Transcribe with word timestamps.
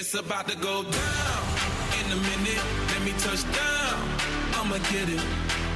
It's 0.00 0.14
about 0.14 0.46
to 0.46 0.56
go 0.56 0.84
down 0.84 1.42
in 1.98 2.12
a 2.12 2.14
minute. 2.14 2.62
Let 2.86 3.02
me 3.02 3.10
touch 3.18 3.42
down. 3.52 4.08
I'ma 4.54 4.76
get 4.92 5.08
it. 5.08 5.20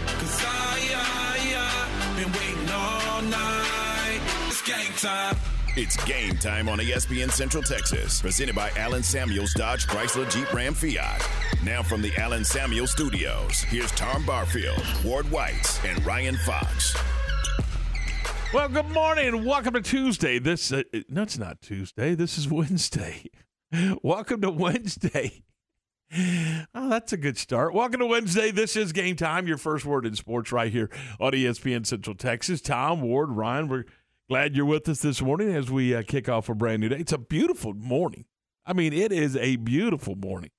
Cause 0.06 0.44
I, 0.46 0.78
I, 0.94 1.40
I 1.58 2.16
been 2.16 2.30
waiting 2.30 2.70
all 2.72 3.22
night. 3.22 4.20
It's 4.46 4.62
game 4.62 4.92
time. 4.98 5.36
It's 5.76 5.96
game 6.04 6.36
time 6.36 6.68
on 6.68 6.78
ESPN 6.78 7.32
Central 7.32 7.64
Texas, 7.64 8.20
presented 8.20 8.54
by 8.54 8.70
Allen 8.76 9.02
Samuels 9.02 9.54
Dodge 9.54 9.88
Chrysler 9.88 10.30
Jeep 10.30 10.52
Ram 10.54 10.72
Fiat. 10.72 11.28
Now 11.64 11.82
from 11.82 12.00
the 12.00 12.12
Allen 12.16 12.44
Samuels 12.44 12.92
Studios, 12.92 13.58
here's 13.62 13.90
Tom 13.90 14.24
Barfield, 14.24 14.84
Ward 15.04 15.28
White, 15.32 15.80
and 15.84 16.06
Ryan 16.06 16.36
Fox. 16.36 16.96
Well, 18.54 18.68
good 18.68 18.88
morning 18.90 19.26
and 19.26 19.44
welcome 19.44 19.74
to 19.74 19.82
Tuesday. 19.82 20.38
This 20.38 20.70
uh, 20.70 20.84
no, 21.08 21.22
it's 21.22 21.38
not 21.38 21.60
Tuesday. 21.60 22.14
This 22.14 22.38
is 22.38 22.48
Wednesday. 22.48 23.24
welcome 24.02 24.40
to 24.40 24.50
Wednesday. 24.50 25.44
Oh, 26.74 26.90
that's 26.90 27.14
a 27.14 27.16
good 27.16 27.38
start. 27.38 27.72
Welcome 27.72 28.00
to 28.00 28.06
Wednesday. 28.06 28.50
This 28.50 28.76
is 28.76 28.92
game 28.92 29.16
time. 29.16 29.48
Your 29.48 29.56
first 29.56 29.86
word 29.86 30.04
in 30.04 30.14
sports 30.14 30.52
right 30.52 30.70
here 30.70 30.90
on 31.18 31.32
ESPN 31.32 31.86
Central 31.86 32.14
Texas. 32.14 32.60
Tom 32.60 33.00
Ward, 33.00 33.30
Ryan, 33.30 33.68
we're 33.68 33.84
glad 34.28 34.54
you're 34.54 34.66
with 34.66 34.86
us 34.90 35.00
this 35.00 35.22
morning 35.22 35.54
as 35.54 35.70
we 35.70 35.94
uh, 35.94 36.02
kick 36.02 36.28
off 36.28 36.50
a 36.50 36.54
brand 36.54 36.80
new 36.82 36.90
day. 36.90 36.98
It's 36.98 37.12
a 37.12 37.18
beautiful 37.18 37.72
morning. 37.72 38.26
I 38.66 38.74
mean, 38.74 38.92
it 38.92 39.10
is 39.10 39.38
a 39.38 39.56
beautiful 39.56 40.14
morning. 40.14 40.50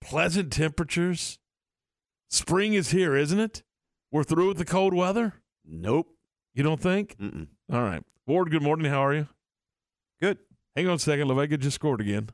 Pleasant 0.00 0.50
temperatures. 0.50 1.38
Spring 2.30 2.72
is 2.72 2.90
here, 2.92 3.14
isn't 3.14 3.40
it? 3.40 3.62
We're 4.10 4.24
through 4.24 4.48
with 4.48 4.58
the 4.58 4.64
cold 4.64 4.94
weather. 4.94 5.34
Nope. 5.66 6.08
You 6.54 6.62
don't 6.62 6.80
think? 6.80 7.14
All 7.70 7.82
right. 7.82 8.02
Ward, 8.26 8.50
good 8.50 8.62
morning. 8.62 8.90
How 8.90 9.04
are 9.04 9.12
you? 9.12 9.28
Good. 10.18 10.38
Hang 10.74 10.88
on 10.88 10.94
a 10.94 10.98
second. 10.98 11.28
La 11.28 11.34
Vega 11.34 11.58
just 11.58 11.74
scored 11.74 12.00
again. 12.00 12.30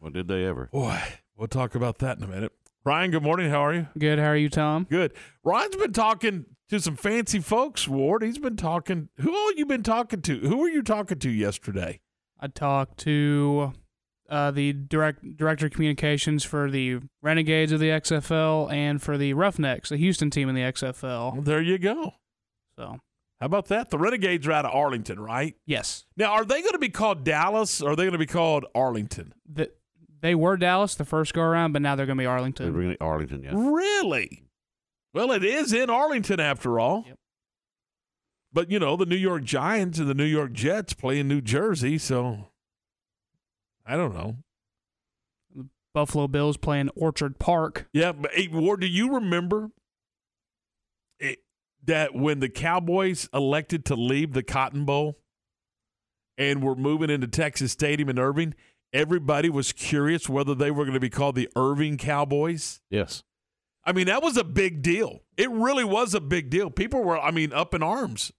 Well, 0.00 0.10
did 0.10 0.28
they 0.28 0.44
ever? 0.46 0.68
Boy, 0.72 0.98
we'll 1.36 1.48
talk 1.48 1.74
about 1.74 1.98
that 1.98 2.18
in 2.18 2.24
a 2.24 2.28
minute. 2.28 2.52
Ryan, 2.84 3.10
good 3.10 3.22
morning. 3.22 3.50
How 3.50 3.64
are 3.66 3.74
you? 3.74 3.88
Good. 3.98 4.18
How 4.18 4.26
are 4.26 4.36
you, 4.36 4.48
Tom? 4.48 4.86
Good. 4.88 5.12
Ryan's 5.44 5.76
been 5.76 5.92
talking 5.92 6.46
to 6.70 6.80
some 6.80 6.96
fancy 6.96 7.40
folks, 7.40 7.86
Ward. 7.86 8.22
He's 8.22 8.38
been 8.38 8.56
talking. 8.56 9.10
Who 9.18 9.34
all 9.34 9.52
you 9.52 9.66
been 9.66 9.82
talking 9.82 10.22
to? 10.22 10.38
Who 10.40 10.56
were 10.56 10.68
you 10.68 10.82
talking 10.82 11.18
to 11.18 11.30
yesterday? 11.30 12.00
I 12.40 12.46
talked 12.46 12.96
to 13.00 13.74
uh, 14.30 14.50
the 14.52 14.72
direct 14.72 15.36
director 15.36 15.66
of 15.66 15.72
communications 15.72 16.42
for 16.42 16.70
the 16.70 17.00
Renegades 17.20 17.70
of 17.72 17.80
the 17.80 17.90
XFL 17.90 18.72
and 18.72 19.02
for 19.02 19.18
the 19.18 19.34
Roughnecks, 19.34 19.90
the 19.90 19.98
Houston 19.98 20.30
team 20.30 20.48
in 20.48 20.54
the 20.54 20.62
XFL. 20.62 21.34
Well, 21.34 21.42
there 21.42 21.60
you 21.60 21.76
go. 21.76 22.14
So, 22.76 22.98
How 23.40 23.46
about 23.46 23.66
that? 23.66 23.90
The 23.90 23.98
Renegades 23.98 24.46
are 24.46 24.52
out 24.52 24.64
of 24.64 24.74
Arlington, 24.74 25.20
right? 25.20 25.54
yes, 25.66 26.06
Now, 26.16 26.32
are 26.32 26.46
they 26.46 26.60
going 26.62 26.72
to 26.72 26.78
be 26.78 26.88
called 26.88 27.24
Dallas 27.24 27.82
or 27.82 27.90
are 27.90 27.96
they 27.96 28.04
going 28.04 28.12
to 28.12 28.18
be 28.18 28.24
called 28.24 28.64
Arlington? 28.74 29.34
the, 29.52 29.70
they 30.20 30.34
were 30.34 30.56
Dallas 30.56 30.94
the 30.94 31.04
first 31.04 31.34
go 31.34 31.42
around, 31.42 31.72
but 31.72 31.82
now 31.82 31.96
they're 31.96 32.06
going 32.06 32.18
to 32.18 32.22
be 32.22 32.26
Arlington. 32.26 32.66
They 32.66 32.70
Arlington. 32.70 32.96
bring 32.98 33.34
it 33.34 33.42
Arlington, 33.42 33.42
yeah. 33.42 33.72
Really? 33.72 34.44
Well, 35.12 35.32
it 35.32 35.44
is 35.44 35.72
in 35.72 35.90
Arlington 35.90 36.40
after 36.40 36.78
all. 36.78 37.04
Yep. 37.06 37.18
But, 38.52 38.70
you 38.70 38.78
know, 38.78 38.96
the 38.96 39.06
New 39.06 39.16
York 39.16 39.44
Giants 39.44 39.98
and 39.98 40.08
the 40.08 40.14
New 40.14 40.24
York 40.24 40.52
Jets 40.52 40.92
play 40.92 41.20
in 41.20 41.28
New 41.28 41.40
Jersey, 41.40 41.98
so 41.98 42.48
I 43.86 43.96
don't 43.96 44.14
know. 44.14 44.36
The 45.54 45.68
Buffalo 45.94 46.26
Bills 46.28 46.56
playing 46.56 46.90
Orchard 46.96 47.38
Park. 47.38 47.88
Yeah, 47.92 48.12
but 48.12 48.32
hey, 48.32 48.48
Ward, 48.48 48.80
do 48.80 48.86
you 48.86 49.14
remember 49.14 49.70
it, 51.20 51.38
that 51.84 52.14
when 52.14 52.40
the 52.40 52.48
Cowboys 52.48 53.28
elected 53.32 53.84
to 53.86 53.94
leave 53.94 54.32
the 54.32 54.42
Cotton 54.42 54.84
Bowl 54.84 55.16
and 56.36 56.62
were 56.62 56.74
moving 56.76 57.10
into 57.10 57.28
Texas 57.28 57.70
Stadium 57.72 58.08
in 58.08 58.18
Irving, 58.18 58.54
everybody 58.92 59.48
was 59.50 59.72
curious 59.72 60.28
whether 60.28 60.54
they 60.54 60.70
were 60.70 60.84
going 60.84 60.94
to 60.94 61.00
be 61.00 61.10
called 61.10 61.34
the 61.34 61.48
Irving 61.56 61.96
Cowboys? 61.96 62.80
Yes. 62.90 63.22
I 63.84 63.92
mean, 63.92 64.06
that 64.06 64.22
was 64.22 64.36
a 64.36 64.44
big 64.44 64.82
deal. 64.82 65.20
It 65.36 65.50
really 65.50 65.84
was 65.84 66.14
a 66.14 66.20
big 66.20 66.50
deal. 66.50 66.70
People 66.70 67.02
were, 67.02 67.18
I 67.18 67.30
mean, 67.30 67.52
up 67.52 67.74
in 67.74 67.82
arms. 67.82 68.32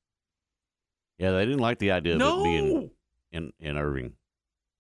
Yeah, 1.17 1.31
they 1.31 1.45
didn't 1.45 1.59
like 1.59 1.79
the 1.79 1.91
idea 1.91 2.16
of 2.16 2.22
it 2.22 2.44
being 2.44 2.91
in, 3.31 3.53
in 3.59 3.78
Irving. 3.78 4.13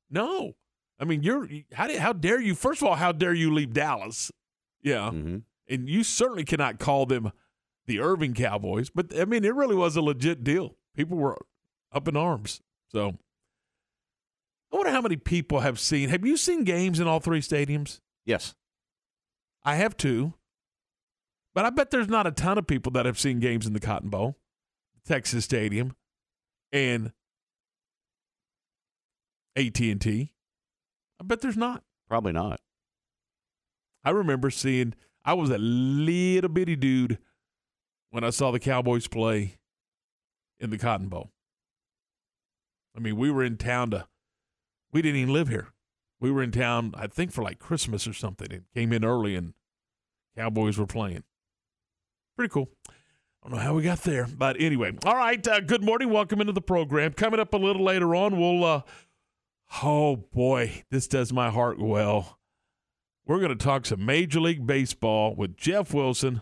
no. 0.09 0.53
I 0.99 1.03
mean, 1.03 1.23
you're 1.23 1.47
how 1.73 1.87
did, 1.87 1.97
how 1.97 2.13
dare 2.13 2.39
you? 2.39 2.53
First 2.53 2.83
of 2.83 2.87
all, 2.87 2.93
how 2.93 3.11
dare 3.11 3.33
you 3.33 3.51
leave 3.51 3.73
Dallas? 3.73 4.31
Yeah, 4.83 5.09
hmm 5.09 5.37
and 5.67 5.89
you 5.89 6.03
certainly 6.03 6.43
cannot 6.43 6.77
call 6.77 7.07
them 7.07 7.31
the 7.87 7.99
Irving 7.99 8.35
Cowboys. 8.35 8.91
But 8.91 9.17
I 9.19 9.25
mean, 9.25 9.43
it 9.43 9.55
really 9.55 9.73
was 9.75 9.95
a 9.95 10.01
legit 10.01 10.43
deal. 10.43 10.75
People 10.95 11.17
were 11.17 11.39
up 11.91 12.07
in 12.07 12.15
arms. 12.15 12.61
So 12.89 13.17
I 14.71 14.77
wonder 14.77 14.91
how 14.91 15.01
many 15.01 15.17
people 15.17 15.59
have 15.59 15.79
seen. 15.79 16.09
Have 16.09 16.25
you 16.25 16.37
seen 16.37 16.63
games 16.63 16.99
in 16.99 17.07
all 17.07 17.19
three 17.19 17.41
stadiums? 17.41 17.99
Yes. 18.25 18.55
I 19.63 19.75
have 19.75 19.97
too. 19.97 20.33
But 21.53 21.65
I 21.65 21.69
bet 21.69 21.91
there's 21.91 22.07
not 22.07 22.27
a 22.27 22.31
ton 22.31 22.57
of 22.57 22.67
people 22.67 22.93
that 22.93 23.05
have 23.05 23.19
seen 23.19 23.39
games 23.39 23.67
in 23.67 23.73
the 23.73 23.81
Cotton 23.81 24.09
Bowl, 24.09 24.37
Texas 25.05 25.43
Stadium, 25.43 25.95
and 26.71 27.11
AT&T. 29.57 30.33
I 31.19 31.23
bet 31.23 31.41
there's 31.41 31.57
not. 31.57 31.83
Probably 32.07 32.31
not. 32.31 32.61
I 34.03 34.11
remember 34.11 34.49
seeing 34.49 34.93
I 35.25 35.33
was 35.33 35.49
a 35.49 35.57
little 35.57 36.49
bitty 36.49 36.77
dude 36.77 37.19
when 38.09 38.23
I 38.23 38.29
saw 38.29 38.51
the 38.51 38.59
Cowboys 38.59 39.07
play 39.07 39.57
in 40.59 40.69
the 40.69 40.77
Cotton 40.77 41.09
Bowl. 41.09 41.31
I 42.95 42.99
mean, 42.99 43.17
we 43.17 43.29
were 43.29 43.43
in 43.43 43.57
town 43.57 43.91
to 43.91 44.07
we 44.91 45.01
didn't 45.01 45.19
even 45.21 45.33
live 45.33 45.49
here. 45.49 45.69
We 46.19 46.31
were 46.31 46.43
in 46.43 46.51
town, 46.51 46.93
I 46.95 47.07
think, 47.07 47.31
for 47.31 47.43
like 47.43 47.59
Christmas 47.59 48.07
or 48.07 48.13
something, 48.13 48.51
and 48.51 48.63
came 48.75 48.93
in 48.93 49.03
early 49.03 49.35
and 49.35 49.53
Cowboys 50.37 50.77
were 50.77 50.87
playing. 50.87 51.23
Pretty 52.37 52.51
cool. 52.51 52.69
I 53.43 53.49
don't 53.49 53.57
know 53.57 53.63
how 53.63 53.73
we 53.73 53.83
got 53.83 54.03
there, 54.03 54.27
but 54.27 54.55
anyway. 54.59 54.93
All 55.03 55.15
right. 55.15 55.45
Uh, 55.45 55.61
good 55.61 55.83
morning. 55.83 56.09
Welcome 56.09 56.41
into 56.41 56.53
the 56.53 56.61
program. 56.61 57.13
Coming 57.13 57.39
up 57.39 57.53
a 57.53 57.57
little 57.57 57.83
later 57.83 58.15
on, 58.15 58.39
we'll. 58.39 58.63
Uh, 58.63 58.81
oh 59.83 60.15
boy, 60.15 60.83
this 60.91 61.07
does 61.07 61.33
my 61.33 61.49
heart 61.49 61.79
well. 61.79 62.37
We're 63.25 63.39
going 63.39 63.57
to 63.57 63.63
talk 63.63 63.85
some 63.85 64.05
Major 64.05 64.39
League 64.39 64.65
Baseball 64.65 65.35
with 65.35 65.57
Jeff 65.57 65.93
Wilson 65.93 66.41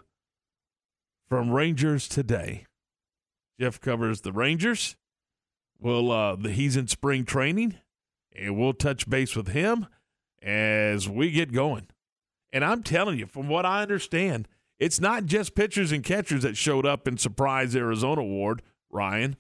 from 1.28 1.52
Rangers 1.52 2.08
Today. 2.08 2.66
Jeff 3.60 3.80
covers 3.80 4.22
the 4.22 4.32
Rangers. 4.32 4.96
Well, 5.80 6.12
uh, 6.12 6.36
the, 6.36 6.52
he's 6.52 6.76
in 6.76 6.88
spring 6.88 7.26
training, 7.26 7.76
and 8.36 8.58
we'll 8.58 8.74
touch 8.74 9.10
base 9.10 9.36
with 9.36 9.50
him 9.50 9.88
as 10.42 11.08
we 11.10 11.32
get 11.32 11.52
going. 11.52 11.88
And 12.52 12.64
I'm 12.66 12.84
telling 12.84 13.20
you, 13.20 13.28
from 13.28 13.48
what 13.50 13.66
I 13.66 13.82
understand, 13.82 14.48
it's 14.80 15.00
not 15.00 15.26
just 15.26 15.56
pitchers 15.56 15.92
and 15.92 16.04
catchers 16.04 16.44
that 16.44 16.58
showed 16.58 16.86
up 16.86 17.08
in 17.08 17.18
surprise 17.18 17.76
Arizona 17.76 18.24
Ward, 18.24 18.62
Ryan. 18.90 19.36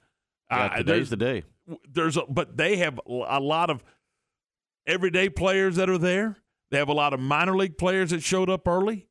Yeah, 0.51 0.65
Uh, 0.65 0.69
today's 0.77 0.85
there's- 0.85 1.09
the 1.09 1.17
day. 1.17 1.43
there's 1.89 2.17
a, 2.17 2.23
but 2.29 2.57
they 2.57 2.77
have 2.77 2.99
a 3.07 3.39
lot 3.39 3.69
of 3.69 3.83
everyday 4.85 5.29
players 5.29 5.75
that 5.77 5.89
are 5.89 5.97
there. 5.97 6.37
They 6.71 6.77
have 6.77 6.89
a 6.89 6.93
lot 6.93 7.13
of 7.13 7.19
minor 7.19 7.55
league 7.55 7.77
players 7.77 8.11
that 8.11 8.21
showed 8.21 8.49
up 8.49 8.67
early. 8.67 9.07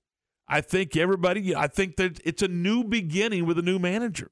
I 0.47 0.61
think 0.61 0.97
everybody. 0.97 1.55
I 1.55 1.67
think 1.67 1.97
that 1.97 2.21
it's 2.25 2.43
a 2.43 2.49
new 2.49 2.83
beginning 2.85 3.47
with 3.47 3.59
a 3.59 3.63
new 3.63 3.79
manager, 3.79 4.31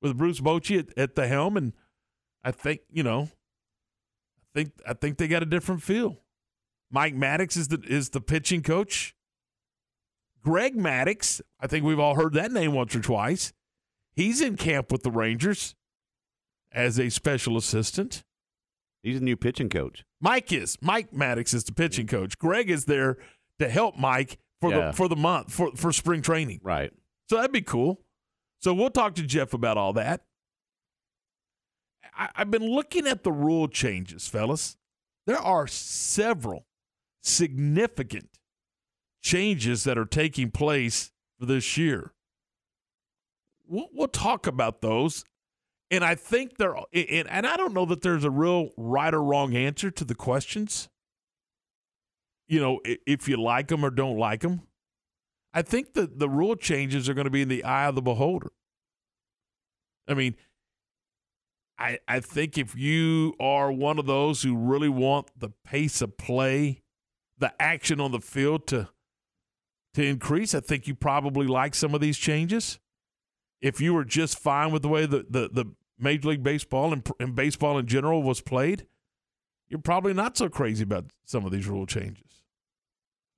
with 0.00 0.16
Bruce 0.16 0.40
Bochy 0.40 0.78
at, 0.78 0.96
at 0.98 1.14
the 1.16 1.26
helm, 1.28 1.56
and 1.56 1.72
I 2.44 2.50
think 2.52 2.80
you 2.90 3.02
know. 3.02 3.28
I 4.54 4.58
think 4.58 4.72
I 4.86 4.92
think 4.94 5.18
they 5.18 5.28
got 5.28 5.42
a 5.42 5.46
different 5.46 5.82
feel. 5.82 6.18
Mike 6.90 7.14
Maddux 7.16 7.56
is 7.56 7.68
the 7.68 7.80
is 7.86 8.10
the 8.10 8.20
pitching 8.20 8.62
coach. 8.62 9.14
Greg 10.42 10.76
Maddux, 10.76 11.40
I 11.60 11.66
think 11.68 11.84
we've 11.84 12.00
all 12.00 12.16
heard 12.16 12.34
that 12.34 12.50
name 12.52 12.72
once 12.72 12.94
or 12.96 13.00
twice. 13.00 13.52
He's 14.14 14.40
in 14.40 14.56
camp 14.56 14.90
with 14.90 15.02
the 15.04 15.10
Rangers 15.10 15.74
as 16.72 16.98
a 16.98 17.08
special 17.10 17.56
assistant. 17.56 18.24
He's 19.02 19.20
a 19.20 19.24
new 19.24 19.36
pitching 19.36 19.68
coach. 19.68 20.04
Mike 20.20 20.52
is 20.52 20.76
Mike 20.82 21.12
Maddux 21.12 21.54
is 21.54 21.64
the 21.64 21.72
pitching 21.72 22.06
coach. 22.06 22.38
Greg 22.38 22.70
is 22.70 22.84
there 22.84 23.16
to 23.58 23.68
help 23.68 23.96
Mike 23.96 24.38
for 24.60 24.70
Yeah. 24.70 24.86
the 24.86 24.92
for 24.92 25.08
the 25.08 25.16
month 25.16 25.52
for 25.52 25.70
for 25.76 25.92
spring 25.92 26.22
training. 26.22 26.60
Right. 26.62 26.92
So 27.28 27.36
that'd 27.36 27.52
be 27.52 27.62
cool. 27.62 28.02
So 28.60 28.74
we'll 28.74 28.90
talk 28.90 29.14
to 29.14 29.22
Jeff 29.22 29.54
about 29.54 29.76
all 29.78 29.92
that. 29.94 30.24
I, 32.14 32.28
I've 32.36 32.50
been 32.50 32.68
looking 32.68 33.06
at 33.06 33.22
the 33.22 33.32
rule 33.32 33.68
changes, 33.68 34.28
fellas. 34.28 34.76
There 35.26 35.38
are 35.38 35.66
several 35.66 36.66
significant 37.22 38.28
changes 39.22 39.84
that 39.84 39.96
are 39.96 40.04
taking 40.04 40.50
place 40.50 41.12
for 41.38 41.46
this 41.46 41.76
year. 41.76 42.12
We'll, 43.66 43.88
we'll 43.92 44.08
talk 44.08 44.46
about 44.46 44.82
those. 44.82 45.24
And 45.90 46.04
I 46.04 46.14
think 46.14 46.56
there, 46.56 46.74
and, 46.92 47.28
and 47.28 47.46
I 47.46 47.56
don't 47.56 47.74
know 47.74 47.84
that 47.86 48.02
there's 48.02 48.24
a 48.24 48.30
real 48.30 48.70
right 48.76 49.12
or 49.12 49.22
wrong 49.22 49.54
answer 49.54 49.90
to 49.90 50.04
the 50.04 50.14
questions. 50.14 50.88
You 52.48 52.60
know, 52.60 52.80
if 52.84 53.28
you 53.28 53.36
like 53.36 53.68
them 53.68 53.84
or 53.84 53.90
don't 53.90 54.18
like 54.18 54.40
them. 54.40 54.62
I 55.54 55.62
think 55.62 55.92
that 55.94 56.18
the 56.18 56.28
rule 56.28 56.56
changes 56.56 57.08
are 57.08 57.14
going 57.14 57.26
to 57.26 57.30
be 57.30 57.42
in 57.42 57.48
the 57.48 57.64
eye 57.64 57.86
of 57.86 57.94
the 57.94 58.02
beholder. 58.02 58.52
I 60.08 60.14
mean, 60.14 60.34
I, 61.82 61.98
I 62.06 62.20
think 62.20 62.56
if 62.56 62.76
you 62.76 63.34
are 63.40 63.72
one 63.72 63.98
of 63.98 64.06
those 64.06 64.42
who 64.42 64.56
really 64.56 64.88
want 64.88 65.28
the 65.36 65.50
pace 65.64 66.00
of 66.00 66.16
play, 66.16 66.80
the 67.38 67.52
action 67.60 68.00
on 68.00 68.12
the 68.12 68.20
field 68.20 68.68
to 68.68 68.88
to 69.94 70.02
increase, 70.02 70.54
I 70.54 70.60
think 70.60 70.86
you 70.86 70.94
probably 70.94 71.46
like 71.46 71.74
some 71.74 71.94
of 71.94 72.00
these 72.00 72.16
changes. 72.16 72.78
If 73.60 73.80
you 73.80 73.92
were 73.94 74.04
just 74.04 74.38
fine 74.38 74.72
with 74.72 74.82
the 74.82 74.88
way 74.88 75.04
the, 75.06 75.26
the, 75.28 75.50
the 75.52 75.66
Major 75.98 76.30
League 76.30 76.42
Baseball 76.42 76.92
and, 76.92 77.06
and 77.20 77.34
baseball 77.34 77.76
in 77.78 77.86
general 77.86 78.22
was 78.22 78.40
played, 78.40 78.86
you're 79.68 79.80
probably 79.80 80.14
not 80.14 80.36
so 80.36 80.48
crazy 80.48 80.84
about 80.84 81.06
some 81.24 81.44
of 81.44 81.52
these 81.52 81.66
rule 81.66 81.84
changes. 81.84 82.44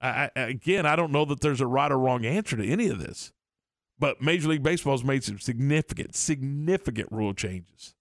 I, 0.00 0.30
I, 0.36 0.40
again, 0.40 0.86
I 0.86 0.94
don't 0.96 1.10
know 1.10 1.24
that 1.24 1.40
there's 1.40 1.60
a 1.60 1.66
right 1.66 1.90
or 1.90 1.98
wrong 1.98 2.24
answer 2.24 2.56
to 2.56 2.64
any 2.64 2.88
of 2.88 3.00
this, 3.00 3.32
but 3.98 4.22
Major 4.22 4.48
League 4.48 4.62
Baseball 4.62 4.92
has 4.92 5.02
made 5.02 5.24
some 5.24 5.38
significant, 5.40 6.14
significant 6.14 7.10
rule 7.10 7.34
changes, 7.34 7.96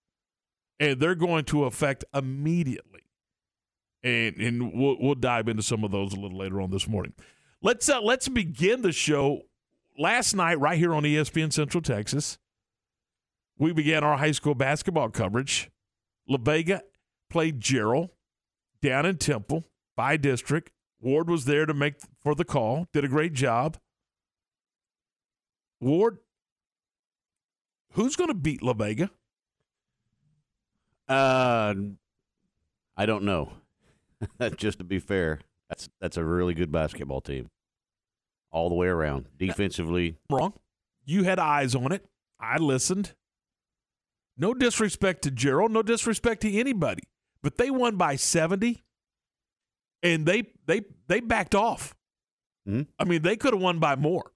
and 0.84 1.00
they're 1.00 1.16
going 1.16 1.46
to 1.46 1.64
affect 1.64 2.04
immediately. 2.14 3.02
And 4.04 4.36
and 4.36 4.74
we'll 4.74 4.98
we'll 5.00 5.16
dive 5.16 5.48
into 5.48 5.64
some 5.64 5.84
of 5.84 5.92
those 5.92 6.14
a 6.14 6.20
little 6.20 6.38
later 6.38 6.60
on 6.60 6.72
this 6.72 6.88
morning. 6.90 7.14
Let's 7.62 7.88
uh, 7.88 8.02
let's 8.02 8.28
begin 8.28 8.82
the 8.82 8.92
show. 8.92 9.44
Last 9.98 10.34
night, 10.34 10.60
right 10.60 10.78
here 10.78 10.94
on 10.94 11.04
ESPN 11.04 11.54
Central 11.54 11.82
Texas, 11.82 12.38
we 13.58 13.72
began 13.72 14.04
our 14.04 14.18
high 14.18 14.32
school 14.32 14.56
basketball 14.56 15.10
coverage. 15.10 15.70
La 16.28 16.38
Vega 16.38 16.82
played 17.30 17.62
Jarrell 17.62 18.10
down 18.82 19.06
in 19.06 19.18
Temple 19.18 19.64
by 19.96 20.18
district. 20.18 20.72
Ward 21.00 21.30
was 21.30 21.46
there 21.46 21.66
to 21.66 21.74
make 21.74 21.96
for 22.24 22.36
the 22.36 22.46
call. 22.46 22.88
Did 22.92 23.06
a 23.06 23.10
great 23.10 23.34
job. 23.34 23.78
Ward, 25.80 26.18
who's 27.92 28.16
going 28.16 28.30
to 28.30 28.34
beat 28.34 28.64
La 28.64 28.74
Vega? 28.74 29.12
Uh, 31.08 31.74
I 32.96 33.06
don't 33.06 33.24
know. 33.24 33.52
Just 34.58 34.78
to 34.80 34.84
be 34.84 35.00
fair, 35.00 35.42
that's 35.70 35.90
that's 36.00 36.18
a 36.18 36.24
really 36.24 36.54
good 36.54 36.72
basketball 36.72 37.22
team, 37.22 37.50
all 38.52 38.70
the 38.70 38.76
way 38.76 38.88
around. 38.88 39.26
Defensively, 39.38 40.18
Wrong. 40.30 40.54
You 41.06 41.24
had 41.24 41.40
eyes 41.40 41.76
on 41.76 41.92
it. 41.92 42.06
I 42.40 42.58
listened. 42.58 43.14
No 44.38 44.54
disrespect 44.54 45.24
to 45.24 45.32
Jarrell, 45.32 45.70
no 45.70 45.82
disrespect 45.84 46.42
to 46.42 46.52
anybody, 46.58 47.04
but 47.42 47.58
they 47.58 47.70
won 47.70 47.98
by 47.98 48.16
70 48.16 48.82
and 50.02 50.26
they 50.26 50.44
they 50.66 50.82
they 51.08 51.20
backed 51.20 51.54
off. 51.54 51.94
Mhm. 52.68 52.88
I 52.98 53.04
mean, 53.04 53.22
they 53.22 53.36
could 53.36 53.54
have 53.54 53.62
won 53.62 53.80
by 53.80 53.96
more. 53.96 54.32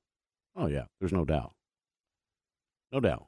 oh 0.56 0.68
yeah, 0.68 0.86
there's 1.00 1.14
no 1.14 1.24
doubt, 1.26 1.54
no 2.92 3.00
doubt. 3.00 3.28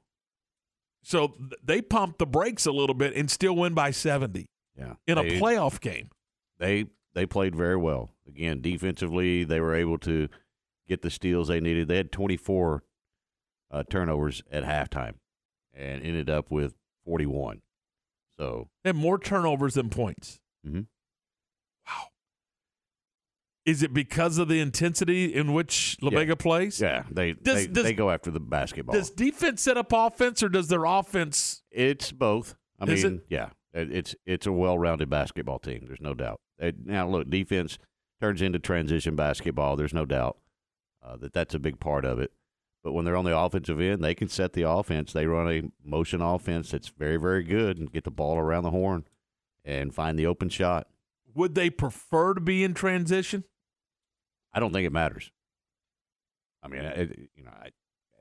So 1.01 1.37
they 1.63 1.81
pumped 1.81 2.19
the 2.19 2.25
brakes 2.27 2.65
a 2.65 2.71
little 2.71 2.93
bit 2.93 3.15
and 3.15 3.29
still 3.31 3.55
win 3.55 3.73
by 3.73 3.91
70 3.91 4.45
Yeah, 4.77 4.95
in 5.07 5.17
a 5.17 5.23
playoff 5.23 5.79
game. 5.79 6.09
they 6.59 6.85
they 7.13 7.25
played 7.25 7.55
very 7.55 7.77
well. 7.77 8.13
Again, 8.27 8.61
defensively, 8.61 9.43
they 9.43 9.59
were 9.59 9.73
able 9.75 9.97
to 9.99 10.27
get 10.87 11.01
the 11.01 11.09
steals 11.09 11.47
they 11.47 11.59
needed. 11.59 11.87
They 11.87 11.97
had 11.97 12.11
24 12.11 12.83
uh, 13.71 13.83
turnovers 13.89 14.41
at 14.51 14.63
halftime, 14.63 15.15
and 15.73 16.03
ended 16.03 16.29
up 16.29 16.51
with 16.51 16.75
41. 17.05 17.61
So 18.37 18.69
They 18.83 18.89
had 18.89 18.95
more 18.95 19.17
turnovers 19.19 19.73
than 19.75 19.89
points. 19.89 20.39
Mhm. 20.65 20.87
Is 23.65 23.83
it 23.83 23.93
because 23.93 24.37
of 24.37 24.47
the 24.47 24.59
intensity 24.59 25.33
in 25.33 25.53
which 25.53 25.97
La 26.01 26.09
Yeah. 26.11 26.33
Plays? 26.35 26.79
yeah, 26.81 27.03
they 27.11 27.33
Does- 27.33 27.55
they, 27.55 27.67
does- 27.67 27.83
they 27.83 27.93
go 27.93 28.09
after 28.09 28.31
the 28.31 28.39
basketball. 28.39 28.95
Does 28.95 29.09
defense 29.11 29.61
set 29.61 29.77
up 29.77 29.91
offense 29.93 30.41
or 30.41 30.49
does 30.49 30.67
their 30.69 30.85
offense? 30.85 31.61
It's 31.71 32.11
both. 32.11 32.55
I 32.79 32.85
Is 32.91 33.03
mean, 33.03 33.21
yeah, 33.29 33.49
it's 33.73 34.15
it's 34.25 34.47
a 34.47 34.51
well-rounded 34.51 35.09
basketball 35.09 35.59
team. 35.59 35.83
There's 35.85 36.01
no 36.01 36.13
doubt. 36.13 36.39
It- 36.57 36.85
now, 36.85 37.07
look, 37.07 37.29
defense 37.29 37.77
turns 38.21 38.41
into 38.41 38.59
transition 38.59 39.15
basketball. 39.15 39.75
There's 39.75 39.93
no 39.93 40.05
doubt 40.05 40.37
uh, 41.03 41.17
that 41.17 41.33
that's 41.33 41.53
a 41.53 41.59
big 41.59 41.79
part 41.79 42.05
of 42.05 42.19
it. 42.19 42.31
But 42.83 42.93
when 42.93 43.03
they're 43.03 43.17
on 43.17 43.25
the 43.25 43.37
offensive 43.37 43.79
end, 43.81 44.01
they 44.01 44.15
can 44.15 44.29
set 44.29 44.53
the 44.53 44.61
offense. 44.63 45.11
They 45.11 45.25
run 45.27 45.51
a 45.51 45.63
motion 45.85 46.21
offense 46.21 46.71
that's 46.71 46.87
very, 46.87 47.17
very 47.17 47.43
good 47.43 47.77
and 47.77 47.91
get 47.91 48.05
the 48.05 48.11
ball 48.11 48.37
around 48.37 48.63
the 48.63 48.71
horn 48.71 49.03
and 49.65 49.93
find 49.93 50.17
the 50.17 50.25
open 50.25 50.47
shot. 50.47 50.87
Would 51.39 51.55
they 51.55 51.69
prefer 51.69 52.33
to 52.33 52.41
be 52.41 52.65
in 52.65 52.73
transition? 52.73 53.45
I 54.53 54.59
don't 54.59 54.73
think 54.73 54.85
it 54.85 54.91
matters. 54.91 55.31
I 56.61 56.67
mean, 56.67 56.81
it, 56.81 57.17
you 57.33 57.45
know, 57.45 57.51
I, 57.51 57.69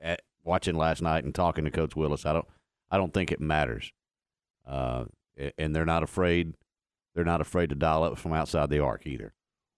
at, 0.01 0.21
watching 0.45 0.75
last 0.75 1.01
night 1.01 1.25
and 1.25 1.35
talking 1.35 1.65
to 1.65 1.69
Coach 1.69 1.97
Willis, 1.97 2.25
I 2.25 2.31
don't, 2.31 2.47
I 2.89 2.95
don't 2.95 3.13
think 3.13 3.33
it 3.33 3.41
matters. 3.41 3.91
Uh, 4.65 5.03
and 5.57 5.75
they're 5.75 5.83
not 5.83 6.01
afraid. 6.01 6.53
They're 7.13 7.25
not 7.25 7.41
afraid 7.41 7.71
to 7.71 7.75
dial 7.75 8.05
up 8.05 8.17
from 8.17 8.31
outside 8.31 8.69
the 8.69 8.79
arc 8.79 9.05
either. 9.05 9.33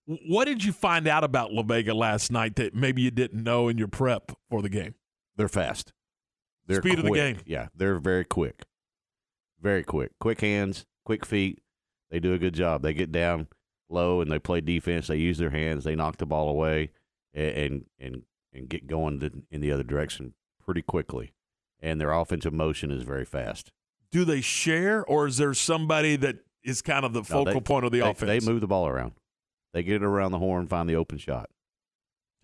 What 0.05 0.45
did 0.45 0.63
you 0.63 0.71
find 0.71 1.07
out 1.07 1.23
about 1.23 1.51
La 1.51 1.63
Vega 1.63 1.95
last 1.95 2.31
night 2.31 2.57
that 2.57 2.75
maybe 2.75 3.01
you 3.01 3.09
didn't 3.09 3.43
know 3.43 3.69
in 3.69 3.77
your 3.79 3.87
prep 3.87 4.33
for 4.51 4.61
the 4.61 4.69
game? 4.69 4.93
They're 5.35 5.47
fast. 5.49 5.93
They're 6.67 6.83
Speed 6.83 6.99
of 6.99 7.05
the 7.05 7.11
game. 7.11 7.39
Yeah, 7.47 7.69
they're 7.75 7.97
very 7.97 8.23
quick. 8.23 8.65
Very 9.59 9.83
quick. 9.83 10.11
Quick 10.19 10.41
hands, 10.41 10.85
quick 11.05 11.25
feet. 11.25 11.57
They 12.11 12.19
do 12.19 12.33
a 12.33 12.37
good 12.37 12.53
job. 12.53 12.83
They 12.83 12.93
get 12.93 13.11
down 13.11 13.47
low 13.89 14.21
and 14.21 14.31
they 14.31 14.37
play 14.37 14.61
defense. 14.61 15.07
They 15.07 15.15
use 15.17 15.37
their 15.37 15.49
hands. 15.49 15.83
They 15.85 15.95
knock 15.95 16.17
the 16.17 16.25
ball 16.25 16.49
away 16.49 16.91
and 17.33 17.85
and 17.99 18.23
and, 18.53 18.67
get 18.67 18.85
going 18.85 19.43
in 19.49 19.61
the 19.61 19.71
other 19.71 19.83
direction 19.83 20.33
pretty 20.63 20.81
quickly. 20.81 21.33
And 21.79 21.99
their 21.99 22.11
offensive 22.11 22.53
motion 22.53 22.91
is 22.91 23.03
very 23.03 23.23
fast. 23.25 23.71
Do 24.11 24.25
they 24.25 24.41
share 24.41 25.05
or 25.05 25.25
is 25.25 25.37
there 25.37 25.53
somebody 25.53 26.17
that 26.17 26.39
is 26.63 26.81
kind 26.81 27.05
of 27.05 27.13
the 27.13 27.21
No, 27.21 27.23
focal 27.23 27.53
they- 27.53 27.59
point 27.61 27.85
of 27.85 27.91
the 27.93 28.01
they, 28.01 28.09
offense? 28.09 28.43
They 28.45 28.51
move 28.51 28.59
the 28.61 28.67
ball 28.67 28.87
around. 28.87 29.13
They 29.73 29.83
get 29.83 29.95
it 29.95 30.03
around 30.03 30.33
the 30.33 30.39
horn, 30.39 30.67
find 30.67 30.87
the 30.89 30.95
open 30.95 31.17
shot. 31.17 31.49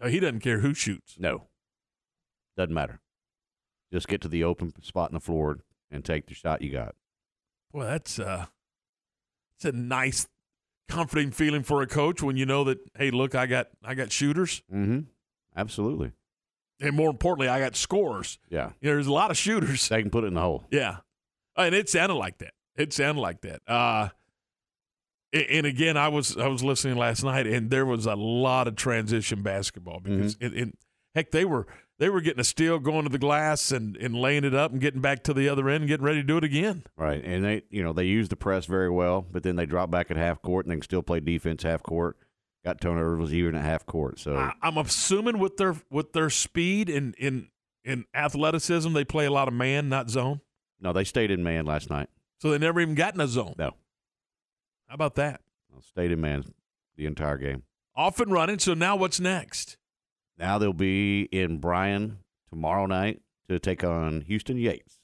Uh, 0.01 0.07
he 0.07 0.21
doesn't 0.21 0.39
care 0.39 0.59
who 0.59 0.73
shoots. 0.73 1.17
No, 1.19 1.47
doesn't 2.55 2.73
matter. 2.73 3.01
Just 3.91 4.07
get 4.07 4.21
to 4.21 4.27
the 4.29 4.43
open 4.45 4.71
spot 4.81 5.09
in 5.09 5.13
the 5.13 5.19
floor 5.19 5.59
and 5.91 6.05
take 6.05 6.27
the 6.27 6.33
shot 6.33 6.61
you 6.61 6.71
got. 6.71 6.95
Well, 7.73 7.87
that's 7.87 8.17
uh, 8.17 8.45
it's 9.57 9.65
a 9.65 9.71
nice, 9.71 10.27
comforting 10.87 11.31
feeling 11.31 11.63
for 11.63 11.81
a 11.81 11.87
coach 11.87 12.21
when 12.23 12.37
you 12.37 12.45
know 12.45 12.63
that 12.65 12.77
hey, 12.97 13.11
look, 13.11 13.35
I 13.35 13.45
got 13.45 13.67
I 13.83 13.93
got 13.95 14.11
shooters, 14.11 14.61
Mm-hmm. 14.73 14.99
Absolutely. 15.55 16.11
and 16.79 16.95
more 16.95 17.09
importantly, 17.09 17.47
I 17.49 17.59
got 17.59 17.75
scorers. 17.75 18.37
Yeah. 18.49 18.71
You 18.79 18.89
know, 18.89 18.95
there's 18.95 19.07
a 19.07 19.13
lot 19.13 19.31
of 19.31 19.37
shooters. 19.37 19.89
They 19.89 20.01
can 20.01 20.11
put 20.11 20.23
it 20.23 20.27
in 20.27 20.35
the 20.35 20.41
hole. 20.41 20.63
Yeah, 20.71 20.97
and 21.55 21.73
it 21.75 21.89
sounded 21.89 22.15
like 22.15 22.37
that. 22.39 22.53
It 22.75 22.93
sounded 22.93 23.19
like 23.21 23.41
that. 23.41 23.61
Uh, 23.67 24.09
and 25.33 25.65
again, 25.65 25.97
I 25.97 26.07
was 26.07 26.37
I 26.37 26.47
was 26.47 26.63
listening 26.63 26.95
last 26.97 27.23
night, 27.23 27.47
and 27.47 27.69
there 27.69 27.85
was 27.85 28.05
a 28.05 28.15
lot 28.15 28.67
of 28.67 28.75
transition 28.75 29.41
basketball 29.41 29.99
because 29.99 30.37
it, 30.39 30.53
it, 30.53 30.77
heck, 31.15 31.31
they 31.31 31.43
were 31.43 31.67
they 31.99 32.09
were 32.09 32.21
getting 32.21 32.39
a 32.39 32.43
steal, 32.43 32.79
going 32.79 33.03
to 33.03 33.09
the 33.09 33.17
glass, 33.17 33.71
and 33.71 33.95
and 33.97 34.15
laying 34.15 34.43
it 34.43 34.53
up, 34.53 34.71
and 34.71 34.79
getting 34.81 35.01
back 35.01 35.23
to 35.23 35.33
the 35.33 35.49
other 35.49 35.67
end, 35.69 35.81
and 35.81 35.87
getting 35.87 36.05
ready 36.05 36.19
to 36.19 36.27
do 36.27 36.37
it 36.37 36.43
again. 36.43 36.83
Right. 36.95 37.23
And 37.23 37.43
they, 37.43 37.63
you 37.69 37.83
know, 37.83 37.93
they 37.93 38.05
use 38.05 38.29
the 38.29 38.35
press 38.35 38.65
very 38.65 38.89
well, 38.89 39.25
but 39.31 39.43
then 39.43 39.55
they 39.55 39.65
drop 39.65 39.89
back 39.89 40.11
at 40.11 40.17
half 40.17 40.41
court 40.41 40.65
and 40.65 40.71
they 40.71 40.75
can 40.75 40.83
still 40.83 41.03
play 41.03 41.19
defense 41.19 41.63
half 41.63 41.83
court. 41.83 42.17
Got 42.65 42.81
turnovers 42.81 43.33
even 43.33 43.55
at 43.55 43.63
half 43.63 43.85
court. 43.85 44.19
So 44.19 44.35
I, 44.35 44.53
I'm 44.61 44.77
assuming 44.77 45.39
with 45.39 45.57
their 45.57 45.75
with 45.89 46.13
their 46.13 46.29
speed 46.29 46.89
and 46.89 47.15
in 47.15 47.47
in 47.85 48.05
athleticism, 48.13 48.91
they 48.93 49.05
play 49.05 49.25
a 49.25 49.31
lot 49.31 49.47
of 49.47 49.53
man, 49.53 49.87
not 49.87 50.09
zone. 50.09 50.41
no, 50.81 50.91
they 50.91 51.05
stayed 51.05 51.31
in 51.31 51.43
man 51.43 51.65
last 51.65 51.89
night. 51.89 52.09
So 52.39 52.51
they 52.51 52.57
never 52.57 52.81
even 52.81 52.93
got 52.95 53.15
in 53.15 53.21
a 53.21 53.27
zone. 53.27 53.55
No. 53.57 53.71
How 54.87 54.95
about 54.95 55.15
that? 55.15 55.41
Stayed 55.81 56.11
in 56.11 56.19
man 56.19 56.43
the 56.97 57.05
entire 57.05 57.37
game. 57.37 57.63
Off 57.95 58.19
and 58.19 58.31
running. 58.31 58.59
So 58.59 58.73
now 58.73 58.95
what's 58.95 59.19
next? 59.19 59.76
Now 60.37 60.57
they'll 60.57 60.73
be 60.73 61.23
in 61.31 61.57
Bryan 61.59 62.19
tomorrow 62.49 62.85
night 62.85 63.21
to 63.49 63.59
take 63.59 63.83
on 63.83 64.21
Houston 64.21 64.57
Yates. 64.57 64.99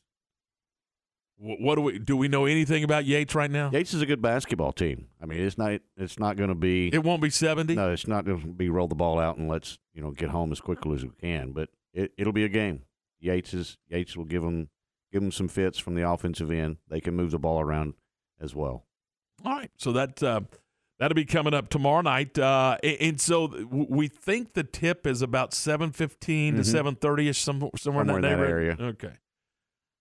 Wh- 1.37 1.59
What 1.59 1.75
do 1.75 1.81
we 1.81 1.99
do? 1.99 2.15
We 2.17 2.27
know 2.27 2.45
anything 2.45 2.83
about 2.83 3.05
Yates 3.05 3.33
right 3.35 3.49
now? 3.51 3.69
Yates 3.71 3.93
is 3.93 4.01
a 4.01 4.05
good 4.05 4.21
basketball 4.21 4.71
team. 4.71 5.07
I 5.21 5.25
mean, 5.25 5.39
it's 5.41 5.57
not 5.57 5.79
it's 5.97 6.19
not 6.19 6.37
going 6.37 6.49
to 6.49 6.55
be 6.55 6.89
It 6.93 7.03
won't 7.03 7.21
be 7.21 7.29
seventy. 7.29 7.75
no, 7.75 7.91
it's 7.91 8.07
not 8.07 8.25
going 8.25 8.41
to 8.41 8.47
be 8.47 8.69
roll 8.69 8.87
the 8.87 8.95
ball 8.95 9.19
out 9.19 9.37
and 9.37 9.47
let's 9.49 9.79
you 9.93 10.01
know 10.01 10.11
get 10.11 10.29
home 10.29 10.51
as 10.51 10.61
quickly 10.61 10.95
as 10.95 11.03
we 11.03 11.11
can. 11.19 11.51
But 11.51 11.69
it, 11.93 12.11
it'll 12.17 12.33
be 12.33 12.43
a 12.45 12.49
game. 12.49 12.83
Yates 13.19 13.53
is 13.53 13.77
Yates 13.89 14.15
will 14.15 14.25
give 14.25 14.43
them 14.43 14.69
give 15.11 15.21
them 15.21 15.31
some 15.31 15.47
fits 15.47 15.77
from 15.79 15.95
the 15.95 16.07
offensive 16.07 16.51
end. 16.51 16.77
They 16.89 16.99
can 17.01 17.15
move 17.15 17.31
the 17.31 17.39
ball 17.39 17.59
around 17.61 17.93
as 18.39 18.53
well. 18.55 18.85
All 19.45 19.51
right. 19.53 19.71
So 19.77 19.91
that 19.93 20.21
uh, 20.21 20.41
that'll 21.03 21.15
be 21.15 21.25
coming 21.25 21.53
up 21.53 21.67
tomorrow 21.69 22.01
night. 22.01 22.39
Uh, 22.39 22.77
and, 22.81 23.19
so 23.19 23.48
we 23.69 24.07
think 24.07 24.53
the 24.53 24.63
tip 24.63 25.05
is 25.05 25.22
about 25.22 25.53
seven 25.53 25.91
to 25.91 26.07
Mhm. 26.07 26.65
seven 26.65 26.95
thirty 26.95 27.27
ish, 27.27 27.39
somewhere, 27.39 27.72
somewhere, 27.77 28.05
Somewhere 28.05 28.15
in 28.17 28.22
that, 28.22 28.31
in 28.33 28.39
that 28.39 28.50
area. 28.50 28.77
Okay. 28.79 29.13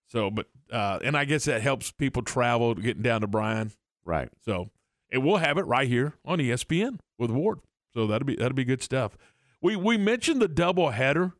So, 0.08 0.30
but 0.30 0.46
uh, 0.70 1.00
and 1.02 1.16
I 1.16 1.24
guess 1.24 1.44
that 1.46 1.60
helps 1.62 1.90
people 1.90 2.22
travel 2.22 2.74
getting 2.74 3.02
down 3.02 3.22
to 3.22 3.26
Bryan. 3.26 3.72
Right. 4.04 4.28
So, 4.44 4.70
and 5.10 5.24
we'll 5.24 5.38
have 5.38 5.58
it 5.58 5.66
right 5.66 5.88
here 5.88 6.14
on 6.24 6.38
ESPN 6.38 6.98
with 7.18 7.30
Ward. 7.30 7.60
So 7.94 8.06
that'll 8.06 8.26
be 8.26 8.36
that'll 8.36 8.54
be 8.54 8.64
good 8.64 8.82
stuff. 8.82 9.16
We 9.60 9.74
we 9.76 9.96
mentioned 9.96 10.40
the 10.40 10.48
double 10.48 10.90
header 10.90 11.32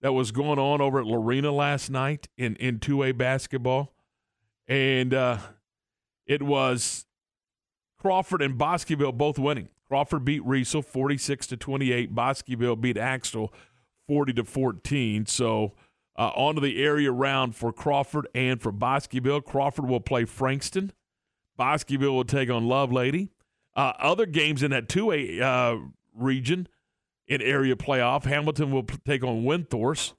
that 0.00 0.12
was 0.12 0.32
going 0.32 0.58
on 0.58 0.80
over 0.80 0.98
at 1.00 1.06
Lorena 1.06 1.50
last 1.52 1.90
night 1.90 2.28
in 2.38 2.56
in 2.56 2.78
two 2.80 3.02
A 3.02 3.12
basketball. 3.12 3.92
and 4.68 5.12
uh, 5.12 5.38
it 6.26 6.42
was 6.42 7.03
Crawford 8.04 8.42
and 8.42 8.58
Bosqueville 8.58 9.12
both 9.12 9.38
winning. 9.38 9.70
Crawford 9.88 10.26
beat 10.26 10.44
Riesel 10.44 10.84
46 10.84 11.46
to 11.46 11.56
28. 11.56 12.14
Bosqueville 12.14 12.76
beat 12.76 12.98
Axtell 12.98 13.50
40 14.08 14.34
to 14.34 14.44
14. 14.44 15.24
So 15.24 15.72
uh, 16.14 16.30
on 16.36 16.56
to 16.56 16.60
the 16.60 16.84
area 16.84 17.10
round 17.10 17.56
for 17.56 17.72
Crawford 17.72 18.28
and 18.34 18.60
for 18.60 18.72
Bosqueville. 18.72 19.40
Crawford 19.40 19.88
will 19.88 20.00
play 20.00 20.26
Frankston. 20.26 20.92
Bosqueville 21.56 22.14
will 22.14 22.26
take 22.26 22.50
on 22.50 22.64
Lovelady. 22.64 23.30
Uh, 23.74 23.94
other 23.98 24.26
games 24.26 24.62
in 24.62 24.70
that 24.72 24.86
2A 24.86 25.40
uh, 25.40 25.78
region 26.14 26.68
in 27.26 27.40
area 27.40 27.74
playoff, 27.74 28.24
Hamilton 28.24 28.70
will 28.70 28.82
p- 28.82 28.98
take 29.06 29.24
on 29.24 29.44
Windthorst, 29.44 30.12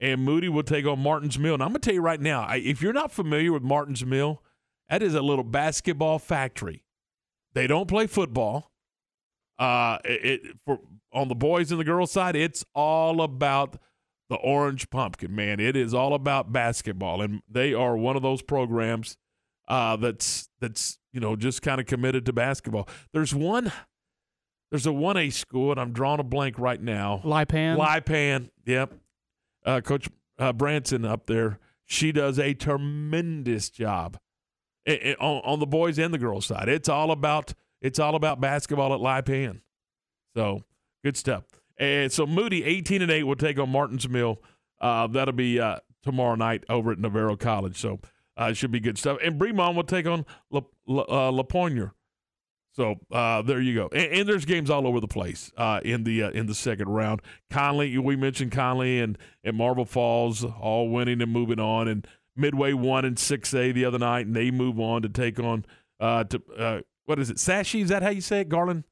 and 0.00 0.24
Moody 0.24 0.48
will 0.48 0.62
take 0.62 0.86
on 0.86 1.00
Martins 1.00 1.38
Mill. 1.38 1.52
And 1.52 1.62
I'm 1.62 1.68
going 1.68 1.82
to 1.82 1.86
tell 1.86 1.94
you 1.94 2.00
right 2.00 2.20
now, 2.20 2.44
I, 2.44 2.56
if 2.56 2.80
you're 2.80 2.94
not 2.94 3.12
familiar 3.12 3.52
with 3.52 3.62
Martins 3.62 4.06
Mill, 4.06 4.42
that 4.88 5.02
is 5.02 5.14
a 5.14 5.20
little 5.20 5.44
basketball 5.44 6.18
factory. 6.18 6.82
They 7.56 7.66
don't 7.66 7.88
play 7.88 8.06
football. 8.06 8.70
Uh, 9.58 9.96
it, 10.04 10.42
it 10.44 10.56
for 10.66 10.78
on 11.10 11.28
the 11.28 11.34
boys 11.34 11.70
and 11.70 11.80
the 11.80 11.84
girls 11.84 12.12
side, 12.12 12.36
it's 12.36 12.66
all 12.74 13.22
about 13.22 13.78
the 14.28 14.36
Orange 14.36 14.90
Pumpkin. 14.90 15.34
Man, 15.34 15.58
it 15.58 15.74
is 15.74 15.94
all 15.94 16.12
about 16.12 16.52
basketball, 16.52 17.22
and 17.22 17.40
they 17.50 17.72
are 17.72 17.96
one 17.96 18.14
of 18.14 18.20
those 18.20 18.42
programs 18.42 19.16
uh, 19.68 19.96
that's 19.96 20.50
that's 20.60 20.98
you 21.14 21.20
know 21.20 21.34
just 21.34 21.62
kind 21.62 21.80
of 21.80 21.86
committed 21.86 22.26
to 22.26 22.34
basketball. 22.34 22.90
There's 23.14 23.34
one, 23.34 23.72
there's 24.70 24.84
a 24.84 24.92
one 24.92 25.16
A 25.16 25.30
school, 25.30 25.70
and 25.70 25.80
I'm 25.80 25.94
drawing 25.94 26.20
a 26.20 26.24
blank 26.24 26.58
right 26.58 26.82
now. 26.82 27.22
Lipan. 27.24 27.78
Lipan, 27.78 28.50
yep. 28.66 28.92
Uh, 29.64 29.80
Coach 29.80 30.10
uh, 30.38 30.52
Branson 30.52 31.06
up 31.06 31.26
there, 31.26 31.58
she 31.86 32.12
does 32.12 32.38
a 32.38 32.52
tremendous 32.52 33.70
job 33.70 34.18
i- 34.86 35.00
i- 35.10 35.16
on, 35.20 35.42
on 35.44 35.60
the 35.60 35.66
boys 35.66 35.98
and 35.98 36.12
the 36.14 36.18
girls 36.18 36.46
side. 36.46 36.68
It's 36.68 36.88
all 36.88 37.10
about 37.10 37.54
it's 37.82 37.98
all 37.98 38.14
about 38.14 38.40
basketball 38.40 38.94
at 38.94 39.00
Lipan. 39.00 39.60
So 40.34 40.62
good 41.04 41.16
stuff. 41.16 41.44
And 41.78 42.10
so 42.10 42.26
Moody, 42.26 42.64
eighteen 42.64 43.02
and 43.02 43.10
eight, 43.10 43.24
will 43.24 43.36
take 43.36 43.58
on 43.58 43.68
Martins 43.70 44.08
Mill. 44.08 44.40
Uh, 44.80 45.06
that'll 45.08 45.34
be 45.34 45.60
uh, 45.60 45.76
tomorrow 46.02 46.34
night 46.36 46.64
over 46.68 46.92
at 46.92 46.98
Navarro 46.98 47.36
College. 47.36 47.78
So 47.78 48.00
uh, 48.40 48.48
it 48.50 48.56
should 48.56 48.70
be 48.70 48.80
good 48.80 48.98
stuff. 48.98 49.18
And 49.22 49.40
Bremond 49.40 49.74
will 49.74 49.84
take 49.84 50.06
on 50.06 50.24
La, 50.50 50.60
La, 50.86 51.02
uh, 51.02 51.88
So 52.72 52.96
uh, 53.10 53.42
there 53.42 53.60
you 53.60 53.74
go. 53.74 53.88
And, 53.92 54.12
and 54.12 54.28
there's 54.28 54.44
games 54.44 54.68
all 54.70 54.86
over 54.86 55.00
the 55.00 55.08
place 55.08 55.50
uh, 55.56 55.80
in 55.84 56.04
the 56.04 56.22
in 56.22 56.46
the 56.46 56.54
second 56.54 56.88
round. 56.88 57.20
Connally, 57.50 57.98
we 57.98 58.16
mentioned 58.16 58.52
Connally 58.52 59.02
and 59.02 59.16
and 59.44 59.56
Marble 59.56 59.84
Falls 59.86 60.44
all 60.44 60.88
winning 60.90 61.20
and 61.22 61.32
moving 61.32 61.60
on, 61.60 61.88
and 61.88 62.06
Midway 62.36 62.72
won 62.72 63.04
in 63.04 63.16
six 63.16 63.52
A 63.54 63.72
the 63.72 63.84
other 63.84 63.98
night, 63.98 64.26
and 64.26 64.34
they 64.36 64.50
move 64.50 64.78
on 64.78 65.02
to 65.02 65.08
take 65.08 65.38
on 65.40 65.64
uh, 66.00 66.24
to 66.24 66.42
uh, 66.58 66.80
what 67.06 67.18
is 67.18 67.30
it? 67.30 67.36
Sashi? 67.36 67.82
Is 67.82 67.88
that 67.88 68.02
how 68.02 68.10
you 68.10 68.20
say 68.20 68.40
it, 68.40 68.48
Garland? 68.48 68.84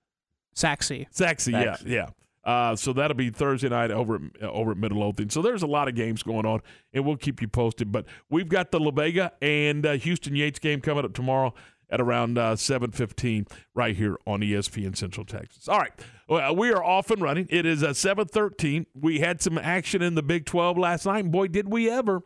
Sachse. 0.55 1.07
Sachse, 1.11 1.49
yeah, 1.49 1.77
Sachse. 1.77 1.83
yeah. 1.85 2.07
Uh, 2.45 2.77
so 2.77 2.93
that'll 2.93 3.17
be 3.17 3.31
Thursday 3.31 3.71
night 3.71 3.91
over 3.91 4.17
at, 4.17 4.43
over 4.43 4.73
at 4.73 4.77
Midlothian. 4.77 5.31
So 5.31 5.41
there's 5.41 5.63
a 5.63 5.67
lot 5.67 5.89
of 5.89 5.95
games 5.95 6.23
going 6.23 6.45
on, 6.45 6.61
and 6.93 7.05
we'll 7.05 7.17
keep 7.17 7.41
you 7.41 7.49
posted. 7.49 7.91
But 7.91 8.05
we've 8.29 8.49
got 8.49 8.71
the 8.71 8.79
La 8.79 8.91
Vega 8.91 9.33
and 9.41 9.85
uh, 9.85 9.93
Houston 9.93 10.37
Yates 10.37 10.59
game 10.59 10.81
coming 10.81 11.05
up 11.05 11.15
tomorrow 11.15 11.55
at 11.91 12.01
around 12.01 12.39
uh, 12.39 12.55
7.15 12.55 13.49
right 13.75 13.97
here 13.97 14.17
on 14.27 14.41
ESPN 14.41 14.97
Central 14.97 15.25
Texas. 15.25 15.69
All 15.69 15.79
right, 15.79 15.93
well, 16.29 16.55
we 16.55 16.71
are 16.71 16.85
off 16.85 17.11
and 17.11 17.23
running. 17.23 17.47
It 17.51 17.67
is 17.67 17.83
uh, 17.83 17.91
7.13. 17.91 18.87
We 18.95 19.21
had 19.21 19.41
some 19.41 19.59
action 19.59 20.03
in 20.03 20.15
the 20.15 20.23
Big 20.23 20.45
12 20.45 20.77
last 20.77 21.07
night, 21.07 21.25
and 21.25 21.33
boy, 21.33 21.49
did 21.49 21.71
we 21.71 21.91
ever. 21.91 22.23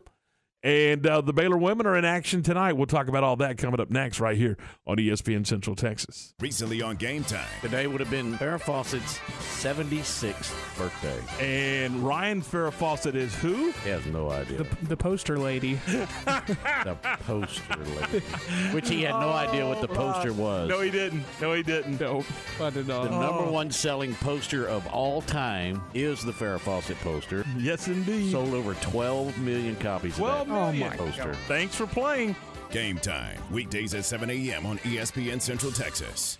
And 0.61 1.07
uh, 1.07 1.21
the 1.21 1.31
Baylor 1.31 1.57
women 1.57 1.85
are 1.85 1.95
in 1.95 2.03
action 2.03 2.43
tonight. 2.43 2.73
We'll 2.73 2.85
talk 2.85 3.07
about 3.07 3.23
all 3.23 3.37
that 3.37 3.57
coming 3.57 3.79
up 3.79 3.89
next 3.89 4.19
right 4.19 4.35
here 4.35 4.57
on 4.85 4.97
ESPN 4.97 5.47
Central 5.47 5.73
Texas. 5.73 6.33
Recently 6.41 6.81
on 6.81 6.97
Game 6.97 7.23
Time. 7.23 7.47
Today 7.61 7.87
would 7.87 8.01
have 8.01 8.11
been 8.11 8.37
Farrah 8.37 8.59
Fawcett's 8.59 9.19
76th 9.61 10.53
birthday. 10.77 11.17
And 11.39 12.05
Ryan 12.05 12.41
Farrah 12.41 12.73
Fawcett 12.73 13.15
is 13.15 13.33
who? 13.35 13.71
He 13.83 13.89
has 13.89 14.05
no 14.07 14.29
idea. 14.31 14.57
The, 14.57 14.85
the 14.87 14.97
poster 14.97 15.37
lady. 15.37 15.75
the 15.85 16.97
poster 17.25 17.77
lady. 17.77 18.19
Which 18.73 18.89
he 18.89 19.03
had 19.03 19.13
no 19.13 19.29
idea 19.29 19.65
what 19.65 19.79
the 19.79 19.87
poster 19.87 20.33
was. 20.33 20.67
No, 20.67 20.81
he 20.81 20.91
didn't. 20.91 21.23
No, 21.39 21.53
he 21.53 21.63
didn't. 21.63 22.01
Nope. 22.01 22.25
I 22.59 22.69
did 22.69 22.87
the 22.87 23.05
not. 23.05 23.11
number 23.11 23.49
one 23.49 23.71
selling 23.71 24.13
poster 24.15 24.67
of 24.67 24.85
all 24.87 25.21
time 25.21 25.81
is 25.93 26.21
the 26.21 26.33
Farrah 26.33 26.59
Fawcett 26.59 26.99
poster. 26.99 27.45
Yes, 27.57 27.87
indeed. 27.87 28.31
Sold 28.31 28.53
over 28.53 28.73
12 28.75 29.37
million 29.39 29.77
copies 29.77 30.17
12 30.17 30.48
Oh, 30.49 30.71
million. 30.71 30.89
my 30.89 30.95
poster. 30.95 31.33
Thanks 31.47 31.75
for 31.75 31.87
playing. 31.87 32.35
Game 32.71 32.97
Time. 32.97 33.39
Weekdays 33.51 33.93
at 33.93 34.05
7 34.05 34.29
a.m. 34.29 34.65
on 34.65 34.77
ESPN 34.79 35.41
Central 35.41 35.71
Texas. 35.71 36.39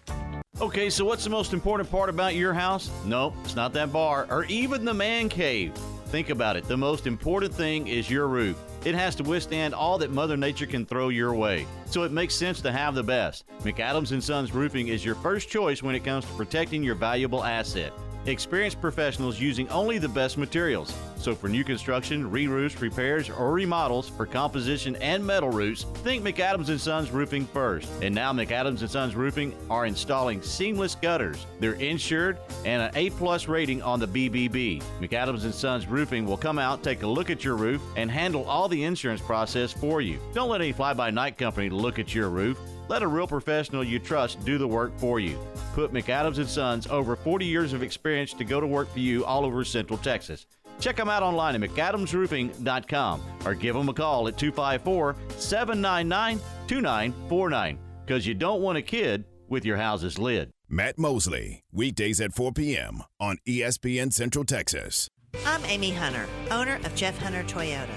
Okay, 0.61 0.91
so 0.91 1.03
what's 1.03 1.23
the 1.23 1.29
most 1.31 1.53
important 1.53 1.89
part 1.89 2.07
about 2.07 2.35
your 2.35 2.53
house? 2.53 2.91
Nope, 3.03 3.33
it's 3.43 3.55
not 3.55 3.73
that 3.73 3.91
bar 3.91 4.27
or 4.29 4.45
even 4.45 4.85
the 4.85 4.93
man 4.93 5.27
cave. 5.27 5.73
Think 6.09 6.29
about 6.29 6.55
it. 6.55 6.65
The 6.65 6.77
most 6.77 7.07
important 7.07 7.51
thing 7.51 7.87
is 7.87 8.11
your 8.11 8.27
roof. 8.27 8.55
It 8.85 8.93
has 8.93 9.15
to 9.15 9.23
withstand 9.23 9.73
all 9.73 9.97
that 9.97 10.11
Mother 10.11 10.37
Nature 10.37 10.67
can 10.67 10.85
throw 10.85 11.09
your 11.09 11.33
way. 11.33 11.65
So 11.91 12.03
it 12.03 12.13
makes 12.13 12.33
sense 12.33 12.61
to 12.61 12.71
have 12.71 12.95
the 12.95 13.03
best. 13.03 13.43
McAdams 13.63 14.23
Sons 14.23 14.53
Roofing 14.53 14.87
is 14.87 15.03
your 15.03 15.15
first 15.15 15.49
choice 15.49 15.83
when 15.83 15.93
it 15.93 16.05
comes 16.05 16.23
to 16.23 16.31
protecting 16.35 16.81
your 16.83 16.95
valuable 16.95 17.43
asset. 17.43 17.91
Experienced 18.27 18.79
professionals 18.79 19.39
using 19.39 19.67
only 19.69 19.97
the 19.97 20.07
best 20.07 20.37
materials. 20.37 20.95
So 21.17 21.35
for 21.35 21.49
new 21.49 21.63
construction, 21.63 22.29
re-roofs, 22.29 22.79
repairs, 22.79 23.29
or 23.29 23.51
remodels 23.51 24.09
for 24.09 24.27
composition 24.27 24.95
and 24.97 25.25
metal 25.25 25.49
roofs, 25.49 25.83
think 26.03 26.23
McAdams 26.23 26.69
and 26.69 26.79
Sons 26.79 27.11
Roofing 27.11 27.45
first. 27.47 27.89
And 28.01 28.13
now 28.13 28.31
McAdams 28.31 28.87
Sons 28.87 29.15
Roofing 29.15 29.55
are 29.69 29.87
installing 29.87 30.41
seamless 30.41 30.95
gutters. 30.95 31.45
They're 31.59 31.73
insured 31.73 32.37
and 32.63 32.83
an 32.83 32.91
A-plus 32.95 33.47
rating 33.47 33.81
on 33.81 33.99
the 33.99 34.07
BBB. 34.07 34.83
McAdams 34.99 35.51
Sons 35.53 35.87
Roofing 35.87 36.25
will 36.25 36.37
come 36.37 36.59
out, 36.59 36.83
take 36.83 37.01
a 37.01 37.07
look 37.07 37.31
at 37.31 37.43
your 37.43 37.55
roof, 37.55 37.81
and 37.95 38.09
handle 38.09 38.45
all 38.45 38.67
the 38.67 38.83
insurance 38.83 39.21
process 39.21 39.71
for 39.71 39.99
you. 40.01 40.19
Don't 40.33 40.49
let 40.49 40.61
any 40.61 40.73
fly-by-night 40.73 41.39
company 41.39 41.69
look 41.81 41.99
at 41.99 42.13
your 42.13 42.29
roof. 42.29 42.59
Let 42.87 43.03
a 43.03 43.07
real 43.07 43.27
professional 43.27 43.83
you 43.83 43.99
trust 43.99 44.43
do 44.45 44.57
the 44.57 44.67
work 44.67 44.97
for 44.97 45.19
you. 45.19 45.37
Put 45.73 45.93
McAdams 45.93 46.37
and 46.37 46.47
Sons 46.47 46.87
over 46.87 47.15
40 47.15 47.45
years 47.45 47.73
of 47.73 47.83
experience 47.83 48.33
to 48.33 48.43
go 48.43 48.59
to 48.59 48.67
work 48.67 48.91
for 48.91 48.99
you 48.99 49.25
all 49.25 49.45
over 49.45 49.63
Central 49.63 49.97
Texas. 49.97 50.45
Check 50.79 50.95
them 50.95 51.09
out 51.09 51.23
online 51.23 51.61
at 51.61 51.69
McAdamsRoofing.com 51.69 53.21
or 53.45 53.53
give 53.53 53.75
them 53.75 53.89
a 53.89 53.93
call 53.93 54.27
at 54.27 54.37
254 54.37 55.15
799 55.37 56.39
2949 56.67 57.79
because 58.05 58.25
you 58.25 58.33
don't 58.33 58.61
want 58.61 58.77
a 58.77 58.81
kid 58.81 59.25
with 59.47 59.63
your 59.63 59.77
house's 59.77 60.17
lid. 60.17 60.51
Matt 60.67 60.97
Mosley, 60.97 61.63
weekdays 61.71 62.21
at 62.21 62.33
4 62.33 62.53
p.m. 62.53 63.03
on 63.19 63.37
ESPN 63.45 64.11
Central 64.11 64.45
Texas. 64.45 65.09
I'm 65.45 65.63
Amy 65.65 65.91
Hunter, 65.91 66.25
owner 66.49 66.75
of 66.83 66.95
Jeff 66.95 67.17
Hunter 67.17 67.43
Toyota. 67.43 67.89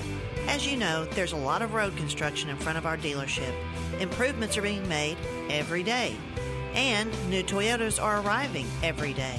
As 0.46 0.66
you 0.66 0.76
know, 0.76 1.04
there's 1.06 1.32
a 1.32 1.36
lot 1.36 1.62
of 1.62 1.74
road 1.74 1.96
construction 1.96 2.50
in 2.50 2.56
front 2.56 2.78
of 2.78 2.86
our 2.86 2.96
dealership. 2.96 3.52
Improvements 4.00 4.56
are 4.56 4.62
being 4.62 4.88
made 4.88 5.16
every 5.48 5.82
day, 5.82 6.16
and 6.74 7.10
new 7.30 7.42
Toyotas 7.42 8.02
are 8.02 8.20
arriving 8.20 8.66
every 8.82 9.12
day. 9.12 9.38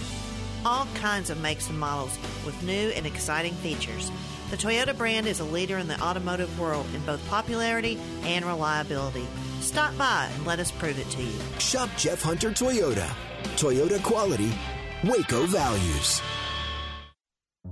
All 0.66 0.88
kinds 0.96 1.30
of 1.30 1.42
makes 1.42 1.70
and 1.70 1.80
models 1.80 2.18
with 2.46 2.62
new 2.64 2.90
and 2.90 3.06
exciting 3.06 3.54
features. 3.56 4.12
The 4.52 4.58
Toyota 4.58 4.98
brand 4.98 5.28
is 5.28 5.40
a 5.40 5.44
leader 5.44 5.78
in 5.78 5.88
the 5.88 6.00
automotive 6.02 6.60
world 6.60 6.86
in 6.94 7.02
both 7.02 7.28
popularity 7.30 8.00
and 8.24 8.46
reliability. 8.46 9.26
Stop 9.60 9.98
by 9.98 10.30
and 10.34 10.46
let 10.46 10.60
us 10.60 10.72
prove 10.72 11.00
it 11.00 11.10
to 11.12 11.24
you. 11.24 11.40
Shop 11.60 11.90
Jeff 11.98 12.22
Hunter 12.22 12.52
Toyota. 12.52 13.10
Toyota 13.56 14.02
quality, 14.04 14.52
Waco 15.04 15.46
values. 15.46 16.22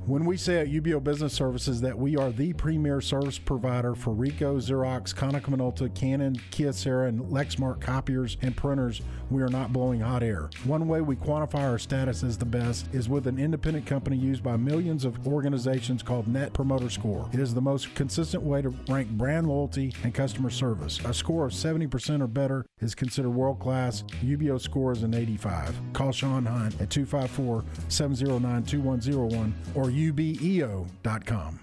When 0.05 0.25
we 0.25 0.35
say 0.35 0.59
at 0.59 0.67
UBEO 0.67 1.01
Business 1.01 1.31
Services 1.31 1.79
that 1.79 1.97
we 1.97 2.17
are 2.17 2.29
the 2.29 2.51
premier 2.51 2.99
service 2.99 3.39
provider 3.39 3.95
for 3.95 4.13
Ricoh, 4.13 4.57
Xerox, 4.57 5.15
Konica 5.15 5.43
Minolta, 5.43 5.95
Canon, 5.95 6.35
Kyocera, 6.51 7.07
and 7.07 7.21
Lexmark 7.31 7.79
copiers 7.79 8.35
and 8.41 8.53
printers, 8.53 8.99
we 9.29 9.41
are 9.41 9.47
not 9.47 9.71
blowing 9.71 10.01
hot 10.01 10.21
air. 10.21 10.49
One 10.65 10.89
way 10.89 10.99
we 10.99 11.15
quantify 11.15 11.61
our 11.61 11.79
status 11.79 12.21
as 12.21 12.37
the 12.37 12.43
best 12.43 12.93
is 12.93 13.07
with 13.07 13.27
an 13.27 13.39
independent 13.39 13.85
company 13.85 14.17
used 14.17 14.43
by 14.43 14.57
millions 14.57 15.05
of 15.05 15.25
organizations 15.25 16.03
called 16.03 16.27
Net 16.27 16.51
Promoter 16.51 16.89
Score. 16.89 17.29
It 17.31 17.39
is 17.39 17.53
the 17.53 17.61
most 17.61 17.95
consistent 17.95 18.43
way 18.43 18.61
to 18.61 18.75
rank 18.89 19.09
brand 19.11 19.47
loyalty 19.47 19.93
and 20.03 20.13
customer 20.13 20.49
service. 20.49 20.99
A 21.05 21.13
score 21.13 21.45
of 21.45 21.53
70% 21.53 22.21
or 22.21 22.27
better 22.27 22.65
is 22.81 22.93
considered 22.93 23.29
world 23.29 23.61
class. 23.61 24.03
UBEO 24.21 24.59
score 24.59 24.91
is 24.91 25.03
an 25.03 25.13
85. 25.13 25.79
Call 25.93 26.11
Sean 26.11 26.45
Hine 26.45 26.73
at 26.81 26.89
254 26.89 27.63
709 27.87 28.63
2101 28.63 29.53
or 29.75 29.93
ubeo.com. 30.09 31.62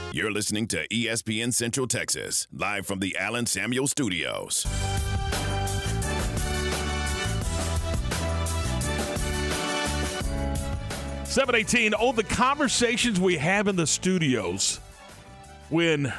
You're 0.13 0.31
listening 0.31 0.67
to 0.67 0.85
ESPN 0.89 1.53
Central 1.53 1.87
Texas, 1.87 2.45
live 2.51 2.85
from 2.85 2.99
the 2.99 3.15
Allen 3.17 3.45
Samuel 3.45 3.87
Studios. 3.87 4.65
Seven 11.23 11.55
eighteen. 11.55 11.93
Oh, 11.97 12.11
the 12.11 12.25
conversations 12.25 13.21
we 13.21 13.37
have 13.37 13.69
in 13.69 13.77
the 13.77 13.87
studios 13.87 14.81
when 15.69 16.11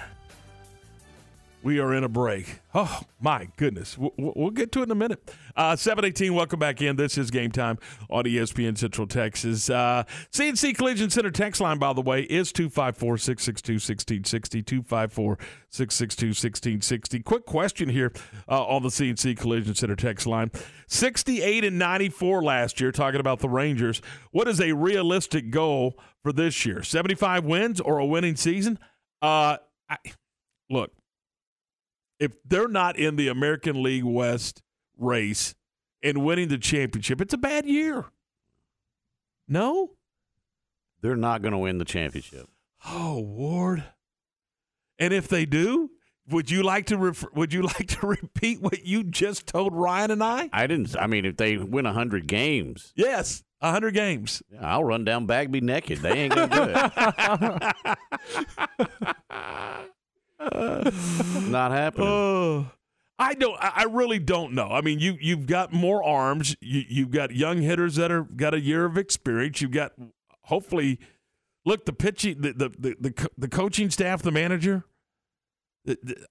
we 1.62 1.78
are 1.78 1.92
in 1.92 2.02
a 2.02 2.08
break. 2.08 2.60
Oh 2.74 3.02
my 3.20 3.48
goodness, 3.58 3.98
we'll, 3.98 4.14
we'll 4.16 4.50
get 4.52 4.72
to 4.72 4.80
it 4.80 4.84
in 4.84 4.90
a 4.90 4.94
minute. 4.94 5.30
Uh, 5.54 5.76
Seven 5.76 6.04
eighteen. 6.04 6.34
Welcome 6.34 6.58
back 6.58 6.80
in. 6.80 6.96
This 6.96 7.18
is 7.18 7.30
game 7.30 7.50
time 7.50 7.78
on 8.08 8.24
ESPN 8.24 8.78
Central 8.78 9.06
Texas. 9.06 9.68
Uh, 9.68 10.04
CNC 10.32 10.76
Collision 10.76 11.10
Center 11.10 11.30
text 11.30 11.60
line, 11.60 11.78
by 11.78 11.92
the 11.92 12.00
way, 12.00 12.22
is 12.22 12.52
254-662-1660. 12.52 15.38
254-662-1660. 15.72 17.24
Quick 17.24 17.44
question 17.44 17.88
here 17.88 18.12
uh, 18.48 18.64
on 18.64 18.82
the 18.82 18.88
CNC 18.88 19.38
Collision 19.38 19.74
Center 19.74 19.96
text 19.96 20.26
line: 20.26 20.50
sixty-eight 20.86 21.64
and 21.64 21.78
ninety-four 21.78 22.42
last 22.42 22.80
year. 22.80 22.92
Talking 22.92 23.20
about 23.20 23.40
the 23.40 23.48
Rangers. 23.48 24.00
What 24.30 24.48
is 24.48 24.60
a 24.60 24.72
realistic 24.72 25.50
goal 25.50 25.98
for 26.22 26.32
this 26.32 26.64
year? 26.64 26.82
Seventy-five 26.82 27.44
wins 27.44 27.80
or 27.80 27.98
a 27.98 28.06
winning 28.06 28.36
season? 28.36 28.78
Uh, 29.20 29.58
I, 29.88 29.96
look, 30.70 30.92
if 32.18 32.32
they're 32.44 32.68
not 32.68 32.96
in 32.96 33.16
the 33.16 33.28
American 33.28 33.82
League 33.82 34.04
West 34.04 34.62
race 35.02 35.54
and 36.02 36.24
winning 36.24 36.48
the 36.48 36.58
championship, 36.58 37.20
it's 37.20 37.34
a 37.34 37.38
bad 37.38 37.66
year. 37.66 38.06
No? 39.48 39.90
They're 41.00 41.16
not 41.16 41.42
going 41.42 41.52
to 41.52 41.58
win 41.58 41.78
the 41.78 41.84
championship. 41.84 42.48
Oh, 42.86 43.20
Ward. 43.20 43.84
And 44.98 45.12
if 45.12 45.28
they 45.28 45.44
do, 45.44 45.90
would 46.28 46.50
you 46.50 46.62
like 46.62 46.86
to 46.86 46.96
refer, 46.96 47.28
would 47.34 47.52
you 47.52 47.62
like 47.78 47.88
to 47.88 48.06
repeat 48.06 48.60
what 48.62 48.86
you 48.86 49.02
just 49.04 49.46
told 49.46 49.74
Ryan 49.74 50.12
and 50.12 50.22
I? 50.22 50.48
I 50.52 50.66
didn't. 50.66 50.96
I 50.96 51.06
mean, 51.06 51.24
if 51.24 51.36
they 51.36 51.56
win 51.56 51.84
hundred 51.84 52.26
games, 52.26 52.92
Yes, 52.94 53.42
100 53.62 53.94
games. 53.94 54.42
I'll 54.60 54.82
run 54.82 55.04
down 55.04 55.26
Bagby 55.26 55.60
naked. 55.60 55.98
They 55.98 56.12
ain't 56.12 56.34
going 56.34 56.50
to 56.50 56.56
do 56.56 56.62
it. 56.64 56.78
not 61.48 61.70
happening. 61.70 62.08
Oh, 62.08 62.66
I 63.22 63.34
don't. 63.34 63.56
I 63.60 63.84
really 63.84 64.18
don't 64.18 64.52
know. 64.52 64.68
I 64.68 64.80
mean, 64.80 64.98
you 64.98 65.16
you've 65.20 65.46
got 65.46 65.72
more 65.72 66.02
arms. 66.02 66.56
You 66.60 66.84
you've 66.88 67.10
got 67.10 67.30
young 67.30 67.62
hitters 67.62 67.94
that 67.96 68.10
are 68.10 68.22
got 68.22 68.52
a 68.52 68.60
year 68.60 68.84
of 68.84 68.98
experience. 68.98 69.60
You've 69.60 69.70
got 69.70 69.92
hopefully, 70.42 70.98
look 71.64 71.84
the 71.84 71.92
pitching, 71.92 72.40
the 72.40 72.52
the 72.52 72.68
the 72.70 72.96
the, 73.00 73.28
the 73.38 73.48
coaching 73.48 73.90
staff, 73.90 74.22
the 74.22 74.32
manager. 74.32 74.84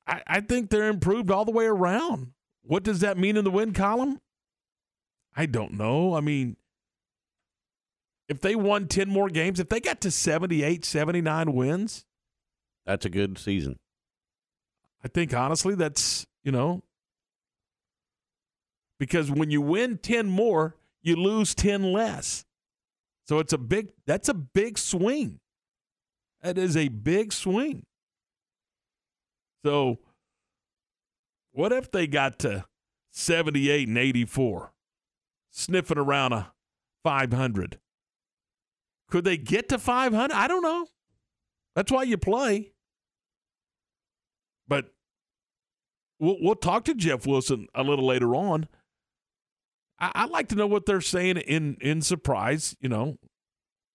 I, 0.07 0.21
I 0.27 0.41
think 0.41 0.69
they're 0.69 0.89
improved 0.89 1.31
all 1.31 1.45
the 1.45 1.51
way 1.51 1.65
around. 1.65 2.31
What 2.63 2.83
does 2.83 2.99
that 2.99 3.17
mean 3.17 3.37
in 3.37 3.43
the 3.43 3.51
win 3.51 3.73
column? 3.73 4.19
I 5.35 5.45
don't 5.45 5.73
know. 5.73 6.13
I 6.13 6.21
mean, 6.21 6.57
if 8.27 8.39
they 8.39 8.55
won 8.55 8.87
10 8.87 9.09
more 9.09 9.29
games, 9.29 9.59
if 9.59 9.69
they 9.69 9.79
got 9.79 10.01
to 10.01 10.11
78, 10.11 10.85
79 10.85 11.53
wins, 11.53 12.05
That's 12.85 13.05
a 13.05 13.09
good 13.09 13.37
season. 13.37 13.77
I 15.03 15.07
think 15.07 15.33
honestly 15.33 15.75
that's, 15.75 16.25
you 16.43 16.51
know, 16.51 16.83
because 18.99 19.31
when 19.31 19.49
you 19.49 19.61
win 19.61 19.97
10 19.97 20.27
more, 20.27 20.75
you 21.01 21.15
lose 21.15 21.55
10 21.55 21.91
less. 21.91 22.45
So 23.27 23.39
it's 23.39 23.53
a 23.53 23.57
big 23.57 23.91
that's 24.05 24.29
a 24.29 24.33
big 24.33 24.77
swing. 24.77 25.39
That 26.41 26.57
is 26.57 26.75
a 26.75 26.87
big 26.87 27.31
swing. 27.31 27.85
So 29.63 29.99
what 31.51 31.71
if 31.71 31.91
they 31.91 32.07
got 32.07 32.39
to 32.39 32.65
78 33.11 33.87
and 33.87 33.97
84, 33.97 34.73
sniffing 35.51 35.97
around 35.97 36.33
a 36.33 36.51
500? 37.03 37.79
Could 39.09 39.25
they 39.25 39.37
get 39.37 39.69
to 39.69 39.77
500? 39.77 40.33
I 40.33 40.47
don't 40.47 40.63
know. 40.63 40.87
That's 41.75 41.91
why 41.91 42.03
you 42.03 42.17
play. 42.17 42.71
But 44.67 44.93
we'll, 46.21 46.37
we'll 46.39 46.55
talk 46.55 46.85
to 46.85 46.93
Jeff 46.93 47.25
Wilson 47.25 47.67
a 47.75 47.83
little 47.83 48.05
later 48.05 48.33
on. 48.35 48.69
I, 49.99 50.11
I'd 50.15 50.29
like 50.29 50.47
to 50.49 50.55
know 50.55 50.67
what 50.67 50.85
they're 50.85 51.01
saying 51.01 51.37
in 51.37 51.75
in 51.81 52.01
surprise. 52.01 52.77
You 52.79 52.87
know, 52.87 53.17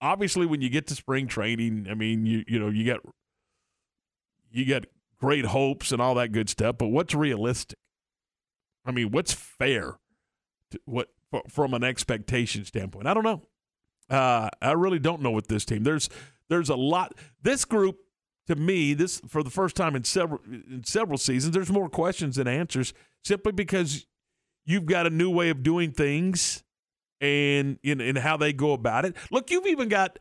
obviously 0.02 0.44
when 0.44 0.60
you 0.60 0.68
get 0.68 0.86
to 0.88 0.94
spring 0.94 1.28
training, 1.28 1.86
I 1.90 1.94
mean, 1.94 2.26
you 2.26 2.44
you 2.46 2.58
know 2.58 2.68
you 2.68 2.84
get 2.84 2.98
you 4.50 4.66
got 4.66 4.84
great 5.18 5.46
hopes 5.46 5.92
and 5.92 6.02
all 6.02 6.14
that 6.16 6.32
good 6.32 6.50
stuff. 6.50 6.76
But 6.78 6.88
what's 6.88 7.14
realistic? 7.14 7.78
I 8.84 8.90
mean, 8.90 9.10
what's 9.10 9.32
fair? 9.32 9.94
To, 10.72 10.80
what 10.84 11.08
fr- 11.30 11.48
from 11.48 11.72
an 11.72 11.84
expectation 11.84 12.64
standpoint? 12.64 13.06
I 13.06 13.14
don't 13.14 13.24
know. 13.24 13.42
Uh, 14.08 14.48
I 14.60 14.72
really 14.72 14.98
don't 14.98 15.22
know 15.22 15.32
with 15.32 15.48
this 15.48 15.64
team. 15.64 15.84
There's 15.84 16.08
there's 16.48 16.68
a 16.68 16.76
lot. 16.76 17.14
This 17.42 17.64
group 17.64 17.98
to 18.46 18.56
me, 18.56 18.94
this 18.94 19.20
for 19.28 19.42
the 19.42 19.50
first 19.50 19.76
time 19.76 19.96
in 19.96 20.04
several 20.04 20.40
in 20.46 20.82
several 20.84 21.18
seasons, 21.18 21.54
there's 21.54 21.70
more 21.70 21.88
questions 21.88 22.36
than 22.36 22.46
answers 22.46 22.94
simply 23.24 23.52
because 23.52 24.06
you've 24.64 24.86
got 24.86 25.06
a 25.06 25.10
new 25.10 25.30
way 25.30 25.50
of 25.50 25.62
doing 25.62 25.92
things 25.92 26.62
and 27.20 27.78
in 27.82 28.00
in 28.00 28.16
how 28.16 28.36
they 28.36 28.52
go 28.52 28.72
about 28.72 29.04
it. 29.04 29.16
Look, 29.30 29.50
you've 29.50 29.66
even 29.66 29.88
got 29.88 30.18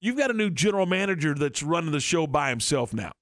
you've 0.00 0.16
got 0.16 0.30
a 0.30 0.34
new 0.34 0.50
general 0.50 0.86
manager 0.86 1.34
that's 1.34 1.62
running 1.62 1.92
the 1.92 2.00
show 2.00 2.26
by 2.26 2.50
himself 2.50 2.92
now. 2.92 3.12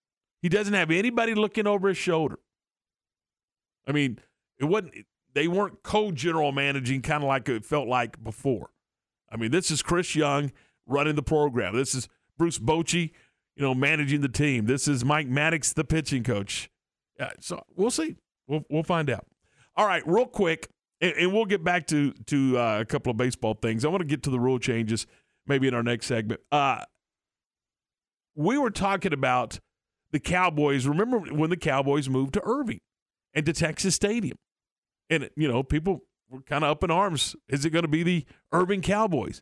He 0.42 0.48
doesn't 0.48 0.74
have 0.74 0.90
anybody 0.90 1.35
looking 1.35 1.66
over 1.66 1.88
his 1.88 1.98
shoulder. 1.98 2.38
I 3.87 3.92
mean, 3.92 4.18
it 4.59 4.64
wasn't 4.64 4.92
they 5.35 5.48
weren't 5.48 5.83
co-general 5.83 6.52
managing 6.52 7.02
kind 7.02 7.22
of 7.22 7.29
like 7.29 7.48
it 7.48 7.64
felt 7.64 7.88
like 7.88 8.22
before. 8.22 8.70
I 9.31 9.37
mean, 9.37 9.50
this 9.50 9.70
is 9.70 9.83
Chris 9.83 10.14
Young 10.16 10.52
running 10.87 11.14
the 11.14 11.22
program. 11.22 11.76
This 11.76 11.94
is 11.94 12.09
Bruce 12.38 12.59
Bochy, 12.59 13.12
you 13.57 13.62
know, 13.64 13.75
managing 13.75 14.21
the 14.21 14.29
team. 14.29 14.66
This 14.66 14.87
is 14.87 15.05
Mike 15.05 15.29
Maddux, 15.29 15.75
the 15.75 15.85
pitching 15.85 16.23
coach. 16.23 16.71
Uh, 17.19 17.31
so 17.40 17.62
we'll 17.75 17.90
see. 17.90 18.16
We'll 18.47 18.64
we'll 18.71 18.83
find 18.83 19.11
out. 19.11 19.27
All 19.77 19.87
right, 19.87 20.03
real 20.07 20.27
quick, 20.27 20.69
and, 21.01 21.12
and 21.14 21.33
we'll 21.33 21.47
get 21.47 21.64
back 21.64 21.87
to 21.88 22.12
to 22.27 22.59
uh, 22.59 22.81
a 22.81 22.85
couple 22.85 23.11
of 23.11 23.16
baseball 23.16 23.55
things. 23.55 23.85
I 23.85 23.88
want 23.88 24.03
to 24.03 24.07
get 24.07 24.23
to 24.25 24.31
the 24.31 24.40
rule 24.40 24.59
changes 24.59 25.07
maybe 25.47 25.69
in 25.69 25.75
our 25.75 25.83
next 25.83 26.07
segment. 26.07 26.40
Uh, 26.53 26.85
we 28.35 28.59
were 28.59 28.71
talking 28.71 29.12
about 29.12 29.61
the 30.12 30.21
Cowboys. 30.21 30.87
Remember 30.87 31.19
when 31.19 31.51
the 31.51 31.57
Cowboys 31.57 32.09
moved 32.09 32.35
to 32.35 32.42
Irving 32.45 32.81
and 33.35 33.47
to 33.47 33.53
Texas 33.53 33.95
Stadium? 33.95 34.38
And, 35.09 35.31
you 35.37 35.49
know, 35.51 35.62
people 35.62 36.03
were 36.29 36.42
kind 36.42 36.64
of 36.64 36.71
up 36.71 36.85
in 36.85 36.90
arms. 36.90 37.37
Is 37.49 37.64
it 37.64 37.71
going 37.71 37.85
to 37.85 37.88
be 37.88 38.03
the 38.03 38.25
Irving 38.53 38.83
Cowboys? 38.83 39.40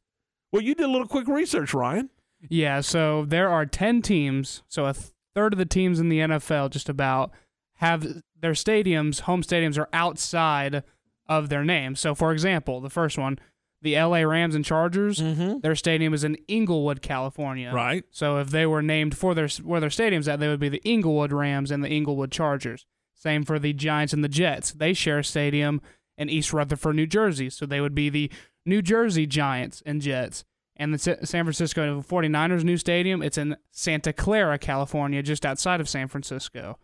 Well, 0.53 0.63
you 0.63 0.75
did 0.75 0.85
a 0.85 0.91
little 0.91 1.09
quick 1.09 1.27
research, 1.27 1.75
Ryan. 1.75 2.11
Yeah, 2.49 2.81
so 2.81 3.25
there 3.25 3.49
are 3.49 3.67
10 3.67 4.03
teams, 4.03 4.63
so 4.69 4.87
a 4.87 4.95
third 5.35 5.53
of 5.53 5.59
the 5.59 5.65
teams 5.67 5.99
in 6.01 6.09
the 6.09 6.19
NFL 6.21 6.71
just 6.71 6.89
about 6.89 7.31
have 7.77 8.23
their 8.41 8.53
stadiums, 8.53 9.21
home 9.21 9.43
stadiums 9.43 9.79
are 9.79 9.89
outside 9.93 10.83
of 11.27 11.49
their 11.49 11.65
name. 11.65 11.97
So 11.97 12.15
for 12.15 12.33
example, 12.33 12.81
the 12.81 12.91
first 12.91 13.17
one, 13.19 13.39
the 13.83 13.97
LA 13.99 14.19
Rams 14.21 14.55
and 14.55 14.65
Chargers, 14.65 15.19
Mm-hmm. 15.19 15.61
their 15.61 15.75
stadium 15.75 16.15
is 16.15 16.25
in 16.25 16.37
Inglewood, 16.49 17.03
California. 17.03 17.71
Right. 17.75 18.05
So 18.11 18.39
if 18.39 18.51
they 18.51 18.67
were 18.67 18.83
named 18.83 19.17
for 19.17 19.35
their 19.35 19.49
where 19.63 19.81
their 19.81 19.91
stadiums 19.91 20.27
at, 20.33 20.41
they 20.41 20.49
would 20.49 20.61
be 20.61 20.69
the 20.71 20.83
Inglewood 20.85 21.33
Rams 21.33 21.71
and 21.71 21.83
the 21.85 21.91
Inglewood 21.91 22.31
Chargers. 22.31 22.87
Same 23.15 23.43
for 23.45 23.59
the 23.59 23.73
Giants 23.73 24.13
and 24.13 24.23
the 24.23 24.29
Jets. 24.29 24.73
They 24.73 24.93
share 24.93 25.19
a 25.21 25.25
stadium 25.25 25.81
in 26.17 26.29
East 26.31 26.53
Rutherford, 26.53 26.97
New 26.97 27.07
Jersey. 27.07 27.51
So 27.51 27.67
they 27.67 27.81
would 27.81 27.95
be 27.95 28.09
the 28.11 28.31
New 28.67 28.81
Jersey 28.83 29.27
Giants 29.27 29.83
and 29.85 30.01
Jets. 30.01 30.45
And 30.77 30.93
the 30.93 30.99
San 30.99 31.45
Francisco 31.45 32.03
49ers 32.03 32.65
new 32.65 32.77
stadium, 32.77 33.23
it's 33.23 33.39
in 33.39 33.57
Santa 33.71 34.13
Clara, 34.13 34.59
California, 34.59 35.23
just 35.23 35.47
outside 35.47 35.81
of 35.81 35.89
San 35.89 36.09
Francisco. 36.09 36.79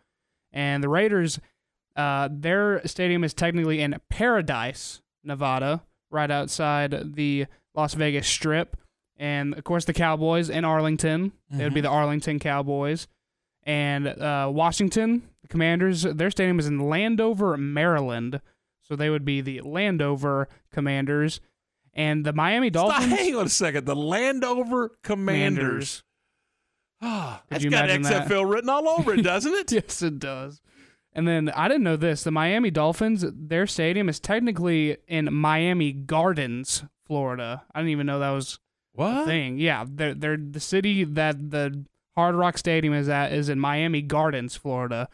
And 0.53 0.83
the 0.83 0.89
Raiders, 0.89 1.41
uh, 1.97 2.29
their 2.31 2.87
stadium 2.87 3.25
is 3.25 3.35
technically 3.35 3.81
in 3.81 3.97
Paradise, 4.09 5.03
Nevada, 5.25 5.83
right 6.11 6.31
outside 6.31 7.15
the 7.15 7.47
Las 7.75 7.95
Vegas 7.95 8.29
Strip. 8.29 8.77
And 9.17 9.55
of 9.55 9.65
course, 9.65 9.85
the 9.85 9.93
Cowboys 9.93 10.49
in 10.49 10.65
Arlington. 10.65 11.33
it 11.53 11.63
would 11.63 11.75
be 11.75 11.81
the 11.81 11.89
Arlington 11.91 12.39
Cowboys. 12.39 13.09
And 13.65 14.07
uh, 14.07 14.51
Washington, 14.53 15.29
the 15.43 15.49
Commanders, 15.49 16.03
their 16.03 16.31
stadium 16.31 16.59
is 16.59 16.67
in 16.67 16.89
Landover, 16.89 17.57
Maryland. 17.57 18.41
So 18.81 18.97
they 18.97 19.11
would 19.11 19.25
be 19.25 19.41
the 19.41 19.61
Landover 19.61 20.49
Commanders. 20.73 21.41
And 21.95 22.25
the 22.25 22.33
Miami 22.33 22.69
Stop, 22.71 22.91
Dolphins. 22.91 23.13
hang 23.19 23.35
on 23.37 23.47
a 23.47 23.49
second. 23.49 23.85
The 23.87 23.97
Landover 23.97 24.93
Commanders. 25.03 26.03
Ah, 27.03 27.43
Could 27.49 27.55
that's 27.63 27.65
got 27.65 27.85
imagine 27.91 28.03
that? 28.03 28.29
XFL 28.29 28.51
written 28.51 28.69
all 28.71 28.89
over 28.89 29.15
it, 29.15 29.23
doesn't 29.23 29.53
it? 29.55 29.73
yes, 29.73 30.03
it 30.03 30.19
does. 30.19 30.61
And 31.13 31.27
then 31.27 31.49
I 31.51 31.67
didn't 31.67 31.83
know 31.83 31.97
this. 31.97 32.23
The 32.23 32.31
Miami 32.31 32.71
Dolphins, 32.71 33.25
their 33.33 33.67
stadium 33.67 34.09
is 34.09 34.21
technically 34.21 34.99
in 35.09 35.33
Miami 35.33 35.93
Gardens, 35.93 36.85
Florida. 37.07 37.65
I 37.75 37.81
didn't 37.81 37.91
even 37.91 38.07
know 38.07 38.21
that 38.21 38.31
was 38.31 38.61
a 38.97 39.01
What? 39.01 39.27
thing. 39.27 39.59
Yeah, 39.59 39.85
they're, 39.89 40.15
they're 40.15 40.37
the 40.37 40.61
city 40.61 41.03
that 41.05 41.51
the 41.51 41.85
Hard 42.15 42.37
Rock 42.37 42.59
Stadium 42.59 42.95
is 42.95 43.09
at 43.09 43.33
is 43.33 43.49
in 43.49 43.59
Miami 43.59 44.03
Gardens, 44.03 44.55
Florida. 44.55 45.09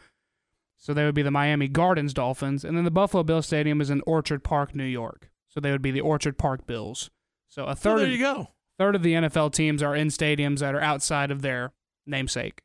So 0.77 0.93
they 0.93 1.03
would 1.05 1.15
be 1.15 1.23
the 1.23 1.31
Miami 1.31 1.67
Gardens 1.67 2.13
Dolphins, 2.13 2.63
and 2.63 2.77
then 2.77 2.83
the 2.83 2.91
Buffalo 2.91 3.23
Bills 3.23 3.47
Stadium 3.47 3.81
is 3.81 3.89
in 3.89 4.01
Orchard 4.05 4.43
Park, 4.43 4.75
New 4.75 4.83
York. 4.83 5.31
So 5.57 5.61
they 5.61 5.71
would 5.71 5.81
be 5.81 5.89
the 5.89 6.01
Orchard 6.01 6.37
Park 6.37 6.67
Bills. 6.67 7.09
So 7.47 7.65
a 7.65 7.69
So 7.75 7.89
third 7.89 7.99
there 8.01 8.07
you 8.09 8.19
go. 8.19 8.49
third 8.77 8.93
of 8.95 9.01
the 9.01 9.13
NFL 9.13 9.53
teams 9.53 9.81
are 9.81 9.95
in 9.95 10.09
stadiums 10.09 10.59
that 10.59 10.75
are 10.75 10.81
outside 10.81 11.31
of 11.31 11.41
their 11.41 11.73
namesake. 12.05 12.61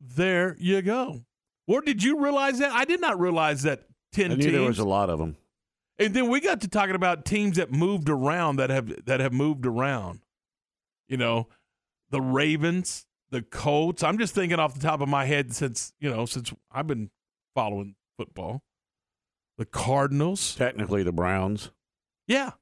There 0.00 0.56
you 0.58 0.82
go. 0.82 1.20
Or 1.68 1.80
did 1.80 2.02
you 2.02 2.18
realize 2.20 2.58
that? 2.58 2.72
I 2.72 2.84
did 2.86 3.00
not 3.00 3.20
realize 3.20 3.62
that 3.62 3.84
10 4.14 4.32
I 4.32 4.34
knew 4.34 4.42
teams. 4.42 4.52
there 4.52 4.62
was 4.66 4.78
a 4.80 4.84
lot 4.84 5.10
of 5.10 5.20
them. 5.20 5.36
and 5.96 6.12
then 6.12 6.28
we 6.28 6.40
got 6.40 6.60
to 6.62 6.68
talking 6.68 6.96
about 6.96 7.24
teams 7.24 7.56
that 7.56 7.70
moved 7.70 8.08
around 8.08 8.56
that 8.56 8.70
have 8.70 9.04
that 9.04 9.20
have 9.20 9.32
moved 9.32 9.64
around. 9.64 10.18
You 11.08 11.18
know, 11.18 11.46
the 12.10 12.20
Ravens, 12.20 13.06
the 13.30 13.42
Colts. 13.42 14.02
I'm 14.02 14.18
just 14.18 14.34
thinking 14.34 14.58
off 14.58 14.74
the 14.74 14.80
top 14.80 15.00
of 15.00 15.08
my 15.08 15.24
head 15.26 15.54
since, 15.54 15.92
you 16.00 16.10
know, 16.10 16.26
since 16.26 16.52
I've 16.72 16.88
been 16.88 17.10
following 17.54 17.94
football. 18.16 18.64
The 19.56 19.66
Cardinals. 19.66 20.56
Technically, 20.56 21.04
the 21.04 21.12
Browns. 21.12 21.70
Yeah. 22.28 22.52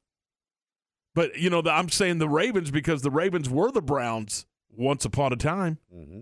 But, 1.15 1.37
you 1.39 1.51
know, 1.51 1.61
the, 1.63 1.71
I'm 1.73 1.89
saying 1.89 2.19
the 2.19 2.29
Ravens 2.29 2.71
because 2.71 3.03
the 3.03 3.11
Ravens 3.11 3.49
were 3.51 3.71
the 3.71 3.83
Browns 3.83 4.47
once 4.71 5.05
upon 5.05 5.33
a 5.33 5.37
time. 5.37 5.79
Mm-hmm. 5.95 6.21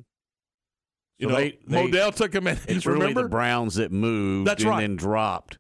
You 1.18 1.28
So 1.28 1.28
know, 1.28 1.36
they- 1.36 1.58
they- 1.66 1.88
Modell 1.88 2.14
took 2.14 2.32
them 2.32 2.46
in. 2.46 2.58
It's 2.68 2.86
remember? 2.86 3.04
really 3.06 3.22
the 3.24 3.28
Browns 3.28 3.74
that 3.76 3.92
moved 3.92 4.48
That's 4.48 4.62
and 4.62 4.70
right. 4.70 4.80
then 4.80 4.96
dropped 4.96 5.58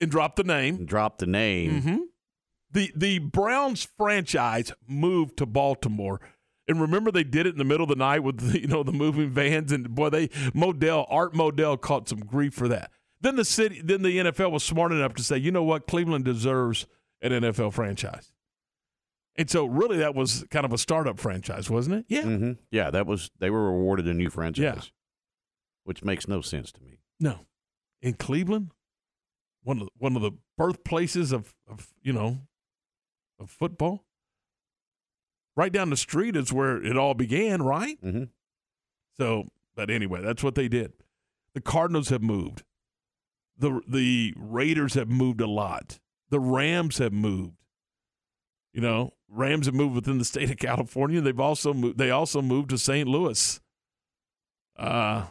and 0.00 0.10
dropped 0.10 0.36
the 0.36 0.44
name. 0.44 0.76
and 0.76 0.88
dropped 0.88 1.18
the 1.18 1.26
name. 1.26 1.80
hmm 1.82 1.96
The 2.72 2.92
the 2.96 3.18
Browns 3.18 3.86
franchise 3.98 4.72
moved 4.88 5.36
to 5.38 5.46
Baltimore, 5.46 6.20
and 6.68 6.80
remember 6.80 7.10
they 7.10 7.24
did 7.24 7.46
it 7.46 7.50
in 7.52 7.58
the 7.58 7.64
middle 7.64 7.84
of 7.84 7.88
the 7.90 7.96
night 7.96 8.20
with 8.20 8.38
the, 8.52 8.60
you 8.62 8.66
know 8.68 8.82
the 8.82 8.92
moving 8.92 9.30
vans, 9.30 9.72
and 9.72 9.94
boy, 9.94 10.10
they 10.10 10.28
Modell 10.28 11.06
Art 11.10 11.34
Modell 11.34 11.80
caught 11.80 12.08
some 12.08 12.20
grief 12.20 12.54
for 12.54 12.68
that. 12.68 12.90
Then 13.20 13.36
the 13.36 13.44
city, 13.44 13.80
then 13.84 14.02
the 14.02 14.16
NFL 14.18 14.50
was 14.52 14.64
smart 14.64 14.92
enough 14.92 15.14
to 15.14 15.22
say, 15.22 15.36
you 15.36 15.50
know 15.50 15.62
what, 15.64 15.86
Cleveland 15.86 16.24
deserves 16.24 16.86
an 17.22 17.32
NFL 17.32 17.72
franchise, 17.72 18.30
and 19.36 19.48
so 19.50 19.66
really 19.66 19.98
that 19.98 20.14
was 20.14 20.44
kind 20.50 20.64
of 20.64 20.72
a 20.72 20.78
startup 20.78 21.18
franchise, 21.18 21.68
wasn't 21.70 21.96
it? 21.96 22.04
Yeah. 22.08 22.22
hmm 22.22 22.52
Yeah, 22.70 22.90
that 22.90 23.06
was 23.06 23.30
they 23.38 23.50
were 23.50 23.68
awarded 23.68 24.06
a 24.08 24.14
new 24.14 24.30
franchise, 24.30 24.62
Yeah. 24.62 24.80
which 25.84 26.02
makes 26.04 26.26
no 26.28 26.40
sense 26.40 26.72
to 26.72 26.82
me. 26.82 26.98
No, 27.18 27.40
in 28.02 28.14
Cleveland, 28.14 28.72
one 29.62 29.78
of 29.80 29.84
the, 29.86 29.90
one 29.98 30.16
of 30.16 30.22
the 30.22 30.32
birthplaces 30.56 31.32
of 31.32 31.54
of 31.68 31.88
you 32.02 32.12
know 32.12 32.38
of 33.38 33.50
football. 33.50 34.04
Right 35.56 35.72
down 35.72 35.90
the 35.90 35.96
street 35.96 36.36
is 36.36 36.52
where 36.52 36.82
it 36.82 36.96
all 36.96 37.12
began, 37.14 37.60
right? 37.62 38.00
Mm-hmm. 38.02 38.24
So, 39.18 39.48
but 39.74 39.90
anyway, 39.90 40.22
that's 40.22 40.42
what 40.42 40.54
they 40.54 40.68
did. 40.68 40.92
The 41.54 41.60
Cardinals 41.60 42.08
have 42.08 42.22
moved. 42.22 42.62
the 43.58 43.80
The 43.86 44.32
Raiders 44.38 44.94
have 44.94 45.08
moved 45.08 45.40
a 45.40 45.46
lot. 45.48 45.98
The 46.30 46.40
Rams 46.40 46.98
have 46.98 47.12
moved. 47.12 47.56
You 48.72 48.80
know, 48.80 49.14
Rams 49.28 49.66
have 49.66 49.74
moved 49.74 49.94
within 49.94 50.18
the 50.18 50.24
state 50.24 50.50
of 50.50 50.56
California. 50.58 51.20
They've 51.20 51.38
also 51.38 51.74
moved. 51.74 51.98
They 51.98 52.10
also 52.10 52.40
moved 52.40 52.70
to 52.70 52.78
St. 52.78 53.08
Louis. 53.08 53.60
Uh, 54.78 55.26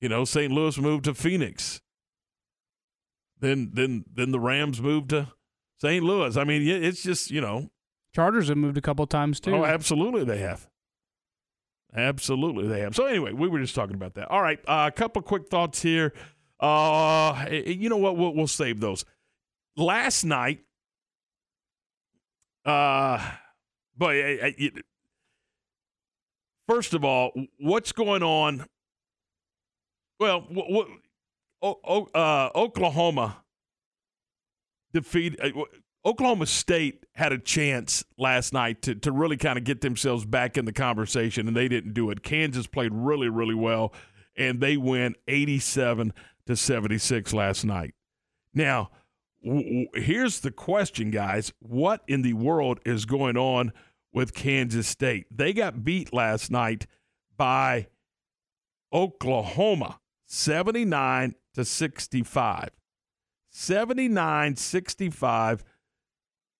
you 0.00 0.08
know, 0.08 0.24
St. 0.24 0.52
Louis 0.52 0.78
moved 0.78 1.04
to 1.04 1.14
Phoenix. 1.14 1.80
Then, 3.40 3.70
then, 3.72 4.04
then 4.12 4.32
the 4.32 4.40
Rams 4.40 4.80
moved 4.80 5.10
to 5.10 5.28
St. 5.80 6.02
Louis. 6.02 6.36
I 6.36 6.44
mean, 6.44 6.66
it's 6.66 7.02
just 7.02 7.30
you 7.30 7.40
know, 7.40 7.70
Chargers 8.14 8.48
have 8.48 8.56
moved 8.56 8.78
a 8.78 8.82
couple 8.82 9.06
times 9.06 9.38
too. 9.40 9.54
Oh, 9.54 9.64
absolutely, 9.64 10.24
they 10.24 10.38
have. 10.38 10.68
Absolutely, 11.94 12.66
they 12.66 12.80
have. 12.80 12.94
So 12.94 13.06
anyway, 13.06 13.32
we 13.32 13.48
were 13.48 13.60
just 13.60 13.74
talking 13.74 13.94
about 13.94 14.14
that. 14.14 14.28
All 14.28 14.42
right, 14.42 14.58
uh, 14.66 14.90
a 14.92 14.96
couple 14.96 15.22
quick 15.22 15.48
thoughts 15.48 15.80
here. 15.82 16.12
Uh, 16.60 17.46
you 17.50 17.88
know 17.88 17.96
what? 17.96 18.16
We'll, 18.16 18.34
we'll 18.34 18.46
save 18.46 18.80
those. 18.80 19.04
Last 19.78 20.24
night, 20.24 20.58
uh, 22.64 23.36
but 23.96 24.10
I- 24.10 24.40
I- 24.48 24.54
it- 24.58 24.84
first 26.66 26.94
of 26.94 27.04
all, 27.04 27.30
what's 27.58 27.92
going 27.92 28.24
on? 28.24 28.66
Well, 30.18 30.40
what, 30.50 30.68
what 30.68 30.88
o, 31.62 32.04
uh, 32.12 32.50
Oklahoma 32.56 33.44
defeat 34.92 35.38
uh, 35.40 35.50
Oklahoma 36.04 36.46
State 36.46 37.06
had 37.14 37.32
a 37.32 37.38
chance 37.38 38.04
last 38.16 38.52
night 38.52 38.82
to, 38.82 38.96
to 38.96 39.12
really 39.12 39.36
kind 39.36 39.58
of 39.58 39.64
get 39.64 39.80
themselves 39.80 40.24
back 40.24 40.56
in 40.56 40.64
the 40.64 40.72
conversation, 40.72 41.46
and 41.46 41.56
they 41.56 41.68
didn't 41.68 41.92
do 41.94 42.10
it. 42.10 42.22
Kansas 42.24 42.66
played 42.66 42.92
really, 42.92 43.28
really 43.28 43.54
well, 43.54 43.92
and 44.36 44.60
they 44.60 44.76
win 44.76 45.14
87 45.28 46.12
to 46.46 46.56
76 46.56 47.32
last 47.32 47.64
night. 47.64 47.94
Now, 48.54 48.90
here's 49.42 50.40
the 50.40 50.50
question, 50.50 51.10
guys. 51.10 51.52
What 51.60 52.02
in 52.06 52.22
the 52.22 52.34
world 52.34 52.80
is 52.84 53.04
going 53.04 53.36
on 53.36 53.72
with 54.12 54.34
Kansas 54.34 54.88
State? 54.88 55.26
They 55.30 55.52
got 55.52 55.84
beat 55.84 56.12
last 56.12 56.50
night 56.50 56.86
by 57.36 57.88
Oklahoma 58.92 60.00
79 60.26 61.34
to 61.54 61.64
65. 61.64 62.70
79 63.50 64.56
65. 64.56 65.64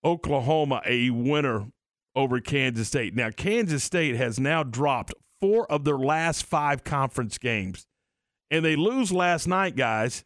Oklahoma 0.04 0.80
a 0.86 1.10
winner 1.10 1.66
over 2.14 2.40
Kansas 2.40 2.88
State. 2.88 3.14
Now, 3.14 3.30
Kansas 3.30 3.84
State 3.84 4.16
has 4.16 4.40
now 4.40 4.62
dropped 4.62 5.12
four 5.40 5.70
of 5.70 5.84
their 5.84 5.98
last 5.98 6.44
five 6.44 6.84
conference 6.84 7.38
games. 7.38 7.86
And 8.50 8.64
they 8.64 8.76
lose 8.76 9.12
last 9.12 9.46
night, 9.46 9.76
guys, 9.76 10.24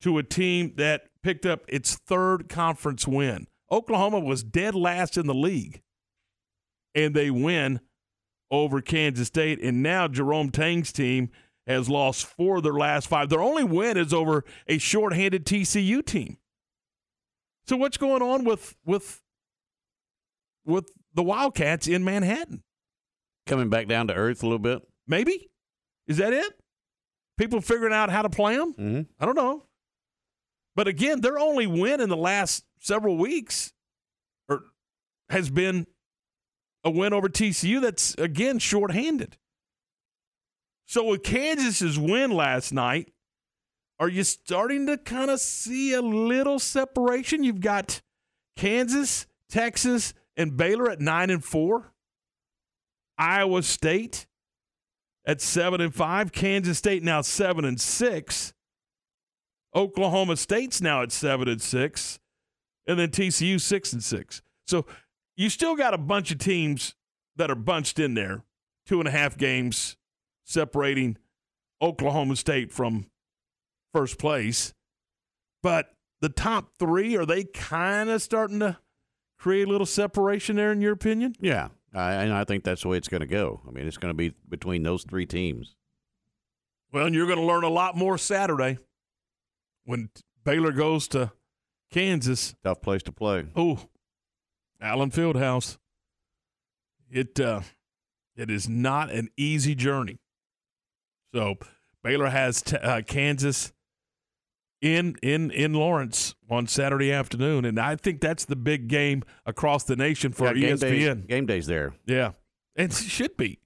to 0.00 0.18
a 0.18 0.22
team 0.22 0.74
that 0.76 1.11
picked 1.22 1.46
up 1.46 1.62
its 1.68 1.96
third 1.96 2.48
conference 2.48 3.06
win. 3.06 3.46
Oklahoma 3.70 4.20
was 4.20 4.42
dead 4.42 4.74
last 4.74 5.16
in 5.16 5.26
the 5.26 5.34
league. 5.34 5.82
And 6.94 7.14
they 7.14 7.30
win 7.30 7.80
over 8.50 8.80
Kansas 8.82 9.28
State. 9.28 9.60
And 9.62 9.82
now 9.82 10.08
Jerome 10.08 10.50
Tang's 10.50 10.92
team 10.92 11.30
has 11.66 11.88
lost 11.88 12.26
four 12.26 12.58
of 12.58 12.64
their 12.64 12.74
last 12.74 13.06
five. 13.06 13.28
Their 13.28 13.40
only 13.40 13.64
win 13.64 13.96
is 13.96 14.12
over 14.12 14.44
a 14.66 14.78
shorthanded 14.78 15.46
TCU 15.46 16.04
team. 16.04 16.36
So 17.66 17.76
what's 17.76 17.96
going 17.96 18.22
on 18.22 18.44
with 18.44 18.76
with 18.84 19.22
with 20.64 20.90
the 21.14 21.22
Wildcats 21.22 21.86
in 21.86 22.04
Manhattan? 22.04 22.62
Coming 23.46 23.70
back 23.70 23.86
down 23.88 24.08
to 24.08 24.14
earth 24.14 24.42
a 24.42 24.46
little 24.46 24.58
bit. 24.58 24.82
Maybe 25.06 25.50
is 26.06 26.16
that 26.18 26.32
it? 26.32 26.52
People 27.38 27.60
figuring 27.60 27.94
out 27.94 28.10
how 28.10 28.22
to 28.22 28.28
play 28.28 28.56
them. 28.56 28.74
Mm-hmm. 28.74 29.00
I 29.20 29.26
don't 29.26 29.36
know. 29.36 29.64
But 30.74 30.88
again, 30.88 31.20
their 31.20 31.38
only 31.38 31.66
win 31.66 32.00
in 32.00 32.08
the 32.08 32.16
last 32.16 32.64
several 32.78 33.16
weeks 33.16 33.72
or 34.48 34.62
has 35.28 35.50
been 35.50 35.86
a 36.84 36.90
win 36.90 37.12
over 37.12 37.28
TCU 37.28 37.80
that's 37.80 38.14
again 38.14 38.58
shorthanded. 38.58 39.36
So 40.86 41.04
with 41.04 41.22
Kansas's 41.22 41.98
win 41.98 42.30
last 42.30 42.72
night, 42.72 43.12
are 43.98 44.08
you 44.08 44.24
starting 44.24 44.86
to 44.86 44.98
kind 44.98 45.30
of 45.30 45.40
see 45.40 45.92
a 45.92 46.02
little 46.02 46.58
separation? 46.58 47.44
You've 47.44 47.60
got 47.60 48.02
Kansas, 48.56 49.26
Texas, 49.48 50.12
and 50.36 50.56
Baylor 50.56 50.90
at 50.90 51.00
nine 51.00 51.30
and 51.30 51.44
four. 51.44 51.92
Iowa 53.16 53.62
State 53.62 54.26
at 55.24 55.40
seven 55.40 55.80
and 55.80 55.94
five. 55.94 56.32
Kansas 56.32 56.78
State 56.78 57.02
now 57.02 57.20
seven 57.20 57.64
and 57.64 57.80
six. 57.80 58.51
Oklahoma 59.74 60.36
State's 60.36 60.80
now 60.80 61.02
at 61.02 61.12
seven 61.12 61.48
and 61.48 61.62
six, 61.62 62.18
and 62.86 62.98
then 62.98 63.10
TCU 63.10 63.60
six 63.60 63.92
and 63.92 64.02
six. 64.02 64.42
So 64.66 64.86
you 65.36 65.48
still 65.48 65.76
got 65.76 65.94
a 65.94 65.98
bunch 65.98 66.30
of 66.30 66.38
teams 66.38 66.94
that 67.36 67.50
are 67.50 67.56
bunched 67.56 67.98
in 67.98 68.14
there, 68.14 68.44
two 68.86 68.98
and 68.98 69.08
a 69.08 69.10
half 69.10 69.36
games 69.36 69.96
separating 70.44 71.16
Oklahoma 71.80 72.36
State 72.36 72.72
from 72.72 73.06
first 73.92 74.18
place. 74.18 74.74
But 75.62 75.90
the 76.20 76.28
top 76.28 76.70
three, 76.78 77.16
are 77.16 77.26
they 77.26 77.44
kind 77.44 78.10
of 78.10 78.20
starting 78.20 78.60
to 78.60 78.78
create 79.38 79.66
a 79.66 79.70
little 79.70 79.86
separation 79.86 80.56
there, 80.56 80.72
in 80.72 80.80
your 80.80 80.92
opinion? 80.92 81.34
Yeah, 81.40 81.68
I, 81.94 82.12
and 82.14 82.32
I 82.32 82.44
think 82.44 82.64
that's 82.64 82.82
the 82.82 82.88
way 82.88 82.96
it's 82.96 83.08
going 83.08 83.22
to 83.22 83.26
go. 83.26 83.60
I 83.66 83.70
mean, 83.70 83.86
it's 83.86 83.96
going 83.96 84.10
to 84.10 84.16
be 84.16 84.34
between 84.48 84.82
those 84.82 85.04
three 85.04 85.26
teams. 85.26 85.74
Well, 86.92 87.06
and 87.06 87.14
you're 87.14 87.26
going 87.26 87.38
to 87.38 87.44
learn 87.44 87.64
a 87.64 87.70
lot 87.70 87.96
more 87.96 88.18
Saturday 88.18 88.78
when 89.84 90.10
Baylor 90.44 90.72
goes 90.72 91.08
to 91.08 91.32
Kansas. 91.90 92.54
Tough 92.64 92.80
place 92.82 93.02
to 93.04 93.12
play. 93.12 93.46
Oh, 93.56 93.80
Allen 94.80 95.10
Fieldhouse. 95.10 95.78
It 97.10 97.38
uh, 97.38 97.60
it 98.36 98.50
is 98.50 98.68
not 98.68 99.10
an 99.10 99.28
easy 99.36 99.74
journey. 99.74 100.18
So 101.34 101.56
Baylor 102.02 102.30
has 102.30 102.62
t- 102.62 102.76
uh, 102.76 103.02
Kansas 103.02 103.72
in 104.80 105.16
in 105.22 105.50
in 105.50 105.74
Lawrence 105.74 106.34
on 106.50 106.66
Saturday 106.66 107.12
afternoon, 107.12 107.64
and 107.64 107.78
I 107.78 107.96
think 107.96 108.20
that's 108.20 108.44
the 108.44 108.56
big 108.56 108.88
game 108.88 109.22
across 109.46 109.84
the 109.84 109.96
nation 109.96 110.32
for 110.32 110.46
Yeah, 110.54 110.74
game 110.74 110.76
ESPN. 110.78 111.28
game 111.28 111.46
days 111.46 111.66
there. 111.66 111.94
Yeah, 112.06 112.32
and 112.76 112.90
it 112.90 112.96
should 112.96 113.36
be. 113.36 113.60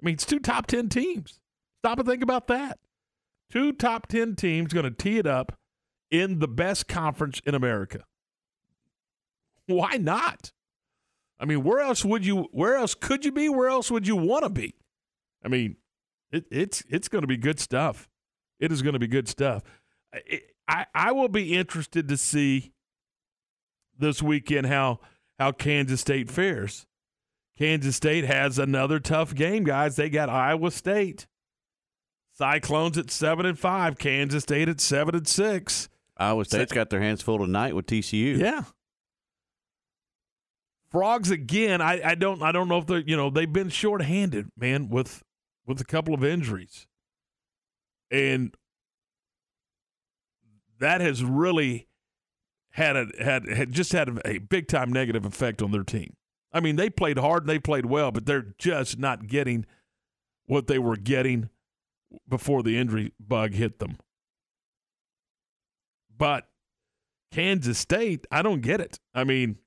I 0.00 0.04
mean, 0.06 0.14
it's 0.14 0.24
two 0.26 0.38
top 0.40 0.66
ten 0.66 0.88
teams. 0.88 1.40
Stop 1.80 1.98
and 1.98 2.08
think 2.08 2.22
about 2.22 2.46
that. 2.46 2.78
Two 3.50 3.72
top 3.72 4.06
ten 4.06 4.34
teams 4.36 4.72
going 4.72 4.84
to 4.84 4.90
tee 4.90 5.18
it 5.18 5.26
up 5.26 5.58
in 6.12 6.38
the 6.38 6.46
best 6.46 6.86
conference 6.86 7.40
in 7.44 7.56
America. 7.56 8.04
Why 9.66 9.96
not? 9.96 10.52
I 11.40 11.46
mean, 11.46 11.64
where 11.64 11.80
else 11.80 12.04
would 12.04 12.24
you? 12.24 12.48
Where 12.52 12.76
else 12.76 12.94
could 12.94 13.24
you 13.24 13.32
be? 13.32 13.48
Where 13.48 13.68
else 13.68 13.90
would 13.90 14.06
you 14.06 14.14
want 14.14 14.44
to 14.44 14.50
be? 14.50 14.74
I 15.44 15.48
mean, 15.48 15.76
it, 16.30 16.44
it's 16.52 16.84
it's 16.88 17.08
going 17.08 17.22
to 17.22 17.28
be 17.28 17.36
good 17.36 17.58
stuff. 17.58 18.08
It 18.60 18.70
is 18.70 18.82
going 18.82 18.92
to 18.92 19.00
be 19.00 19.08
good 19.08 19.26
stuff. 19.26 19.62
I, 20.14 20.42
I 20.68 20.86
I 20.94 21.12
will 21.12 21.28
be 21.28 21.54
interested 21.54 22.06
to 22.08 22.16
see 22.16 22.72
this 23.98 24.22
weekend 24.22 24.66
how 24.66 25.00
how 25.38 25.50
Kansas 25.50 26.00
State 26.00 26.30
fares. 26.30 26.86
Kansas 27.58 27.96
State 27.96 28.24
has 28.24 28.58
another 28.58 29.00
tough 29.00 29.34
game, 29.34 29.64
guys. 29.64 29.96
They 29.96 30.10
got 30.10 30.28
Iowa 30.28 30.70
State. 30.70 31.26
Cyclones 32.34 32.98
at 32.98 33.10
seven 33.10 33.46
and 33.46 33.58
five. 33.58 33.98
Kansas 33.98 34.44
State 34.44 34.68
at 34.68 34.80
seven 34.80 35.14
and 35.14 35.26
six. 35.28 35.88
Iowa 36.22 36.44
State's 36.44 36.72
got 36.72 36.90
their 36.90 37.00
hands 37.00 37.22
full 37.22 37.38
tonight 37.38 37.74
with 37.74 37.86
TCU. 37.86 38.38
Yeah. 38.38 38.64
Frogs 40.90 41.30
again. 41.30 41.80
I, 41.80 42.10
I 42.10 42.14
don't 42.14 42.42
I 42.42 42.52
don't 42.52 42.68
know 42.68 42.78
if 42.78 42.86
they're 42.86 43.00
you 43.00 43.16
know 43.16 43.30
they've 43.30 43.52
been 43.52 43.70
shorthanded, 43.70 44.50
man, 44.56 44.88
with 44.88 45.22
with 45.66 45.80
a 45.80 45.84
couple 45.84 46.12
of 46.12 46.22
injuries, 46.22 46.86
and 48.10 48.54
that 50.78 51.00
has 51.00 51.24
really 51.24 51.88
had 52.72 52.96
a 52.96 53.06
had, 53.18 53.48
had 53.48 53.72
just 53.72 53.92
had 53.92 54.20
a 54.24 54.38
big 54.38 54.68
time 54.68 54.92
negative 54.92 55.24
effect 55.24 55.62
on 55.62 55.70
their 55.70 55.84
team. 55.84 56.14
I 56.52 56.60
mean, 56.60 56.76
they 56.76 56.90
played 56.90 57.18
hard 57.18 57.44
and 57.44 57.50
they 57.50 57.58
played 57.58 57.86
well, 57.86 58.10
but 58.10 58.26
they're 58.26 58.54
just 58.58 58.98
not 58.98 59.26
getting 59.26 59.64
what 60.46 60.66
they 60.66 60.78
were 60.78 60.96
getting 60.96 61.48
before 62.28 62.62
the 62.62 62.76
injury 62.76 63.12
bug 63.18 63.54
hit 63.54 63.78
them. 63.78 63.96
But 66.16 66.48
Kansas 67.32 67.78
State, 67.78 68.26
I 68.30 68.42
don't 68.42 68.60
get 68.60 68.80
it. 68.80 68.98
I 69.14 69.24
mean, 69.24 69.58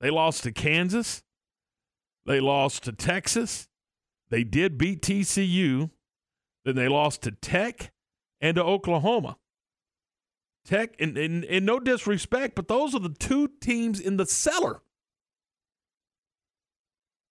they 0.00 0.10
lost 0.10 0.42
to 0.44 0.52
Kansas. 0.52 1.22
They 2.26 2.40
lost 2.40 2.84
to 2.84 2.92
Texas. 2.92 3.68
They 4.30 4.44
did 4.44 4.78
beat 4.78 5.02
TCU. 5.02 5.90
Then 6.64 6.76
they 6.76 6.88
lost 6.88 7.22
to 7.22 7.30
Tech 7.30 7.92
and 8.40 8.56
to 8.56 8.64
Oklahoma. 8.64 9.36
Tech, 10.64 10.94
and, 11.00 11.18
in, 11.18 11.42
in 11.44 11.64
no 11.64 11.80
disrespect, 11.80 12.54
but 12.54 12.68
those 12.68 12.94
are 12.94 13.00
the 13.00 13.08
two 13.08 13.50
teams 13.60 13.98
in 13.98 14.16
the 14.16 14.26
cellar. 14.26 14.80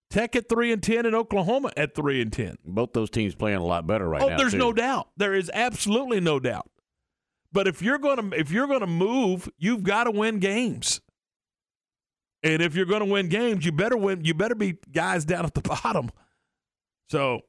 Tech 0.09 0.35
at 0.35 0.49
three 0.49 0.73
and 0.73 0.83
ten, 0.83 1.05
and 1.05 1.15
Oklahoma 1.15 1.71
at 1.77 1.95
three 1.95 2.21
and 2.21 2.33
ten. 2.33 2.57
Both 2.65 2.91
those 2.91 3.09
teams 3.09 3.33
playing 3.33 3.57
a 3.57 3.65
lot 3.65 3.87
better 3.87 4.07
right 4.07 4.21
oh, 4.21 4.29
now. 4.29 4.37
there's 4.37 4.51
too. 4.51 4.57
no 4.57 4.73
doubt. 4.73 5.07
There 5.15 5.33
is 5.33 5.49
absolutely 5.53 6.19
no 6.19 6.39
doubt. 6.39 6.69
But 7.51 7.67
if 7.67 7.81
you're 7.81 7.97
gonna 7.97 8.29
if 8.35 8.51
you're 8.51 8.67
gonna 8.67 8.87
move, 8.87 9.49
you've 9.57 9.83
got 9.83 10.05
to 10.05 10.11
win 10.11 10.39
games. 10.39 11.01
And 12.43 12.61
if 12.61 12.75
you're 12.75 12.85
gonna 12.85 13.05
win 13.05 13.29
games, 13.29 13.65
you 13.65 13.71
better 13.71 13.97
win. 13.97 14.23
You 14.23 14.33
better 14.33 14.55
be 14.55 14.77
guys 14.91 15.25
down 15.25 15.45
at 15.45 15.53
the 15.53 15.61
bottom. 15.83 16.11
So 17.09 17.41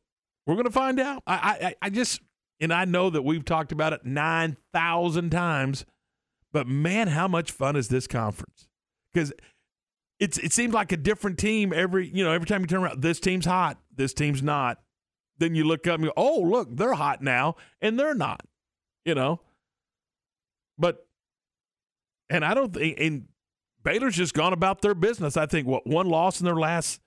we're 0.46 0.56
gonna 0.56 0.70
find 0.70 0.98
out. 0.98 1.22
I 1.26 1.34
I, 1.34 1.74
I 1.82 1.90
just 1.90 2.20
and 2.60 2.72
I 2.72 2.84
know 2.84 3.10
that 3.10 3.22
we've 3.22 3.44
talked 3.44 3.72
about 3.72 3.92
it 3.92 4.04
nine 4.04 4.56
thousand 4.72 5.30
times, 5.30 5.84
but 6.52 6.66
man, 6.66 7.08
how 7.08 7.28
much 7.28 7.52
fun 7.52 7.76
is 7.76 7.88
this 7.88 8.06
conference? 8.06 8.68
Because 9.12 9.32
it's 10.18 10.38
it 10.38 10.52
seems 10.52 10.74
like 10.74 10.92
a 10.92 10.96
different 10.96 11.38
team 11.38 11.72
every 11.72 12.08
you 12.08 12.24
know 12.24 12.32
every 12.32 12.46
time 12.46 12.60
you 12.60 12.66
turn 12.66 12.82
around. 12.82 13.02
This 13.02 13.20
team's 13.20 13.46
hot. 13.46 13.78
This 13.94 14.12
team's 14.12 14.42
not. 14.42 14.78
Then 15.38 15.54
you 15.54 15.64
look 15.64 15.86
up 15.86 15.96
and 15.96 16.04
go, 16.04 16.12
oh 16.16 16.40
look, 16.40 16.68
they're 16.76 16.92
hot 16.94 17.22
now, 17.22 17.54
and 17.80 17.98
they're 17.98 18.14
not. 18.14 18.44
You 19.04 19.14
know. 19.14 19.40
But 20.78 21.06
and 22.30 22.44
I 22.44 22.54
don't 22.54 22.72
think 22.72 22.98
and 22.98 23.28
Baylor's 23.85 24.16
just 24.16 24.35
gone 24.35 24.52
about 24.52 24.82
their 24.82 24.94
business. 24.94 25.37
I 25.37 25.46
think 25.46 25.66
what 25.66 25.87
one 25.87 26.08
loss 26.08 26.40
in 26.40 26.46
their 26.46 26.56
last 26.56 27.00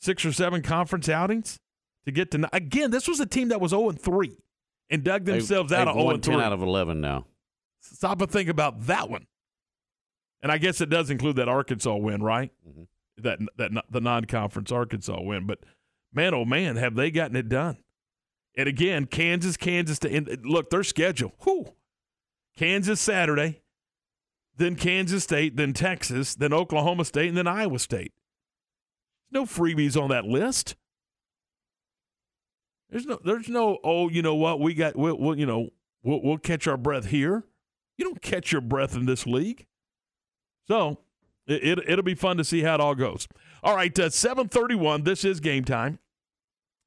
six 0.00 0.24
or 0.24 0.32
seven 0.32 0.62
conference 0.62 1.08
outings 1.08 1.58
to 2.04 2.12
get 2.12 2.30
to 2.32 2.48
again. 2.52 2.90
This 2.90 3.08
was 3.08 3.20
a 3.20 3.26
team 3.26 3.48
that 3.48 3.60
was 3.60 3.70
zero 3.70 3.88
and 3.88 4.00
three 4.00 4.36
and 4.90 5.02
dug 5.02 5.24
themselves 5.24 5.72
out 5.72 5.86
they've 5.86 5.88
of 5.88 6.00
zero 6.00 6.10
and 6.10 6.22
10 6.22 6.34
three. 6.34 6.42
out 6.42 6.52
of 6.52 6.62
11 6.62 7.00
now. 7.00 7.26
Stop 7.80 8.20
and 8.20 8.30
think 8.30 8.48
about 8.48 8.86
that 8.86 9.08
one. 9.10 9.26
And 10.42 10.52
I 10.52 10.58
guess 10.58 10.80
it 10.80 10.90
does 10.90 11.10
include 11.10 11.36
that 11.36 11.48
Arkansas 11.48 11.96
win, 11.96 12.22
right? 12.22 12.52
Mhm. 12.68 12.86
That 13.18 13.38
that 13.56 13.84
the 13.90 14.00
non-conference 14.00 14.70
Arkansas 14.70 15.20
win. 15.22 15.46
But 15.46 15.60
man, 16.12 16.34
oh 16.34 16.44
man, 16.44 16.76
have 16.76 16.94
they 16.94 17.10
gotten 17.10 17.36
it 17.36 17.48
done? 17.48 17.78
And 18.56 18.68
again, 18.68 19.06
Kansas, 19.06 19.56
Kansas. 19.56 19.98
To, 20.00 20.14
and 20.14 20.44
look, 20.44 20.70
their 20.70 20.82
schedule. 20.84 21.34
Whew. 21.42 21.74
Kansas 22.56 23.00
Saturday, 23.00 23.62
then 24.56 24.76
Kansas 24.76 25.24
State, 25.24 25.56
then 25.56 25.72
Texas, 25.72 26.34
then 26.34 26.52
Oklahoma 26.52 27.04
State, 27.04 27.28
and 27.28 27.36
then 27.36 27.46
Iowa 27.46 27.78
State. 27.78 28.12
No 29.30 29.44
freebies 29.44 30.00
on 30.00 30.08
that 30.10 30.24
list. 30.24 30.76
There's 32.90 33.06
no, 33.06 33.18
there's 33.24 33.48
no. 33.48 33.78
Oh, 33.82 34.08
you 34.08 34.22
know 34.22 34.34
what? 34.34 34.60
We 34.60 34.74
got. 34.74 34.96
We'll, 34.96 35.18
we'll 35.18 35.38
you 35.38 35.46
know, 35.46 35.70
we'll, 36.02 36.22
we'll 36.22 36.38
catch 36.38 36.66
our 36.66 36.76
breath 36.76 37.06
here. 37.06 37.44
You 37.98 38.04
don't 38.04 38.22
catch 38.22 38.52
your 38.52 38.60
breath 38.60 38.94
in 38.94 39.06
this 39.06 39.26
league. 39.26 39.66
So 40.68 40.98
it, 41.46 41.78
it 41.78 41.96
will 41.96 42.02
be 42.02 42.14
fun 42.14 42.36
to 42.36 42.44
see 42.44 42.62
how 42.62 42.74
it 42.74 42.80
all 42.80 42.94
goes. 42.94 43.26
All 43.62 43.74
right, 43.74 43.96
uh, 43.98 44.10
seven 44.10 44.48
thirty 44.48 44.74
one. 44.74 45.02
This 45.02 45.24
is 45.24 45.40
game 45.40 45.64
time 45.64 45.98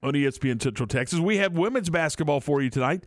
on 0.02 0.14
ESPN 0.14 0.62
Central 0.62 0.88
Texas. 0.88 1.20
We 1.20 1.38
have 1.38 1.54
women's 1.54 1.90
basketball 1.90 2.40
for 2.40 2.62
you 2.62 2.70
tonight. 2.70 3.06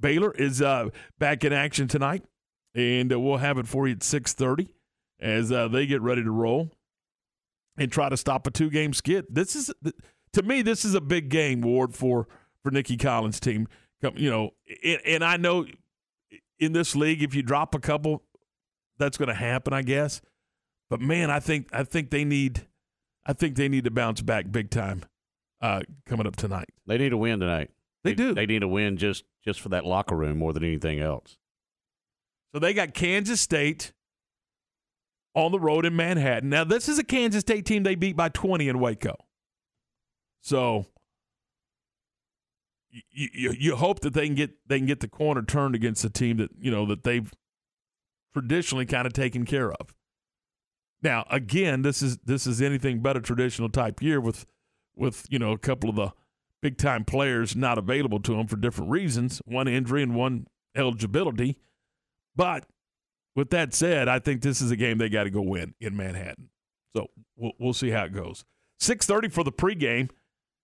Baylor 0.00 0.32
is 0.32 0.62
uh, 0.62 0.88
back 1.18 1.44
in 1.44 1.52
action 1.52 1.88
tonight, 1.88 2.24
and 2.74 3.12
uh, 3.12 3.20
we'll 3.20 3.36
have 3.36 3.58
it 3.58 3.68
for 3.68 3.86
you 3.86 3.94
at 3.94 4.02
six 4.02 4.32
thirty 4.32 4.74
as 5.20 5.52
uh, 5.52 5.68
they 5.68 5.86
get 5.86 6.00
ready 6.00 6.24
to 6.24 6.30
roll 6.30 6.70
and 7.76 7.92
try 7.92 8.08
to 8.08 8.16
stop 8.16 8.46
a 8.46 8.50
two 8.50 8.70
game 8.70 8.92
skid. 8.92 9.26
This 9.28 9.54
is 9.54 9.72
to 10.32 10.42
me, 10.42 10.62
this 10.62 10.84
is 10.84 10.94
a 10.94 11.00
big 11.00 11.28
game, 11.28 11.60
Ward, 11.60 11.94
for 11.94 12.26
for 12.62 12.70
Nicki 12.70 12.96
Collen's 12.96 13.40
team. 13.40 13.68
You 14.14 14.30
know, 14.30 14.50
and, 14.82 15.00
and 15.04 15.24
I 15.24 15.36
know 15.36 15.66
in 16.58 16.72
this 16.72 16.96
league, 16.96 17.22
if 17.22 17.34
you 17.34 17.42
drop 17.42 17.74
a 17.74 17.78
couple, 17.78 18.22
that's 18.98 19.18
going 19.18 19.28
to 19.28 19.34
happen, 19.34 19.72
I 19.72 19.82
guess. 19.82 20.22
But 20.88 21.00
man, 21.00 21.30
I 21.30 21.38
think 21.40 21.68
I 21.72 21.84
think 21.84 22.10
they 22.10 22.24
need, 22.24 22.66
I 23.26 23.34
think 23.34 23.56
they 23.56 23.68
need 23.68 23.84
to 23.84 23.90
bounce 23.90 24.22
back 24.22 24.50
big 24.50 24.70
time. 24.70 25.02
uh, 25.60 25.80
coming 26.06 26.26
up 26.26 26.36
tonight. 26.36 26.68
They 26.86 26.98
need 26.98 27.12
a 27.12 27.16
win 27.16 27.40
tonight. 27.40 27.70
They 28.02 28.14
do. 28.14 28.34
They 28.34 28.46
need 28.46 28.62
a 28.62 28.68
win 28.68 28.96
just 28.96 29.24
just 29.44 29.60
for 29.60 29.68
that 29.70 29.84
locker 29.84 30.16
room 30.16 30.38
more 30.38 30.52
than 30.52 30.64
anything 30.64 31.00
else. 31.00 31.36
So 32.52 32.58
they 32.58 32.72
got 32.72 32.94
Kansas 32.94 33.40
State 33.40 33.92
on 35.34 35.52
the 35.52 35.60
road 35.60 35.86
in 35.86 35.94
Manhattan. 35.94 36.48
Now, 36.48 36.64
this 36.64 36.88
is 36.88 36.98
a 36.98 37.04
Kansas 37.04 37.40
State 37.40 37.64
team 37.64 37.84
they 37.84 37.94
beat 37.94 38.16
by 38.16 38.28
20 38.28 38.68
in 38.68 38.80
Waco. 38.80 39.14
So 40.40 40.86
you, 42.90 43.28
you, 43.32 43.54
you 43.58 43.76
hope 43.76 44.00
that 44.00 44.14
they 44.14 44.26
can 44.26 44.34
get 44.34 44.50
they 44.66 44.78
can 44.78 44.86
get 44.86 45.00
the 45.00 45.08
corner 45.08 45.42
turned 45.42 45.74
against 45.74 46.04
a 46.04 46.10
team 46.10 46.38
that 46.38 46.50
you 46.58 46.70
know 46.70 46.86
that 46.86 47.04
they've 47.04 47.32
traditionally 48.32 48.86
kind 48.86 49.06
of 49.06 49.12
taken 49.12 49.44
care 49.44 49.72
of. 49.72 49.94
Now, 51.02 51.26
again, 51.30 51.82
this 51.82 52.02
is 52.02 52.18
this 52.18 52.46
is 52.46 52.60
anything 52.60 53.00
but 53.00 53.16
a 53.16 53.20
traditional 53.20 53.68
type 53.68 54.02
year 54.02 54.20
with 54.20 54.46
with 54.96 55.26
you 55.30 55.38
know 55.38 55.52
a 55.52 55.58
couple 55.58 55.88
of 55.90 55.96
the 55.96 56.12
big 56.62 56.78
time 56.78 57.04
players 57.04 57.56
not 57.56 57.78
available 57.78 58.20
to 58.20 58.36
them 58.36 58.46
for 58.46 58.56
different 58.56 58.90
reasons, 58.90 59.40
one 59.44 59.68
injury 59.68 60.02
and 60.02 60.14
one 60.14 60.46
eligibility. 60.76 61.58
But 62.36 62.64
with 63.34 63.50
that 63.50 63.74
said, 63.74 64.08
I 64.08 64.18
think 64.18 64.42
this 64.42 64.60
is 64.60 64.70
a 64.70 64.76
game 64.76 64.98
they 64.98 65.08
got 65.08 65.24
to 65.24 65.30
go 65.30 65.42
win 65.42 65.74
in 65.80 65.96
Manhattan. 65.96 66.50
So 66.94 67.08
we'll, 67.36 67.52
we'll 67.58 67.72
see 67.72 67.90
how 67.90 68.04
it 68.04 68.12
goes. 68.12 68.44
6.30 68.80 69.32
for 69.32 69.44
the 69.44 69.52
pregame, 69.52 70.10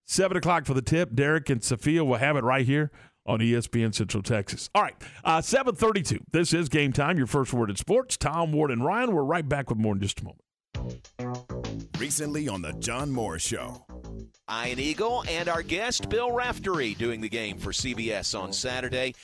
7 0.06 0.36
o'clock 0.36 0.64
for 0.64 0.74
the 0.74 0.82
tip. 0.82 1.14
Derek 1.14 1.50
and 1.50 1.62
Sophia 1.62 2.04
will 2.04 2.16
have 2.16 2.36
it 2.36 2.44
right 2.44 2.64
here 2.64 2.90
on 3.26 3.40
ESPN 3.40 3.94
Central 3.94 4.22
Texas. 4.22 4.70
All 4.74 4.82
right, 4.82 4.94
uh, 5.24 5.40
732. 5.40 6.24
This 6.30 6.54
is 6.54 6.68
game 6.68 6.92
time, 6.92 7.18
your 7.18 7.26
first 7.26 7.52
word 7.52 7.70
in 7.70 7.76
sports. 7.76 8.16
Tom, 8.16 8.52
Ward, 8.52 8.70
and 8.70 8.84
Ryan. 8.84 9.14
We're 9.14 9.24
right 9.24 9.46
back 9.46 9.68
with 9.68 9.78
more 9.78 9.94
in 9.94 10.00
just 10.00 10.20
a 10.20 10.24
moment. 10.24 10.42
Recently 11.98 12.48
on 12.48 12.62
the 12.62 12.72
John 12.74 13.10
Moore 13.10 13.38
Show. 13.38 13.85
Ian 14.50 14.78
Eagle 14.78 15.24
and 15.28 15.48
our 15.48 15.62
guest 15.62 16.08
Bill 16.08 16.32
Raftery 16.32 16.94
doing 16.94 17.20
the 17.20 17.28
game 17.28 17.58
for 17.58 17.72
CBS 17.72 18.38
on 18.38 18.52
Saturday. 18.52 19.14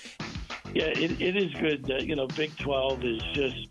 Yeah, 0.75 0.87
it, 0.87 1.21
it 1.21 1.37
is 1.37 1.53
good. 1.55 1.91
Uh, 1.91 1.97
you 1.97 2.17
know, 2.17 2.27
Big 2.27 2.57
12 2.59 3.05
is 3.05 3.23
just, 3.35 3.69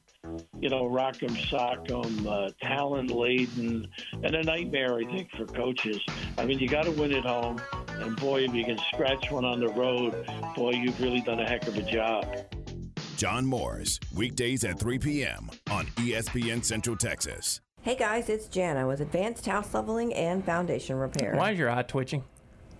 you 0.59 0.69
know, 0.69 0.83
rock'em 0.83 1.35
sock'em, 1.49 2.25
uh, 2.27 2.51
talent 2.61 3.11
laden, 3.11 3.87
and 4.23 4.35
a 4.35 4.43
nightmare, 4.43 4.95
I 4.95 5.05
think, 5.05 5.31
for 5.35 5.45
coaches. 5.45 5.99
I 6.37 6.45
mean, 6.45 6.59
you 6.59 6.67
got 6.67 6.85
to 6.85 6.91
win 6.91 7.13
at 7.13 7.25
home, 7.25 7.59
and 7.89 8.15
boy, 8.17 8.43
if 8.43 8.53
you 8.53 8.63
can 8.63 8.77
scratch 8.93 9.31
one 9.31 9.45
on 9.45 9.59
the 9.59 9.69
road, 9.69 10.13
boy, 10.55 10.71
you've 10.71 10.99
really 11.01 11.21
done 11.21 11.39
a 11.39 11.47
heck 11.47 11.67
of 11.67 11.77
a 11.77 11.83
job. 11.83 12.25
John 13.17 13.45
Moore's 13.45 13.99
weekdays 14.15 14.63
at 14.63 14.79
3 14.79 14.97
p.m. 14.99 15.49
on 15.69 15.85
ESPN 15.97 16.63
Central 16.63 16.95
Texas. 16.95 17.61
Hey 17.83 17.95
guys, 17.95 18.29
it's 18.29 18.47
Jana 18.47 18.85
with 18.85 19.01
Advanced 19.01 19.47
House 19.47 19.73
Leveling 19.73 20.13
and 20.13 20.45
Foundation 20.45 20.97
Repair. 20.97 21.33
Why 21.35 21.49
is 21.49 21.57
your 21.57 21.71
eye 21.71 21.81
twitching? 21.81 22.23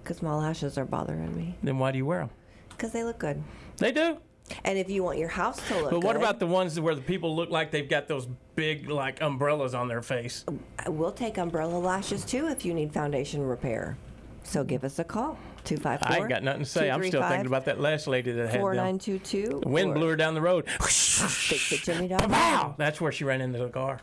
Because 0.04 0.22
my 0.22 0.36
lashes 0.36 0.78
are 0.78 0.86
bothering 0.86 1.36
me. 1.36 1.58
Then 1.64 1.80
why 1.80 1.92
do 1.92 1.98
you 1.98 2.06
wear 2.06 2.20
them? 2.20 2.30
Because 2.70 2.92
they 2.92 3.04
look 3.04 3.18
good. 3.18 3.42
They 3.78 3.92
do. 3.92 4.18
And 4.64 4.78
if 4.78 4.92
you 4.92 5.02
want 5.04 5.18
your 5.18 5.30
house 5.30 5.60
to 5.70 5.82
look 5.82 5.90
But 5.90 6.04
what 6.04 6.14
good, 6.14 6.22
about 6.22 6.40
the 6.40 6.46
ones 6.46 6.80
where 6.80 6.94
the 6.94 7.02
people 7.02 7.36
look 7.36 7.50
like 7.50 7.72
they've 7.72 7.90
got 7.90 8.08
those 8.08 8.28
big 8.56 8.92
like 8.92 9.22
umbrellas 9.22 9.74
on 9.74 9.88
their 9.88 10.04
face? 10.04 10.46
We'll 10.86 11.12
take 11.12 11.40
umbrella 11.40 11.80
lashes 11.80 12.24
too 12.24 12.48
if 12.50 12.64
you 12.64 12.76
need 12.76 12.94
foundation 12.94 13.42
repair. 13.42 13.98
So 14.44 14.64
give 14.64 14.84
us 14.84 14.98
a 15.00 15.04
call. 15.04 15.38
254 15.64 16.12
I 16.12 16.18
ain't 16.20 16.30
got 16.30 16.42
nothing 16.44 16.64
to 16.64 16.70
say. 16.70 16.90
I'm 16.90 17.04
still 17.04 17.22
thinking 17.22 17.46
about 17.46 17.66
that 17.66 17.80
last 17.80 18.08
lady 18.08 18.32
that 18.32 18.48
had 18.48 18.54
them. 18.56 18.62
4922. 18.62 19.60
The 19.64 19.70
wind 19.70 19.94
blew 19.94 20.08
her 20.08 20.16
down 20.16 20.34
the 20.34 20.42
road. 20.42 20.66
Fixitjimmy.com. 20.66 22.74
That's 22.78 23.00
where 23.00 23.12
she 23.12 23.24
ran 23.24 23.42
into 23.42 23.60
the 23.60 23.70
car. 23.70 24.02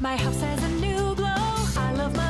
My 0.00 0.16
house 0.16 0.40
has 0.40 0.62
a 0.62 0.68
new 0.76 1.16
glow. 1.16 1.26
I 1.26 1.92
love 1.96 2.14
my 2.16 2.29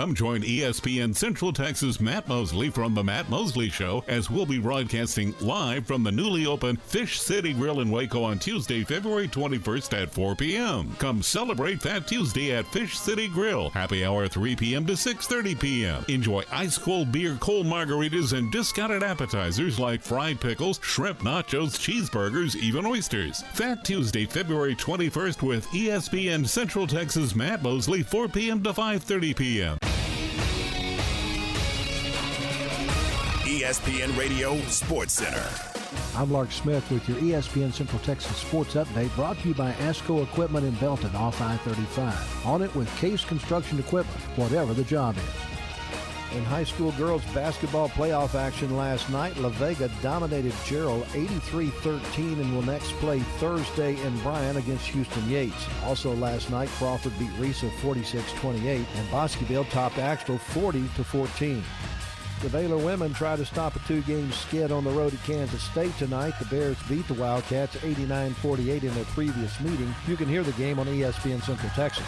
Come 0.00 0.14
join 0.14 0.40
ESPN 0.40 1.14
Central 1.14 1.52
Texas 1.52 2.00
Matt 2.00 2.26
Mosley 2.26 2.70
from 2.70 2.94
The 2.94 3.04
Matt 3.04 3.28
Mosley 3.28 3.68
Show 3.68 4.02
as 4.08 4.30
we'll 4.30 4.46
be 4.46 4.58
broadcasting 4.58 5.34
live 5.42 5.86
from 5.86 6.02
the 6.02 6.10
newly 6.10 6.46
opened 6.46 6.80
Fish 6.80 7.20
City 7.20 7.52
Grill 7.52 7.80
in 7.80 7.90
Waco 7.90 8.24
on 8.24 8.38
Tuesday, 8.38 8.82
February 8.82 9.28
21st 9.28 10.02
at 10.02 10.10
4 10.10 10.36
p.m. 10.36 10.96
Come 10.98 11.22
celebrate 11.22 11.82
Fat 11.82 12.08
Tuesday 12.08 12.54
at 12.54 12.64
Fish 12.68 12.98
City 12.98 13.28
Grill. 13.28 13.68
Happy 13.68 14.02
hour 14.02 14.26
3 14.26 14.56
p.m. 14.56 14.86
to 14.86 14.94
6.30 14.94 15.60
p.m. 15.60 16.02
Enjoy 16.08 16.42
ice 16.50 16.78
cold 16.78 17.12
beer, 17.12 17.36
cold 17.38 17.66
margaritas, 17.66 18.32
and 18.32 18.50
discounted 18.50 19.02
appetizers 19.02 19.78
like 19.78 20.00
fried 20.00 20.40
pickles, 20.40 20.80
shrimp 20.82 21.18
nachos, 21.18 21.76
cheeseburgers, 21.76 22.56
even 22.56 22.86
oysters. 22.86 23.42
Fat 23.52 23.84
Tuesday, 23.84 24.24
February 24.24 24.74
21st 24.74 25.42
with 25.42 25.66
ESPN 25.66 26.48
Central 26.48 26.86
Texas 26.86 27.34
Matt 27.34 27.62
Mosley, 27.62 28.02
4 28.02 28.28
p.m. 28.28 28.62
to 28.62 28.72
5.30 28.72 29.36
p.m. 29.36 29.89
ESPN 33.44 34.16
Radio 34.16 34.56
Sports 34.62 35.12
Center. 35.12 35.44
I'm 36.16 36.30
Lark 36.32 36.50
Smith 36.50 36.90
with 36.90 37.08
your 37.08 37.18
ESPN 37.18 37.72
Central 37.72 38.00
Texas 38.00 38.36
Sports 38.36 38.74
Update 38.74 39.14
brought 39.14 39.38
to 39.40 39.48
you 39.48 39.54
by 39.54 39.72
ASCO 39.72 40.22
Equipment 40.22 40.66
in 40.66 40.74
Belton 40.74 41.14
off 41.14 41.40
I-35. 41.40 42.46
On 42.46 42.62
it 42.62 42.74
with 42.74 42.94
Case 42.98 43.24
Construction 43.24 43.78
Equipment, 43.78 44.18
whatever 44.36 44.74
the 44.74 44.84
job 44.84 45.16
is. 45.16 45.49
In 46.32 46.44
high 46.44 46.62
school 46.62 46.92
girls 46.92 47.24
basketball 47.34 47.88
playoff 47.88 48.36
action 48.36 48.76
last 48.76 49.10
night, 49.10 49.36
La 49.38 49.48
Vega 49.48 49.90
dominated 50.00 50.52
Jarrell 50.64 51.02
83-13 51.06 52.40
and 52.40 52.54
will 52.54 52.62
next 52.62 52.92
play 52.94 53.18
Thursday 53.18 54.00
in 54.00 54.16
Bryan 54.20 54.56
against 54.56 54.86
Houston 54.88 55.28
Yates. 55.28 55.66
Also 55.82 56.14
last 56.14 56.48
night, 56.48 56.68
Crawford 56.68 57.18
beat 57.18 57.30
Riesel 57.30 57.70
46-28 57.80 58.84
and 58.94 59.10
Bosqueville 59.10 59.64
topped 59.64 59.98
Axtell 59.98 60.38
40-14. 60.38 61.62
The 62.42 62.48
Baylor 62.48 62.78
women 62.78 63.12
try 63.12 63.34
to 63.34 63.44
stop 63.44 63.74
a 63.74 63.80
two-game 63.80 64.30
skid 64.30 64.70
on 64.70 64.84
the 64.84 64.90
road 64.90 65.12
at 65.12 65.22
Kansas 65.24 65.62
State 65.64 65.96
tonight. 65.98 66.34
The 66.38 66.44
Bears 66.44 66.78
beat 66.88 67.08
the 67.08 67.14
Wildcats 67.14 67.74
89-48 67.78 68.84
in 68.84 68.94
their 68.94 69.04
previous 69.06 69.58
meeting. 69.60 69.92
You 70.06 70.16
can 70.16 70.28
hear 70.28 70.44
the 70.44 70.52
game 70.52 70.78
on 70.78 70.86
ESPN 70.86 71.42
Central 71.42 71.70
Texas. 71.70 72.06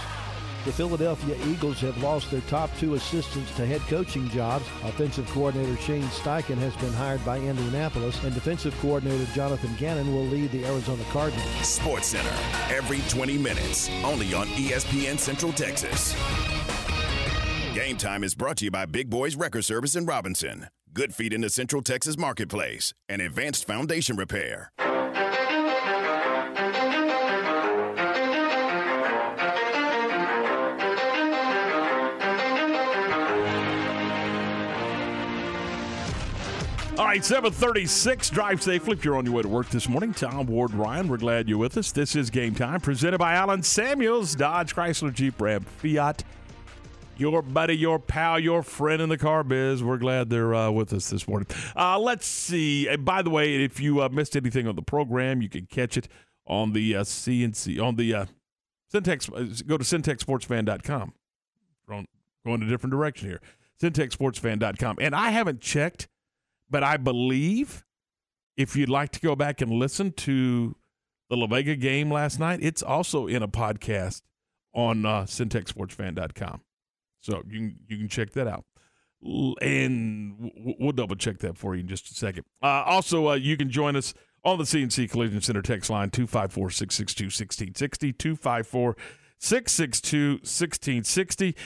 The 0.65 0.73
Philadelphia 0.73 1.37
Eagles 1.49 1.81
have 1.81 2.01
lost 2.01 2.31
their 2.31 2.41
top 2.43 2.71
two 2.79 2.95
assistants 2.95 3.51
to 3.57 3.67
head 3.67 3.81
coaching 3.83 4.29
jobs. 4.29 4.65
Offensive 4.85 5.29
coordinator 5.31 5.77
Shane 5.79 6.05
Steichen 6.05 6.57
has 6.59 6.77
been 6.77 6.93
hired 6.93 7.25
by 7.25 7.39
Indianapolis, 7.39 8.23
and 8.23 8.33
defensive 8.33 8.73
coordinator 8.81 9.27
Jonathan 9.33 9.75
Gannon 9.77 10.15
will 10.15 10.25
lead 10.27 10.53
the 10.53 10.65
Arizona 10.65 11.03
Cardinals. 11.11 11.67
Sports 11.67 12.09
Center, 12.09 12.33
every 12.73 13.01
20 13.09 13.39
minutes, 13.39 13.91
only 14.05 14.35
on 14.35 14.47
ESPN 14.51 15.19
Central 15.19 15.53
Texas. 15.53 16.15
Game 17.75 17.97
Time 17.97 18.23
is 18.23 18.37
brought 18.37 18.59
to 18.59 18.67
you 18.67 18.71
by 18.71 18.87
Big 18.87 19.11
Boys 19.11 19.35
Wrecker 19.35 19.63
Service 19.63 19.97
in 19.97 20.07
Robinson, 20.07 20.69
Good 20.95 21.13
Feet 21.13 21.33
in 21.33 21.41
the 21.41 21.51
Central 21.51 21.83
Texas 21.83 22.17
Marketplace, 22.17 22.95
and 23.09 23.21
Advanced 23.21 23.67
Foundation 23.67 24.15
Repair. 24.15 24.71
All 36.99 37.07
right, 37.07 37.25
736. 37.25 38.29
Drive 38.31 38.63
safely 38.63 38.93
if 38.93 39.03
you're 39.05 39.17
on 39.17 39.25
your 39.25 39.35
way 39.35 39.43
to 39.43 39.49
work 39.49 39.71
this 39.71 39.89
morning. 39.89 40.13
Tom 40.13 40.47
Ward 40.47 40.75
Ryan, 40.75 41.09
we're 41.09 41.17
glad 41.17 41.49
you're 41.49 41.57
with 41.59 41.79
us. 41.79 41.91
This 41.91 42.15
is 42.15 42.29
Game 42.29 42.55
Time, 42.55 42.81
presented 42.81 43.17
by 43.19 43.33
Allen 43.33 43.63
Samuels, 43.63 44.35
Dodge, 44.35 44.75
Chrysler, 44.75 45.13
Jeep, 45.13 45.41
Ram, 45.41 45.63
Fiat. 45.63 46.23
Your 47.17 47.41
buddy, 47.41 47.75
your 47.79 47.99
pal, 47.99 48.39
your 48.39 48.63
friend 48.63 49.01
in 49.01 49.09
the 49.09 49.17
car 49.17 49.43
biz. 49.43 49.83
We're 49.83 49.97
glad 49.97 50.29
they're 50.29 50.55
uh, 50.55 50.71
with 50.71 50.93
us 50.93 51.09
this 51.09 51.27
morning. 51.27 51.47
Uh, 51.75 51.99
let's 51.99 52.27
see. 52.27 52.87
And 52.89 53.07
by 53.07 53.23
the 53.23 53.31
way, 53.31 53.65
if 53.65 53.81
you 53.81 54.03
uh, 54.03 54.11
missed 54.11 54.37
anything 54.37 54.69
on 54.69 54.77
the 54.77 54.83
program, 54.83 55.41
you 55.41 55.49
can 55.49 55.65
catch 55.67 55.97
it 55.97 56.09
on 56.47 56.73
the 56.75 56.97
uh, 56.97 57.03
CNC, 57.05 57.83
on 57.83 57.97
the 57.97 58.15
uh, 58.15 58.27
CenTex. 58.93 59.31
uh, 59.31 59.63
Go 59.67 59.79
to 59.79 59.85
centexsportsfan.com. 59.85 61.15
Going 61.89 62.07
going 62.45 62.63
a 62.63 62.69
different 62.69 62.93
direction 62.93 63.29
here. 63.31 63.41
Centexsportsfan.com. 63.81 64.99
And 65.01 65.15
I 65.15 65.31
haven't 65.31 65.61
checked 65.61 66.09
but 66.73 66.83
I 66.83 66.97
believe 66.97 67.85
if 68.57 68.75
you'd 68.75 68.89
like 68.89 69.13
to 69.13 69.21
go 69.21 69.37
back 69.37 69.61
and 69.61 69.71
listen 69.71 70.13
to 70.13 70.75
the 71.31 71.37
La 71.37 71.47
Vega 71.47 71.77
game 71.77 72.11
last 72.11 72.41
night, 72.41 72.61
it's 72.63 72.83
also 72.83 73.27
in 73.27 73.43
a 73.43 73.49
podcast 73.49 74.23
on 74.75 75.07
uh, 75.07 75.23
centexsportsfan.com. 75.23 76.63
So 77.21 77.43
you 77.49 77.59
can, 77.59 77.79
you 77.89 77.99
can 77.99 78.09
check 78.09 78.33
that 78.33 78.49
out. 78.49 78.65
And 79.61 80.51
we'll 80.81 80.93
double 80.93 81.15
check 81.15 81.39
that 81.39 81.57
for 81.57 81.77
you 81.77 81.83
in 81.83 81.89
just 81.89 82.11
a 82.11 82.15
second. 82.15 82.45
Uh, 82.61 82.83
also, 82.85 83.29
uh, 83.29 83.35
you 83.35 83.57
can 83.57 83.71
join 83.71 83.95
us 83.95 84.15
on 84.45 84.59
the 84.59 84.65
CNC 84.65 85.11
Collision 85.11 85.41
Center 85.41 85.63
text 85.63 85.91
line 85.91 86.11
254 86.11 86.71
662 86.71 87.27
1660. 87.27 88.13
254 88.13 88.97
662 89.39 90.29
1660. 90.43 91.57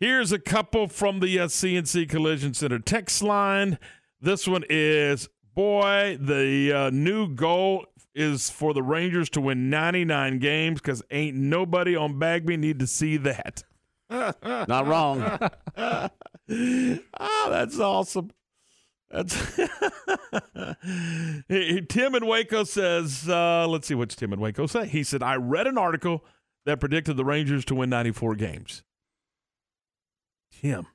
Here's 0.00 0.32
a 0.32 0.38
couple 0.38 0.88
from 0.88 1.20
the 1.20 1.38
uh, 1.38 1.46
CNC 1.46 2.08
Collision 2.08 2.54
Center 2.54 2.78
text 2.78 3.22
line. 3.22 3.78
This 4.22 4.46
one 4.46 4.62
is 4.70 5.28
boy, 5.52 6.16
the 6.20 6.72
uh, 6.72 6.90
new 6.90 7.34
goal 7.34 7.86
is 8.14 8.48
for 8.50 8.72
the 8.72 8.82
Rangers 8.82 9.28
to 9.30 9.40
win 9.40 9.68
99 9.68 10.38
games 10.38 10.80
because 10.80 11.02
ain't 11.10 11.36
nobody 11.36 11.96
on 11.96 12.20
Bagby 12.20 12.56
need 12.56 12.78
to 12.78 12.86
see 12.86 13.16
that. 13.16 13.64
Not 14.10 14.86
wrong. 14.86 15.38
oh, 15.76 16.08
that's 17.18 17.80
awesome. 17.80 18.30
That's 19.10 19.34
Tim 21.88 22.14
in 22.14 22.24
Waco 22.24 22.62
says, 22.62 23.28
uh, 23.28 23.66
let's 23.68 23.88
see 23.88 23.96
what's 23.96 24.14
Tim 24.14 24.32
in 24.32 24.38
Waco 24.38 24.66
say. 24.66 24.86
He 24.86 25.02
said, 25.02 25.24
I 25.24 25.34
read 25.34 25.66
an 25.66 25.76
article 25.76 26.24
that 26.64 26.78
predicted 26.78 27.16
the 27.16 27.24
Rangers 27.24 27.64
to 27.64 27.74
win 27.74 27.90
94 27.90 28.36
games. 28.36 28.84
Tim, 30.52 30.86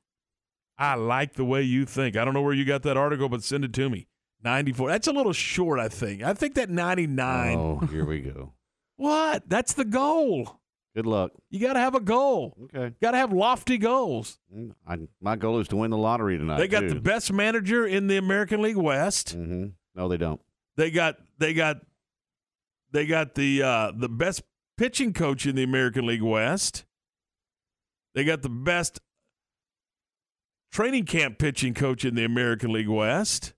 I 0.78 0.96
like 0.96 1.34
the 1.34 1.46
way 1.46 1.64
you 1.64 1.86
think. 1.86 2.16
I 2.16 2.24
don't 2.24 2.34
know 2.34 2.42
where 2.42 2.54
you 2.54 2.66
got 2.66 2.84
that 2.84 2.98
article, 2.98 3.30
but 3.30 3.44
send 3.44 3.66
it 3.66 3.74
to 3.74 3.90
me. 3.90 4.08
94. 4.44 4.90
That's 4.90 5.08
a 5.08 5.12
little 5.12 5.34
short, 5.34 5.80
I 5.80 5.90
think. 5.90 6.22
I 6.22 6.34
think 6.34 6.56
that 6.56 6.70
99. 6.70 7.58
Oh, 7.58 7.80
here 7.88 8.06
we 8.06 8.22
go. 8.22 8.54
What? 9.00 9.48
That's 9.48 9.74
the 9.74 9.86
goal. 9.86 10.60
Good 10.96 11.06
luck. 11.06 11.32
You 11.52 11.60
got 11.60 11.74
to 11.74 11.80
have 11.80 11.94
a 11.94 12.00
goal. 12.00 12.58
Okay. 12.64 12.96
Got 13.00 13.12
to 13.12 13.18
have 13.18 13.32
lofty 13.32 13.78
goals. 13.78 14.40
I, 14.88 14.98
my 15.22 15.36
goal 15.36 15.60
is 15.60 15.68
to 15.68 15.76
win 15.76 15.92
the 15.92 15.98
lottery 15.98 16.36
tonight. 16.36 16.58
They 16.58 16.68
got 16.68 16.80
too. 16.80 16.90
the 16.90 17.00
best 17.00 17.32
manager 17.32 17.86
in 17.86 18.08
the 18.08 18.18
American 18.18 18.60
League 18.60 18.76
West. 18.76 19.38
Mm-hmm. 19.38 19.68
No, 19.94 20.08
they 20.08 20.18
don't. 20.18 20.42
They 20.78 20.90
got 20.90 21.18
they 21.38 21.54
got 21.54 21.78
they 22.92 23.06
got 23.06 23.36
the 23.36 23.62
uh, 23.62 23.92
the 23.96 24.10
best 24.10 24.42
pitching 24.78 25.14
coach 25.14 25.46
in 25.46 25.56
the 25.56 25.62
American 25.62 26.08
League 26.08 26.24
West. 26.24 26.86
They 28.16 28.24
got 28.24 28.42
the 28.42 28.50
best 28.50 29.00
training 30.72 31.06
camp 31.06 31.38
pitching 31.38 31.74
coach 31.74 32.06
in 32.06 32.16
the 32.16 32.26
American 32.26 32.72
League 32.72 32.90
West 32.90 33.54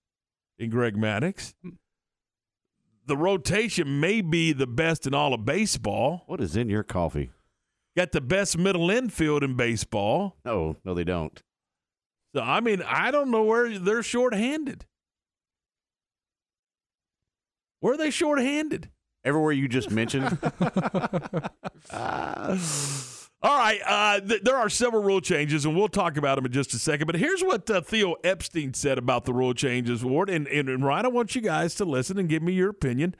in 0.57 0.69
Greg 0.69 0.95
Maddux. 0.95 1.53
Mm. 1.65 1.77
The 3.05 3.17
rotation 3.17 3.99
may 3.99 4.21
be 4.21 4.53
the 4.53 4.67
best 4.67 5.07
in 5.07 5.15
all 5.15 5.33
of 5.33 5.43
baseball. 5.43 6.23
What 6.27 6.39
is 6.39 6.55
in 6.55 6.69
your 6.69 6.83
coffee? 6.83 7.31
Got 7.97 8.11
the 8.11 8.21
best 8.21 8.57
middle 8.57 8.91
infield 8.91 9.43
in 9.43 9.55
baseball. 9.55 10.37
No, 10.45 10.77
no, 10.85 10.93
they 10.93 11.03
don't. 11.03 11.41
So 12.35 12.41
I 12.41 12.59
mean, 12.59 12.83
I 12.85 13.09
don't 13.09 13.31
know 13.31 13.43
where 13.43 13.79
they're 13.79 14.03
shorthanded. 14.03 14.85
Where 17.79 17.95
are 17.95 17.97
they 17.97 18.11
shorthanded? 18.11 18.89
Everywhere 19.23 19.53
you 19.53 19.67
just 19.67 19.89
mentioned. 19.89 20.37
All 23.41 23.57
right, 23.57 23.79
uh, 23.85 24.19
th- 24.19 24.41
there 24.43 24.57
are 24.57 24.67
several 24.67 25.01
rule 25.01 25.21
changes, 25.21 25.63
and 25.63 25.73
we'll 25.73 25.87
talk 25.87 26.17
about 26.17 26.35
them 26.35 26.45
in 26.45 26.51
just 26.51 26.73
a 26.73 26.79
second. 26.79 27.07
But 27.07 27.15
here's 27.15 27.41
what 27.41 27.69
uh, 27.69 27.79
Theo 27.79 28.15
Epstein 28.21 28.73
said 28.73 28.97
about 28.97 29.23
the 29.23 29.33
rule 29.33 29.53
changes, 29.53 30.03
Ward. 30.03 30.29
And, 30.29 30.45
and, 30.47 30.67
and 30.67 30.83
Ryan, 30.83 31.05
I 31.05 31.09
want 31.09 31.35
you 31.35 31.41
guys 31.41 31.73
to 31.75 31.85
listen 31.85 32.17
and 32.17 32.27
give 32.27 32.43
me 32.43 32.51
your 32.51 32.69
opinion. 32.69 33.15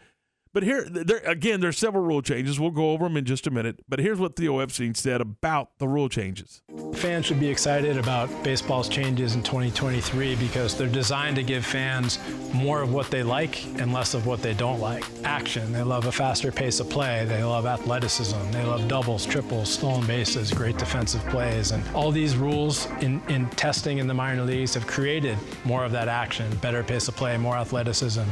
But 0.52 0.64
here, 0.64 0.84
there 0.90 1.20
again, 1.20 1.60
there's 1.60 1.78
several 1.78 2.04
rule 2.04 2.24
changes. 2.24 2.60
We'll 2.60 2.72
go 2.72 2.90
over 2.92 3.04
them 3.04 3.18
in 3.18 3.26
just 3.26 3.46
a 3.46 3.52
minute. 3.52 3.84
But 3.88 4.00
here's 4.00 4.20
what 4.20 4.36
Theo 4.36 4.60
Epstein 4.60 4.96
said 4.96 5.22
about 5.22 5.78
the 5.78 5.88
rule 5.88 6.10
changes. 6.10 6.64
Fans 6.96 7.28
should 7.28 7.40
be 7.40 7.48
excited 7.48 7.98
about 7.98 8.30
baseball's 8.44 8.90
changes 8.90 9.36
in 9.36 9.44
2023 9.44 10.36
because 10.38 10.76
they're 10.76 10.88
designed 10.88 11.36
to 11.36 11.44
give 11.44 11.64
fans 11.64 12.18
more 12.52 12.82
of 12.82 12.92
what 12.92 13.12
they 13.12 13.22
like 13.22 13.64
and 13.80 13.94
less 13.94 14.16
of 14.16 14.26
what 14.26 14.42
they 14.42 14.56
don't 14.56 14.80
like. 14.80 15.04
Action. 15.24 15.72
They 15.72 15.84
love 15.84 16.08
a 16.08 16.12
faster 16.12 16.52
pace 16.52 16.80
of 16.80 16.90
play. 16.90 17.26
They 17.26 17.44
love 17.44 17.68
athleticism. 17.68 18.52
They 18.52 18.64
love 18.64 18.88
doubles, 18.88 19.28
triples, 19.28 19.72
stolen 19.72 20.08
bases, 20.08 20.52
great 20.52 20.78
defensive 20.80 21.24
plays. 21.28 21.72
And 21.72 21.84
all 21.94 22.12
these 22.12 22.36
rules 22.36 22.88
in, 23.02 23.22
in 23.30 23.48
testing 23.52 24.00
in 24.00 24.08
the 24.08 24.16
minor 24.16 24.44
leagues 24.44 24.74
have 24.74 24.88
created 24.88 25.38
more 25.64 25.86
of 25.86 25.92
that 25.92 26.08
action, 26.08 26.50
better 26.56 26.84
pace 26.84 27.08
of 27.08 27.16
play, 27.16 27.38
more 27.38 27.56
athleticism, 27.56 28.24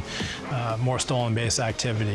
uh, 0.49 0.77
more 0.81 0.97
stolen 0.97 1.35
base 1.35 1.59
activity. 1.59 2.06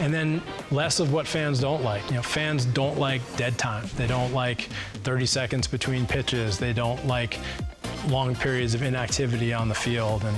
And 0.00 0.12
then 0.12 0.42
less 0.70 1.00
of 1.00 1.12
what 1.12 1.26
fans 1.26 1.60
don't 1.60 1.82
like. 1.82 2.06
You 2.08 2.16
know, 2.16 2.22
fans 2.22 2.64
don't 2.64 2.98
like 2.98 3.20
dead 3.36 3.58
time. 3.58 3.88
They 3.96 4.06
don't 4.06 4.32
like 4.32 4.68
30 5.04 5.26
seconds 5.26 5.66
between 5.66 6.06
pitches. 6.06 6.58
They 6.58 6.72
don't 6.72 7.06
like 7.06 7.38
long 8.08 8.34
periods 8.34 8.74
of 8.74 8.82
inactivity 8.82 9.52
on 9.52 9.68
the 9.68 9.74
field. 9.74 10.24
And 10.24 10.36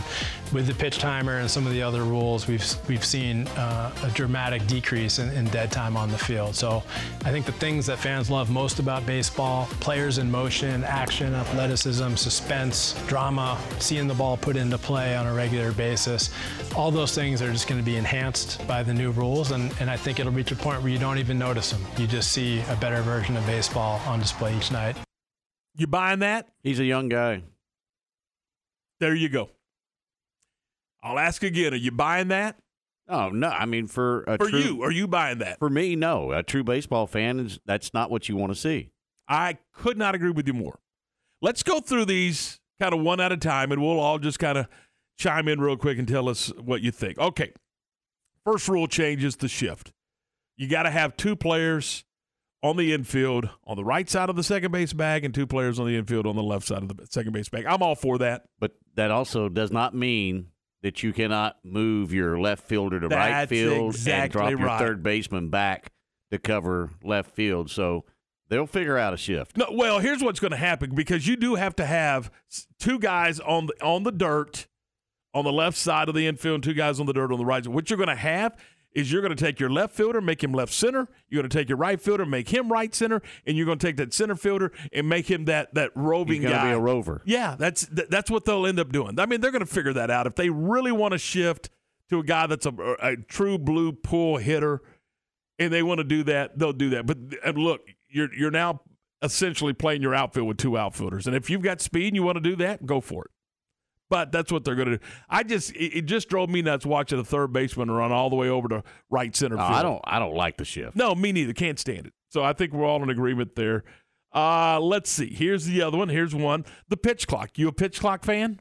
with 0.52 0.66
the 0.66 0.74
pitch 0.74 0.98
timer 0.98 1.38
and 1.38 1.50
some 1.50 1.66
of 1.66 1.72
the 1.72 1.82
other 1.82 2.02
rules, 2.04 2.46
we've 2.46 2.64
we've 2.88 3.04
seen 3.04 3.46
uh, 3.48 3.92
a 4.02 4.10
dramatic 4.10 4.66
decrease 4.66 5.18
in, 5.18 5.30
in 5.30 5.44
dead 5.46 5.70
time 5.70 5.96
on 5.96 6.10
the 6.10 6.18
field. 6.18 6.54
So 6.54 6.82
I 7.24 7.30
think 7.30 7.46
the 7.46 7.52
things 7.52 7.86
that 7.86 7.98
fans 7.98 8.30
love 8.30 8.50
most 8.50 8.78
about 8.78 9.04
baseball: 9.06 9.66
players 9.80 10.18
in 10.18 10.30
motion, 10.30 10.84
action, 10.84 11.34
athleticism, 11.34 12.14
suspense, 12.14 12.94
drama, 13.06 13.58
seeing 13.78 14.08
the 14.08 14.14
ball 14.14 14.36
put 14.36 14.56
into 14.56 14.78
play 14.78 15.16
on 15.16 15.26
a 15.26 15.34
regular 15.34 15.72
basis. 15.72 16.30
All 16.74 16.90
those 16.90 17.14
things 17.14 17.42
are 17.42 17.52
just 17.52 17.68
going 17.68 17.80
to 17.80 17.84
be 17.84 17.96
enhanced 17.96 18.66
by 18.66 18.82
the 18.82 18.94
new 18.94 19.10
rules, 19.10 19.50
and, 19.50 19.72
and 19.80 19.90
I 19.90 19.96
think 19.96 20.20
it'll 20.20 20.32
reach 20.32 20.52
a 20.52 20.56
point 20.56 20.82
where 20.82 20.90
you 20.90 20.98
don't 20.98 21.18
even 21.18 21.38
notice 21.38 21.70
them. 21.70 21.82
You 21.96 22.06
just 22.06 22.32
see 22.32 22.60
a 22.68 22.76
better 22.76 23.02
version 23.02 23.36
of 23.36 23.44
baseball 23.46 24.00
on 24.06 24.20
display 24.20 24.56
each 24.56 24.70
night. 24.70 24.96
You 25.78 25.86
buying 25.86 26.18
that? 26.18 26.48
He's 26.62 26.80
a 26.80 26.84
young 26.84 27.08
guy. 27.08 27.44
There 28.98 29.14
you 29.14 29.28
go. 29.28 29.50
I'll 31.02 31.18
ask 31.18 31.44
again. 31.44 31.72
Are 31.72 31.76
you 31.76 31.92
buying 31.92 32.28
that? 32.28 32.58
Oh 33.08 33.30
no! 33.30 33.48
I 33.48 33.64
mean, 33.64 33.86
for 33.86 34.24
a 34.24 34.36
For 34.36 34.50
true, 34.50 34.58
you, 34.58 34.82
are 34.82 34.90
you 34.90 35.06
buying 35.06 35.38
that? 35.38 35.60
For 35.60 35.70
me, 35.70 35.96
no. 35.96 36.32
A 36.32 36.42
true 36.42 36.64
baseball 36.64 37.06
fan 37.06 37.38
is 37.40 37.60
that's 37.64 37.94
not 37.94 38.10
what 38.10 38.28
you 38.28 38.36
want 38.36 38.52
to 38.52 38.58
see. 38.58 38.90
I 39.28 39.58
could 39.72 39.96
not 39.96 40.14
agree 40.14 40.30
with 40.30 40.46
you 40.46 40.52
more. 40.52 40.80
Let's 41.40 41.62
go 41.62 41.80
through 41.80 42.06
these 42.06 42.60
kind 42.80 42.92
of 42.92 43.00
one 43.00 43.20
at 43.20 43.30
a 43.30 43.36
time, 43.36 43.70
and 43.70 43.80
we'll 43.80 44.00
all 44.00 44.18
just 44.18 44.38
kind 44.38 44.58
of 44.58 44.66
chime 45.16 45.46
in 45.46 45.60
real 45.60 45.76
quick 45.76 45.98
and 45.98 46.08
tell 46.08 46.28
us 46.28 46.52
what 46.58 46.82
you 46.82 46.90
think. 46.90 47.18
Okay. 47.18 47.52
First 48.44 48.68
rule 48.68 48.88
change 48.88 49.24
is 49.24 49.36
the 49.36 49.48
shift. 49.48 49.92
You 50.56 50.68
got 50.68 50.82
to 50.82 50.90
have 50.90 51.16
two 51.16 51.36
players 51.36 52.04
on 52.62 52.76
the 52.76 52.92
infield 52.92 53.48
on 53.64 53.76
the 53.76 53.84
right 53.84 54.08
side 54.08 54.28
of 54.28 54.36
the 54.36 54.42
second 54.42 54.72
base 54.72 54.92
bag 54.92 55.24
and 55.24 55.34
two 55.34 55.46
players 55.46 55.78
on 55.78 55.86
the 55.86 55.96
infield 55.96 56.26
on 56.26 56.36
the 56.36 56.42
left 56.42 56.66
side 56.66 56.82
of 56.82 56.96
the 56.96 57.06
second 57.06 57.32
base 57.32 57.48
bag. 57.48 57.66
I'm 57.66 57.82
all 57.82 57.94
for 57.94 58.18
that. 58.18 58.44
But 58.58 58.72
that 58.94 59.10
also 59.10 59.48
does 59.48 59.70
not 59.70 59.94
mean 59.94 60.48
that 60.82 61.02
you 61.02 61.12
cannot 61.12 61.56
move 61.64 62.12
your 62.12 62.38
left 62.40 62.66
fielder 62.66 63.00
to 63.00 63.08
right 63.08 63.30
That's 63.30 63.50
field 63.50 63.78
and 63.78 63.94
exactly 63.94 64.28
drop 64.28 64.50
your 64.50 64.78
third 64.78 65.02
baseman 65.02 65.50
back 65.50 65.92
to 66.30 66.38
cover 66.38 66.90
left 67.02 67.30
field. 67.34 67.70
So 67.70 68.04
they'll 68.48 68.66
figure 68.66 68.98
out 68.98 69.14
a 69.14 69.16
shift. 69.16 69.56
No, 69.56 69.66
well, 69.72 69.98
here's 69.98 70.22
what's 70.22 70.40
going 70.40 70.50
to 70.52 70.56
happen 70.56 70.94
because 70.94 71.26
you 71.26 71.36
do 71.36 71.54
have 71.54 71.76
to 71.76 71.86
have 71.86 72.30
two 72.78 72.98
guys 72.98 73.40
on 73.40 73.66
the 73.66 73.74
on 73.84 74.02
the 74.02 74.12
dirt 74.12 74.66
on 75.34 75.44
the 75.44 75.52
left 75.52 75.76
side 75.76 76.08
of 76.08 76.14
the 76.14 76.26
infield, 76.26 76.54
and 76.56 76.64
two 76.64 76.74
guys 76.74 76.98
on 76.98 77.06
the 77.06 77.12
dirt 77.12 77.30
on 77.32 77.38
the 77.38 77.44
right. 77.44 77.66
What 77.66 77.90
you're 77.90 77.96
going 77.96 78.08
to 78.08 78.14
have 78.14 78.56
is 78.98 79.12
you're 79.12 79.22
going 79.22 79.34
to 79.34 79.42
take 79.42 79.60
your 79.60 79.70
left 79.70 79.94
fielder, 79.94 80.20
make 80.20 80.42
him 80.42 80.52
left 80.52 80.72
center. 80.72 81.08
You're 81.28 81.42
going 81.42 81.48
to 81.50 81.56
take 81.56 81.68
your 81.68 81.78
right 81.78 82.00
fielder, 82.00 82.26
make 82.26 82.48
him 82.48 82.70
right 82.70 82.92
center, 82.92 83.22
and 83.46 83.56
you're 83.56 83.64
going 83.66 83.78
to 83.78 83.86
take 83.86 83.96
that 83.96 84.12
center 84.12 84.34
fielder 84.34 84.72
and 84.92 85.08
make 85.08 85.30
him 85.30 85.44
that 85.44 85.72
that 85.74 85.92
roving 85.94 86.42
He's 86.42 86.50
guy. 86.50 86.70
be 86.70 86.74
a 86.74 86.78
rover. 86.78 87.22
Yeah, 87.24 87.54
that's 87.56 87.86
th- 87.86 88.08
that's 88.08 88.30
what 88.30 88.44
they'll 88.44 88.66
end 88.66 88.80
up 88.80 88.90
doing. 88.90 89.18
I 89.20 89.26
mean, 89.26 89.40
they're 89.40 89.52
going 89.52 89.60
to 89.64 89.66
figure 89.66 89.92
that 89.92 90.10
out 90.10 90.26
if 90.26 90.34
they 90.34 90.50
really 90.50 90.90
want 90.92 91.12
to 91.12 91.18
shift 91.18 91.70
to 92.10 92.18
a 92.18 92.24
guy 92.24 92.46
that's 92.46 92.66
a, 92.66 92.72
a 93.00 93.16
true 93.16 93.56
blue 93.58 93.92
pull 93.92 94.38
hitter, 94.38 94.82
and 95.58 95.72
they 95.72 95.82
want 95.82 95.98
to 95.98 96.04
do 96.04 96.24
that, 96.24 96.58
they'll 96.58 96.72
do 96.72 96.90
that. 96.90 97.06
But 97.06 97.18
and 97.44 97.56
look, 97.56 97.82
you're 98.08 98.34
you're 98.34 98.50
now 98.50 98.80
essentially 99.22 99.72
playing 99.72 100.02
your 100.02 100.14
outfield 100.14 100.48
with 100.48 100.56
two 100.58 100.76
outfielders, 100.76 101.26
and 101.26 101.36
if 101.36 101.48
you've 101.48 101.62
got 101.62 101.80
speed 101.80 102.08
and 102.08 102.16
you 102.16 102.24
want 102.24 102.36
to 102.36 102.42
do 102.42 102.56
that, 102.56 102.84
go 102.84 103.00
for 103.00 103.26
it. 103.26 103.30
But 104.10 104.32
that's 104.32 104.50
what 104.50 104.64
they're 104.64 104.74
going 104.74 104.88
to 104.88 104.96
do. 104.98 105.04
I 105.28 105.42
just 105.42 105.72
it, 105.72 105.98
it 105.98 106.02
just 106.06 106.28
drove 106.28 106.48
me 106.48 106.62
nuts 106.62 106.86
watching 106.86 107.18
a 107.18 107.24
third 107.24 107.52
baseman 107.52 107.90
run 107.90 108.10
all 108.10 108.30
the 108.30 108.36
way 108.36 108.48
over 108.48 108.68
to 108.68 108.82
right 109.10 109.34
center 109.36 109.56
No, 109.56 109.62
field. 109.62 109.72
I 109.74 109.82
don't. 109.82 110.00
I 110.04 110.18
don't 110.18 110.34
like 110.34 110.56
the 110.56 110.64
shift. 110.64 110.96
No, 110.96 111.14
me 111.14 111.32
neither. 111.32 111.52
Can't 111.52 111.78
stand 111.78 112.06
it. 112.06 112.12
So 112.30 112.42
I 112.42 112.52
think 112.54 112.72
we're 112.72 112.86
all 112.86 113.02
in 113.02 113.10
agreement 113.10 113.54
there. 113.54 113.84
Uh, 114.34 114.78
let's 114.80 115.10
see. 115.10 115.32
Here's 115.32 115.64
the 115.64 115.82
other 115.82 115.96
one. 115.98 116.08
Here's 116.08 116.34
one. 116.34 116.64
The 116.88 116.96
pitch 116.96 117.26
clock. 117.26 117.56
You 117.56 117.68
a 117.68 117.72
pitch 117.72 118.00
clock 118.00 118.24
fan? 118.24 118.60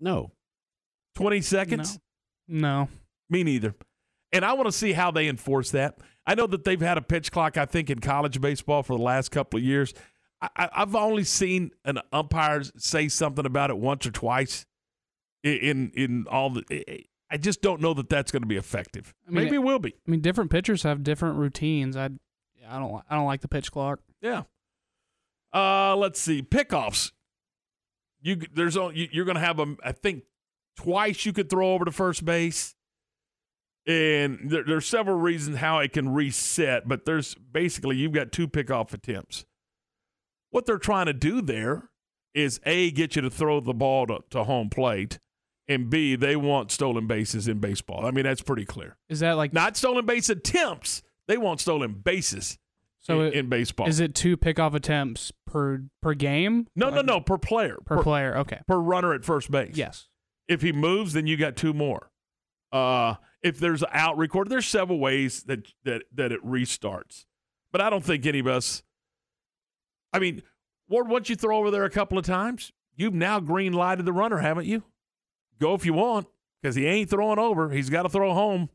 No. 0.00 0.32
20 1.16 1.40
seconds? 1.40 1.98
No. 2.48 2.88
Me 3.30 3.44
neither. 3.44 3.74
And 4.32 4.44
I 4.44 4.54
want 4.54 4.66
to 4.66 4.72
see 4.72 4.92
how 4.92 5.10
they 5.10 5.28
enforce 5.28 5.70
that. 5.72 5.98
I 6.26 6.34
know 6.34 6.46
that 6.46 6.64
they've 6.64 6.80
had 6.80 6.98
a 6.98 7.02
pitch 7.02 7.32
clock, 7.32 7.56
I 7.56 7.66
think, 7.66 7.90
in 7.90 7.98
college 7.98 8.40
baseball 8.40 8.82
for 8.82 8.96
the 8.96 9.02
last 9.02 9.30
couple 9.30 9.58
of 9.58 9.64
years. 9.64 9.92
I, 10.56 10.68
I've 10.72 10.94
only 10.96 11.24
seen 11.24 11.70
an 11.84 11.98
umpire 12.12 12.62
say 12.76 13.08
something 13.08 13.46
about 13.46 13.70
it 13.70 13.78
once 13.78 14.06
or 14.06 14.10
twice 14.10 14.66
in 15.44 15.92
in 15.94 16.26
all 16.30 16.50
the. 16.50 17.06
I 17.30 17.36
just 17.38 17.62
don't 17.62 17.80
know 17.80 17.94
that 17.94 18.08
that's 18.10 18.30
going 18.30 18.42
to 18.42 18.48
be 18.48 18.56
effective. 18.56 19.14
I 19.26 19.30
mean, 19.30 19.44
Maybe 19.44 19.56
it 19.56 19.62
will 19.62 19.78
be. 19.78 19.94
I 20.06 20.10
mean, 20.10 20.20
different 20.20 20.50
pitchers 20.50 20.82
have 20.82 21.02
different 21.02 21.36
routines. 21.38 21.96
I, 21.96 22.10
I 22.68 22.78
don't, 22.78 23.02
I 23.08 23.14
don't 23.14 23.24
like 23.24 23.40
the 23.40 23.48
pitch 23.48 23.72
clock. 23.72 24.00
Yeah. 24.20 24.42
Uh, 25.54 25.96
let's 25.96 26.20
see. 26.20 26.42
Pickoffs. 26.42 27.12
You 28.20 28.36
there's 28.54 28.76
only 28.76 28.98
you- 29.00 29.08
you're 29.12 29.24
going 29.24 29.36
to 29.36 29.40
have 29.40 29.56
them. 29.56 29.78
I 29.84 29.92
think 29.92 30.24
twice 30.76 31.24
you 31.24 31.32
could 31.32 31.48
throw 31.48 31.72
over 31.72 31.84
to 31.84 31.90
first 31.92 32.24
base, 32.24 32.74
and 33.86 34.50
there, 34.50 34.64
there's 34.64 34.86
several 34.86 35.16
reasons 35.18 35.56
how 35.58 35.78
it 35.78 35.92
can 35.92 36.08
reset. 36.12 36.86
But 36.88 37.04
there's 37.04 37.34
basically 37.34 37.96
you've 37.96 38.12
got 38.12 38.30
two 38.32 38.46
pickoff 38.48 38.92
attempts. 38.92 39.44
What 40.52 40.64
they're 40.66 40.78
trying 40.78 41.06
to 41.06 41.12
do 41.12 41.42
there 41.42 41.90
is 42.34 42.60
a 42.64 42.90
get 42.92 43.16
you 43.16 43.22
to 43.22 43.30
throw 43.30 43.58
the 43.60 43.74
ball 43.74 44.06
to, 44.06 44.20
to 44.30 44.44
home 44.44 44.70
plate, 44.70 45.18
and 45.68 45.90
b 45.90 46.14
they 46.14 46.36
want 46.36 46.70
stolen 46.70 47.06
bases 47.06 47.48
in 47.48 47.58
baseball. 47.58 48.06
I 48.06 48.10
mean 48.12 48.24
that's 48.24 48.40
pretty 48.42 48.64
clear. 48.64 48.96
Is 49.08 49.20
that 49.20 49.32
like 49.32 49.52
Not 49.52 49.76
stolen 49.76 50.06
base 50.06 50.28
attempts. 50.30 51.02
They 51.28 51.36
want 51.36 51.60
stolen 51.60 51.94
bases. 52.04 52.58
So 53.00 53.20
in, 53.20 53.26
it- 53.26 53.34
in 53.34 53.48
baseball. 53.48 53.88
Is 53.88 53.98
it 54.00 54.14
two 54.14 54.36
pickoff 54.36 54.74
attempts 54.74 55.32
per 55.46 55.82
per 56.00 56.14
game? 56.14 56.68
No, 56.76 56.88
no, 56.90 57.02
no. 57.02 57.20
Per 57.20 57.36
player. 57.38 57.78
Per 57.84 58.02
player. 58.02 58.36
Okay. 58.38 58.60
Per 58.68 58.78
runner 58.78 59.12
at 59.12 59.24
first 59.24 59.50
base. 59.50 59.76
Yes. 59.76 60.08
If 60.48 60.62
he 60.62 60.70
moves, 60.72 61.12
then 61.14 61.26
you 61.26 61.36
got 61.36 61.56
two 61.56 61.72
more. 61.72 62.10
Uh, 62.70 63.14
if 63.42 63.58
there's 63.58 63.82
out 63.92 64.16
record, 64.18 64.48
there's 64.48 64.66
several 64.66 64.98
ways 65.00 65.42
that 65.44 65.66
that 65.84 66.02
that 66.14 66.30
it 66.32 66.44
restarts. 66.46 67.24
But 67.72 67.80
I 67.80 67.90
don't 67.90 68.04
think 68.04 68.24
any 68.26 68.38
of 68.38 68.46
us. 68.46 68.82
I 70.12 70.18
mean, 70.18 70.42
Ward, 70.88 71.08
once 71.08 71.28
you 71.28 71.36
throw 71.36 71.58
over 71.58 71.70
there 71.70 71.84
a 71.84 71.90
couple 71.90 72.18
of 72.18 72.24
times, 72.24 72.72
you've 72.96 73.14
now 73.14 73.40
green 73.40 73.72
lighted 73.72 74.04
the 74.04 74.12
runner, 74.12 74.38
haven't 74.38 74.66
you? 74.66 74.82
Go 75.58 75.74
if 75.74 75.86
you 75.86 75.94
want, 75.94 76.26
because 76.60 76.76
he 76.76 76.86
ain't 76.86 77.08
throwing 77.08 77.38
over. 77.38 77.70
He's 77.70 77.90
got 77.90 78.02
to 78.02 78.08
throw 78.08 78.34
home, 78.34 78.68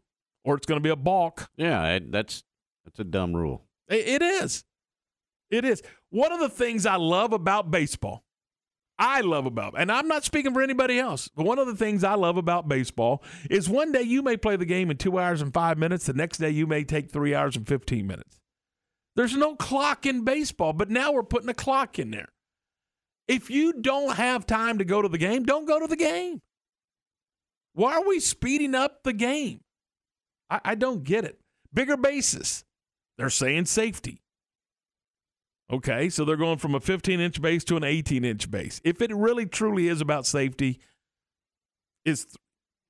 or 0.43 0.55
it's 0.55 0.65
going 0.65 0.79
to 0.79 0.83
be 0.83 0.89
a 0.89 0.95
balk. 0.95 1.49
Yeah, 1.57 1.99
that's 2.01 2.43
that's 2.85 2.99
a 2.99 3.03
dumb 3.03 3.35
rule. 3.35 3.63
It 3.87 4.21
it 4.21 4.21
is. 4.21 4.63
It 5.49 5.63
is. 5.65 5.81
One 6.09 6.31
of 6.31 6.39
the 6.39 6.49
things 6.49 6.85
I 6.85 6.95
love 6.95 7.33
about 7.33 7.71
baseball, 7.71 8.23
I 8.97 9.21
love 9.21 9.45
about, 9.45 9.75
and 9.77 9.91
I'm 9.91 10.07
not 10.07 10.23
speaking 10.23 10.53
for 10.53 10.61
anybody 10.61 10.99
else, 10.99 11.27
but 11.27 11.45
one 11.45 11.59
of 11.59 11.67
the 11.67 11.75
things 11.75 12.03
I 12.03 12.15
love 12.15 12.37
about 12.37 12.67
baseball 12.67 13.23
is 13.49 13.69
one 13.69 13.91
day 13.91 14.01
you 14.01 14.21
may 14.21 14.37
play 14.37 14.55
the 14.55 14.65
game 14.65 14.89
in 14.89 14.97
two 14.97 15.19
hours 15.19 15.41
and 15.41 15.53
five 15.53 15.77
minutes, 15.77 16.05
the 16.05 16.13
next 16.13 16.39
day 16.39 16.49
you 16.49 16.65
may 16.67 16.83
take 16.83 17.11
three 17.11 17.35
hours 17.35 17.55
and 17.55 17.67
15 17.67 18.07
minutes. 18.07 18.39
There's 19.17 19.35
no 19.35 19.55
clock 19.55 20.05
in 20.05 20.23
baseball, 20.23 20.73
but 20.73 20.91
now 20.91 21.11
we're 21.11 21.23
putting 21.23 21.49
a 21.49 21.53
clock 21.55 21.97
in 21.97 22.11
there. 22.11 22.29
If 23.27 23.49
you 23.49 23.73
don't 23.73 24.15
have 24.15 24.45
time 24.45 24.77
to 24.77 24.85
go 24.85 25.01
to 25.01 25.09
the 25.09 25.17
game, 25.17 25.43
don't 25.43 25.65
go 25.65 25.79
to 25.79 25.87
the 25.87 25.95
game. 25.95 26.39
Why 27.73 27.95
are 27.95 28.07
we 28.07 28.19
speeding 28.19 28.75
up 28.75 29.03
the 29.03 29.13
game? 29.13 29.61
I, 30.51 30.61
I 30.63 30.75
don't 30.75 31.03
get 31.03 31.25
it. 31.25 31.39
Bigger 31.73 31.97
bases. 31.97 32.63
They're 33.17 33.31
saying 33.31 33.65
safety. 33.65 34.21
Okay, 35.71 36.09
so 36.09 36.23
they're 36.23 36.37
going 36.37 36.59
from 36.59 36.75
a 36.75 36.79
15 36.79 37.19
inch 37.19 37.41
base 37.41 37.63
to 37.65 37.75
an 37.75 37.83
18 37.83 38.23
inch 38.23 38.49
base. 38.49 38.79
If 38.83 39.01
it 39.01 39.13
really 39.13 39.47
truly 39.47 39.87
is 39.87 39.99
about 39.99 40.27
safety, 40.27 40.79
is 42.05 42.27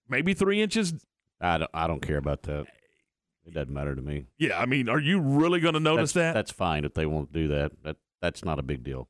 maybe 0.10 0.34
three 0.34 0.62
inches. 0.62 0.94
I 1.40 1.58
don't. 1.58 1.72
I 1.74 1.88
don't 1.88 2.02
care 2.02 2.18
about 2.18 2.44
that. 2.44 2.68
It 3.48 3.54
doesn't 3.54 3.74
matter 3.74 3.96
to 3.96 4.02
me. 4.02 4.26
Yeah, 4.38 4.60
I 4.60 4.66
mean, 4.66 4.90
are 4.90 5.00
you 5.00 5.20
really 5.20 5.60
going 5.62 5.74
to 5.74 5.80
notice 5.80 6.12
that's, 6.12 6.28
that? 6.28 6.34
That's 6.34 6.52
fine 6.52 6.84
if 6.84 6.94
they 6.94 7.06
won't 7.06 7.32
do 7.32 7.48
that. 7.48 7.72
That 7.84 7.96
that's 8.22 8.44
not 8.44 8.60
a 8.60 8.64
big 8.64 8.84
deal. 8.84 9.08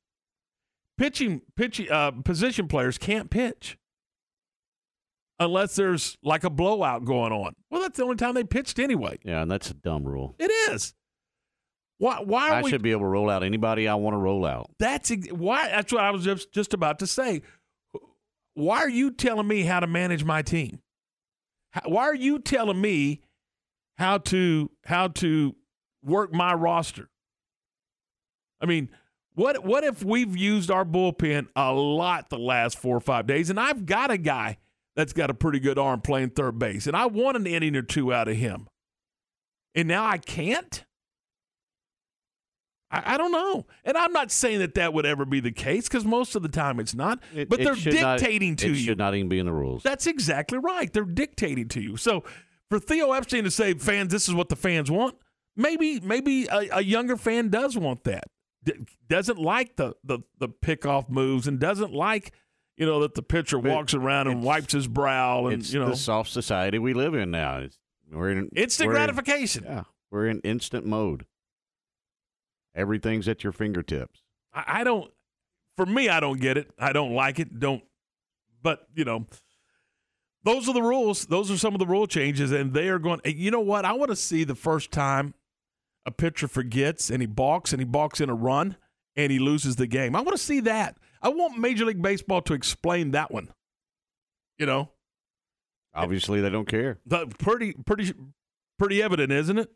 pitching 0.97 1.41
pitching 1.55 1.91
uh, 1.91 2.11
position 2.11 2.67
players 2.67 2.97
can't 2.97 3.29
pitch 3.29 3.77
unless 5.39 5.75
there's 5.75 6.17
like 6.23 6.43
a 6.43 6.49
blowout 6.49 7.05
going 7.05 7.31
on. 7.31 7.55
Well, 7.69 7.81
that's 7.81 7.97
the 7.97 8.03
only 8.03 8.15
time 8.15 8.33
they 8.33 8.43
pitched 8.43 8.79
anyway. 8.79 9.19
Yeah, 9.23 9.41
and 9.41 9.51
that's 9.51 9.71
a 9.71 9.73
dumb 9.73 10.03
rule. 10.03 10.35
It 10.39 10.51
is. 10.71 10.93
Why? 11.99 12.21
Why 12.21 12.49
are 12.49 12.53
I 12.55 12.61
we? 12.61 12.69
should 12.69 12.83
be 12.83 12.91
able 12.91 13.01
to 13.01 13.07
roll 13.07 13.29
out 13.29 13.43
anybody 13.43 13.87
I 13.87 13.95
want 13.95 14.13
to 14.13 14.19
roll 14.19 14.45
out. 14.45 14.69
That's 14.79 15.09
ex- 15.11 15.31
why. 15.31 15.67
That's 15.69 15.91
what 15.91 16.03
I 16.03 16.11
was 16.11 16.23
just 16.23 16.51
just 16.51 16.73
about 16.73 16.99
to 16.99 17.07
say. 17.07 17.41
Why 18.53 18.79
are 18.79 18.89
you 18.89 19.11
telling 19.11 19.47
me 19.47 19.63
how 19.63 19.79
to 19.79 19.87
manage 19.87 20.23
my 20.23 20.41
team? 20.41 20.79
How, 21.71 21.81
why 21.85 22.03
are 22.03 22.15
you 22.15 22.39
telling 22.39 22.81
me 22.81 23.21
how 23.97 24.17
to 24.19 24.69
how 24.85 25.07
to 25.09 25.55
work 26.03 26.33
my 26.33 26.53
roster? 26.53 27.09
I 28.61 28.65
mean, 28.65 28.89
what 29.35 29.63
what 29.63 29.83
if 29.83 30.03
we've 30.03 30.35
used 30.35 30.71
our 30.71 30.85
bullpen 30.85 31.47
a 31.55 31.71
lot 31.73 32.29
the 32.29 32.39
last 32.39 32.77
four 32.77 32.95
or 32.97 33.01
five 33.01 33.27
days, 33.27 33.49
and 33.49 33.59
I've 33.59 33.85
got 33.85 34.09
a 34.11 34.17
guy 34.17 34.57
that's 34.95 35.13
got 35.13 35.29
a 35.29 35.33
pretty 35.33 35.59
good 35.59 35.77
arm 35.77 36.01
playing 36.01 36.31
third 36.31 36.57
base, 36.57 36.87
and 36.87 36.95
I 36.97 37.05
want 37.05 37.37
an 37.37 37.45
inning 37.45 37.75
or 37.75 37.83
two 37.83 38.11
out 38.13 38.27
of 38.27 38.35
him, 38.35 38.67
and 39.75 39.87
now 39.87 40.05
I 40.05 40.17
can't. 40.17 40.83
I, 42.89 43.15
I 43.15 43.17
don't 43.17 43.31
know, 43.31 43.65
and 43.83 43.97
I'm 43.97 44.13
not 44.13 44.31
saying 44.31 44.59
that 44.59 44.75
that 44.75 44.93
would 44.93 45.05
ever 45.05 45.25
be 45.25 45.39
the 45.39 45.51
case 45.51 45.87
because 45.87 46.05
most 46.05 46.35
of 46.35 46.41
the 46.41 46.47
time 46.49 46.79
it's 46.79 46.95
not. 46.95 47.19
It- 47.35 47.49
but 47.49 47.59
it 47.59 47.63
they're 47.65 47.75
should 47.75 47.93
not- 47.95 48.17
dictating 48.19 48.55
to 48.57 48.67
it 48.67 48.69
you. 48.69 48.75
should 48.75 48.97
not 48.97 49.13
even 49.13 49.27
be 49.27 49.39
in 49.39 49.45
the 49.45 49.51
rules. 49.53 49.83
That's 49.83 50.07
exactly 50.07 50.57
right. 50.57 50.91
They're 50.91 51.03
dictating 51.03 51.67
to 51.69 51.81
you. 51.81 51.97
So 51.97 52.23
for 52.69 52.79
Theo 52.79 53.11
Epstein 53.13 53.43
to 53.43 53.51
say, 53.51 53.73
"Fans, 53.73 54.11
this 54.11 54.27
is 54.27 54.33
what 54.35 54.49
the 54.49 54.55
fans 54.55 54.89
want," 54.91 55.15
maybe 55.55 55.99
maybe 55.99 56.47
a, 56.47 56.67
a 56.77 56.81
younger 56.83 57.17
fan 57.17 57.49
does 57.49 57.77
want 57.77 58.03
that. 58.05 58.25
D- 58.63 58.73
doesn't 59.07 59.39
like 59.39 59.75
the 59.75 59.93
the 60.03 60.19
the 60.39 60.49
pickoff 60.49 61.09
moves 61.09 61.47
and 61.47 61.59
doesn't 61.59 61.93
like 61.93 62.33
you 62.75 62.85
know 62.85 62.99
that 63.01 63.15
the 63.15 63.21
pitcher 63.23 63.59
But 63.59 63.71
walks 63.71 63.93
around 63.93 64.27
and 64.27 64.43
wipes 64.43 64.73
his 64.73 64.87
brow 64.87 65.47
and 65.47 65.61
it's 65.61 65.71
you 65.71 65.79
know 65.79 65.89
the 65.89 65.95
soft 65.95 66.29
society 66.31 66.79
we 66.79 66.93
live 66.93 67.13
in 67.13 67.31
now. 67.31 67.59
It's, 67.59 67.79
we're 68.11 68.31
in 68.31 68.49
instant 68.55 68.87
we're 68.87 68.93
in- 68.93 68.97
gratification. 68.97 69.63
yeah, 69.65 69.83
we're 70.11 70.27
in 70.27 70.39
instant 70.41 70.85
mode. 70.85 71.25
Everything's 72.75 73.27
at 73.27 73.43
your 73.43 73.53
fingertips. 73.53 74.21
I, 74.53 74.63
I 74.67 74.83
don't. 74.83 75.11
For 75.75 75.85
me, 75.85 76.09
I 76.09 76.19
don't 76.19 76.39
get 76.39 76.57
it. 76.57 76.71
I 76.79 76.91
don't 76.93 77.13
like 77.13 77.39
it. 77.39 77.59
Don't. 77.59 77.83
But 78.61 78.87
you 78.95 79.05
know, 79.05 79.25
those 80.47 80.69
are 80.69 80.73
the 80.73 80.81
rules. 80.81 81.25
Those 81.25 81.51
are 81.51 81.57
some 81.57 81.73
of 81.73 81.79
the 81.79 81.85
rule 81.85 82.07
changes, 82.07 82.51
and 82.51 82.73
they 82.73 82.87
are 82.87 82.99
going. 82.99 83.19
You 83.25 83.51
know 83.51 83.59
what? 83.59 83.85
I 83.85 83.93
want 83.93 84.09
to 84.11 84.15
see 84.15 84.43
the 84.43 84.55
first 84.55 84.91
time 84.91 85.33
a 86.05 86.11
pitcher 86.11 86.47
forgets 86.47 87.09
and 87.09 87.21
he 87.21 87.25
balks 87.27 87.73
and 87.73 87.81
he 87.81 87.85
balks 87.85 88.21
in 88.21 88.29
a 88.29 88.33
run 88.33 88.77
and 89.17 89.29
he 89.29 89.39
loses 89.39 89.75
the 89.75 89.87
game. 89.87 90.15
I 90.15 90.21
want 90.21 90.37
to 90.37 90.43
see 90.43 90.61
that. 90.61 90.97
I 91.21 91.27
want 91.29 91.57
Major 91.57 91.83
League 91.83 92.01
Baseball 92.01 92.41
to 92.43 92.53
explain 92.53 93.11
that 93.11 93.29
one. 93.29 93.49
You 94.57 94.65
know, 94.65 94.89
Obviously, 95.93 96.39
they 96.39 96.49
don't 96.49 96.67
care. 96.67 96.99
the, 97.05 97.27
pretty 97.27 97.73
pretty 97.85 98.13
pretty 98.79 99.03
evident, 99.03 99.31
isn't 99.33 99.57
it? 99.57 99.69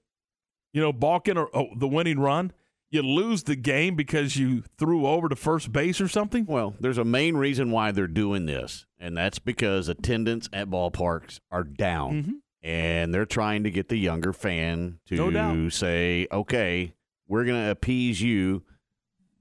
You 0.74 0.82
know, 0.82 0.94
balking 0.94 1.38
or 1.38 1.50
oh, 1.54 1.68
the 1.76 1.88
winning 1.88 2.20
run, 2.20 2.54
you 2.92 3.02
lose 3.02 3.44
the 3.44 3.56
game 3.56 3.96
because 3.96 4.36
you 4.36 4.64
threw 4.78 5.08
over 5.08 5.30
to 5.30 5.36
first 5.36 5.72
base 5.72 6.02
or 6.02 6.10
something. 6.10 6.46
Well, 6.46 6.76
there's 6.80 6.98
a 6.98 7.06
main 7.06 7.38
reason 7.38 7.72
why 7.72 7.92
they're 7.92 8.06
doing 8.06 8.46
this, 8.46 8.86
and 9.00 9.18
that's 9.18 9.40
because 9.40 9.88
attendance 9.88 10.50
at 10.52 10.70
ballparks 10.70 11.40
are 11.50 11.64
down. 11.64 12.14
Mm-hmm. 12.14 12.32
And 12.64 13.12
they're 13.12 13.26
trying 13.26 13.64
to 13.64 13.72
get 13.72 13.90
the 13.90 13.98
younger 13.98 14.34
fan 14.34 15.00
to 15.08 15.16
No 15.16 15.70
say, 15.70 16.28
okay, 16.32 16.94
we're 17.28 17.46
going 17.46 17.64
to 17.64 17.72
appease 17.72 18.22
you 18.22 18.62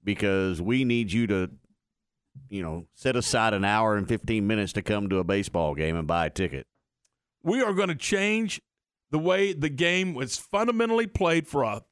because 0.03 0.63
we 0.63 0.85
need 0.85 1.13
you 1.13 1.27
to, 1.27 1.51
you 2.49 2.63
know, 2.63 2.87
set 2.95 3.17
aside 3.17 3.53
an 3.53 3.63
hour 3.65 3.97
and 3.97 4.09
15 4.09 4.47
minutes 4.47 4.73
to 4.73 4.81
come 4.81 5.11
to 5.11 5.19
a 5.19 5.25
baseball 5.25 5.75
game 5.75 5.97
and 5.97 6.07
buy 6.07 6.27
a 6.27 6.31
ticket. 6.31 6.67
We 7.43 7.61
are 7.61 7.75
going 7.75 7.89
to 7.89 7.95
change 7.95 8.63
the 9.11 9.19
way 9.19 9.53
the 9.53 9.69
game 9.69 10.15
was 10.15 10.39
fundamentally 10.39 11.07
played 11.07 11.47
for 11.47 11.63
a 11.63 11.83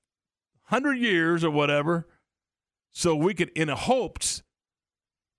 hundred 0.68 0.98
years 0.98 1.44
or 1.44 1.50
whatever, 1.50 2.06
so 2.90 3.14
we 3.14 3.34
could 3.34 3.50
in 3.50 3.68
hopes 3.68 4.42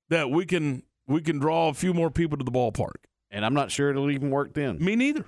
that 0.09 0.30
we 0.30 0.45
can 0.45 0.84
we 1.07 1.21
can 1.21 1.39
draw 1.39 1.69
a 1.69 1.73
few 1.73 1.93
more 1.93 2.11
people 2.11 2.38
to 2.38 2.43
the 2.43 2.51
ballpark. 2.51 3.05
And 3.32 3.45
I'm 3.45 3.53
not 3.53 3.71
sure 3.71 3.89
it'll 3.89 4.11
even 4.11 4.32
work 4.32 4.53
then. 4.53 4.84
Me 4.84 4.95
neither. 4.95 5.25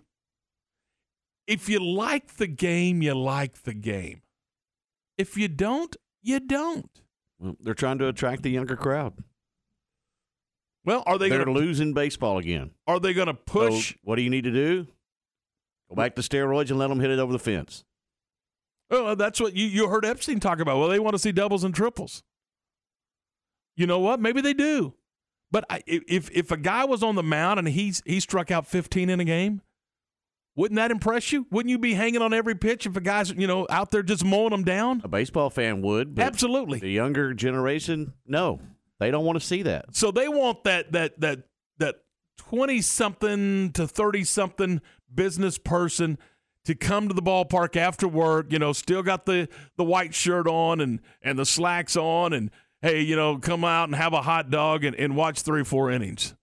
If 1.47 1.69
you 1.69 1.79
like 1.79 2.35
the 2.37 2.47
game, 2.47 3.01
you 3.01 3.13
like 3.13 3.63
the 3.63 3.73
game. 3.73 4.21
If 5.17 5.37
you 5.37 5.47
don't, 5.47 5.95
you 6.21 6.39
don't. 6.39 6.89
Well, 7.39 7.55
they're 7.59 7.73
trying 7.73 7.97
to 7.99 8.07
attract 8.07 8.43
the 8.43 8.49
younger 8.49 8.75
crowd. 8.75 9.13
Well, 10.83 11.03
are 11.05 11.17
they 11.17 11.29
They're 11.29 11.43
going 11.43 11.55
to 11.55 11.61
losing 11.61 11.93
baseball 11.93 12.37
again. 12.39 12.71
are 12.87 12.99
they 12.99 13.13
going 13.13 13.27
to 13.27 13.33
push? 13.33 13.91
So 13.91 13.95
what 14.03 14.15
do 14.15 14.23
you 14.23 14.29
need 14.31 14.45
to 14.45 14.51
do? 14.51 14.87
Go 15.89 15.95
back 15.95 16.15
to 16.15 16.21
steroids 16.21 16.69
and 16.69 16.79
let 16.79 16.87
them 16.87 16.99
hit 16.99 17.11
it 17.11 17.19
over 17.19 17.33
the 17.33 17.39
fence. 17.39 17.83
Oh, 18.91 19.15
that's 19.15 19.39
what 19.39 19.55
you, 19.55 19.65
you 19.65 19.87
heard 19.87 20.05
Epstein 20.05 20.39
talk 20.39 20.59
about. 20.59 20.77
Well, 20.77 20.89
they 20.89 20.99
want 20.99 21.13
to 21.13 21.19
see 21.19 21.31
doubles 21.31 21.63
and 21.63 21.73
triples. 21.73 22.23
You 23.75 23.87
know 23.87 23.99
what? 23.99 24.19
Maybe 24.19 24.41
they 24.41 24.53
do. 24.53 24.93
But 25.49 25.65
I, 25.69 25.81
if 25.87 26.29
if 26.31 26.51
a 26.51 26.57
guy 26.57 26.85
was 26.85 27.03
on 27.03 27.15
the 27.15 27.23
mound 27.23 27.59
and 27.59 27.67
he's 27.67 28.01
he 28.05 28.19
struck 28.19 28.51
out 28.51 28.67
15 28.67 29.09
in 29.09 29.19
a 29.19 29.25
game, 29.25 29.61
wouldn't 30.55 30.77
that 30.77 30.91
impress 30.91 31.31
you? 31.31 31.45
Wouldn't 31.51 31.69
you 31.69 31.77
be 31.77 31.93
hanging 31.93 32.21
on 32.21 32.33
every 32.33 32.55
pitch 32.55 32.85
if 32.85 32.95
a 32.95 33.01
guy's 33.01 33.31
you 33.31 33.47
know 33.47 33.67
out 33.69 33.91
there 33.91 34.03
just 34.03 34.23
mowing 34.23 34.51
them 34.51 34.63
down? 34.63 35.01
A 35.03 35.07
baseball 35.07 35.49
fan 35.49 35.81
would. 35.81 36.15
But 36.15 36.25
Absolutely. 36.25 36.79
The 36.79 36.89
younger 36.89 37.33
generation, 37.33 38.13
no, 38.25 38.61
they 38.99 39.11
don't 39.11 39.25
want 39.25 39.39
to 39.39 39.45
see 39.45 39.63
that. 39.63 39.95
So 39.95 40.11
they 40.11 40.27
want 40.27 40.63
that 40.63 40.91
that 40.93 41.19
that 41.19 41.43
that 41.79 41.95
20 42.37 42.81
something 42.81 43.71
to 43.73 43.87
30 43.87 44.23
something 44.23 44.81
business 45.13 45.57
person 45.57 46.17
to 46.65 46.75
come 46.75 47.07
to 47.07 47.13
the 47.13 47.21
ballpark 47.21 47.75
after 47.75 48.07
work, 48.07 48.51
you 48.51 48.59
know, 48.59 48.73
still 48.73 49.03
got 49.03 49.25
the 49.25 49.47
the 49.77 49.83
white 49.83 50.13
shirt 50.13 50.47
on 50.47 50.79
and 50.79 50.99
and 51.21 51.37
the 51.37 51.45
slacks 51.45 51.95
on 51.95 52.33
and 52.33 52.51
hey, 52.81 53.01
you 53.01 53.15
know, 53.15 53.37
come 53.37 53.63
out 53.63 53.89
and 53.89 53.95
have 53.95 54.13
a 54.13 54.21
hot 54.21 54.49
dog 54.49 54.83
and, 54.83 54.95
and 54.95 55.15
watch 55.15 55.41
three 55.41 55.61
or 55.61 55.65
four 55.65 55.91
innings. 55.91 56.35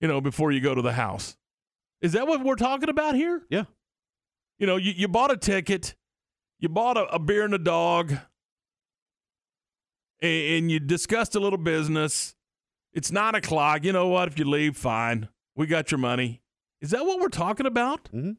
You 0.00 0.08
know, 0.08 0.20
before 0.20 0.52
you 0.52 0.60
go 0.60 0.74
to 0.74 0.82
the 0.82 0.92
house. 0.92 1.36
Is 2.00 2.12
that 2.12 2.28
what 2.28 2.44
we're 2.44 2.54
talking 2.54 2.88
about 2.88 3.16
here? 3.16 3.42
Yeah. 3.50 3.64
You 4.58 4.66
know, 4.66 4.76
you, 4.76 4.92
you 4.92 5.08
bought 5.08 5.32
a 5.32 5.36
ticket, 5.36 5.96
you 6.60 6.68
bought 6.68 6.96
a, 6.96 7.04
a 7.06 7.18
beer 7.18 7.44
and 7.44 7.54
a 7.54 7.58
dog, 7.58 8.12
and, 10.22 10.42
and 10.52 10.70
you 10.70 10.78
discussed 10.78 11.34
a 11.34 11.40
little 11.40 11.58
business. 11.58 12.36
It's 12.92 13.10
nine 13.10 13.34
o'clock. 13.34 13.84
You 13.84 13.92
know 13.92 14.08
what? 14.08 14.28
If 14.28 14.38
you 14.38 14.44
leave, 14.44 14.76
fine. 14.76 15.28
We 15.56 15.66
got 15.66 15.90
your 15.90 15.98
money. 15.98 16.42
Is 16.80 16.90
that 16.90 17.04
what 17.04 17.20
we're 17.20 17.28
talking 17.28 17.66
about? 17.66 18.04
Mm-hmm. 18.04 18.32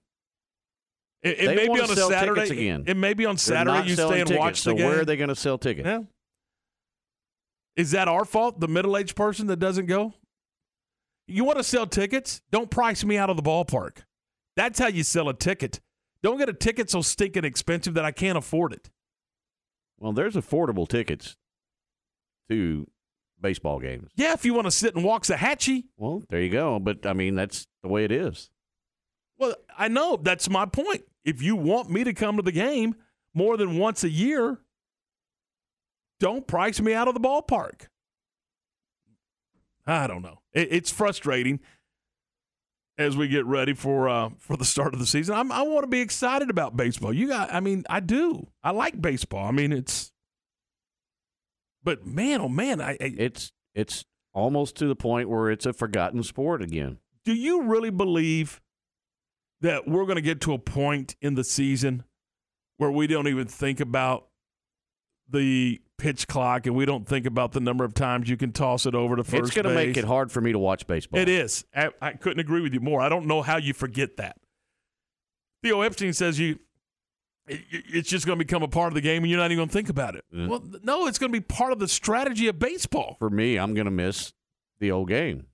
It, 1.21 1.39
it 1.39 1.45
They 1.47 1.55
may 1.55 1.63
be 1.63 1.69
wanna 1.69 1.83
on 1.83 1.89
a 1.91 1.95
sell 1.95 2.09
Saturday. 2.09 2.41
tickets 2.41 2.51
again. 2.51 2.83
It 2.87 2.97
may 2.97 3.13
be 3.13 3.25
on 3.25 3.35
They're 3.35 3.39
Saturday. 3.39 3.77
not 3.77 3.87
You 3.87 3.93
stay 3.95 4.19
and 4.19 4.27
tickets, 4.27 4.39
watch 4.39 4.63
the 4.63 4.71
so 4.71 4.75
game. 4.75 4.85
where 4.85 5.01
are 5.01 5.05
they 5.05 5.17
going 5.17 5.29
to 5.29 5.35
sell 5.35 5.57
tickets? 5.57 5.85
Yeah. 5.85 6.01
Is 7.75 7.91
that 7.91 8.07
our 8.07 8.25
fault? 8.25 8.59
The 8.59 8.67
middle-aged 8.67 9.15
person 9.15 9.47
that 9.47 9.57
doesn't 9.57 9.85
go. 9.85 10.13
You 11.27 11.43
want 11.43 11.57
to 11.59 11.63
sell 11.63 11.85
tickets? 11.85 12.41
Don't 12.51 12.69
price 12.71 13.03
me 13.05 13.17
out 13.17 13.29
of 13.29 13.35
the 13.37 13.43
ballpark. 13.43 13.99
That's 14.55 14.79
how 14.79 14.87
you 14.87 15.03
sell 15.03 15.29
a 15.29 15.33
ticket. 15.33 15.79
Don't 16.23 16.37
get 16.37 16.49
a 16.49 16.53
ticket 16.53 16.89
so 16.89 17.01
stinking 17.01 17.45
expensive 17.45 17.93
that 17.93 18.03
I 18.05 18.11
can't 18.11 18.37
afford 18.37 18.73
it. 18.73 18.89
Well, 19.99 20.11
there's 20.11 20.35
affordable 20.35 20.87
tickets 20.87 21.37
to 22.49 22.87
baseball 23.39 23.79
games. 23.79 24.09
Yeah, 24.15 24.33
if 24.33 24.43
you 24.43 24.53
want 24.53 24.65
to 24.67 24.71
sit 24.71 24.95
and 24.95 25.03
walk 25.03 25.23
Waxahachie. 25.23 25.83
Well, 25.97 26.23
there 26.29 26.41
you 26.41 26.49
go. 26.49 26.79
But 26.79 27.05
I 27.05 27.13
mean, 27.13 27.35
that's 27.35 27.67
the 27.83 27.89
way 27.89 28.03
it 28.03 28.11
is. 28.11 28.49
Well, 29.39 29.55
I 29.77 29.87
know 29.87 30.19
that's 30.21 30.49
my 30.49 30.65
point. 30.65 31.03
If 31.23 31.41
you 31.41 31.55
want 31.55 31.89
me 31.89 32.03
to 32.03 32.13
come 32.13 32.35
to 32.37 32.43
the 32.43 32.51
game 32.51 32.95
more 33.33 33.55
than 33.57 33.77
once 33.77 34.03
a 34.03 34.09
year, 34.09 34.59
don't 36.19 36.45
price 36.45 36.81
me 36.81 36.93
out 36.93 37.07
of 37.07 37.13
the 37.13 37.19
ballpark. 37.19 37.87
I 39.87 40.07
don't 40.07 40.21
know. 40.21 40.39
It, 40.53 40.67
it's 40.71 40.91
frustrating 40.91 41.61
as 42.97 43.15
we 43.15 43.29
get 43.29 43.45
ready 43.45 43.73
for 43.73 44.09
uh, 44.09 44.29
for 44.37 44.57
the 44.57 44.65
start 44.65 44.93
of 44.93 44.99
the 44.99 45.05
season. 45.05 45.35
I'm, 45.35 45.51
I 45.51 45.61
want 45.61 45.83
to 45.83 45.87
be 45.87 46.01
excited 46.01 46.49
about 46.49 46.75
baseball. 46.75 47.13
You 47.13 47.29
got, 47.29 47.53
I 47.53 47.61
mean, 47.61 47.85
I 47.89 48.01
do. 48.01 48.47
I 48.61 48.71
like 48.71 49.01
baseball. 49.01 49.45
I 49.45 49.51
mean, 49.51 49.71
it's, 49.71 50.11
but 51.81 52.05
man, 52.05 52.41
oh 52.41 52.49
man, 52.49 52.81
I, 52.81 52.91
I 52.91 52.97
It's 53.17 53.53
it's 53.73 54.05
almost 54.33 54.75
to 54.77 54.87
the 54.87 54.95
point 54.95 55.29
where 55.29 55.49
it's 55.49 55.65
a 55.65 55.73
forgotten 55.73 56.23
sport 56.23 56.61
again. 56.61 56.99
do 57.23 57.33
you 57.33 57.63
really 57.63 57.89
believe 57.89 58.59
that 59.61 59.87
we're 59.87 60.05
going 60.05 60.15
to 60.15 60.21
get 60.21 60.41
to 60.41 60.53
a 60.53 60.57
point 60.59 61.15
in 61.21 61.35
the 61.35 61.43
season 61.43 62.03
where 62.77 62.91
we 62.91 63.07
don't 63.07 63.27
even 63.27 63.45
think 63.47 63.79
about 63.79 64.27
the 65.29 65.81
pitch 65.97 66.27
clock 66.27 66.65
and 66.65 66.75
we 66.75 66.85
don't 66.85 67.05
think 67.07 67.25
about 67.25 67.51
the 67.51 67.59
number 67.59 67.83
of 67.83 67.93
times 67.93 68.29
you 68.29 68.37
can 68.37 68.51
toss 68.53 68.85
it 68.85 68.95
over 68.95 69.15
to 69.17 69.23
first 69.23 69.43
it's 69.43 69.51
going 69.55 69.67
to 69.67 69.73
make 69.75 69.97
it 69.97 70.05
hard 70.05 70.31
for 70.31 70.39
me 70.41 70.51
to 70.53 70.59
watch 70.59 70.87
baseball. 70.87 71.19
It 71.19 71.27
is. 71.29 71.65
I, 71.75 71.89
I 72.01 72.13
couldn't 72.13 72.39
agree 72.39 72.61
with 72.61 72.73
you 72.73 72.79
more. 72.79 73.01
I 73.01 73.09
don't 73.09 73.25
know 73.25 73.41
how 73.41 73.57
you 73.57 73.73
forget 73.73 74.15
that. 74.17 74.37
Theo 75.61 75.81
Epstein 75.81 76.13
says 76.13 76.39
you 76.39 76.57
it- 77.47 77.59
it's 77.69 78.09
just 78.09 78.25
going 78.25 78.39
to 78.39 78.45
become 78.45 78.63
a 78.63 78.67
part 78.67 78.87
of 78.87 78.93
the 78.95 79.01
game 79.01 79.23
and 79.23 79.29
you're 79.29 79.39
not 79.39 79.47
even 79.51 79.57
going 79.57 79.67
to 79.69 79.73
think 79.73 79.89
about 79.89 80.15
it. 80.15 80.23
Yeah. 80.31 80.47
Well, 80.47 80.63
no, 80.83 81.05
it's 81.07 81.19
going 81.19 81.33
to 81.33 81.37
be 81.37 81.43
part 81.43 81.73
of 81.73 81.79
the 81.79 81.87
strategy 81.87 82.47
of 82.47 82.57
baseball. 82.59 83.15
For 83.19 83.29
me, 83.29 83.57
I'm 83.59 83.73
going 83.73 83.85
to 83.85 83.91
miss 83.91 84.31
the 84.79 84.91
old 84.91 85.09
game. 85.09 85.47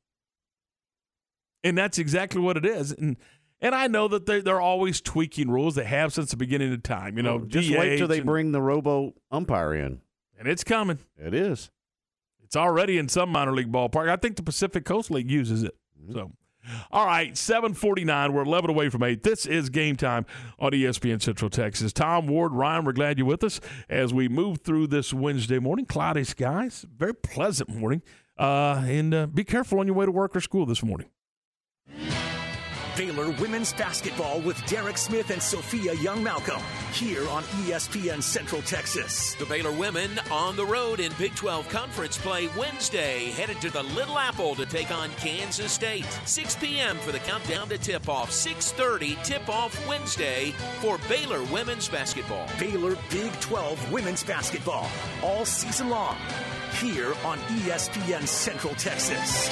And 1.64 1.76
that's 1.78 1.98
exactly 1.98 2.40
what 2.42 2.58
it 2.58 2.66
is. 2.66 2.92
And 2.92 3.18
and 3.62 3.74
I 3.76 3.88
know 3.88 4.08
that 4.08 4.26
they 4.26 4.42
they're 4.42 4.62
always 4.62 5.02
tweaking 5.02 5.50
rules. 5.50 5.76
They 5.76 5.86
have 5.86 6.14
since 6.14 6.32
the 6.32 6.38
beginning 6.38 6.74
of 6.74 6.84
time. 6.84 7.18
You 7.18 7.24
know, 7.24 7.38
Well, 7.38 7.46
just 7.46 7.70
wait 7.72 7.98
till 7.98 8.08
they 8.08 8.18
and- 8.18 8.26
bring 8.26 8.52
the 8.52 8.62
robo 8.62 9.14
umpire 9.32 9.74
in. 9.74 10.02
and 10.38 10.48
it's 10.48 10.64
coming. 10.64 11.00
It 11.18 11.34
is. 11.34 11.72
It's 12.44 12.56
already 12.56 12.98
in 12.98 13.10
some 13.10 13.30
minor 13.30 13.54
league 13.54 13.72
ballpark. 13.72 14.10
I 14.10 14.18
think 14.18 14.36
the 14.36 14.44
Pacific 14.44 14.86
Coast 14.86 15.10
League 15.10 15.32
uses 15.32 15.64
it. 15.64 15.76
So, 16.14 16.32
all 16.92 17.06
right, 17.06 17.36
seven 17.38 17.74
forty 17.74 18.04
nine. 18.06 18.34
We're 18.34 18.44
eleven 18.44 18.70
away 18.70 18.90
from 18.90 19.02
eight. 19.04 19.24
This 19.24 19.46
is 19.46 19.70
game 19.70 19.96
time 19.96 20.26
on 20.60 20.72
ESPN 20.72 21.22
Central 21.22 21.50
Texas. 21.50 21.92
Tom 21.94 22.28
Ward, 22.28 22.54
Ryan, 22.54 22.86
we're 22.86 22.92
glad 22.94 23.18
you're 23.18 23.26
with 23.28 23.44
us 23.44 23.60
as 23.90 24.14
we 24.14 24.28
move 24.30 24.60
through 24.62 24.88
this 24.88 25.12
Wednesday 25.14 25.58
morning. 25.60 25.86
Cloudy 25.86 26.24
skies, 26.24 26.86
very 26.96 27.14
pleasant 27.16 27.70
morning. 27.70 28.02
Uh, 28.38 28.84
and 28.88 29.14
uh, 29.14 29.26
be 29.28 29.44
careful 29.44 29.80
on 29.80 29.88
your 29.88 29.96
way 29.96 30.06
to 30.06 30.12
work 30.12 30.36
or 30.36 30.42
school 30.42 30.66
this 30.66 30.84
morning. 30.84 31.08
Baylor 32.98 33.30
women's 33.32 33.74
basketball 33.74 34.40
with 34.40 34.64
Derek 34.68 34.98
Smith 34.98 35.30
and 35.30 35.42
Sophia 35.42 35.94
Young 35.96 36.24
Malcolm 36.24 36.62
here 36.94 37.28
on 37.28 37.44
ESPN 37.44 38.24
Central 38.24 38.62
Texas. 38.62 39.36
The 39.36 39.46
Baylor 39.46 39.74
women 39.74 40.12
on 40.32 40.56
the 40.56 40.66
road 40.66 41.02
in 41.02 41.12
Big 41.18 41.36
12 41.36 41.68
conference 41.68 42.18
play 42.18 42.48
Wednesday, 42.58 43.32
headed 43.32 43.60
to 43.62 43.70
the 43.70 43.84
Little 43.84 44.18
Apple 44.18 44.56
to 44.56 44.66
take 44.66 44.92
on 44.92 45.10
Kansas 45.18 45.74
State. 45.74 46.06
6 46.26 46.56
p.m. 46.56 46.98
for 47.00 47.12
the 47.12 47.20
countdown 47.20 47.68
to 47.68 47.78
tip-off. 47.78 48.32
6:30 48.32 49.22
tip-off 49.24 49.88
Wednesday 49.88 50.52
for 50.80 50.98
Baylor 51.10 51.44
women's 51.52 51.90
basketball. 51.90 52.48
Baylor 52.58 52.98
Big 53.12 53.32
12 53.42 53.92
women's 53.92 54.24
basketball 54.24 54.90
all 55.22 55.44
season 55.44 55.90
long 55.90 56.16
here 56.80 57.14
on 57.26 57.40
ESPN 57.60 58.26
Central 58.26 58.74
Texas. 58.76 59.50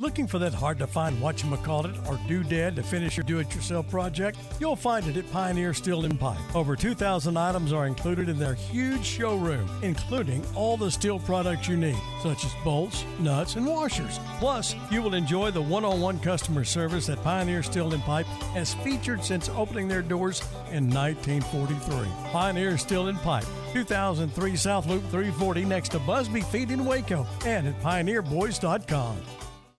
Looking 0.00 0.26
for 0.26 0.38
that 0.38 0.54
hard 0.54 0.78
to 0.78 0.86
find 0.86 1.18
whatchamacallit 1.18 2.08
or 2.08 2.16
doodad 2.26 2.74
to 2.76 2.82
finish 2.82 3.18
your 3.18 3.24
do 3.24 3.38
it 3.38 3.54
yourself 3.54 3.86
project? 3.90 4.38
You'll 4.58 4.74
find 4.74 5.06
it 5.06 5.18
at 5.18 5.30
Pioneer 5.30 5.74
Steel 5.74 6.06
and 6.06 6.18
Pipe. 6.18 6.38
Over 6.56 6.74
2,000 6.74 7.36
items 7.36 7.70
are 7.74 7.86
included 7.86 8.30
in 8.30 8.38
their 8.38 8.54
huge 8.54 9.04
showroom, 9.04 9.70
including 9.82 10.42
all 10.54 10.78
the 10.78 10.90
steel 10.90 11.18
products 11.18 11.68
you 11.68 11.76
need, 11.76 11.98
such 12.22 12.46
as 12.46 12.54
bolts, 12.64 13.04
nuts, 13.18 13.56
and 13.56 13.66
washers. 13.66 14.18
Plus, 14.38 14.74
you 14.90 15.02
will 15.02 15.12
enjoy 15.12 15.50
the 15.50 15.60
one 15.60 15.84
on 15.84 16.00
one 16.00 16.18
customer 16.18 16.64
service 16.64 17.04
that 17.04 17.22
Pioneer 17.22 17.62
Steel 17.62 17.92
and 17.92 18.02
Pipe 18.04 18.24
has 18.54 18.72
featured 18.72 19.22
since 19.22 19.50
opening 19.50 19.86
their 19.86 20.00
doors 20.00 20.40
in 20.72 20.88
1943. 20.88 22.08
Pioneer 22.32 22.78
Steel 22.78 23.08
and 23.08 23.18
Pipe, 23.18 23.44
2003 23.74 24.56
South 24.56 24.86
Loop 24.86 25.02
340 25.10 25.66
next 25.66 25.90
to 25.90 25.98
Busby 25.98 26.40
Feed 26.40 26.70
in 26.70 26.86
Waco, 26.86 27.26
and 27.44 27.68
at 27.68 27.78
pioneerboys.com. 27.82 29.18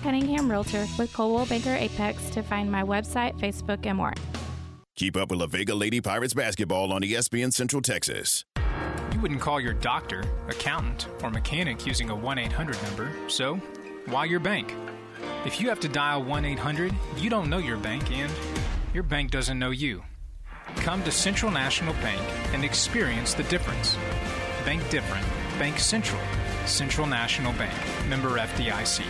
Cunningham 0.00 0.50
Realtor 0.50 0.86
with 0.98 1.12
Coldwell 1.12 1.46
Banker 1.46 1.74
Apex 1.74 2.30
to 2.30 2.42
find 2.42 2.70
my 2.70 2.82
website, 2.82 3.38
Facebook, 3.38 3.86
and 3.86 3.98
more. 3.98 4.14
Keep 4.96 5.16
up 5.16 5.30
with 5.30 5.40
La 5.40 5.46
Vega 5.46 5.74
Lady 5.74 6.00
Pirates 6.00 6.34
basketball 6.34 6.92
on 6.92 7.02
ESPN 7.02 7.52
Central 7.52 7.82
Texas. 7.82 8.44
You 9.12 9.20
wouldn't 9.20 9.40
call 9.40 9.60
your 9.60 9.74
doctor, 9.74 10.24
accountant, 10.48 11.08
or 11.22 11.30
mechanic 11.30 11.86
using 11.86 12.10
a 12.10 12.14
1 12.14 12.38
800 12.38 12.82
number, 12.82 13.10
so 13.28 13.56
why 14.06 14.24
your 14.24 14.40
bank? 14.40 14.74
If 15.44 15.60
you 15.60 15.68
have 15.68 15.80
to 15.80 15.88
dial 15.88 16.22
1 16.22 16.44
800, 16.44 16.92
you 17.16 17.30
don't 17.30 17.50
know 17.50 17.58
your 17.58 17.76
bank 17.76 18.10
and 18.10 18.32
your 18.92 19.02
bank 19.02 19.30
doesn't 19.30 19.58
know 19.58 19.70
you. 19.70 20.02
Come 20.76 21.02
to 21.04 21.10
Central 21.10 21.50
National 21.50 21.94
Bank 21.94 22.20
and 22.52 22.64
experience 22.64 23.34
the 23.34 23.42
difference. 23.44 23.96
Bank 24.64 24.88
different. 24.90 25.26
Bank 25.58 25.78
Central. 25.78 26.20
Central 26.66 27.06
National 27.06 27.52
Bank. 27.54 27.74
Member 28.08 28.38
FDIC. 28.38 29.04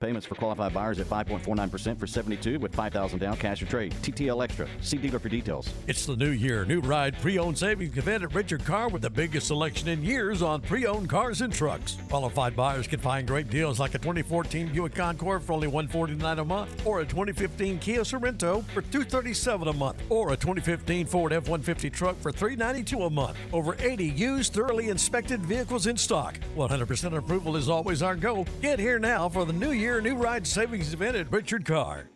Payments 0.00 0.28
for 0.28 0.36
qualified 0.36 0.72
buyers 0.72 1.00
at 1.00 1.08
5.49% 1.08 1.98
for 1.98 2.06
72 2.06 2.60
with 2.60 2.72
5000 2.72 3.18
down 3.18 3.36
cash 3.36 3.60
or 3.60 3.66
trade. 3.66 3.92
TTL 4.00 4.44
Extra. 4.44 4.68
See 4.80 4.96
dealer 4.96 5.18
for 5.18 5.28
details. 5.28 5.68
It's 5.88 6.06
the 6.06 6.14
new 6.14 6.30
year. 6.30 6.64
New 6.64 6.78
ride 6.78 7.18
pre-owned 7.20 7.58
savings 7.58 7.98
event 7.98 8.22
at 8.22 8.32
Richard 8.32 8.64
Car 8.64 8.88
with 8.88 9.02
the 9.02 9.10
biggest 9.10 9.48
selection 9.48 9.88
in 9.88 10.04
years 10.04 10.40
on 10.40 10.60
pre-owned 10.60 11.08
cars 11.08 11.40
and 11.40 11.52
trucks. 11.52 11.96
Qualified 12.08 12.54
buyers 12.54 12.86
can 12.86 13.00
find 13.00 13.26
great 13.26 13.50
deals 13.50 13.80
like 13.80 13.96
a 13.96 13.98
2014 13.98 14.68
Buick 14.68 14.94
Concord 14.94 15.42
for 15.42 15.54
only 15.54 15.66
149 15.66 16.38
a 16.38 16.44
month, 16.44 16.86
or 16.86 17.00
a 17.00 17.04
2015 17.04 17.80
Kia 17.80 18.02
Sorento 18.02 18.64
for 18.66 18.82
237 18.82 19.66
a 19.66 19.72
month, 19.72 20.00
or 20.10 20.32
a 20.32 20.36
2015 20.36 21.06
Ford 21.06 21.32
F-150 21.32 21.92
truck 21.92 22.16
for 22.20 22.30
392 22.30 23.02
a 23.02 23.10
month. 23.10 23.36
Over 23.52 23.76
80 23.80 24.04
used, 24.04 24.52
thoroughly 24.52 24.90
inspected 24.90 25.40
vehicles 25.40 25.88
in 25.88 25.96
stock. 25.96 26.38
100% 26.56 27.16
approval 27.16 27.56
is 27.56 27.68
always 27.68 28.00
our 28.00 28.14
goal. 28.14 28.46
Get 28.62 28.78
here 28.78 29.00
now 29.00 29.28
for 29.28 29.44
the 29.44 29.52
new 29.52 29.72
year 29.72 29.87
new 29.88 30.14
ride 30.14 30.46
savings 30.46 30.92
event 30.92 31.16
at 31.16 31.32
Richard 31.32 31.64
Car. 31.64 32.10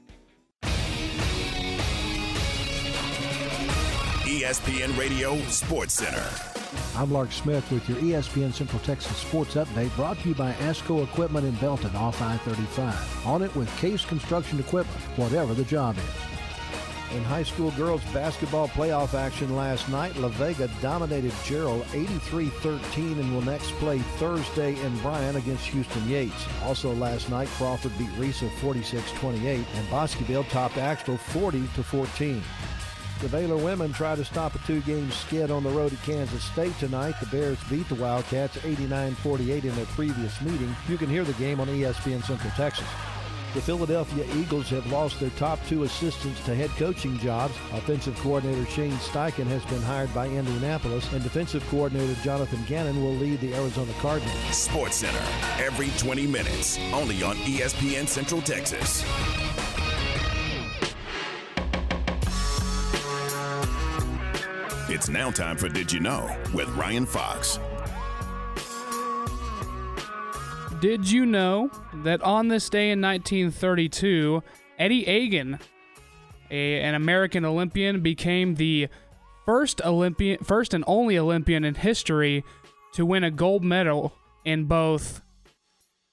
E 4.24 4.42
ESPN 4.42 4.96
Radio 4.96 5.36
Sports 5.46 5.94
Center. 5.94 6.24
I'm 6.96 7.10
Lark 7.10 7.32
Smith 7.32 7.68
with 7.70 7.88
your 7.88 7.98
ESPN 7.98 8.52
Central 8.52 8.80
Texas 8.80 9.16
Sports 9.16 9.54
Update 9.54 9.94
brought 9.96 10.18
to 10.20 10.28
you 10.28 10.34
by 10.34 10.52
ASCO 10.52 11.02
Equipment 11.02 11.46
in 11.46 11.54
Belton 11.54 11.96
off 11.96 12.20
I-35. 12.20 13.26
On 13.26 13.42
it 13.42 13.54
with 13.56 13.74
Case 13.78 14.04
Construction 14.04 14.60
Equipment, 14.60 15.00
whatever 15.16 15.54
the 15.54 15.64
job 15.64 15.96
is. 15.96 16.31
In 17.14 17.22
high 17.24 17.42
school 17.42 17.70
girls 17.72 18.02
basketball 18.14 18.68
playoff 18.68 19.12
action 19.12 19.54
last 19.54 19.86
night, 19.90 20.16
La 20.16 20.28
Vega 20.28 20.70
dominated 20.80 21.32
Jarrell 21.44 21.82
83-13 21.92 23.20
and 23.20 23.34
will 23.34 23.42
next 23.42 23.70
play 23.72 23.98
Thursday 24.16 24.80
in 24.80 24.98
Bryan 25.00 25.36
against 25.36 25.66
Houston 25.66 26.08
Yates. 26.08 26.46
Also 26.62 26.94
last 26.94 27.28
night, 27.28 27.48
Crawford 27.48 27.92
beat 27.98 28.08
Riesel 28.12 28.48
46-28 28.60 29.62
and 29.74 29.90
Bosqueville 29.90 30.44
topped 30.44 30.78
Axtell 30.78 31.18
40-14. 31.18 32.40
The 33.20 33.28
Baylor 33.28 33.58
women 33.58 33.92
try 33.92 34.16
to 34.16 34.24
stop 34.24 34.54
a 34.54 34.58
two-game 34.60 35.10
skid 35.10 35.50
on 35.50 35.64
the 35.64 35.70
road 35.70 35.92
at 35.92 36.02
Kansas 36.02 36.42
State 36.42 36.76
tonight. 36.78 37.14
The 37.20 37.26
Bears 37.26 37.58
beat 37.68 37.88
the 37.90 37.94
Wildcats 37.96 38.56
89-48 38.56 39.64
in 39.64 39.76
their 39.76 39.84
previous 39.86 40.40
meeting. 40.40 40.74
You 40.88 40.96
can 40.96 41.10
hear 41.10 41.24
the 41.24 41.34
game 41.34 41.60
on 41.60 41.68
ESPN 41.68 42.24
Central 42.24 42.50
Texas. 42.52 42.88
The 43.54 43.60
Philadelphia 43.60 44.24
Eagles 44.34 44.70
have 44.70 44.90
lost 44.90 45.20
their 45.20 45.28
top 45.30 45.58
two 45.66 45.82
assistants 45.82 46.42
to 46.46 46.54
head 46.54 46.70
coaching 46.70 47.18
jobs. 47.18 47.54
Offensive 47.74 48.16
coordinator 48.20 48.64
Shane 48.70 48.92
Steichen 48.92 49.46
has 49.46 49.62
been 49.66 49.82
hired 49.82 50.12
by 50.14 50.26
Indianapolis, 50.26 51.12
and 51.12 51.22
defensive 51.22 51.62
coordinator 51.68 52.14
Jonathan 52.22 52.64
Gannon 52.66 53.02
will 53.02 53.12
lead 53.12 53.40
the 53.40 53.52
Arizona 53.54 53.92
Cardinals. 54.00 54.56
Sports 54.56 54.96
Center, 54.96 55.22
every 55.58 55.90
20 55.98 56.26
minutes, 56.26 56.78
only 56.94 57.22
on 57.22 57.36
ESPN 57.36 58.08
Central 58.08 58.40
Texas. 58.40 59.04
It's 64.88 65.10
now 65.10 65.30
time 65.30 65.58
for 65.58 65.68
Did 65.68 65.92
You 65.92 66.00
Know 66.00 66.34
with 66.54 66.68
Ryan 66.70 67.04
Fox. 67.04 67.58
Did 70.82 71.08
you 71.08 71.26
know 71.26 71.70
that 72.02 72.20
on 72.22 72.48
this 72.48 72.68
day 72.68 72.90
in 72.90 73.00
1932, 73.00 74.42
Eddie 74.80 75.08
Eagan, 75.08 75.60
a, 76.50 76.80
an 76.80 76.96
American 76.96 77.44
Olympian, 77.44 78.00
became 78.00 78.56
the 78.56 78.88
first 79.46 79.80
Olympian, 79.84 80.42
first 80.42 80.74
and 80.74 80.82
only 80.88 81.16
Olympian 81.16 81.62
in 81.62 81.76
history 81.76 82.42
to 82.94 83.06
win 83.06 83.22
a 83.22 83.30
gold 83.30 83.62
medal 83.62 84.12
in 84.44 84.64
both 84.64 85.22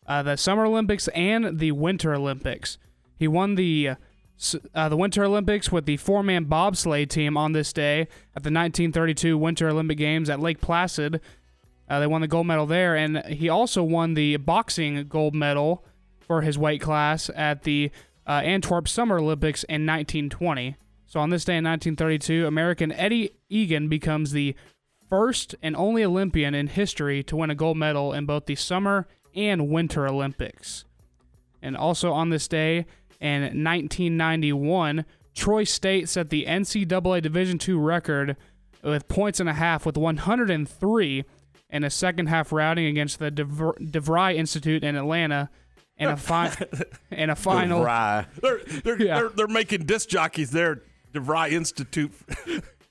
uh, 0.06 0.22
the 0.22 0.36
Summer 0.36 0.66
Olympics 0.68 1.08
and 1.10 1.58
the 1.58 1.72
Winter 1.72 2.14
Olympics. 2.14 2.78
He 3.18 3.28
won 3.28 3.56
the 3.56 3.94
uh, 4.76 4.88
the 4.88 4.96
Winter 4.96 5.24
Olympics 5.24 5.72
with 5.72 5.88
the 5.88 5.98
four-man 5.98 6.46
bobsleigh 6.46 7.10
team 7.10 7.36
on 7.38 7.54
this 7.54 7.74
day 7.74 8.02
at 8.36 8.44
the 8.44 8.52
1932 8.52 9.36
Winter 9.36 9.68
Olympic 9.68 9.98
Games 9.98 10.30
at 10.30 10.40
Lake 10.40 10.62
Placid. 10.62 11.22
Uh, 11.90 12.00
they 12.00 12.08
won 12.08 12.22
the 12.22 12.28
gold 12.28 12.46
medal 12.46 12.66
there, 12.66 12.96
and 12.96 13.18
he 13.26 13.50
also 13.50 13.82
won 13.82 14.14
the 14.14 14.38
boxing 14.38 15.08
gold 15.08 15.34
medal 15.34 15.84
for 16.20 16.42
his 16.42 16.58
weight 16.58 16.82
class 16.82 17.32
at 17.36 17.64
the 17.64 17.90
uh, 18.28 18.42
Antwerp 18.44 18.88
Summer 18.88 19.18
Olympics 19.18 19.64
in 19.64 19.88
1920. 19.88 20.76
So 21.08 21.20
on 21.20 21.32
this 21.32 21.44
day 21.44 21.58
in 21.58 21.64
1932, 21.64 22.46
American 22.46 22.92
Eddie 22.92 23.32
Eagan 23.50 23.90
becomes 23.90 24.32
the 24.32 24.56
first 25.10 25.56
and 25.64 25.76
only 25.76 26.04
Olympian 26.04 26.54
in 26.54 26.68
history 26.68 27.24
to 27.24 27.36
win 27.36 27.50
a 27.50 27.56
gold 27.56 27.78
medal 27.78 28.14
in 28.14 28.28
both 28.28 28.46
the 28.46 28.54
Summer 28.54 29.08
and 29.36 29.70
Winter 29.70 30.08
Olympics. 30.08 30.86
And 31.64 31.76
also 31.76 32.12
on 32.12 32.30
this 32.30 32.48
day 32.48 32.86
in 33.20 33.42
1991, 33.42 35.06
Troy 35.34 35.64
State 35.64 36.08
set 36.08 36.30
the 36.30 36.46
NCAA 36.46 37.24
Division 37.24 37.60
II 37.68 37.74
record 37.76 38.38
with 38.84 39.08
points 39.08 39.40
and 39.40 39.50
a 39.50 39.54
half 39.54 39.86
with 39.86 39.98
103 39.98 41.26
in 41.70 41.84
a 41.84 41.90
second 41.90 42.28
half 42.28 42.52
routing 42.52 42.86
against 42.86 43.20
the 43.20 43.32
DeVry, 43.32 43.92
DeVry 43.92 44.36
Institute 44.36 44.84
in 44.84 44.96
Atlanta 44.96 45.50
in 45.98 46.10
a 46.10 46.18
fi- 46.18 46.56
in 47.12 47.30
a 47.30 47.36
final. 47.36 47.84
They're 48.42 48.62
they're, 48.84 48.98
they're 48.98 49.30
they're 49.30 49.48
making 49.48 49.86
disc 49.86 50.10
jockeys 50.10 50.52
there. 50.52 50.82
DeVry 51.14 51.52
Institute. 51.52 52.12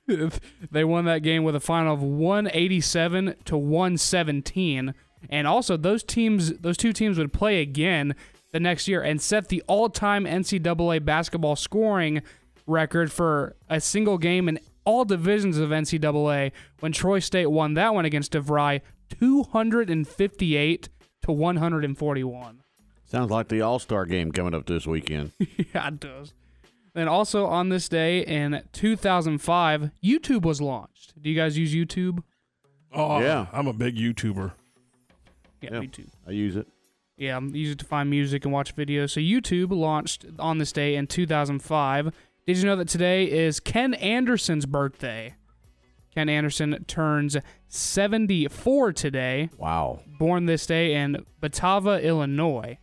they 0.71 0.85
won 0.85 1.05
that 1.05 1.23
game 1.23 1.45
with 1.45 1.55
a 1.55 1.61
final 1.61 1.93
of 1.95 2.03
187 2.03 3.35
to 3.45 3.57
117 3.57 4.95
and 5.29 5.47
also 5.47 5.77
those 5.77 6.03
teams 6.03 6.55
those 6.59 6.79
two 6.79 6.95
teams 6.95 7.19
would 7.19 7.33
play 7.33 7.61
again 7.61 8.15
the 8.53 8.59
next 8.59 8.89
year 8.89 9.03
and 9.03 9.21
set 9.21 9.49
the 9.49 9.63
all-time 9.67 10.25
NCAA 10.25 11.05
basketball 11.05 11.57
scoring 11.57 12.23
record 12.67 13.13
for 13.13 13.55
a 13.69 13.81
single 13.81 14.17
game 14.17 14.49
in 14.49 14.59
all 14.89 15.05
divisions 15.05 15.59
of 15.59 15.69
NCAA 15.69 16.51
when 16.81 16.93
Troy 16.93 17.19
State 17.19 17.51
won 17.51 17.75
that 17.75 17.95
one 17.95 18.07
against 18.07 18.33
DeVry 18.33 18.81
258 19.21 20.89
to 21.23 21.33
141. 21.33 22.63
Sounds 23.05 23.31
like 23.31 23.49
the 23.49 23.61
All 23.61 23.79
Star 23.79 24.07
game 24.07 24.33
coming 24.33 24.55
up 24.55 24.65
this 24.65 24.87
weekend. 24.87 25.33
yeah, 25.39 25.89
it 25.89 26.01
does. 26.01 26.33
And 26.95 27.07
also 27.07 27.45
on 27.45 27.69
this 27.69 27.89
day 27.89 28.21
in 28.21 28.63
2005, 28.73 29.91
YouTube 30.03 30.43
was 30.43 30.63
launched. 30.63 31.21
Do 31.21 31.29
you 31.29 31.37
guys 31.37 31.59
use 31.59 31.75
YouTube? 31.75 32.23
Oh 32.91 33.21
Yeah. 33.21 33.47
I'm 33.53 33.67
a 33.67 33.75
big 33.75 33.97
YouTuber. 33.97 34.53
Yeah, 35.61 35.81
me 35.81 35.89
too. 35.89 36.07
I 36.27 36.31
use 36.31 36.57
it. 36.57 36.67
Yeah, 37.19 37.37
I'm 37.37 37.55
use 37.55 37.73
it 37.73 37.79
to 37.81 37.85
find 37.85 38.09
music 38.09 38.45
and 38.47 38.55
watch 38.55 38.75
videos. 38.75 39.11
So 39.11 39.21
YouTube 39.21 39.71
launched 39.71 40.25
on 40.39 40.57
this 40.57 40.73
day 40.73 40.95
in 40.95 41.07
2005. 41.07 42.13
Did 42.49 42.57
you 42.57 42.65
know 42.65 42.77
that 42.77 42.89
today 42.89 43.31
is 43.31 43.61
Ken 43.61 43.93
Anderson's 43.93 44.65
birthday? 44.65 45.35
Ken 46.15 46.31
Anderson 46.31 46.83
turns 46.87 47.37
74 47.67 48.95
today. 48.95 49.51
Wow. 49.59 50.01
Born 50.19 50.47
this 50.47 50.65
day 50.65 50.95
in 50.95 51.27
Batavia, 51.43 51.99
Illinois. 51.99 52.79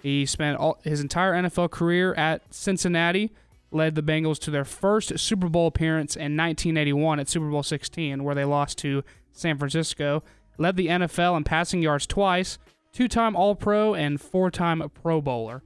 He 0.00 0.24
spent 0.26 0.58
all, 0.58 0.78
his 0.84 1.00
entire 1.00 1.32
NFL 1.32 1.72
career 1.72 2.14
at 2.14 2.54
Cincinnati, 2.54 3.32
led 3.72 3.96
the 3.96 4.02
Bengals 4.04 4.38
to 4.42 4.52
their 4.52 4.64
first 4.64 5.18
Super 5.18 5.48
Bowl 5.48 5.66
appearance 5.66 6.14
in 6.14 6.36
1981 6.36 7.18
at 7.18 7.28
Super 7.28 7.50
Bowl 7.50 7.64
16, 7.64 8.22
where 8.22 8.36
they 8.36 8.44
lost 8.44 8.78
to 8.78 9.02
San 9.32 9.58
Francisco, 9.58 10.22
led 10.56 10.76
the 10.76 10.86
NFL 10.86 11.36
in 11.36 11.42
passing 11.42 11.82
yards 11.82 12.06
twice, 12.06 12.58
two-time 12.92 13.34
All-Pro 13.34 13.92
and 13.92 14.20
four-time 14.20 14.88
Pro 14.94 15.20
Bowler, 15.20 15.64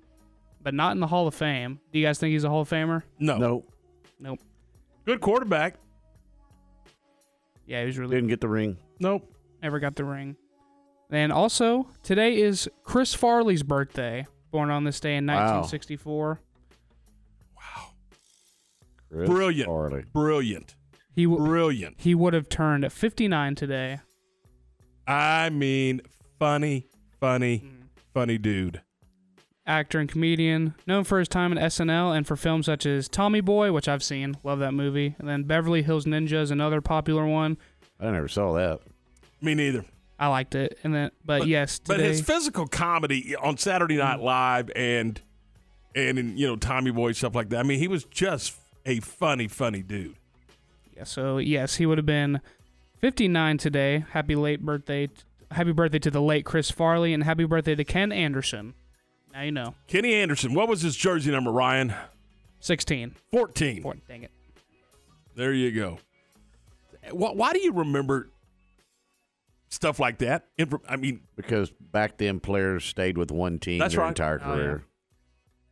but 0.65 0.75
not 0.75 0.93
in 0.93 1.01
the 1.01 1.07
Hall 1.07 1.29
of 1.29 1.35
Fame. 1.35 1.79
Do 1.93 1.99
you 2.01 2.05
guys 2.05 2.19
think 2.19 2.33
he's 2.33 2.43
a 2.43 2.49
Hall 2.51 2.63
of 2.63 2.69
Famer? 2.71 3.03
No. 3.21 3.37
Nope. 3.39 3.73
Nope. 4.19 4.41
Good 5.05 5.21
quarterback. 5.21 5.77
Yeah, 7.67 7.81
he 7.81 7.87
was 7.87 7.99
really 7.99 8.17
Didn't 8.17 8.29
get 8.31 8.41
the 8.41 8.49
ring. 8.49 8.77
Nope. 8.99 9.31
never 9.63 9.79
got 9.79 9.95
the 9.95 10.05
ring. 10.05 10.37
And 11.11 11.31
also, 11.33 11.89
today 12.03 12.41
is 12.41 12.69
Chris 12.83 13.15
Farley's 13.15 13.63
birthday, 13.63 14.27
born 14.51 14.71
on 14.71 14.85
this 14.85 14.99
day 15.01 15.17
in 15.17 15.27
Wow. 15.27 15.61
1964. 15.63 16.41
Chris 19.11 19.29
Brilliant. 19.29 19.67
Farley. 19.67 20.05
Brilliant. 20.13 20.75
He 21.15 21.25
w- 21.25 21.45
Brilliant. 21.45 22.01
he 22.01 22.15
would 22.15 22.35
have 22.35 22.49
turned 22.49 22.91
59 22.93 23.55
today. 23.55 24.01
I 25.07 25.51
mean, 25.51 26.01
funny, 26.39 26.89
funny, 27.21 27.61
Mm. 27.61 27.83
funny 28.13 28.39
dude. 28.39 28.83
Actor 29.67 29.99
and 29.99 30.11
comedian, 30.11 30.75
known 30.87 31.05
for 31.05 31.19
his 31.19 31.29
time 31.29 31.51
in 31.51 31.59
SNL 31.59 32.15
and 32.17 32.27
for 32.27 32.37
films 32.37 32.67
such 32.67 32.85
as 32.85 33.09
Tommy 33.09 33.41
Boy, 33.41 33.73
which 33.73 33.89
I've 33.89 34.03
seen, 34.03 34.37
love 34.43 34.59
that 34.59 34.75
movie, 34.75 35.17
and 35.19 35.27
then 35.27 35.45
Beverly 35.45 35.83
Hills 35.83 36.05
Ninja 36.05 36.43
is 36.43 36.51
another 36.51 36.81
popular 36.81 37.27
one. 37.27 37.57
I 37.99 38.11
never 38.11 38.29
saw 38.29 38.53
that. 38.55 38.81
Me 39.41 39.55
neither. 39.55 39.85
I 40.19 40.29
liked 40.29 40.55
it, 40.55 40.79
and 40.85 40.95
then 40.95 41.11
but, 41.25 41.47
yes, 41.47 41.81
But 41.85 42.01
his 42.01 42.21
physical 42.21 42.67
comedy 42.67 43.35
on 43.37 43.57
Saturday 43.57 43.97
Night 43.97 44.17
mm-hmm. 44.17 44.25
Live 44.25 44.71
and 44.77 45.21
and 45.95 46.19
in 46.19 46.37
you 46.37 46.47
know 46.47 46.57
Tommy 46.57 46.91
Boy 46.91 47.13
stuff 47.13 47.35
like 47.35 47.49
that. 47.51 47.61
I 47.61 47.63
mean, 47.63 47.79
he 47.79 47.89
was 47.89 48.05
just 48.05 48.55
a 48.87 49.01
funny, 49.01 49.49
funny 49.49 49.83
dude. 49.83 50.17
yeah, 50.97 51.05
so 51.05 51.39
yes, 51.39 51.77
he 51.77 51.87
would 51.87 51.99
have 51.99 52.07
been 52.07 52.41
59 52.99 53.59
today. 53.59 54.05
Happy 54.11 54.37
late 54.37 54.61
birthday, 54.61 55.09
happy 55.51 55.73
birthday 55.73 55.99
to 55.99 56.11
the 56.11 56.23
late 56.23 56.45
Chris 56.45 56.71
Farley, 56.71 57.13
and 57.13 57.25
happy 57.25 57.45
birthday 57.45 57.75
to 57.75 57.85
Ken 57.85 58.13
Anderson. 58.13 58.75
Now 59.35 59.43
you 59.43 59.51
know, 59.53 59.75
Kenny 59.89 60.15
Anderson. 60.15 60.55
What 60.55 60.69
was 60.69 60.81
his 60.83 60.97
jersey 60.97 61.31
number, 61.33 61.51
Ryan? 61.51 61.93
16. 62.61 63.15
14. 63.33 63.83
Four, 63.83 63.95
dang 64.09 64.23
it. 64.23 64.31
There 65.35 65.53
you 65.53 65.73
go. 65.73 65.99
Why, 67.11 67.33
why 67.33 67.53
do 67.53 67.59
you 67.59 67.73
remember 67.73 68.31
stuff 69.69 69.99
like 69.99 70.19
that? 70.19 70.47
I 70.89 70.97
mean, 70.97 71.21
Because 71.37 71.71
back 71.81 72.17
then 72.17 72.39
players 72.41 72.85
stayed 72.85 73.19
with 73.19 73.31
one 73.31 73.59
team 73.59 73.81
That's 73.81 73.95
their 73.95 74.03
right. 74.05 74.09
entire 74.11 74.41
Oh, 74.43 74.49
yeah. 74.51 74.55
career. 74.55 74.85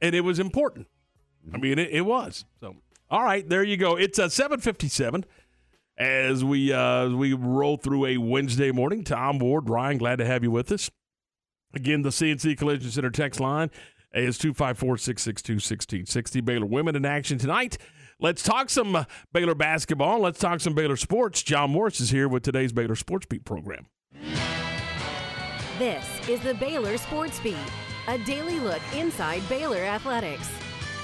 and 0.00 0.14
it 0.14 0.22
was 0.22 0.38
important. 0.38 0.88
I 1.54 1.58
mean, 1.58 1.78
it, 1.78 1.90
it 1.90 2.02
was. 2.02 2.44
So, 2.60 2.76
all 3.10 3.22
right, 3.22 3.48
there 3.48 3.62
you 3.64 3.76
go. 3.76 3.96
It's 3.96 4.18
a 4.18 4.28
seven 4.30 4.60
fifty-seven. 4.60 5.24
As 5.98 6.44
we 6.44 6.72
uh, 6.72 7.06
as 7.06 7.12
we 7.12 7.32
roll 7.32 7.76
through 7.76 8.06
a 8.06 8.16
Wednesday 8.18 8.70
morning, 8.72 9.04
Tom 9.04 9.38
Ward, 9.38 9.68
Ryan, 9.68 9.98
glad 9.98 10.16
to 10.16 10.24
have 10.24 10.42
you 10.42 10.50
with 10.50 10.70
us. 10.72 10.90
Again, 11.74 12.02
the 12.02 12.10
CNC 12.10 12.58
Collision 12.58 12.90
Center 12.90 13.10
text 13.10 13.40
line 13.40 13.70
is 14.14 14.38
254-662-1660. 14.38 16.44
Baylor 16.44 16.66
women 16.66 16.96
in 16.96 17.04
action 17.04 17.38
tonight. 17.38 17.78
Let's 18.20 18.42
talk 18.42 18.70
some 18.70 18.94
uh, 18.94 19.04
Baylor 19.32 19.54
basketball. 19.54 20.20
Let's 20.20 20.38
talk 20.38 20.60
some 20.60 20.74
Baylor 20.74 20.96
sports. 20.96 21.42
John 21.42 21.70
Morris 21.70 22.00
is 22.00 22.10
here 22.10 22.28
with 22.28 22.42
today's 22.42 22.72
Baylor 22.72 22.94
Sports 22.94 23.26
Beat 23.26 23.44
program. 23.44 23.86
This 25.78 26.06
is 26.28 26.40
the 26.40 26.54
Baylor 26.54 26.98
Sports 26.98 27.40
Beat, 27.40 27.56
a 28.06 28.18
daily 28.18 28.60
look 28.60 28.82
inside 28.94 29.42
Baylor 29.48 29.78
athletics. 29.78 30.48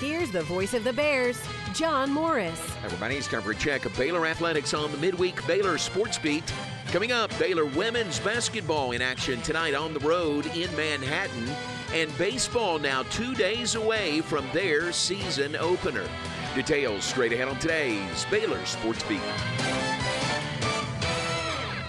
Here's 0.01 0.31
the 0.31 0.43
voice 0.43 0.75
of 0.75 0.85
the 0.85 0.93
Bears, 0.93 1.43
John 1.75 2.13
Morris. 2.13 2.63
Everybody, 2.85 3.17
it's 3.17 3.27
time 3.27 3.43
for 3.43 3.51
a 3.51 3.55
check 3.57 3.85
of 3.85 3.97
Baylor 3.97 4.27
Athletics 4.27 4.73
on 4.73 4.93
the 4.93 4.97
midweek 4.99 5.45
Baylor 5.45 5.77
Sports 5.77 6.19
Beat. 6.19 6.45
Coming 6.93 7.11
up, 7.11 7.37
Baylor 7.37 7.65
women's 7.65 8.21
basketball 8.21 8.93
in 8.93 9.03
action 9.03 9.43
tonight 9.43 9.75
on 9.75 9.93
the 9.93 9.99
road 9.99 10.47
in 10.55 10.75
Manhattan, 10.77 11.49
and 11.93 12.17
baseball 12.17 12.79
now 12.79 13.03
two 13.11 13.35
days 13.35 13.75
away 13.75 14.21
from 14.21 14.47
their 14.53 14.93
season 14.93 15.57
opener. 15.57 16.09
Details 16.55 17.03
straight 17.03 17.33
ahead 17.33 17.49
on 17.49 17.59
today's 17.59 18.25
Baylor 18.27 18.65
Sports 18.67 19.03
Beat. 19.03 19.19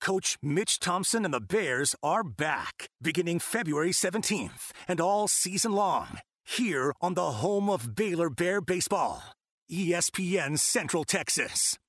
Coach 0.00 0.38
Mitch 0.42 0.78
Thompson 0.78 1.24
and 1.24 1.34
the 1.34 1.40
Bears 1.40 1.94
are 2.02 2.24
back 2.24 2.88
beginning 3.02 3.38
February 3.38 3.90
17th 3.90 4.70
and 4.88 5.00
all 5.00 5.28
season 5.28 5.72
long 5.72 6.18
here 6.44 6.92
on 7.00 7.14
the 7.14 7.32
home 7.32 7.70
of 7.70 7.94
Baylor 7.94 8.30
Bear 8.30 8.60
Baseball, 8.60 9.22
ESPN 9.70 10.58
Central 10.58 11.04
Texas. 11.04 11.79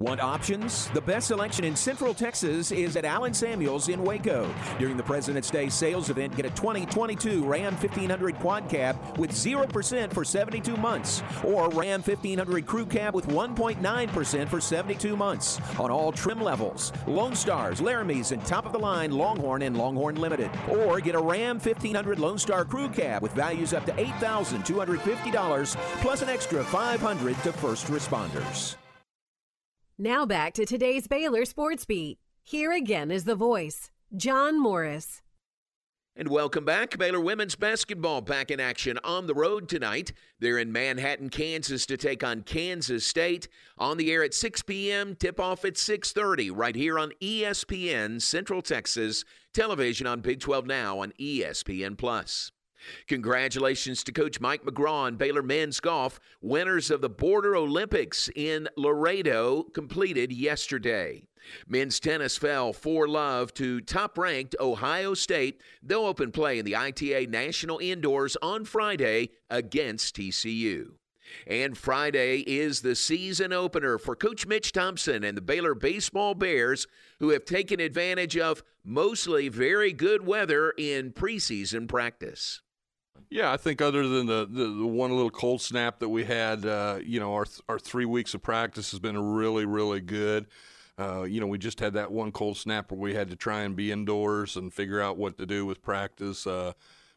Want 0.00 0.18
options? 0.18 0.88
The 0.94 1.02
best 1.02 1.26
selection 1.26 1.62
in 1.62 1.76
Central 1.76 2.14
Texas 2.14 2.72
is 2.72 2.96
at 2.96 3.04
Allen 3.04 3.34
Samuels 3.34 3.90
in 3.90 4.02
Waco. 4.02 4.50
During 4.78 4.96
the 4.96 5.02
President's 5.02 5.50
Day 5.50 5.68
sales 5.68 6.08
event, 6.08 6.34
get 6.34 6.46
a 6.46 6.50
2022 6.50 7.44
Ram 7.44 7.74
1500 7.74 8.36
Quad 8.36 8.66
Cab 8.66 8.96
with 9.18 9.30
0% 9.30 10.10
for 10.10 10.24
72 10.24 10.74
months, 10.78 11.22
or 11.44 11.68
Ram 11.68 12.00
1500 12.00 12.64
Crew 12.64 12.86
Cab 12.86 13.14
with 13.14 13.26
1.9% 13.26 14.48
for 14.48 14.58
72 14.58 15.14
months 15.18 15.60
on 15.78 15.90
all 15.90 16.12
trim 16.12 16.40
levels. 16.40 16.94
Lone 17.06 17.34
Stars, 17.34 17.82
Laramies, 17.82 18.32
and 18.32 18.42
top 18.46 18.64
of 18.64 18.72
the 18.72 18.78
line 18.78 19.12
Longhorn 19.12 19.60
and 19.60 19.76
Longhorn 19.76 20.14
Limited. 20.14 20.50
Or 20.70 20.98
get 21.00 21.14
a 21.14 21.20
Ram 21.20 21.58
1500 21.58 22.18
Lone 22.18 22.38
Star 22.38 22.64
Crew 22.64 22.88
Cab 22.88 23.20
with 23.20 23.32
values 23.32 23.74
up 23.74 23.84
to 23.84 23.92
$8,250 23.92 25.76
plus 26.00 26.22
an 26.22 26.30
extra 26.30 26.64
500 26.64 27.36
to 27.42 27.52
first 27.52 27.88
responders. 27.88 28.79
Now 30.02 30.24
back 30.24 30.54
to 30.54 30.64
today's 30.64 31.06
Baylor 31.06 31.44
Sports 31.44 31.84
Beat. 31.84 32.18
Here 32.42 32.72
again 32.72 33.10
is 33.10 33.24
the 33.24 33.34
voice, 33.34 33.90
John 34.16 34.58
Morris. 34.58 35.20
And 36.16 36.28
welcome 36.28 36.64
back. 36.64 36.96
Baylor 36.96 37.20
women's 37.20 37.54
basketball 37.54 38.22
back 38.22 38.50
in 38.50 38.60
action 38.60 38.98
on 39.04 39.26
the 39.26 39.34
road 39.34 39.68
tonight. 39.68 40.14
They're 40.38 40.56
in 40.56 40.72
Manhattan, 40.72 41.28
Kansas 41.28 41.84
to 41.84 41.98
take 41.98 42.24
on 42.24 42.44
Kansas 42.44 43.06
State. 43.06 43.46
On 43.76 43.98
the 43.98 44.10
air 44.10 44.24
at 44.24 44.32
6 44.32 44.62
p.m., 44.62 45.16
tip 45.16 45.38
off 45.38 45.66
at 45.66 45.74
6:30 45.74 46.50
right 46.50 46.74
here 46.74 46.98
on 46.98 47.12
ESPN 47.20 48.22
Central 48.22 48.62
Texas 48.62 49.22
Television 49.52 50.06
on 50.06 50.22
Big 50.22 50.40
12 50.40 50.66
Now 50.66 51.00
on 51.00 51.12
ESPN 51.20 51.98
Plus. 51.98 52.52
Congratulations 53.06 54.02
to 54.04 54.12
Coach 54.12 54.40
Mike 54.40 54.64
McGraw 54.64 55.08
and 55.08 55.18
Baylor 55.18 55.42
men's 55.42 55.80
golf, 55.80 56.20
winners 56.40 56.90
of 56.90 57.00
the 57.00 57.10
Border 57.10 57.56
Olympics 57.56 58.30
in 58.34 58.68
Laredo, 58.76 59.64
completed 59.64 60.32
yesterday. 60.32 61.22
Men's 61.66 61.98
tennis 62.00 62.36
fell 62.36 62.72
4 62.72 63.08
love 63.08 63.54
to 63.54 63.80
top 63.80 64.18
ranked 64.18 64.54
Ohio 64.60 65.14
State. 65.14 65.60
They'll 65.82 66.04
open 66.04 66.32
play 66.32 66.58
in 66.58 66.64
the 66.64 66.76
ITA 66.76 67.26
National 67.26 67.78
Indoors 67.78 68.36
on 68.42 68.64
Friday 68.64 69.30
against 69.48 70.16
TCU. 70.16 70.92
And 71.46 71.78
Friday 71.78 72.40
is 72.40 72.80
the 72.80 72.96
season 72.96 73.52
opener 73.52 73.98
for 73.98 74.16
Coach 74.16 74.46
Mitch 74.46 74.72
Thompson 74.72 75.22
and 75.22 75.36
the 75.36 75.42
Baylor 75.42 75.74
Baseball 75.74 76.34
Bears, 76.34 76.86
who 77.20 77.30
have 77.30 77.44
taken 77.44 77.78
advantage 77.78 78.36
of 78.36 78.64
mostly 78.84 79.48
very 79.48 79.92
good 79.92 80.26
weather 80.26 80.74
in 80.76 81.12
preseason 81.12 81.88
practice. 81.88 82.62
Yeah, 83.28 83.52
I 83.52 83.56
think 83.56 83.80
other 83.80 84.06
than 84.08 84.26
the, 84.26 84.46
the, 84.50 84.64
the 84.64 84.86
one 84.86 85.10
little 85.10 85.30
cold 85.30 85.60
snap 85.60 85.98
that 85.98 86.08
we 86.08 86.24
had, 86.24 86.64
uh, 86.64 86.98
you 87.04 87.20
know, 87.20 87.34
our 87.34 87.46
our 87.68 87.78
three 87.78 88.04
weeks 88.04 88.34
of 88.34 88.42
practice 88.42 88.90
has 88.92 89.00
been 89.00 89.18
really 89.34 89.66
really 89.66 90.00
good. 90.00 90.46
Uh, 90.98 91.22
you 91.22 91.40
know, 91.40 91.46
we 91.46 91.56
just 91.58 91.80
had 91.80 91.94
that 91.94 92.12
one 92.12 92.30
cold 92.30 92.56
snap 92.56 92.90
where 92.90 93.00
we 93.00 93.14
had 93.14 93.30
to 93.30 93.36
try 93.36 93.62
and 93.62 93.74
be 93.74 93.90
indoors 93.90 94.56
and 94.56 94.72
figure 94.72 95.00
out 95.00 95.16
what 95.16 95.38
to 95.38 95.46
do 95.46 95.64
with 95.64 95.82
practice 95.82 96.46
uh, 96.46 96.72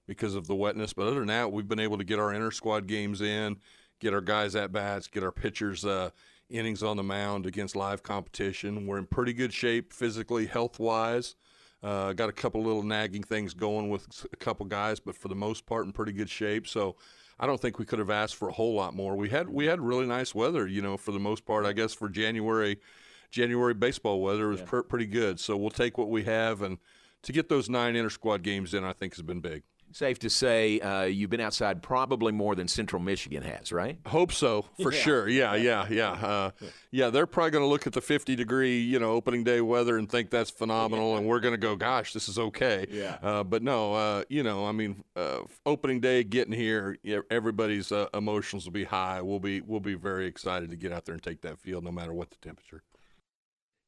because 0.07 0.35
of 0.35 0.47
the 0.47 0.55
wetness. 0.55 0.93
But 0.93 1.07
other 1.07 1.19
than 1.19 1.27
that, 1.27 1.51
we've 1.51 1.67
been 1.67 1.79
able 1.79 1.97
to 1.97 2.05
get 2.05 2.17
our 2.17 2.33
inter 2.33 2.51
squad 2.51 2.87
games 2.87 3.21
in, 3.21 3.57
get 3.99 4.13
our 4.13 4.21
guys 4.21 4.55
at 4.55 4.71
bats, 4.71 5.07
get 5.07 5.23
our 5.23 5.33
pitchers 5.33 5.83
uh, 5.83 6.11
innings 6.49 6.81
on 6.81 6.95
the 6.95 7.03
mound 7.03 7.45
against 7.45 7.75
live 7.75 8.03
competition. 8.03 8.87
We're 8.87 8.99
in 8.99 9.05
pretty 9.05 9.33
good 9.33 9.53
shape 9.53 9.91
physically, 9.91 10.45
health 10.45 10.79
wise. 10.79 11.35
Uh, 11.83 12.13
got 12.13 12.29
a 12.29 12.33
couple 12.33 12.63
little 12.63 12.81
nagging 12.81 13.23
things 13.23 13.53
going 13.53 13.89
with 13.89 14.25
a 14.31 14.37
couple 14.37 14.65
guys, 14.65 15.01
but 15.01 15.15
for 15.15 15.27
the 15.27 15.35
most 15.35 15.65
part, 15.65 15.85
in 15.85 15.91
pretty 15.91 16.13
good 16.13 16.29
shape. 16.29 16.65
So 16.65 16.95
I 17.39 17.45
don't 17.45 17.59
think 17.59 17.77
we 17.77 17.85
could 17.85 17.99
have 17.99 18.09
asked 18.09 18.35
for 18.35 18.47
a 18.47 18.53
whole 18.53 18.73
lot 18.73 18.95
more. 18.95 19.17
We 19.17 19.29
had 19.29 19.49
we 19.49 19.65
had 19.65 19.81
really 19.81 20.05
nice 20.05 20.33
weather, 20.33 20.65
you 20.65 20.81
know, 20.81 20.95
for 20.95 21.11
the 21.11 21.19
most 21.19 21.45
part. 21.45 21.65
I 21.65 21.73
guess 21.73 21.93
for 21.93 22.07
January, 22.07 22.79
January 23.31 23.73
baseball 23.73 24.21
weather 24.21 24.47
was 24.47 24.61
per- 24.61 24.83
pretty 24.83 25.07
good. 25.07 25.41
So 25.41 25.57
we'll 25.57 25.71
take 25.71 25.97
what 25.97 26.09
we 26.09 26.23
have 26.23 26.61
and 26.61 26.77
to 27.23 27.33
get 27.33 27.49
those 27.49 27.69
nine 27.69 27.95
inter 27.95 28.09
squad 28.09 28.43
games 28.43 28.73
in, 28.73 28.83
I 28.83 28.93
think 28.93 29.15
has 29.15 29.21
been 29.21 29.41
big. 29.41 29.63
Safe 29.93 30.17
to 30.19 30.29
say 30.29 30.79
uh, 30.79 31.03
you've 31.03 31.29
been 31.29 31.39
outside 31.39 31.83
probably 31.83 32.31
more 32.31 32.55
than 32.55 32.67
Central 32.67 32.99
Michigan 32.99 33.43
has, 33.43 33.71
right? 33.71 33.99
Hope 34.07 34.31
so, 34.31 34.65
for 34.81 34.91
Yeah. 34.91 34.99
sure. 34.99 35.29
Yeah, 35.29 35.53
yeah, 35.53 35.85
yeah. 35.87 36.11
Uh, 36.13 36.51
yeah, 36.89 37.11
they're 37.11 37.27
probably 37.27 37.51
going 37.51 37.63
to 37.63 37.67
look 37.67 37.85
at 37.85 37.93
the 37.93 38.01
50 38.01 38.35
degree, 38.35 38.79
you 38.79 38.97
know, 38.97 39.11
opening 39.11 39.43
day 39.43 39.61
weather 39.61 39.97
and 39.97 40.09
think 40.09 40.31
that's 40.31 40.49
phenomenal, 40.49 41.15
and 41.15 41.27
we're 41.27 41.39
going 41.39 41.53
to 41.53 41.59
go, 41.59 41.75
gosh, 41.75 42.11
this 42.11 42.27
is 42.27 42.39
okay. 42.39 42.87
Yeah. 42.89 43.17
Uh, 43.21 43.43
but 43.43 43.61
no, 43.61 43.93
uh, 43.93 44.23
you 44.29 44.41
know, 44.41 44.65
I 44.65 44.71
mean, 44.71 45.03
uh, 45.15 45.41
opening 45.65 45.99
day, 45.99 46.23
getting 46.23 46.53
here, 46.53 46.97
everybody's 47.29 47.91
uh, 47.91 48.07
emotions 48.15 48.65
will 48.65 48.71
be 48.73 48.85
high. 48.85 49.21
We'll 49.21 49.39
be 49.39 49.61
we'll 49.61 49.79
be 49.79 49.93
very 49.93 50.25
excited 50.25 50.71
to 50.71 50.75
get 50.75 50.91
out 50.91 51.05
there 51.05 51.13
and 51.13 51.21
take 51.23 51.41
that 51.41 51.59
field, 51.59 51.83
no 51.83 51.91
matter 51.91 52.13
what 52.13 52.31
the 52.31 52.37
temperature. 52.37 52.81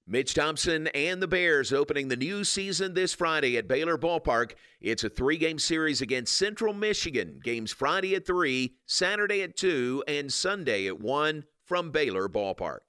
Mitch 0.08 0.36
Thompson 0.36 0.86
and 0.90 1.20
the 1.20 1.28
Bears 1.28 1.74
opening 1.74 2.10
the 2.10 2.16
new 2.16 2.44
season 2.44 2.94
this 2.94 3.16
Friday 3.16 3.58
at 3.58 3.68
Baylor 3.68 3.98
Ballpark. 3.98 4.52
It's 4.80 5.04
a 5.04 5.10
three 5.10 5.38
game 5.38 5.58
series 5.58 6.00
against 6.00 6.38
Central 6.38 6.74
Michigan. 6.74 7.40
Games 7.44 7.72
Friday 7.72 8.14
at 8.14 8.28
3, 8.28 8.76
Saturday 8.86 9.42
at 9.42 9.58
2, 9.58 10.04
and 10.08 10.32
Sunday 10.32 10.86
at 10.86 11.00
1 11.00 11.44
from 11.64 11.90
Baylor 11.90 12.30
Ballpark. 12.30 12.82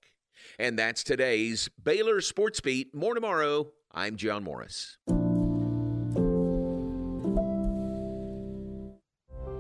And 0.58 0.78
that's 0.78 1.02
today's 1.02 1.70
Baylor 1.82 2.20
Sports 2.20 2.60
Beat. 2.60 2.94
More 2.94 3.14
tomorrow. 3.14 3.68
I'm 3.92 4.16
John 4.16 4.44
Morris. 4.44 4.98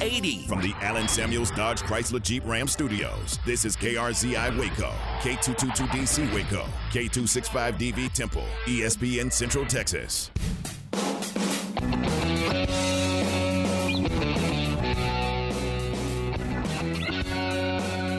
8080. 0.00 0.46
From 0.46 0.62
the 0.62 0.74
Allen 0.80 1.08
Samuels 1.08 1.50
Dodge 1.50 1.80
Chrysler 1.82 2.22
Jeep 2.22 2.42
Ram 2.46 2.66
Studios, 2.66 3.38
this 3.44 3.64
is 3.64 3.76
KRZI 3.76 4.58
Waco, 4.58 4.92
K222DC 5.20 6.34
Waco, 6.34 6.66
K265DV 6.90 8.12
Temple, 8.12 8.44
ESPN 8.66 9.32
Central 9.32 9.66
Texas. 9.66 10.30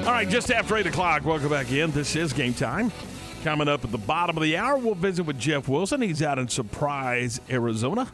All 0.05 0.17
right, 0.17 0.27
just 0.27 0.51
after 0.51 0.77
8 0.77 0.87
o'clock, 0.87 1.25
welcome 1.25 1.49
back 1.49 1.71
in. 1.71 1.91
This 1.91 2.15
is 2.15 2.33
game 2.33 2.53
time. 2.53 2.91
Coming 3.43 3.67
up 3.67 3.83
at 3.83 3.91
the 3.91 3.97
bottom 3.97 4.37
of 4.37 4.43
the 4.43 4.55
hour, 4.55 4.77
we'll 4.77 4.93
visit 4.93 5.23
with 5.25 5.39
Jeff 5.39 5.67
Wilson. 5.67 6.01
He's 6.01 6.21
out 6.21 6.37
in 6.37 6.47
Surprise, 6.47 7.41
Arizona. 7.49 8.07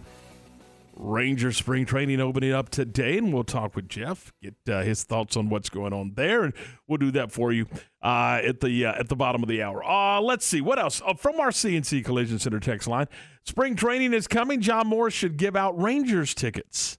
Ranger 0.99 1.51
spring 1.51 1.85
training 1.85 2.19
opening 2.19 2.51
up 2.51 2.69
today, 2.69 3.17
and 3.17 3.33
we'll 3.33 3.43
talk 3.43 3.75
with 3.75 3.87
Jeff, 3.87 4.33
get 4.41 4.55
uh, 4.67 4.81
his 4.81 5.03
thoughts 5.03 5.37
on 5.37 5.49
what's 5.49 5.69
going 5.69 5.93
on 5.93 6.13
there, 6.15 6.43
and 6.43 6.53
we'll 6.87 6.97
do 6.97 7.11
that 7.11 7.31
for 7.31 7.51
you 7.51 7.67
uh, 8.01 8.41
at 8.43 8.59
the 8.61 8.85
uh, 8.85 8.93
at 8.93 9.09
the 9.09 9.15
bottom 9.15 9.43
of 9.43 9.49
the 9.49 9.61
hour. 9.61 9.83
Uh, 9.83 10.19
let's 10.21 10.45
see 10.45 10.61
what 10.61 10.79
else 10.79 11.01
uh, 11.05 11.13
from 11.13 11.39
our 11.39 11.49
CNC 11.49 12.03
Collision 12.03 12.39
Center 12.39 12.59
text 12.59 12.87
line. 12.87 13.07
Spring 13.45 13.75
training 13.75 14.13
is 14.13 14.27
coming. 14.27 14.61
John 14.61 14.87
Morris 14.87 15.13
should 15.13 15.37
give 15.37 15.55
out 15.55 15.79
Rangers 15.79 16.33
tickets. 16.33 16.97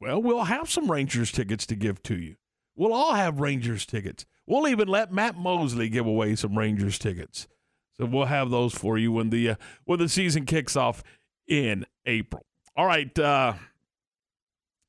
Well, 0.00 0.22
we'll 0.22 0.44
have 0.44 0.70
some 0.70 0.90
Rangers 0.90 1.32
tickets 1.32 1.66
to 1.66 1.74
give 1.74 2.02
to 2.04 2.16
you. 2.16 2.36
We'll 2.76 2.92
all 2.92 3.14
have 3.14 3.40
Rangers 3.40 3.86
tickets. 3.86 4.26
We'll 4.46 4.68
even 4.68 4.88
let 4.88 5.12
Matt 5.12 5.36
Mosley 5.36 5.88
give 5.88 6.06
away 6.06 6.36
some 6.36 6.56
Rangers 6.56 6.98
tickets. 6.98 7.48
So 7.96 8.04
we'll 8.04 8.26
have 8.26 8.50
those 8.50 8.74
for 8.74 8.98
you 8.98 9.10
when 9.10 9.30
the 9.30 9.50
uh, 9.50 9.54
when 9.84 9.98
the 9.98 10.08
season 10.08 10.44
kicks 10.44 10.76
off 10.76 11.02
in 11.48 11.86
April. 12.04 12.44
All 12.76 12.86
right, 12.86 13.18
uh, 13.18 13.54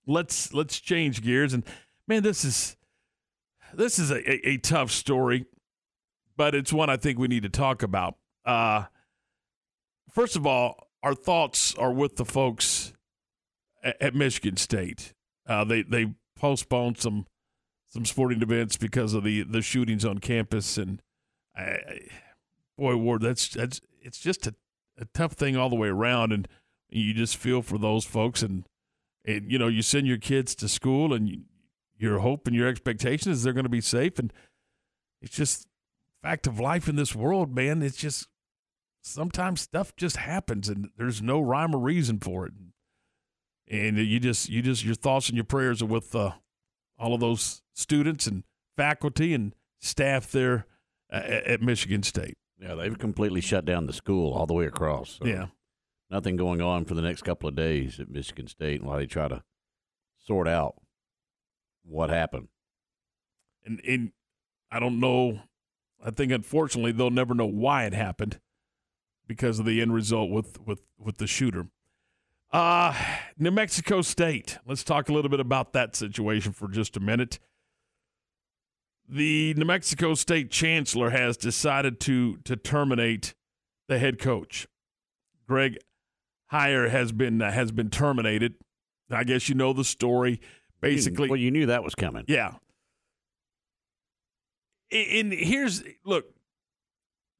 let's 0.05 0.53
let's 0.53 0.79
change 0.79 1.21
gears 1.21 1.53
and 1.53 1.63
man, 2.05 2.21
this 2.21 2.43
is 2.43 2.75
this 3.73 3.97
is 3.97 4.11
a, 4.11 4.29
a, 4.29 4.49
a 4.49 4.57
tough 4.57 4.91
story, 4.91 5.45
but 6.35 6.53
it's 6.53 6.73
one 6.73 6.89
I 6.89 6.97
think 6.97 7.17
we 7.17 7.29
need 7.29 7.43
to 7.43 7.49
talk 7.49 7.83
about. 7.83 8.15
Uh, 8.43 8.85
first 10.13 10.35
of 10.35 10.45
all, 10.45 10.89
our 11.01 11.13
thoughts 11.13 11.75
are 11.75 11.93
with 11.93 12.17
the 12.17 12.25
folks 12.25 12.91
at, 13.81 14.01
at 14.01 14.15
Michigan 14.15 14.57
State. 14.57 15.13
Uh, 15.47 15.63
they 15.63 15.83
they 15.83 16.13
postponed 16.35 16.97
some 16.97 17.25
some 17.87 18.03
sporting 18.03 18.41
events 18.41 18.75
because 18.75 19.13
of 19.13 19.23
the 19.23 19.43
the 19.43 19.61
shootings 19.61 20.03
on 20.03 20.17
campus, 20.17 20.77
and 20.77 21.01
I, 21.55 21.77
boy, 22.77 22.97
Ward, 22.97 23.21
that's 23.21 23.47
that's 23.47 23.79
it's 24.01 24.19
just 24.19 24.45
a, 24.45 24.55
a 24.97 25.05
tough 25.13 25.33
thing 25.33 25.55
all 25.55 25.69
the 25.69 25.77
way 25.77 25.87
around, 25.87 26.33
and 26.33 26.49
you 26.89 27.13
just 27.13 27.37
feel 27.37 27.61
for 27.61 27.77
those 27.77 28.05
folks, 28.05 28.41
and 28.41 28.67
and 29.25 29.51
you 29.51 29.59
know 29.59 29.67
you 29.67 29.81
send 29.81 30.07
your 30.07 30.17
kids 30.17 30.55
to 30.55 30.69
school, 30.69 31.13
and 31.13 31.29
you, 31.29 31.41
your 31.97 32.19
hope 32.19 32.47
and 32.47 32.55
your 32.55 32.67
expectation 32.67 33.31
is 33.31 33.43
they're 33.43 33.53
going 33.53 33.63
to 33.63 33.69
be 33.69 33.81
safe, 33.81 34.19
and 34.19 34.31
it's 35.21 35.35
just 35.35 35.67
fact 36.21 36.47
of 36.47 36.59
life 36.59 36.87
in 36.87 36.95
this 36.95 37.15
world, 37.15 37.53
man. 37.55 37.81
It's 37.81 37.97
just 37.97 38.27
sometimes 39.01 39.61
stuff 39.61 39.95
just 39.95 40.17
happens, 40.17 40.69
and 40.69 40.89
there's 40.97 41.21
no 41.21 41.39
rhyme 41.39 41.75
or 41.75 41.79
reason 41.79 42.19
for 42.19 42.45
it, 42.45 42.53
and 43.67 43.97
you 43.97 44.19
just 44.19 44.49
you 44.49 44.61
just 44.61 44.83
your 44.83 44.95
thoughts 44.95 45.29
and 45.29 45.35
your 45.35 45.45
prayers 45.45 45.81
are 45.81 45.87
with 45.87 46.15
uh, 46.15 46.31
all 46.97 47.13
of 47.13 47.19
those 47.19 47.61
students 47.73 48.27
and 48.27 48.43
faculty 48.75 49.33
and 49.33 49.53
staff 49.79 50.31
there 50.31 50.65
uh, 51.11 51.15
at 51.15 51.61
Michigan 51.61 52.03
State. 52.03 52.37
Yeah, 52.59 52.75
they've 52.75 52.97
completely 52.97 53.41
shut 53.41 53.65
down 53.65 53.85
the 53.85 53.93
school 53.93 54.33
all 54.33 54.45
the 54.45 54.53
way 54.53 54.65
across. 54.65 55.19
So 55.19 55.27
Yeah. 55.27 55.47
Nothing 56.09 56.37
going 56.37 56.61
on 56.61 56.85
for 56.85 56.93
the 56.93 57.01
next 57.01 57.23
couple 57.23 57.49
of 57.49 57.55
days 57.55 57.99
at 57.99 58.09
Michigan 58.09 58.47
State 58.47 58.81
while 58.81 58.97
they 58.97 59.05
try 59.05 59.27
to 59.27 59.43
sort 60.25 60.47
out 60.47 60.75
what 61.83 62.09
happened. 62.09 62.47
and 63.65 63.81
and 63.87 64.11
I 64.71 64.79
don't 64.79 64.99
know. 64.99 65.41
I 66.03 66.11
think 66.11 66.31
unfortunately 66.31 66.91
they'll 66.91 67.09
never 67.09 67.33
know 67.33 67.45
why 67.45 67.85
it 67.85 67.93
happened 67.93 68.39
because 69.27 69.59
of 69.59 69.65
the 69.65 69.81
end 69.81 69.93
result 69.93 70.29
with 70.29 70.59
with 70.65 70.81
with 70.97 71.17
the 71.17 71.27
shooter. 71.27 71.67
Uh 72.51 72.93
New 73.37 73.51
Mexico 73.51 74.01
State. 74.01 74.57
Let's 74.65 74.83
talk 74.83 75.09
a 75.09 75.13
little 75.13 75.29
bit 75.29 75.39
about 75.41 75.73
that 75.73 75.95
situation 75.95 76.53
for 76.53 76.69
just 76.69 76.95
a 76.95 77.01
minute. 77.01 77.39
The 79.09 79.53
New 79.55 79.65
Mexico 79.65 80.13
State 80.13 80.51
chancellor 80.51 81.09
has 81.09 81.35
decided 81.37 81.99
to 82.01 82.37
to 82.45 82.55
terminate 82.55 83.33
the 83.87 83.99
head 83.99 84.19
coach. 84.19 84.67
Greg 85.47 85.77
Heyer 86.51 86.89
has 86.89 87.11
been 87.11 87.41
uh, 87.41 87.51
has 87.51 87.71
been 87.71 87.89
terminated. 87.89 88.55
I 89.09 89.23
guess 89.23 89.49
you 89.49 89.55
know 89.55 89.73
the 89.73 89.83
story. 89.83 90.41
Basically, 90.79 91.29
well, 91.29 91.39
you 91.39 91.51
knew 91.51 91.65
that 91.67 91.83
was 91.83 91.95
coming. 91.95 92.25
Yeah. 92.27 92.55
And 94.91 95.33
here's 95.33 95.83
look, 96.05 96.25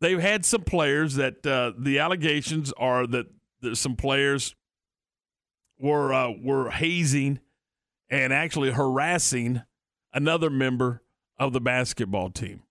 they've 0.01 0.19
had 0.19 0.43
some 0.45 0.63
players 0.63 1.15
that 1.15 1.45
uh, 1.45 1.73
the 1.77 1.99
allegations 1.99 2.73
are 2.77 3.07
that 3.07 3.27
some 3.73 3.95
players 3.95 4.55
were 5.79 6.13
uh, 6.13 6.31
were 6.41 6.69
hazing 6.71 7.39
and 8.09 8.33
actually 8.33 8.71
harassing 8.71 9.61
another 10.13 10.49
member 10.49 11.03
of 11.37 11.53
the 11.53 11.61
basketball 11.61 12.29
team. 12.29 12.63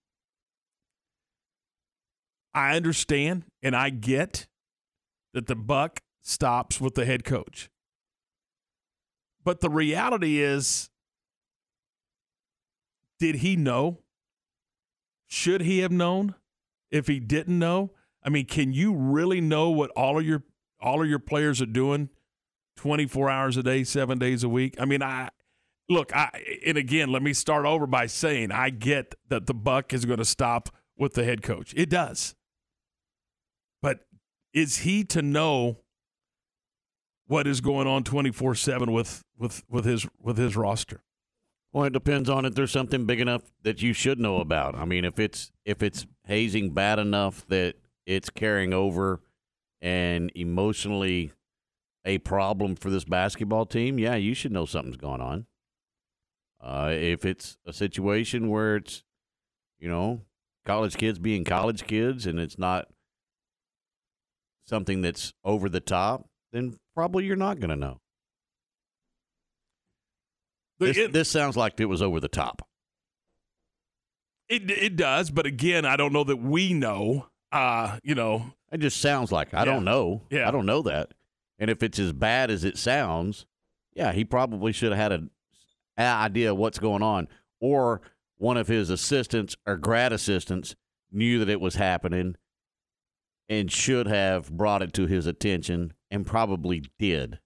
I 2.54 2.74
understand 2.74 3.44
and 3.62 3.76
I 3.76 3.90
get 3.90 4.46
that 5.34 5.46
the 5.46 5.54
buck 5.54 6.00
stops 6.26 6.80
with 6.80 6.94
the 6.94 7.04
head 7.04 7.24
coach. 7.24 7.70
But 9.44 9.60
the 9.60 9.70
reality 9.70 10.42
is 10.42 10.90
did 13.18 13.36
he 13.36 13.56
know? 13.56 14.00
Should 15.28 15.62
he 15.62 15.78
have 15.78 15.92
known? 15.92 16.34
If 16.90 17.06
he 17.06 17.18
didn't 17.18 17.58
know, 17.58 17.92
I 18.22 18.28
mean, 18.28 18.46
can 18.46 18.72
you 18.72 18.94
really 18.94 19.40
know 19.40 19.70
what 19.70 19.90
all 19.90 20.18
of 20.18 20.26
your 20.26 20.42
all 20.80 21.02
of 21.02 21.08
your 21.08 21.18
players 21.18 21.62
are 21.62 21.66
doing 21.66 22.10
24 22.76 23.30
hours 23.30 23.56
a 23.56 23.62
day, 23.62 23.84
7 23.84 24.18
days 24.18 24.44
a 24.44 24.48
week? 24.48 24.76
I 24.80 24.84
mean, 24.84 25.02
I 25.02 25.30
look, 25.88 26.14
I 26.14 26.30
and 26.66 26.76
again, 26.76 27.10
let 27.10 27.22
me 27.22 27.32
start 27.32 27.66
over 27.66 27.86
by 27.86 28.06
saying 28.06 28.52
I 28.52 28.70
get 28.70 29.14
that 29.28 29.46
the 29.46 29.54
buck 29.54 29.92
is 29.92 30.04
going 30.04 30.18
to 30.18 30.24
stop 30.24 30.70
with 30.96 31.14
the 31.14 31.24
head 31.24 31.42
coach. 31.42 31.72
It 31.76 31.90
does. 31.90 32.34
But 33.82 34.06
is 34.52 34.78
he 34.78 35.04
to 35.04 35.22
know 35.22 35.80
what 37.26 37.46
is 37.46 37.60
going 37.60 37.86
on 37.86 38.04
24/7 38.04 38.92
with 38.92 39.22
with 39.36 39.62
with 39.68 39.84
his 39.84 40.06
with 40.20 40.38
his 40.38 40.56
roster? 40.56 41.02
Well, 41.72 41.84
it 41.84 41.92
depends 41.92 42.30
on 42.30 42.44
if 42.44 42.54
there's 42.54 42.70
something 42.70 43.04
big 43.04 43.20
enough 43.20 43.52
that 43.62 43.82
you 43.82 43.92
should 43.92 44.18
know 44.18 44.38
about. 44.40 44.74
I 44.74 44.84
mean, 44.84 45.04
if 45.04 45.18
it's 45.18 45.52
if 45.64 45.82
it's 45.82 46.06
hazing 46.24 46.70
bad 46.70 46.98
enough 46.98 47.46
that 47.48 47.74
it's 48.06 48.30
carrying 48.30 48.72
over 48.72 49.20
and 49.82 50.32
emotionally 50.34 51.32
a 52.04 52.18
problem 52.18 52.76
for 52.76 52.88
this 52.88 53.04
basketball 53.04 53.66
team, 53.66 53.98
yeah, 53.98 54.14
you 54.14 54.32
should 54.32 54.52
know 54.52 54.64
something's 54.64 54.96
going 54.96 55.20
on. 55.20 55.46
Uh, 56.60 56.90
if 56.92 57.24
it's 57.24 57.58
a 57.66 57.72
situation 57.72 58.48
where 58.48 58.76
it's, 58.76 59.04
you 59.78 59.88
know, 59.88 60.22
college 60.64 60.96
kids 60.96 61.18
being 61.18 61.44
college 61.44 61.84
kids 61.86 62.26
and 62.26 62.40
it's 62.40 62.58
not 62.58 62.88
something 64.66 65.02
that's 65.02 65.34
over 65.44 65.68
the 65.68 65.80
top, 65.80 66.28
then 66.56 66.78
probably 66.94 67.24
you're 67.24 67.36
not 67.36 67.60
going 67.60 67.70
to 67.70 67.76
know. 67.76 68.00
This, 70.78 70.96
it- 70.96 71.12
this 71.12 71.30
sounds 71.30 71.56
like 71.56 71.78
it 71.80 71.86
was 71.86 72.02
over 72.02 72.20
the 72.20 72.28
top. 72.28 72.66
It 74.48 74.70
it 74.70 74.94
does, 74.94 75.30
but 75.32 75.44
again, 75.44 75.84
I 75.84 75.96
don't 75.96 76.12
know 76.12 76.22
that 76.22 76.36
we 76.36 76.72
know. 76.72 77.26
Uh, 77.50 77.98
you 78.04 78.14
know, 78.14 78.52
It 78.70 78.78
just 78.78 79.00
sounds 79.00 79.32
like 79.32 79.52
I 79.54 79.60
Yeah. 79.60 79.64
don't 79.64 79.84
know. 79.84 80.22
Yeah. 80.30 80.46
I 80.46 80.50
don't 80.52 80.66
know 80.66 80.82
that. 80.82 81.14
And 81.58 81.68
if 81.70 81.82
it's 81.82 81.98
as 81.98 82.12
bad 82.12 82.50
as 82.50 82.62
it 82.62 82.76
sounds, 82.78 83.46
yeah, 83.94 84.12
he 84.12 84.24
probably 84.24 84.72
should 84.72 84.92
have 84.92 84.98
had 85.00 85.12
a, 85.12 85.28
a 85.98 86.02
idea 86.02 86.52
of 86.52 86.58
what's 86.58 86.78
going 86.78 87.02
on, 87.02 87.26
or 87.60 88.02
one 88.36 88.56
of 88.56 88.68
his 88.68 88.88
assistants 88.90 89.56
or 89.66 89.76
grad 89.76 90.12
assistants 90.12 90.76
knew 91.10 91.38
that 91.40 91.48
it 91.48 91.60
was 91.60 91.76
happening 91.76 92.36
and 93.48 93.70
should 93.70 94.06
have 94.06 94.50
brought 94.50 94.82
it 94.82 94.92
to 94.94 95.06
his 95.06 95.26
attention 95.26 95.92
and 96.10 96.26
probably 96.26 96.84
did. 96.98 97.38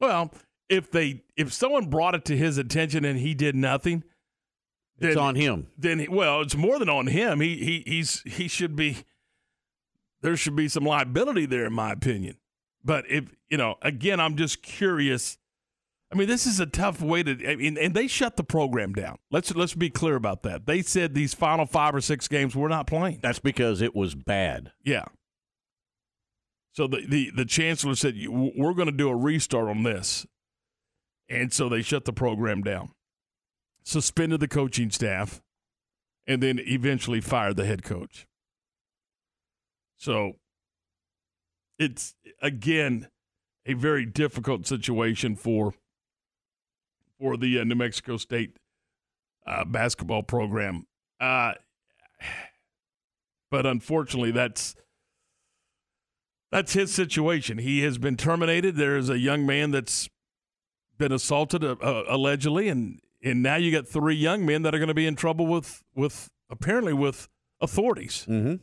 well, 0.00 0.32
if 0.68 0.90
they 0.90 1.22
if 1.36 1.52
someone 1.52 1.86
brought 1.90 2.14
it 2.14 2.24
to 2.26 2.36
his 2.36 2.58
attention 2.58 3.04
and 3.04 3.18
he 3.18 3.34
did 3.34 3.54
nothing, 3.54 4.02
It's 4.98 5.16
on 5.16 5.34
him. 5.34 5.68
Then 5.76 6.00
he, 6.00 6.08
well, 6.08 6.40
it's 6.40 6.56
more 6.56 6.78
than 6.78 6.88
on 6.88 7.06
him. 7.06 7.40
He 7.40 7.56
he 7.56 7.84
he's 7.86 8.22
he 8.22 8.48
should 8.48 8.76
be 8.76 8.98
there 10.22 10.36
should 10.36 10.56
be 10.56 10.68
some 10.68 10.84
liability 10.84 11.46
there 11.46 11.66
in 11.66 11.72
my 11.72 11.92
opinion. 11.92 12.36
But 12.82 13.04
if, 13.10 13.34
you 13.50 13.58
know, 13.58 13.76
again, 13.82 14.20
I'm 14.20 14.36
just 14.36 14.62
curious. 14.62 15.38
I 16.12 16.16
mean, 16.16 16.26
this 16.26 16.44
is 16.44 16.58
a 16.58 16.66
tough 16.66 17.00
way 17.00 17.22
to 17.22 17.50
I 17.50 17.56
mean, 17.56 17.78
and 17.78 17.94
they 17.94 18.08
shut 18.08 18.36
the 18.36 18.42
program 18.42 18.92
down. 18.92 19.18
Let's 19.30 19.54
let's 19.54 19.74
be 19.74 19.90
clear 19.90 20.16
about 20.16 20.42
that. 20.42 20.66
They 20.66 20.82
said 20.82 21.14
these 21.14 21.34
final 21.34 21.66
5 21.66 21.94
or 21.94 22.00
6 22.00 22.28
games 22.28 22.56
we're 22.56 22.68
not 22.68 22.86
playing. 22.88 23.20
That's 23.22 23.38
because 23.38 23.80
it 23.80 23.94
was 23.94 24.14
bad. 24.14 24.72
Yeah. 24.82 25.04
So 26.72 26.88
the 26.88 27.04
the, 27.06 27.30
the 27.36 27.44
chancellor 27.44 27.94
said 27.94 28.16
we're 28.28 28.74
going 28.74 28.86
to 28.86 28.92
do 28.92 29.08
a 29.08 29.16
restart 29.16 29.68
on 29.68 29.84
this, 29.84 30.26
and 31.28 31.52
so 31.52 31.68
they 31.68 31.82
shut 31.82 32.04
the 32.04 32.12
program 32.12 32.62
down, 32.62 32.90
suspended 33.84 34.40
the 34.40 34.48
coaching 34.48 34.90
staff, 34.90 35.40
and 36.26 36.42
then 36.42 36.58
eventually 36.60 37.20
fired 37.20 37.56
the 37.56 37.66
head 37.66 37.84
coach. 37.84 38.26
So 39.96 40.34
it's 41.78 42.14
again 42.42 43.08
a 43.66 43.74
very 43.74 44.06
difficult 44.06 44.66
situation 44.66 45.36
for 45.36 45.74
for 47.20 47.36
the 47.36 47.60
uh, 47.60 47.64
New 47.64 47.74
Mexico 47.74 48.16
State 48.16 48.56
uh, 49.46 49.64
basketball 49.64 50.22
program. 50.22 50.86
Uh, 51.20 51.52
but 53.50 53.66
unfortunately, 53.66 54.30
that's 54.30 54.74
that's 56.50 56.72
his 56.72 56.92
situation. 56.92 57.58
He 57.58 57.82
has 57.82 57.98
been 57.98 58.16
terminated. 58.16 58.76
There 58.76 58.96
is 58.96 59.08
a 59.08 59.18
young 59.18 59.46
man 59.46 59.70
that's 59.70 60.08
been 60.98 61.12
assaulted 61.12 61.62
uh, 61.62 61.76
uh, 61.82 62.04
allegedly, 62.08 62.68
and 62.68 63.00
and 63.22 63.42
now 63.42 63.56
you 63.56 63.70
got 63.70 63.86
three 63.86 64.14
young 64.14 64.46
men 64.46 64.62
that 64.62 64.74
are 64.74 64.78
going 64.78 64.88
to 64.88 64.94
be 64.94 65.06
in 65.06 65.16
trouble 65.16 65.46
with 65.46 65.82
with 65.94 66.28
apparently 66.50 66.92
with 66.92 67.28
authorities. 67.60 68.26
Mm-hmm. 68.28 68.54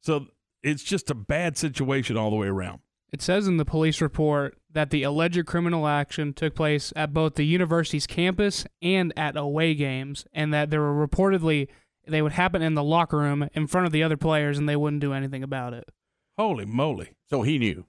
So 0.00 0.26
it's 0.62 0.82
just 0.82 1.10
a 1.10 1.14
bad 1.14 1.56
situation 1.56 2.16
all 2.16 2.30
the 2.30 2.36
way 2.36 2.48
around. 2.48 2.80
It 3.12 3.20
says 3.20 3.46
in 3.46 3.58
the 3.58 3.64
police 3.64 4.00
report 4.00 4.56
that 4.72 4.88
the 4.90 5.02
alleged 5.02 5.44
criminal 5.46 5.86
action 5.86 6.32
took 6.32 6.54
place 6.54 6.92
at 6.96 7.12
both 7.12 7.34
the 7.34 7.44
university's 7.44 8.06
campus 8.06 8.64
and 8.80 9.12
at 9.16 9.36
away 9.36 9.74
games, 9.74 10.24
and 10.32 10.52
that 10.54 10.70
there 10.70 10.80
were 10.80 11.06
reportedly 11.06 11.68
they 12.08 12.22
would 12.22 12.32
happen 12.32 12.62
in 12.62 12.74
the 12.74 12.82
locker 12.82 13.18
room 13.18 13.48
in 13.54 13.66
front 13.66 13.86
of 13.86 13.92
the 13.92 14.02
other 14.02 14.16
players, 14.16 14.58
and 14.58 14.68
they 14.68 14.76
wouldn't 14.76 15.00
do 15.02 15.12
anything 15.12 15.42
about 15.42 15.72
it. 15.74 15.84
Holy 16.38 16.64
moly! 16.64 17.10
So 17.28 17.42
he 17.42 17.58
knew. 17.58 17.84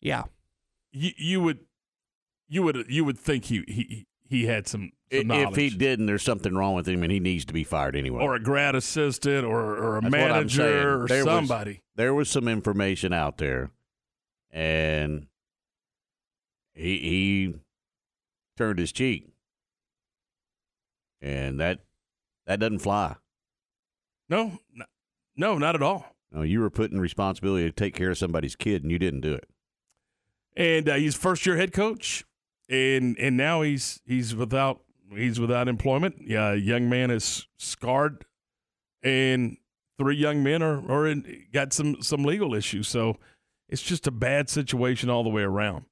Yeah, 0.00 0.24
You 0.92 1.12
you 1.16 1.40
would 1.40 1.60
you 2.48 2.62
would 2.64 2.86
you 2.88 3.04
would 3.04 3.18
think 3.18 3.44
he 3.46 3.62
he 3.68 4.06
he 4.28 4.46
had 4.46 4.66
some, 4.66 4.90
some 5.12 5.30
If 5.30 5.56
he 5.56 5.70
didn't, 5.70 6.06
there's 6.06 6.22
something 6.22 6.54
wrong 6.54 6.74
with 6.74 6.86
him 6.88 7.02
and 7.02 7.10
he 7.12 7.18
needs 7.20 7.44
to 7.46 7.52
be 7.54 7.64
fired 7.64 7.96
anyway. 7.96 8.22
or 8.22 8.34
a 8.34 8.40
grad 8.42 8.74
assistant 8.74 9.44
or 9.46 9.60
or 9.76 9.96
a 9.98 10.00
That's 10.02 10.12
manager 10.12 11.02
or 11.04 11.06
There 11.08 11.24
was- 11.24 11.32
somebody. 11.32 11.82
there 11.94 12.12
was 12.14 12.28
some 12.28 12.46
information 12.48 13.12
out 13.12 13.38
there, 13.38 13.70
and 14.50 15.26
he 16.74 16.98
he 16.98 17.54
turned 18.56 18.78
his 18.78 18.92
cheek, 18.92 19.28
and 21.20 21.58
that 21.60 21.80
that 22.46 22.60
doesn't 22.60 22.78
fly. 22.80 23.16
No, 24.28 24.58
no, 25.36 25.58
not 25.58 25.74
at 25.74 25.82
all. 25.82 26.14
No, 26.30 26.42
you 26.42 26.60
were 26.60 26.70
putting 26.70 26.98
responsibility 27.00 27.64
to 27.66 27.72
take 27.72 27.94
care 27.94 28.10
of 28.10 28.18
somebody's 28.18 28.56
kid, 28.56 28.82
and 28.82 28.92
you 28.92 28.98
didn't 28.98 29.20
do 29.22 29.32
it. 29.34 29.48
and 30.56 30.88
uh, 30.88 30.94
he's 30.94 31.14
first 31.14 31.46
year 31.46 31.56
head 31.56 31.72
coach, 31.72 32.24
and 32.68 33.16
and 33.18 33.36
now 33.36 33.62
he's 33.62 34.00
he's 34.04 34.34
without 34.34 34.80
he's 35.14 35.40
without 35.40 35.68
employment. 35.68 36.16
Yeah, 36.20 36.52
a 36.52 36.56
young 36.56 36.88
man 36.90 37.10
is 37.10 37.46
scarred, 37.56 38.24
and 39.02 39.56
three 39.98 40.16
young 40.16 40.42
men 40.42 40.62
are 40.62 40.78
are 40.90 41.06
in, 41.06 41.46
got 41.52 41.72
some 41.72 42.02
some 42.02 42.24
legal 42.24 42.54
issues. 42.54 42.88
So 42.88 43.16
it's 43.68 43.82
just 43.82 44.06
a 44.06 44.10
bad 44.10 44.48
situation 44.48 45.10
all 45.10 45.22
the 45.22 45.28
way 45.30 45.42
around. 45.42 45.84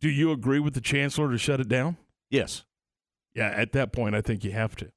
Do 0.00 0.08
you 0.08 0.30
agree 0.30 0.60
with 0.60 0.74
the 0.74 0.80
chancellor 0.80 1.30
to 1.30 1.38
shut 1.38 1.60
it 1.60 1.68
down? 1.68 1.96
Yes. 2.30 2.64
Yeah, 3.34 3.48
at 3.48 3.72
that 3.72 3.92
point, 3.92 4.14
I 4.14 4.20
think 4.20 4.44
you 4.44 4.52
have 4.52 4.76
to. 4.76 4.90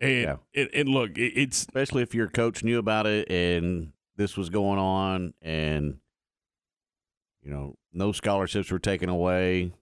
And 0.00 0.10
Yeah. 0.22 0.36
and, 0.54 0.70
and 0.74 0.88
look, 0.88 1.16
it, 1.18 1.32
it's 1.36 1.62
Especially 1.62 2.02
if 2.02 2.14
your 2.14 2.28
coach 2.28 2.64
knew 2.64 2.78
about 2.78 3.06
it 3.06 3.30
and 3.30 3.92
this 4.16 4.36
was 4.36 4.48
going 4.50 4.78
on, 4.78 5.34
and 5.42 5.98
you 7.42 7.50
know 7.50 7.76
no 7.92 8.12
scholarships 8.12 8.70
were 8.70 8.78
taken 8.78 9.08
away, 9.08 9.72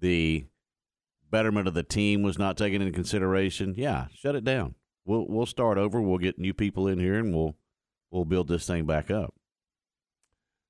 the 0.00 0.44
betterment 1.30 1.66
of 1.68 1.74
the 1.74 1.82
team 1.82 2.22
was 2.22 2.38
not 2.38 2.56
taken 2.56 2.80
into 2.82 2.92
consideration. 2.92 3.74
Yeah, 3.76 4.06
shut 4.14 4.34
it 4.34 4.44
down. 4.44 4.74
We'll 5.04 5.26
we'll 5.28 5.46
start 5.46 5.78
over. 5.78 6.00
We'll 6.00 6.18
get 6.18 6.38
new 6.38 6.54
people 6.54 6.86
in 6.88 6.98
here, 6.98 7.18
and 7.18 7.34
we'll 7.34 7.56
we'll 8.10 8.24
build 8.24 8.48
this 8.48 8.66
thing 8.66 8.84
back 8.86 9.10
up. 9.10 9.34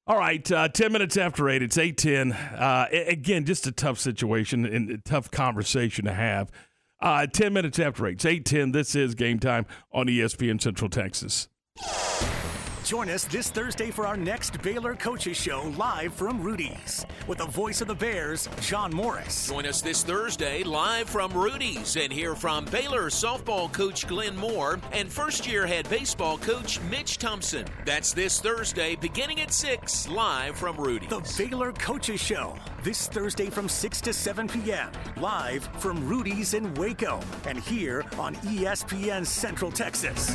All 0.09 0.17
right, 0.17 0.51
uh, 0.51 0.69
10 0.69 0.91
minutes 0.91 1.19
after 1.19 1.51
8, 1.51 1.61
it's 1.61 1.77
810. 1.77 2.33
Uh, 2.33 2.87
again, 2.91 3.45
just 3.45 3.67
a 3.67 3.73
tough 3.73 3.99
situation 3.99 4.65
and 4.65 4.91
a 4.91 4.97
tough 4.97 5.31
conversation 5.31 6.07
to 6.07 6.15
have. 6.15 6.51
Uh, 6.99 7.27
10 7.27 7.53
minutes 7.53 7.79
after 7.79 8.07
8, 8.07 8.15
it's 8.15 8.25
810. 8.25 8.73
This 8.73 8.95
is 8.95 9.15
game 9.15 9.39
time 9.39 9.67
on 9.93 10.07
ESPN 10.07 10.63
Central 10.63 10.89
Texas. 10.89 11.49
Join 12.89 13.11
us 13.11 13.27
this 13.27 13.51
Thursday 13.51 13.91
for 13.91 14.07
our 14.07 14.17
next 14.17 14.63
Baylor 14.63 14.95
Coaches 14.95 15.37
Show 15.37 15.71
live 15.77 16.15
from 16.15 16.41
Rudy's 16.41 17.05
with 17.27 17.37
the 17.37 17.45
voice 17.45 17.83
of 17.83 17.87
the 17.87 17.95
Bears, 17.95 18.49
John 18.63 18.95
Morris. 18.95 19.47
Join 19.47 19.67
us 19.67 19.83
this 19.83 20.03
Thursday 20.03 20.63
live 20.63 21.07
from 21.07 21.31
Rudy's 21.35 21.97
and 21.97 22.11
hear 22.11 22.35
from 22.35 22.65
Baylor 22.65 23.11
softball 23.11 23.71
coach 23.71 24.09
Glenn 24.09 24.35
Moore 24.35 24.81
and 24.93 25.13
first 25.13 25.47
year 25.47 25.67
head 25.67 25.87
baseball 25.91 26.39
coach 26.39 26.81
Mitch 26.91 27.19
Thompson. 27.19 27.67
That's 27.85 28.15
this 28.15 28.41
Thursday 28.41 28.97
beginning 28.97 29.43
at 29.43 29.53
6 29.53 30.09
live 30.09 30.57
from 30.57 30.79
Rudy's. 30.79 31.11
The 31.11 31.45
Baylor 31.45 31.73
Coaches 31.73 32.23
Show 32.23 32.57
this 32.83 33.07
Thursday 33.07 33.51
from 33.51 33.69
6 33.69 34.01
to 34.01 34.15
7 34.15 34.49
p.m. 34.49 34.91
live 35.21 35.69
from 35.79 36.09
Rudy's 36.09 36.55
in 36.55 36.73
Waco 36.73 37.21
and 37.45 37.59
here 37.59 38.07
on 38.19 38.35
ESPN 38.37 39.27
Central 39.27 39.71
Texas. 39.71 40.35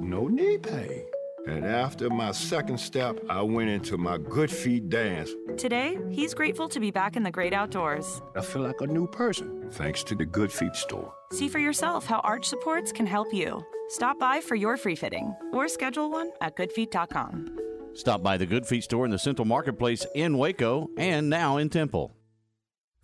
no 0.00 0.28
knee 0.28 0.58
pain. 0.58 1.04
And 1.46 1.64
after 1.64 2.10
my 2.10 2.32
second 2.32 2.78
step, 2.78 3.18
I 3.30 3.40
went 3.40 3.70
into 3.70 3.96
my 3.96 4.18
good 4.18 4.50
feet 4.50 4.90
dance. 4.90 5.30
Today, 5.56 5.98
he's 6.10 6.34
grateful 6.34 6.68
to 6.68 6.78
be 6.78 6.90
back 6.90 7.16
in 7.16 7.22
the 7.22 7.30
great 7.30 7.54
outdoors. 7.54 8.20
I 8.36 8.42
feel 8.42 8.62
like 8.62 8.82
a 8.82 8.86
new 8.86 9.06
person, 9.06 9.70
thanks 9.70 10.02
to 10.04 10.14
the 10.14 10.26
Good 10.26 10.52
Feet 10.52 10.76
store. 10.76 11.14
See 11.32 11.48
for 11.48 11.58
yourself 11.58 12.04
how 12.04 12.18
arch 12.20 12.44
supports 12.44 12.92
can 12.92 13.06
help 13.06 13.32
you. 13.32 13.64
Stop 13.88 14.18
by 14.18 14.42
for 14.42 14.56
your 14.56 14.76
free 14.76 14.94
fitting 14.94 15.34
or 15.52 15.68
schedule 15.68 16.10
one 16.10 16.30
at 16.42 16.54
goodfeet.com. 16.54 17.58
Stop 17.94 18.22
by 18.22 18.36
the 18.36 18.46
Good 18.46 18.66
Feet 18.66 18.84
store 18.84 19.06
in 19.06 19.10
the 19.10 19.18
Central 19.18 19.46
Marketplace 19.46 20.06
in 20.14 20.36
Waco 20.36 20.90
and 20.98 21.30
now 21.30 21.56
in 21.56 21.70
Temple. 21.70 22.14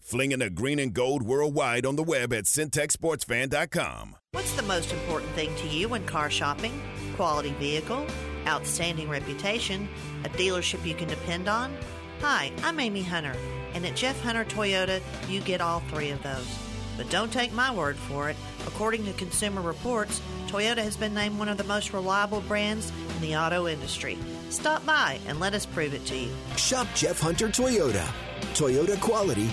Flinging 0.04 0.40
the 0.40 0.50
green 0.50 0.78
and 0.78 0.92
gold 0.92 1.22
worldwide 1.22 1.86
on 1.86 1.96
the 1.96 2.02
web 2.02 2.30
at 2.34 2.44
centexsportsfan.com. 2.44 4.16
What's 4.32 4.52
the 4.52 4.62
most 4.62 4.92
important 4.92 5.32
thing 5.32 5.56
to 5.56 5.66
you 5.66 5.88
when 5.88 6.04
car 6.04 6.28
shopping? 6.28 6.78
Quality 7.16 7.52
vehicle, 7.52 8.06
outstanding 8.46 9.08
reputation, 9.08 9.88
a 10.24 10.28
dealership 10.28 10.84
you 10.84 10.94
can 10.94 11.08
depend 11.08 11.48
on? 11.48 11.74
Hi, 12.20 12.52
I'm 12.62 12.80
Amy 12.80 13.02
Hunter, 13.02 13.34
and 13.72 13.86
at 13.86 13.96
Jeff 13.96 14.20
Hunter 14.20 14.44
Toyota, 14.44 15.00
you 15.26 15.40
get 15.40 15.62
all 15.62 15.80
three 15.88 16.10
of 16.10 16.22
those. 16.22 16.58
But 16.98 17.08
don't 17.08 17.32
take 17.32 17.54
my 17.54 17.74
word 17.74 17.96
for 17.96 18.28
it. 18.28 18.36
According 18.66 19.06
to 19.06 19.12
Consumer 19.14 19.62
Reports, 19.62 20.20
Toyota 20.48 20.84
has 20.84 20.98
been 20.98 21.14
named 21.14 21.38
one 21.38 21.48
of 21.48 21.56
the 21.56 21.64
most 21.64 21.94
reliable 21.94 22.42
brands 22.42 22.92
in 23.16 23.22
the 23.22 23.36
auto 23.36 23.66
industry. 23.66 24.18
Stop 24.50 24.84
by 24.84 25.18
and 25.26 25.40
let 25.40 25.54
us 25.54 25.64
prove 25.64 25.94
it 25.94 26.04
to 26.06 26.16
you. 26.16 26.30
Shop 26.56 26.86
Jeff 26.94 27.20
Hunter 27.20 27.48
Toyota. 27.48 28.06
Toyota 28.52 29.00
quality, 29.00 29.50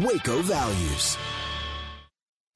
Waco 0.00 0.40
values. 0.42 1.18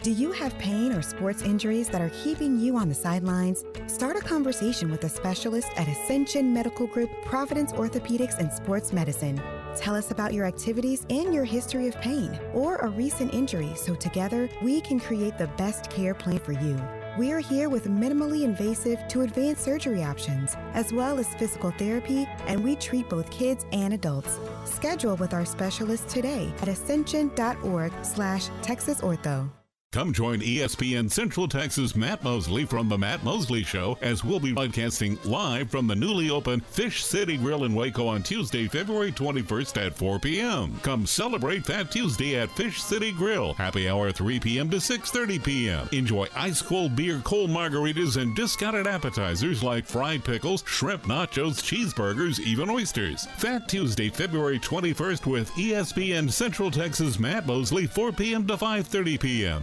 Do 0.03 0.11
you 0.11 0.33
have 0.33 0.57
pain 0.59 0.93
or 0.93 1.03
sports 1.03 1.43
injuries 1.43 1.89
that 1.89 2.01
are 2.01 2.11
keeping 2.23 2.59
you 2.59 2.77
on 2.77 2.89
the 2.89 2.95
sidelines? 2.95 3.65
Start 3.89 4.17
a 4.17 4.21
conversation 4.21 4.91
with 4.91 5.05
a 5.05 5.09
specialist 5.09 5.69
at 5.77 5.89
Ascension 5.89 6.55
Medical 6.55 6.87
Group, 6.87 7.11
Providence 7.25 7.73
Orthopedics 7.73 8.39
and 8.39 8.51
Sports 8.53 8.93
Medicine. 8.93 9.43
Tell 9.77 9.95
us 9.95 10.13
about 10.13 10.33
your 10.33 10.47
activities 10.47 11.05
and 11.11 11.35
your 11.35 11.45
history 11.45 11.89
of 11.89 12.01
pain 12.01 12.39
or 12.55 12.77
a 12.77 12.89
recent 12.89 13.35
injury 13.35 13.73
so 13.75 13.95
together 13.95 14.49
we 14.63 14.81
can 14.81 14.99
create 14.99 15.37
the 15.37 15.49
best 15.59 15.91
care 15.91 16.15
plan 16.15 16.39
for 16.39 16.53
you. 16.53 16.81
We 17.17 17.33
are 17.33 17.41
here 17.41 17.71
with 17.71 17.87
minimally 17.87 18.45
invasive 18.45 18.99
to 19.09 19.23
advanced 19.23 19.65
surgery 19.65 20.03
options, 20.03 20.55
as 20.75 20.93
well 20.93 21.19
as 21.19 21.35
physical 21.37 21.71
therapy, 21.71 22.29
and 22.47 22.63
we 22.63 22.77
treat 22.77 23.09
both 23.09 23.31
kids 23.31 23.65
and 23.73 23.95
adults. 23.95 24.39
Schedule 24.67 25.17
with 25.17 25.33
our 25.33 25.47
specialist 25.47 26.09
today 26.09 26.53
at 26.61 26.69
ascension.org 26.69 27.93
slash 28.03 28.49
texasortho. 28.61 29.51
Come 29.97 30.13
join 30.13 30.41
ESPN 30.41 31.11
Central 31.11 31.49
Texas 31.49 31.97
Matt 31.97 32.23
Mosley 32.23 32.67
from 32.67 32.87
The 32.87 32.99
Matt 32.99 33.25
Mosley 33.25 33.63
Show 33.63 33.97
as 34.03 34.23
we'll 34.23 34.39
be 34.39 34.53
broadcasting 34.53 35.19
live 35.25 35.71
from 35.71 35.87
the 35.87 35.97
newly 35.97 36.29
opened 36.29 36.67
Fish 36.67 37.03
City 37.03 37.39
Grill 37.39 37.65
in 37.65 37.75
Waco 37.75 38.07
on 38.07 38.23
Tuesday, 38.23 38.69
February 38.69 39.11
21st 39.11 39.87
at 39.87 39.97
4 39.97 40.19
p.m. 40.19 40.79
Come 40.83 41.07
celebrate 41.07 41.65
Fat 41.65 41.91
Tuesday 41.91 42.39
at 42.39 42.51
Fish 42.51 42.83
City 42.83 43.11
Grill. 43.11 43.55
Happy 43.55 43.89
hour 43.89 44.13
3 44.13 44.39
p.m. 44.39 44.69
to 44.69 44.77
6.30 44.77 45.43
p.m. 45.43 45.89
Enjoy 45.93 46.27
ice 46.37 46.61
cold 46.61 46.95
beer, 46.95 47.23
cold 47.25 47.49
margaritas, 47.49 48.21
and 48.21 48.37
discounted 48.37 48.87
appetizers 48.87 49.63
like 49.63 49.87
fried 49.87 50.23
pickles, 50.23 50.63
shrimp 50.67 51.05
nachos, 51.05 51.63
cheeseburgers, 51.63 52.39
even 52.41 52.69
oysters. 52.69 53.25
Fat 53.39 53.67
Tuesday, 53.67 54.11
February 54.11 54.59
21st 54.59 55.25
with 55.25 55.51
ESPN 55.53 56.31
Central 56.31 56.71
Texas 56.71 57.19
Matt 57.19 57.47
Mosley, 57.47 57.87
4 57.87 58.13
p.m. 58.13 58.47
to 58.47 58.59
5.30 58.59 59.19
p.m. 59.19 59.63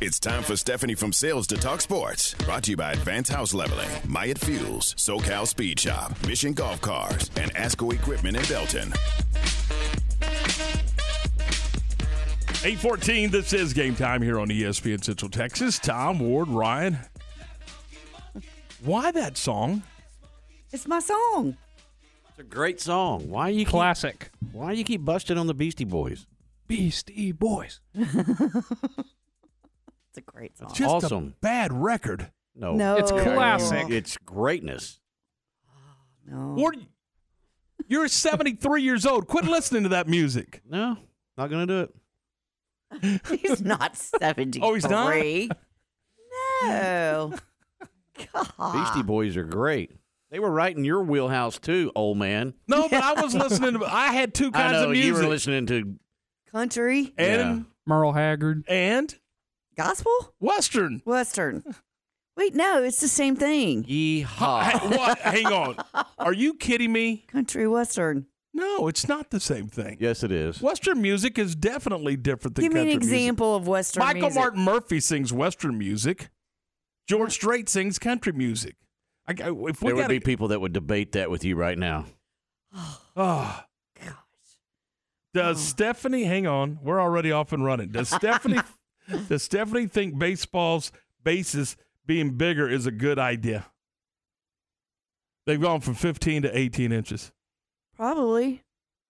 It's 0.00 0.18
time 0.18 0.42
for 0.42 0.56
Stephanie 0.56 0.96
from 0.96 1.12
Sales 1.12 1.46
to 1.46 1.56
Talk 1.56 1.80
Sports. 1.80 2.34
Brought 2.34 2.64
to 2.64 2.72
you 2.72 2.76
by 2.76 2.92
Advanced 2.92 3.32
House 3.32 3.54
Leveling, 3.54 3.88
Myatt 4.08 4.38
Fuels, 4.38 4.94
SoCal 4.96 5.46
Speed 5.46 5.78
Shop, 5.78 6.12
Mission 6.26 6.52
Golf 6.54 6.80
Cars, 6.80 7.30
and 7.36 7.54
ASCO 7.54 7.92
Equipment 7.94 8.36
in 8.36 8.42
Belton. 8.46 8.92
814, 12.64 13.30
this 13.30 13.52
is 13.52 13.72
game 13.72 13.94
time 13.94 14.22
here 14.22 14.38
on 14.38 14.48
ESPN 14.48 15.02
Central 15.04 15.30
Texas. 15.30 15.78
Tom, 15.78 16.18
Ward, 16.18 16.48
Ryan. 16.48 16.98
Why 18.84 19.12
that 19.12 19.36
song? 19.36 19.82
It's 20.72 20.88
my 20.88 20.98
song. 20.98 21.56
It's 22.30 22.38
a 22.38 22.42
great 22.42 22.80
song. 22.80 23.28
Why 23.28 23.50
you 23.50 23.64
classic? 23.64 24.30
Keep, 24.40 24.52
why 24.52 24.72
do 24.72 24.78
you 24.78 24.84
keep 24.84 25.04
busting 25.04 25.38
on 25.38 25.46
the 25.46 25.54
Beastie 25.54 25.84
Boys? 25.84 26.26
Beastie 26.66 27.32
Boys. 27.32 27.80
It's 30.14 30.18
a 30.18 30.20
great 30.30 30.58
song. 30.58 30.68
It's 30.70 30.78
Just 30.78 31.04
awesome. 31.06 31.28
a 31.28 31.40
bad 31.40 31.72
record. 31.72 32.30
No, 32.54 32.74
No. 32.74 32.96
It's 32.96 33.10
classic. 33.10 33.88
It's 33.90 34.16
greatness. 34.18 34.98
No. 36.24 36.54
Ward, 36.56 36.76
you're 37.88 38.06
73 38.06 38.82
years 38.84 39.04
old. 39.04 39.26
Quit 39.26 39.44
listening 39.44 39.82
to 39.82 39.88
that 39.88 40.06
music. 40.06 40.62
No, 40.68 40.96
not 41.36 41.50
gonna 41.50 41.66
do 41.66 41.80
it. 41.80 43.20
He's 43.40 43.60
not 43.60 43.96
73. 43.96 44.60
Oh, 44.62 44.74
he's 44.74 44.88
not? 44.88 45.16
No. 46.62 47.34
God. 48.32 48.72
Beastie 48.72 49.02
Boys 49.02 49.36
are 49.36 49.44
great. 49.44 49.92
They 50.30 50.38
were 50.38 50.50
right 50.50 50.74
in 50.76 50.84
your 50.84 51.02
wheelhouse 51.02 51.58
too, 51.58 51.90
old 51.96 52.18
man. 52.18 52.54
No, 52.68 52.88
but 52.88 53.02
I 53.02 53.20
was 53.20 53.34
listening 53.34 53.78
to. 53.80 53.84
I 53.84 54.12
had 54.12 54.32
two 54.34 54.48
I 54.48 54.50
kinds 54.50 54.72
know 54.74 54.84
of 54.84 54.90
music. 54.90 55.06
you 55.06 55.14
were 55.14 55.28
listening 55.28 55.66
to 55.66 55.96
Country. 56.52 57.12
and 57.18 57.66
Merle 57.84 58.12
Haggard. 58.12 58.64
and 58.68 59.12
Gospel? 59.76 60.34
Western. 60.38 61.02
Western. 61.04 61.62
Wait, 62.36 62.54
no, 62.54 62.82
it's 62.82 63.00
the 63.00 63.08
same 63.08 63.36
thing. 63.36 63.84
Yeehaw. 63.84 64.96
What? 64.96 65.18
Hang 65.18 65.46
on. 65.46 65.76
Are 66.18 66.32
you 66.32 66.54
kidding 66.54 66.92
me? 66.92 67.24
Country 67.28 67.68
Western. 67.68 68.26
No, 68.54 68.86
it's 68.88 69.08
not 69.08 69.30
the 69.30 69.40
same 69.40 69.68
thing. 69.68 69.96
yes, 70.00 70.22
it 70.22 70.30
is. 70.32 70.60
Western 70.60 71.00
music 71.00 71.38
is 71.38 71.54
definitely 71.54 72.16
different 72.16 72.54
than 72.54 72.64
Give 72.64 72.72
me 72.72 72.80
an 72.80 72.86
country 72.86 72.98
music. 73.00 73.12
example 73.18 73.56
of 73.56 73.66
Western 73.66 74.00
music. 74.02 74.14
Michael 74.14 74.28
music. 74.28 74.40
Martin 74.40 74.62
Murphey 74.62 75.00
sings 75.00 75.32
Western 75.32 75.78
music. 75.78 76.28
George 77.08 77.32
Strait 77.32 77.68
sings 77.68 77.98
country 77.98 78.32
music. 78.32 78.76
I, 79.26 79.32
I- 79.32 79.34
if 79.50 79.80
we 79.82 79.88
There 79.88 79.94
would 79.96 80.02
got 80.02 80.08
be 80.10 80.20
people 80.20 80.48
that 80.48 80.60
would 80.60 80.72
debate 80.72 81.12
that 81.12 81.30
with 81.30 81.44
you 81.44 81.56
right 81.56 81.78
now. 81.78 82.06
oh, 83.16 83.60
Does 85.34 85.56
Oh. 85.56 85.60
Stephanie? 85.60 86.24
Hang 86.24 86.46
on, 86.46 86.78
we're 86.82 87.00
already 87.00 87.32
off 87.32 87.52
and 87.52 87.64
running. 87.64 87.88
Does 87.88 88.08
Stephanie? 88.14 88.60
Does 89.28 89.42
Stephanie 89.42 89.86
think 89.86 90.18
baseball's 90.18 90.92
bases 91.22 91.76
being 92.06 92.36
bigger 92.36 92.68
is 92.68 92.86
a 92.86 92.90
good 92.90 93.18
idea? 93.18 93.66
They've 95.46 95.60
gone 95.60 95.80
from 95.80 95.94
15 95.94 96.42
to 96.42 96.56
18 96.56 96.92
inches. 96.92 97.32
Probably. 97.96 98.62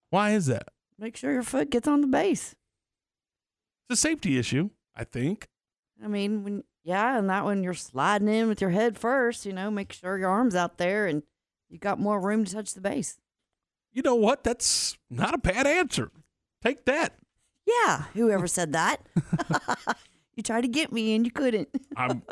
Why 0.09 0.31
is 0.31 0.47
that? 0.47 0.69
Make 0.97 1.17
sure 1.17 1.31
your 1.31 1.43
foot 1.43 1.69
gets 1.69 1.87
on 1.87 2.01
the 2.01 2.07
base. 2.07 2.55
It's 3.89 3.99
a 3.99 4.01
safety 4.01 4.37
issue, 4.37 4.69
I 4.95 5.03
think. 5.03 5.47
I 6.03 6.07
mean, 6.07 6.43
when 6.43 6.63
yeah, 6.83 7.17
and 7.17 7.29
that 7.29 7.45
when 7.45 7.63
you're 7.63 7.73
sliding 7.73 8.27
in 8.27 8.49
with 8.49 8.59
your 8.59 8.71
head 8.71 8.97
first, 8.97 9.45
you 9.45 9.53
know, 9.53 9.71
make 9.71 9.93
sure 9.93 10.17
your 10.17 10.29
arms 10.29 10.53
out 10.53 10.77
there 10.77 11.07
and 11.07 11.23
you 11.69 11.77
got 11.77 11.99
more 11.99 12.19
room 12.19 12.43
to 12.45 12.53
touch 12.53 12.73
the 12.73 12.81
base. 12.81 13.17
You 13.93 14.01
know 14.01 14.15
what? 14.15 14.43
That's 14.43 14.97
not 15.09 15.33
a 15.33 15.37
bad 15.37 15.65
answer. 15.65 16.11
Take 16.61 16.85
that. 16.85 17.15
Yeah, 17.65 18.03
whoever 18.13 18.47
said 18.47 18.73
that. 18.73 19.01
you 20.35 20.43
tried 20.43 20.61
to 20.61 20.67
get 20.67 20.91
me 20.91 21.15
and 21.15 21.25
you 21.25 21.31
couldn't. 21.31 21.69
I'm 21.97 22.23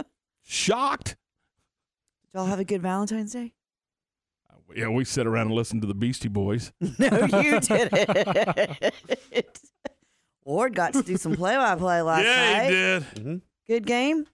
shocked. 0.44 1.16
y'all 2.34 2.46
have 2.46 2.60
a 2.60 2.66
good 2.66 2.82
Valentine's 2.82 3.34
Day? 3.34 3.54
Yeah, 4.74 4.88
we 4.88 5.04
sit 5.04 5.28
around 5.28 5.48
and 5.48 5.56
listen 5.56 5.82
to 5.82 5.88
the 5.88 5.94
Beastie 5.94 6.30
Boys. 6.30 6.72
No, 6.80 7.28
you 7.42 7.60
didn't. 7.60 8.80
Ward 10.46 10.76
got 10.76 10.94
to 10.94 11.04
do 11.04 11.18
some 11.18 11.36
play-by-play 11.36 12.02
last 12.02 12.24
yeah, 12.24 12.54
night. 12.54 12.64
he 12.64 12.70
did. 12.70 13.04
Mm-hmm. 13.04 13.36
Good 13.68 13.86
game. 13.86 14.28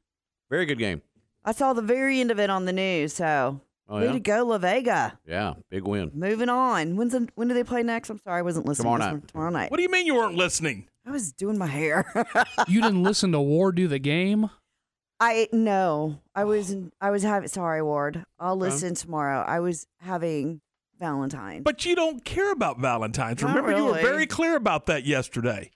Very 0.52 0.68
good 0.68 0.78
game. 0.78 1.02
I 1.44 1.54
saw 1.54 1.74
the 1.74 1.82
very 1.82 2.20
end 2.22 2.30
of 2.30 2.40
it 2.40 2.52
on 2.52 2.66
the 2.66 2.74
news. 2.74 3.14
So 3.14 3.62
Oh, 3.90 4.00
way 4.00 4.06
yeah? 4.06 4.12
to 4.12 4.20
go, 4.20 4.44
La 4.46 4.58
Vega. 4.58 5.18
Yeah, 5.26 5.54
big 5.70 5.86
win. 5.86 6.12
Moving 6.14 6.50
on. 6.50 6.98
When's 6.98 7.14
the, 7.14 7.30
when 7.36 7.48
do 7.48 7.54
they 7.54 7.64
play 7.64 7.84
next? 7.84 8.10
I'm 8.10 8.20
sorry, 8.20 8.40
I 8.40 8.42
wasn't 8.42 8.66
listening. 8.66 8.92
Tomorrow 8.94 9.14
night. 9.14 9.28
Tomorrow 9.30 9.50
night. 9.50 9.72
What 9.72 9.78
do 9.78 9.84
you 9.84 9.90
mean 9.90 10.06
you 10.06 10.16
weren't 10.16 10.36
listening? 10.36 10.88
I 11.06 11.12
was 11.12 11.32
doing 11.32 11.58
my 11.58 11.68
hair. 11.68 12.06
You 12.68 12.82
didn't 12.82 13.04
listen 13.04 13.32
to 13.32 13.40
Ward 13.40 13.76
do 13.76 13.88
the 13.88 14.00
game? 14.00 14.50
I 15.20 15.48
no. 15.54 16.20
I 16.36 16.44
was 16.44 16.76
I 17.00 17.12
was 17.12 17.24
having 17.24 17.48
sorry, 17.48 17.82
Ward. 17.82 18.26
I'll 18.40 18.58
listen 18.58 18.94
tomorrow. 18.94 19.44
I 19.48 19.62
was 19.62 19.88
having 20.02 20.60
Valentine. 21.00 21.64
But 21.64 21.86
you 21.86 21.96
don't 21.96 22.26
care 22.26 22.52
about 22.52 22.80
Valentine's. 22.80 23.42
Not 23.42 23.56
Remember, 23.56 23.78
you 23.78 23.86
were 23.86 23.94
very 23.94 24.28
clear 24.28 24.56
about 24.56 24.88
that 24.88 25.06
yesterday. 25.06 25.72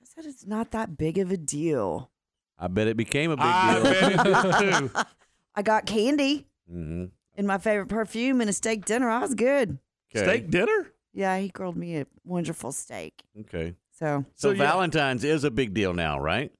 I 0.00 0.04
said 0.04 0.24
it's 0.26 0.46
not 0.46 0.72
that 0.72 0.98
big 0.98 1.18
of 1.18 1.30
a 1.30 1.36
deal. 1.36 2.10
I 2.58 2.68
bet 2.68 2.88
it 2.88 2.96
became 2.96 3.30
a 3.30 3.36
big 3.36 3.44
I 3.46 3.74
deal. 3.74 3.82
bet 3.84 4.02
it 4.02 4.24
did 4.24 4.78
too. 4.78 4.90
I 5.54 5.62
got 5.62 5.86
candy 5.86 6.46
mm-hmm. 6.70 7.04
And 7.36 7.46
my 7.46 7.58
favorite 7.58 7.88
perfume 7.88 8.40
and 8.40 8.50
a 8.50 8.52
steak 8.52 8.84
dinner. 8.84 9.08
I 9.08 9.20
was 9.20 9.34
good. 9.34 9.78
Steak 10.14 10.50
dinner? 10.50 10.92
Yeah, 11.14 11.38
he 11.38 11.48
grilled 11.48 11.76
me 11.76 11.96
a 11.98 12.06
wonderful 12.24 12.72
steak. 12.72 13.22
Okay. 13.40 13.74
So 13.92 14.24
So, 14.34 14.48
So, 14.48 14.50
yeah. 14.50 14.58
Valentine's 14.58 15.24
is 15.24 15.44
a 15.44 15.50
big 15.50 15.74
deal 15.74 15.92
now, 15.94 16.18
right? 16.18 16.52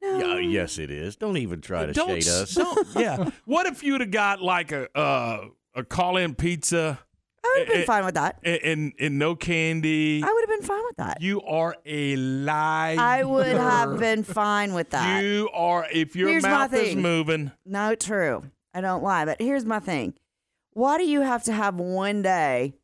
Yeah, 0.00 0.38
yes, 0.38 0.78
it 0.78 0.90
is. 0.90 1.16
Don't 1.16 1.36
even 1.36 1.60
try 1.60 1.86
to 1.86 1.92
don't, 1.92 2.08
shade 2.22 2.28
us. 2.28 2.54
Don't, 2.54 2.88
yeah. 2.96 3.30
What 3.46 3.66
if 3.66 3.82
you'd 3.82 4.00
have 4.00 4.10
got 4.12 4.40
like 4.40 4.70
a 4.70 4.88
uh, 4.96 5.46
a 5.74 5.82
call 5.84 6.16
in 6.16 6.34
pizza 6.36 7.00
I 7.44 7.54
would 7.58 7.66
have 7.66 7.74
been 7.74 7.82
Eh, 7.82 7.86
fine 7.86 8.04
with 8.04 8.14
that. 8.14 8.38
and, 8.44 8.60
and 8.62 8.92
and 9.00 9.18
no 9.18 9.34
candy? 9.34 10.22
I 10.24 10.32
would 10.32 10.40
have 10.48 10.60
been 10.60 10.66
fine 10.68 10.84
with 10.84 10.96
that. 10.98 11.20
You 11.20 11.42
are 11.42 11.74
a 11.84 12.14
liar. 12.16 12.96
I 12.98 13.24
would 13.24 13.46
have 13.56 13.98
been 13.98 14.22
fine 14.22 14.72
with 14.72 14.90
that. 14.90 15.22
You 15.24 15.48
are 15.52 15.86
if 15.92 16.14
your 16.14 16.28
Here's 16.28 16.44
mouth 16.44 16.72
is 16.74 16.94
moving. 16.94 17.50
No, 17.66 17.94
true. 17.96 18.44
I 18.78 18.80
don't 18.80 19.02
lie. 19.02 19.24
But 19.24 19.40
here's 19.40 19.64
my 19.64 19.80
thing. 19.80 20.14
Why 20.72 20.98
do 20.98 21.04
you 21.04 21.20
have 21.22 21.42
to 21.44 21.52
have 21.52 21.74
one 21.76 22.22
day 22.22 22.74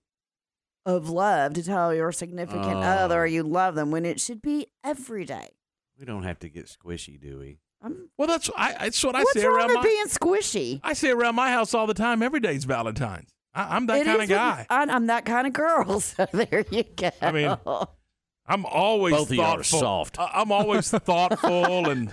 of 0.87 1.09
love 1.09 1.55
to 1.55 1.63
tell 1.63 1.95
your 1.95 2.13
significant 2.13 2.65
Oh. 2.77 2.81
other 2.83 3.27
you 3.27 3.43
love 3.43 3.75
them 3.75 3.91
when 3.91 4.05
it 4.05 4.21
should 4.21 4.43
be 4.43 4.67
every 4.83 5.25
day? 5.25 5.51
We 5.99 6.05
don't 6.05 6.25
have 6.25 6.39
to 6.41 6.49
get 6.49 6.67
squishy, 6.67 7.21
do 7.21 7.39
we? 7.39 7.59
I'm, 7.81 8.09
Well, 8.19 8.27
that's 8.29 8.51
I. 8.57 8.73
That's 8.73 9.05
what 9.05 9.15
I 9.15 9.21
what's 9.21 9.33
say 9.35 9.45
wrong 9.47 9.57
around 9.57 9.67
with 9.69 9.77
my. 9.77 9.83
being 9.83 10.07
squishy? 10.07 10.81
I 10.83 10.95
say 10.95 11.11
around 11.11 11.35
my 11.37 11.51
house 11.51 11.75
all 11.75 11.87
the 11.87 11.95
time. 11.95 12.23
Every 12.23 12.41
day's 12.41 12.65
Valentine's. 12.65 13.31
I, 13.55 13.77
I'm 13.77 13.87
that 13.87 14.01
It 14.01 14.05
kind 14.07 14.23
of 14.23 14.29
guy. 14.29 14.67
I, 14.69 14.83
I'm 14.85 15.07
that 15.07 15.25
kind 15.25 15.47
of 15.47 15.53
girl. 15.53 16.01
So 16.01 16.27
there 16.33 16.65
you 16.71 16.83
go. 16.97 17.11
I 17.23 17.31
mean, 17.31 17.57
I'm 18.47 18.67
always 18.67 19.15
Both 19.15 19.31
of 19.31 19.37
y'all 19.37 19.45
are 19.45 19.57
thoughtful. 19.59 19.81
soft. 19.81 20.19
I- 20.19 20.31
I'm 20.35 20.51
always 20.51 20.91
thoughtful 20.91 21.89
and 21.89 22.09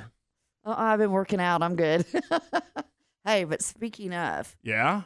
Uh, 0.63 0.75
I've 0.77 0.99
been 0.99 1.11
working 1.11 1.39
out. 1.41 1.63
I'm 1.63 1.75
good. 1.75 2.05
hey, 3.25 3.43
but 3.43 3.61
speaking 3.63 4.13
of, 4.13 4.55
yeah. 4.63 5.03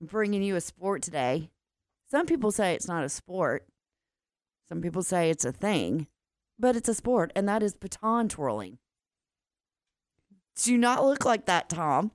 I'm 0.00 0.06
bringing 0.06 0.42
you 0.42 0.56
a 0.56 0.60
sport 0.60 1.02
today. 1.02 1.50
Some 2.10 2.26
people 2.26 2.50
say 2.50 2.74
it's 2.74 2.88
not 2.88 3.04
a 3.04 3.08
sport. 3.08 3.66
Some 4.68 4.80
people 4.80 5.02
say 5.02 5.30
it's 5.30 5.44
a 5.44 5.52
thing, 5.52 6.06
but 6.58 6.76
it's 6.76 6.88
a 6.88 6.94
sport, 6.94 7.32
and 7.34 7.48
that 7.48 7.62
is 7.62 7.74
baton 7.74 8.28
twirling. 8.28 8.78
Do 10.56 10.76
not 10.76 11.04
look 11.04 11.24
like 11.24 11.46
that, 11.46 11.68
Tom. 11.68 12.12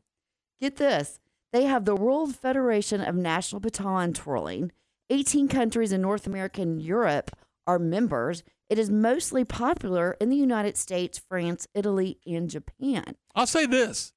Get 0.59 0.75
this. 0.75 1.19
They 1.53 1.65
have 1.65 1.85
the 1.85 1.95
World 1.95 2.35
Federation 2.35 2.99
of 3.01 3.15
National 3.15 3.59
Baton 3.59 4.13
Twirling. 4.13 4.71
18 5.09 5.47
countries 5.47 5.91
in 5.91 6.01
North 6.01 6.25
America 6.25 6.61
and 6.61 6.81
Europe 6.81 7.31
are 7.67 7.77
members. 7.77 8.43
It 8.69 8.79
is 8.79 8.89
mostly 8.89 9.45
popular 9.45 10.17
in 10.19 10.29
the 10.29 10.35
United 10.35 10.77
States, 10.77 11.21
France, 11.29 11.67
Italy, 11.75 12.17
and 12.25 12.49
Japan. 12.49 13.15
I'll 13.35 13.45
say 13.45 13.65
this: 13.65 14.12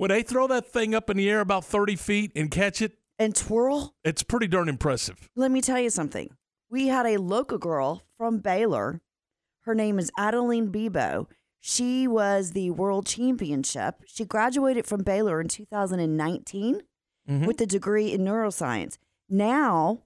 when 0.00 0.08
they 0.08 0.22
throw 0.22 0.46
that 0.46 0.66
thing 0.66 0.94
up 0.94 1.10
in 1.10 1.16
the 1.16 1.28
air 1.30 1.40
about 1.40 1.64
30 1.64 1.94
feet 1.96 2.32
and 2.34 2.50
catch 2.50 2.80
it, 2.82 2.92
And 3.18 3.36
twirl, 3.36 3.94
it's 4.02 4.22
pretty 4.22 4.46
darn 4.46 4.68
impressive. 4.68 5.28
Let 5.36 5.50
me 5.50 5.60
tell 5.60 5.78
you 5.78 5.90
something. 5.90 6.30
We 6.70 6.88
had 6.88 7.04
a 7.06 7.18
local 7.18 7.58
girl 7.58 8.02
from 8.16 8.38
Baylor. 8.38 9.02
Her 9.64 9.74
name 9.74 9.98
is 9.98 10.10
Adeline 10.16 10.72
Bebo. 10.72 11.26
She 11.60 12.08
was 12.08 12.52
the 12.52 12.70
world 12.70 13.04
championship. 13.06 13.96
She 14.06 14.24
graduated 14.24 14.86
from 14.86 15.02
Baylor 15.02 15.38
in 15.40 15.48
2019 15.48 16.80
Mhm. 17.28 17.46
with 17.46 17.60
a 17.60 17.66
degree 17.66 18.10
in 18.12 18.22
neuroscience. 18.22 18.96
Now 19.28 20.04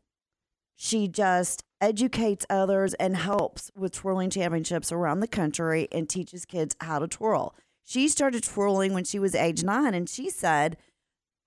she 0.75 1.07
just 1.07 1.63
educates 1.81 2.45
others 2.51 2.95
and 2.95 3.17
helps 3.17 3.71
with 3.77 3.93
twirling 3.93 4.31
championships 4.31 4.91
around 4.91 5.21
the 5.21 5.29
country 5.29 5.87
and 5.93 6.09
teaches 6.09 6.45
kids 6.45 6.75
how 6.81 6.99
to 6.99 7.07
twirl. 7.07 7.55
She 7.85 8.09
started 8.09 8.43
twirling 8.43 8.95
when 8.95 9.05
she 9.05 9.19
was 9.19 9.35
age 9.35 9.63
nine 9.63 9.95
and 9.95 10.09
she 10.09 10.31
said, 10.31 10.77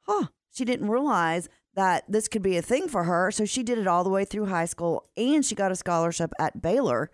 huh, 0.01 0.27
she 0.51 0.63
didn't 0.63 0.89
realize 0.89 1.49
that 1.73 2.03
this 2.07 2.27
could 2.27 2.41
be 2.41 2.57
a 2.57 2.61
thing 2.61 2.87
for 2.87 3.03
her. 3.03 3.31
So 3.31 3.45
she 3.45 3.63
did 3.63 3.77
it 3.77 3.87
all 3.87 4.03
the 4.03 4.09
way 4.09 4.23
through 4.23 4.45
high 4.45 4.65
school 4.65 5.09
and 5.17 5.43
she 5.43 5.55
got 5.55 5.71
a 5.71 5.75
scholarship 5.75 6.31
at 6.39 6.61
Baylor 6.61 7.09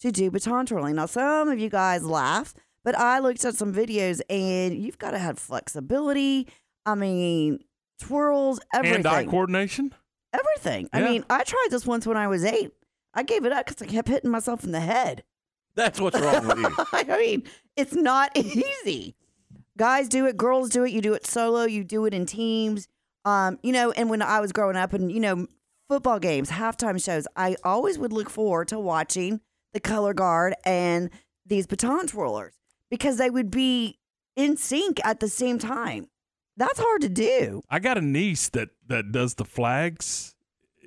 to 0.00 0.12
do 0.12 0.30
baton 0.30 0.66
twirling. 0.66 0.94
Now, 0.94 1.06
some 1.06 1.48
of 1.48 1.58
you 1.58 1.68
guys 1.68 2.04
laugh, 2.04 2.54
but 2.84 2.96
I 2.96 3.18
looked 3.18 3.44
at 3.44 3.56
some 3.56 3.74
videos 3.74 4.20
and 4.30 4.76
you've 4.76 4.98
got 4.98 5.10
to 5.10 5.18
have 5.18 5.38
flexibility. 5.38 6.46
I 6.86 6.94
mean, 6.94 7.58
twirls, 8.00 8.60
everything. 8.72 9.04
Hand-eye 9.04 9.24
coordination. 9.26 9.92
Everything. 10.32 10.88
I 10.92 11.00
mean, 11.00 11.24
I 11.28 11.42
tried 11.42 11.68
this 11.70 11.86
once 11.86 12.06
when 12.06 12.16
I 12.16 12.28
was 12.28 12.44
eight. 12.44 12.70
I 13.14 13.22
gave 13.22 13.44
it 13.44 13.52
up 13.52 13.66
because 13.66 13.82
I 13.82 13.86
kept 13.86 14.08
hitting 14.08 14.30
myself 14.30 14.62
in 14.62 14.72
the 14.72 14.80
head. 14.80 15.24
That's 15.78 16.00
what's 16.00 16.18
wrong 16.18 16.44
with 16.48 16.58
you. 16.58 16.74
I 16.92 17.18
mean, 17.18 17.44
it's 17.76 17.94
not 17.94 18.36
easy. 18.36 19.14
Guys 19.76 20.08
do 20.08 20.26
it, 20.26 20.36
girls 20.36 20.70
do 20.70 20.84
it. 20.84 20.90
You 20.90 21.00
do 21.00 21.14
it 21.14 21.24
solo, 21.24 21.66
you 21.66 21.84
do 21.84 22.04
it 22.04 22.12
in 22.12 22.26
teams. 22.26 22.88
Um, 23.24 23.60
you 23.62 23.70
know, 23.70 23.92
and 23.92 24.10
when 24.10 24.20
I 24.20 24.40
was 24.40 24.50
growing 24.50 24.76
up 24.76 24.92
and, 24.92 25.12
you 25.12 25.20
know, 25.20 25.46
football 25.88 26.18
games, 26.18 26.50
halftime 26.50 27.02
shows, 27.02 27.28
I 27.36 27.54
always 27.62 27.96
would 27.96 28.12
look 28.12 28.28
forward 28.28 28.66
to 28.68 28.80
watching 28.80 29.40
the 29.72 29.78
color 29.78 30.14
guard 30.14 30.54
and 30.64 31.10
these 31.46 31.68
baton 31.68 32.08
twirlers 32.08 32.54
because 32.90 33.18
they 33.18 33.30
would 33.30 33.50
be 33.52 34.00
in 34.34 34.56
sync 34.56 34.98
at 35.04 35.20
the 35.20 35.28
same 35.28 35.60
time. 35.60 36.08
That's 36.56 36.80
hard 36.80 37.02
to 37.02 37.08
do. 37.08 37.62
I 37.70 37.78
got 37.78 37.96
a 37.96 38.00
niece 38.00 38.48
that 38.48 38.70
that 38.88 39.12
does 39.12 39.34
the 39.34 39.44
flags 39.44 40.34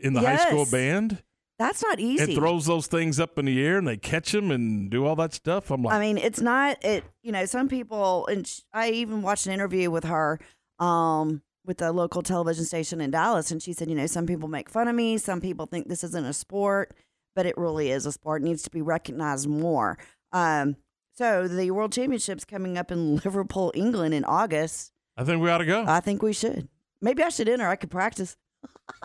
in 0.02 0.12
the 0.12 0.20
high 0.20 0.36
school 0.36 0.66
band 0.70 1.24
That's 1.62 1.84
not 1.84 2.00
easy. 2.00 2.24
and 2.24 2.34
throws 2.34 2.66
those 2.66 2.88
things 2.88 3.20
up 3.20 3.38
in 3.38 3.46
the 3.46 3.64
air 3.64 3.78
and 3.78 3.88
they 3.88 3.96
catch 3.96 4.32
them 4.32 4.50
and 4.50 4.90
do 4.90 5.06
all 5.06 5.16
that 5.18 5.32
stuff. 5.32 5.70
I'm 5.70 5.84
like, 5.84 5.94
I 5.94 6.00
mean, 6.00 6.18
it's 6.18 6.42
not 6.42 6.84
it. 6.84 7.04
You 7.22 7.32
know, 7.32 7.46
some 7.46 7.70
people, 7.70 8.26
and 8.26 8.48
sh- 8.48 8.62
I 8.74 8.90
even 8.90 9.22
watched 9.22 9.46
an 9.46 9.54
interview 9.54 9.92
with 9.92 10.06
her, 10.06 10.40
um, 10.80 11.44
with 11.64 11.78
the 11.78 11.92
local 11.92 12.24
television 12.24 12.66
station 12.66 13.00
in 13.00 13.12
Dallas, 13.12 13.52
and 13.52 13.62
she 13.62 13.74
said, 13.74 13.90
you 13.90 13.96
know, 13.96 14.08
some 14.08 14.26
people 14.26 14.50
make 14.50 14.72
fun 14.72 14.88
of 14.88 14.96
me. 14.96 15.20
Some 15.20 15.40
people 15.40 15.68
think 15.68 15.88
this 15.88 16.04
isn't 16.04 16.26
a 16.26 16.34
sport, 16.34 16.96
but 17.36 17.46
it 17.46 17.56
really 17.60 17.92
is 17.92 18.08
a 18.08 18.12
sport. 18.12 18.42
It 18.42 18.46
needs 18.46 18.64
to 18.64 18.72
be 18.72 18.82
recognized 18.82 19.48
more. 19.48 20.00
Um, 20.32 20.78
so 21.14 21.48
the 21.48 21.70
World 21.70 21.94
Championships 21.94 22.44
coming 22.44 22.76
up 22.76 22.92
in 22.92 23.18
Liverpool, 23.24 23.72
England, 23.76 24.16
in 24.16 24.26
August. 24.26 24.94
I 25.16 25.24
think 25.24 25.44
we 25.44 25.52
ought 25.52 25.60
to 25.60 25.66
go. 25.68 25.86
I 25.88 26.00
think 26.00 26.24
we 26.24 26.34
should. 26.34 26.68
Maybe 27.02 27.22
I 27.22 27.30
should 27.30 27.48
enter. 27.48 27.68
I 27.68 27.76
could 27.76 27.92
practice. 27.92 28.36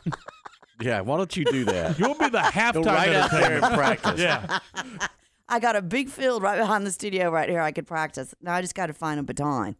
Yeah, 0.80 1.00
why 1.00 1.16
don't 1.16 1.36
you 1.36 1.44
do 1.44 1.64
that? 1.66 1.98
You'll 1.98 2.14
be 2.14 2.28
the 2.28 2.38
halftime 2.38 2.84
Go 2.84 2.92
right 2.92 3.14
out 3.14 3.30
there 3.30 3.64
and 3.64 3.74
practice. 3.74 4.20
Yeah. 4.20 4.58
I 5.48 5.60
got 5.60 5.76
a 5.76 5.82
big 5.82 6.08
field 6.08 6.42
right 6.42 6.58
behind 6.58 6.86
the 6.86 6.90
studio 6.90 7.30
right 7.30 7.48
here. 7.48 7.60
I 7.60 7.70
could 7.72 7.86
practice. 7.86 8.34
Now 8.42 8.54
I 8.54 8.60
just 8.60 8.74
got 8.74 8.86
to 8.86 8.92
find 8.92 9.20
a 9.20 9.22
baton. 9.22 9.76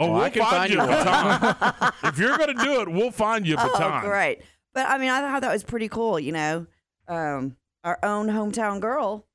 Oh, 0.00 0.06
Oh, 0.06 0.12
we'll 0.12 0.22
I 0.22 0.30
can 0.30 0.42
find, 0.42 0.56
find 0.56 0.72
you 0.72 0.80
a 0.80 0.86
baton. 0.86 1.92
if 2.04 2.18
you're 2.18 2.36
going 2.36 2.56
to 2.56 2.64
do 2.64 2.80
it, 2.80 2.88
we'll 2.88 3.10
find 3.10 3.46
you 3.46 3.54
a 3.54 3.58
baton. 3.58 4.04
Oh, 4.04 4.08
great. 4.08 4.42
But 4.72 4.88
I 4.88 4.98
mean, 4.98 5.10
I 5.10 5.20
thought 5.20 5.42
that 5.42 5.52
was 5.52 5.62
pretty 5.64 5.88
cool, 5.88 6.18
you 6.18 6.32
know. 6.32 6.66
um, 7.08 7.56
our 7.84 7.98
own 8.02 8.28
hometown 8.28 8.80
girl 8.80 9.26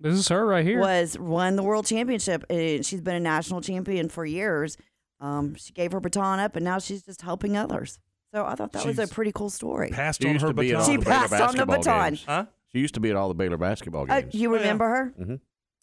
This 0.00 0.14
is 0.14 0.28
her 0.28 0.44
right 0.44 0.64
here. 0.66 0.80
was 0.80 1.16
won 1.18 1.56
the 1.56 1.62
world 1.62 1.86
championship, 1.86 2.44
and 2.50 2.84
she's 2.84 3.00
been 3.00 3.14
a 3.14 3.20
national 3.20 3.60
champion 3.60 4.08
for 4.08 4.26
years. 4.26 4.76
Um, 5.20 5.54
she 5.54 5.72
gave 5.72 5.92
her 5.92 6.00
baton 6.00 6.38
up, 6.40 6.56
and 6.56 6.64
now 6.64 6.78
she's 6.80 7.02
just 7.02 7.22
helping 7.22 7.56
others. 7.56 7.98
So 8.34 8.44
I 8.44 8.56
thought 8.56 8.72
that 8.72 8.84
was 8.84 8.98
a 8.98 9.02
She's 9.02 9.10
pretty 9.12 9.30
cool 9.32 9.48
story. 9.48 9.90
Passed 9.90 10.20
She 10.20 10.26
on 10.28 10.32
used 10.34 10.42
her 10.42 10.48
to 10.48 10.54
be 10.54 10.72
at 10.72 10.78
baton. 10.78 10.90
She 10.90 10.96
the 10.96 11.04
Baylor 11.04 11.28
passed 11.28 11.32
on 11.34 11.38
the 11.56 11.66
basketball 11.66 11.76
baton. 11.78 12.08
games. 12.10 12.24
Huh? 12.26 12.46
She 12.72 12.78
used 12.80 12.94
to 12.94 13.00
be 13.00 13.10
at 13.10 13.16
all 13.16 13.28
the 13.28 13.34
Baylor 13.34 13.56
basketball 13.56 14.02
Oh, 14.02 14.06
games. 14.06 14.34
you 14.34 14.52
remember 14.52 14.88
her? 14.88 15.04
hmm 15.16 15.34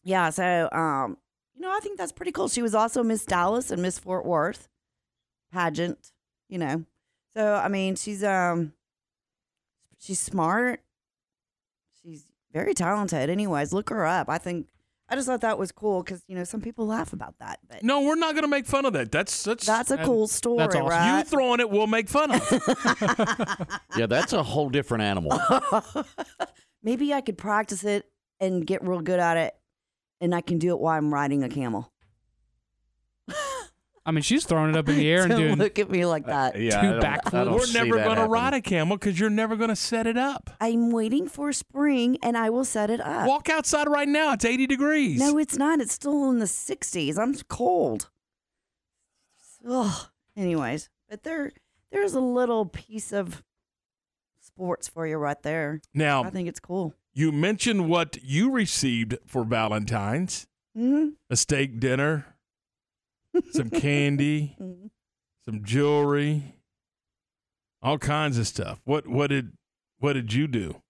Yeah. 0.03 0.30
So, 0.32 0.68
um, 0.73 1.18
you 1.56 1.61
know, 1.61 1.72
I 1.72 1.80
think 1.80 1.98
that's 1.98 2.11
pretty 2.11 2.34
cool. 2.34 2.49
She 2.49 2.61
was 2.61 2.76
also 2.76 3.03
Miss 3.03 3.23
Dallas 3.23 3.72
and 3.72 3.82
Miss 3.82 3.98
Fort 3.99 4.26
Worth 4.26 4.68
pageant. 5.53 6.11
You 6.49 6.57
know, 6.57 6.84
so 7.38 7.53
I 7.56 7.69
mean, 7.69 7.95
she's 7.95 8.22
um, 8.22 8.73
she's 9.98 10.19
smart. 10.19 10.82
She's 12.03 12.26
very 12.52 12.73
talented. 12.73 13.30
Anyways, 13.30 13.72
look 13.72 13.90
her 13.90 14.06
up. 14.06 14.28
I 14.28 14.38
think 14.38 14.68
I 15.11 15.15
just 15.15 15.27
thought 15.27 15.41
that 15.41 15.59
was 15.59 15.73
cool 15.73 16.01
because 16.01 16.23
you 16.27 16.38
know 16.38 16.45
some 16.45 16.61
people 16.61 16.88
laugh 16.88 17.11
about 17.11 17.35
that, 17.39 17.59
but 17.67 17.83
No, 17.83 17.99
we're 18.01 18.15
not 18.15 18.33
going 18.33 18.43
to 18.43 18.47
make 18.47 18.65
fun 18.65 18.85
of 18.85 18.93
that. 18.93 19.11
That's 19.11 19.43
that's 19.43 19.65
that's 19.65 19.91
a 19.91 19.97
cool 19.97 20.25
story, 20.27 20.73
You 20.73 20.81
right? 20.83 21.27
throwing 21.27 21.59
it, 21.59 21.69
we'll 21.69 21.85
make 21.88 22.07
fun 22.07 22.31
of. 22.31 22.41
Yeah, 23.97 24.05
that's 24.05 24.31
a 24.31 24.41
whole 24.41 24.69
different 24.69 25.03
animal. 25.03 25.38
Maybe 26.83 27.13
I 27.13 27.19
could 27.19 27.38
practice 27.38 27.83
it 27.83 28.05
and 28.39 28.65
get 28.65 28.88
real 28.88 29.01
good 29.01 29.19
at 29.19 29.35
it, 29.35 29.53
and 30.21 30.33
I 30.33 30.39
can 30.39 30.57
do 30.59 30.69
it 30.69 30.79
while 30.79 30.97
I'm 30.97 31.13
riding 31.13 31.43
a 31.43 31.49
camel. 31.49 31.91
I 34.11 34.13
mean, 34.13 34.23
she's 34.23 34.45
throwing 34.45 34.71
it 34.71 34.75
up 34.75 34.89
in 34.89 34.97
the 34.97 35.09
air 35.09 35.23
and 35.23 35.31
doing 35.38 35.55
look 35.55 35.79
at 35.79 35.89
me 35.89 36.05
like 36.05 36.25
that. 36.25 36.59
yeah, 36.59 36.81
two 36.81 36.99
backflips. 36.99 37.49
we're 37.49 37.71
never 37.81 38.03
going 38.03 38.17
to 38.17 38.25
ride 38.25 38.53
a 38.53 38.59
camel 38.59 38.97
because 38.97 39.17
you're 39.17 39.29
never 39.29 39.55
going 39.55 39.69
to 39.69 39.75
set 39.77 40.05
it 40.05 40.17
up. 40.17 40.49
I'm 40.59 40.91
waiting 40.91 41.29
for 41.29 41.53
spring, 41.53 42.17
and 42.21 42.35
I 42.38 42.49
will 42.49 42.65
set 42.65 42.89
it 42.89 42.99
up. 42.99 43.25
Walk 43.25 43.47
outside 43.47 43.88
right 43.88 44.09
now. 44.09 44.33
It's 44.33 44.43
80 44.43 44.67
degrees. 44.67 45.17
No, 45.17 45.38
it's 45.38 45.55
not. 45.57 45.79
It's 45.79 45.93
still 45.93 46.29
in 46.29 46.39
the 46.39 46.45
60s. 46.45 47.17
I'm 47.17 47.33
cold. 47.47 48.09
Ugh. 49.65 50.07
Anyways, 50.35 50.89
but 51.09 51.23
there, 51.23 51.53
there's 51.89 52.13
a 52.13 52.19
little 52.19 52.65
piece 52.65 53.13
of 53.13 53.43
sports 54.41 54.89
for 54.89 55.07
you 55.07 55.15
right 55.15 55.41
there. 55.41 55.79
Now- 55.93 56.25
I 56.25 56.31
think 56.31 56.49
it's 56.49 56.59
cool. 56.59 56.93
You 57.13 57.31
mentioned 57.31 57.88
what 57.89 58.17
you 58.21 58.51
received 58.51 59.17
for 59.25 59.45
Valentine's 59.45 60.47
hmm 60.75 61.09
a 61.29 61.35
steak 61.38 61.79
dinner, 61.81 62.31
some 63.52 63.70
candy, 63.70 64.56
Mm-hmm. 64.60 64.88
some 65.45 65.64
jewelry, 65.64 66.56
all 67.82 67.98
kinds 67.98 68.38
of 68.38 68.48
stuff. 68.48 68.80
What 68.86 69.08
what 69.08 69.28
did 69.28 69.53
what 69.99 70.14
did 70.14 70.34
you 70.34 70.48
do? 70.48 70.82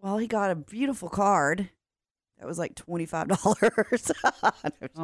Well, 0.00 0.18
he 0.18 0.26
got 0.26 0.50
a 0.50 0.54
beautiful 0.54 1.08
card. 1.08 1.70
That 2.38 2.46
was 2.46 2.58
like 2.58 2.74
twenty 2.74 3.04
five 3.06 3.28
dollars. 3.28 4.12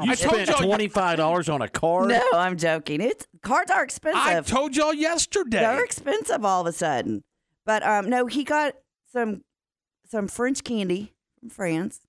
You 0.03 0.15
spent 0.15 0.49
twenty 0.57 0.89
five 0.89 1.19
dollars 1.19 1.49
on 1.51 1.61
a 1.63 1.69
card. 1.69 2.09
No, 2.09 2.23
I'm 2.35 2.57
joking. 2.57 3.01
It's 3.03 3.27
cards 3.43 3.71
are 3.71 3.85
expensive. 3.85 4.23
I 4.23 4.41
told 4.41 4.75
y'all 4.77 4.95
yesterday. 4.95 5.59
They're 5.61 5.85
expensive 5.85 6.45
all 6.45 6.63
of 6.63 6.67
a 6.67 6.73
sudden. 6.73 7.25
But 7.67 7.83
um, 7.83 8.09
no, 8.09 8.27
he 8.27 8.43
got 8.45 8.75
some 9.13 9.43
some 10.11 10.29
French 10.29 10.65
candy 10.65 11.13
from 11.41 11.51
France. 11.51 12.01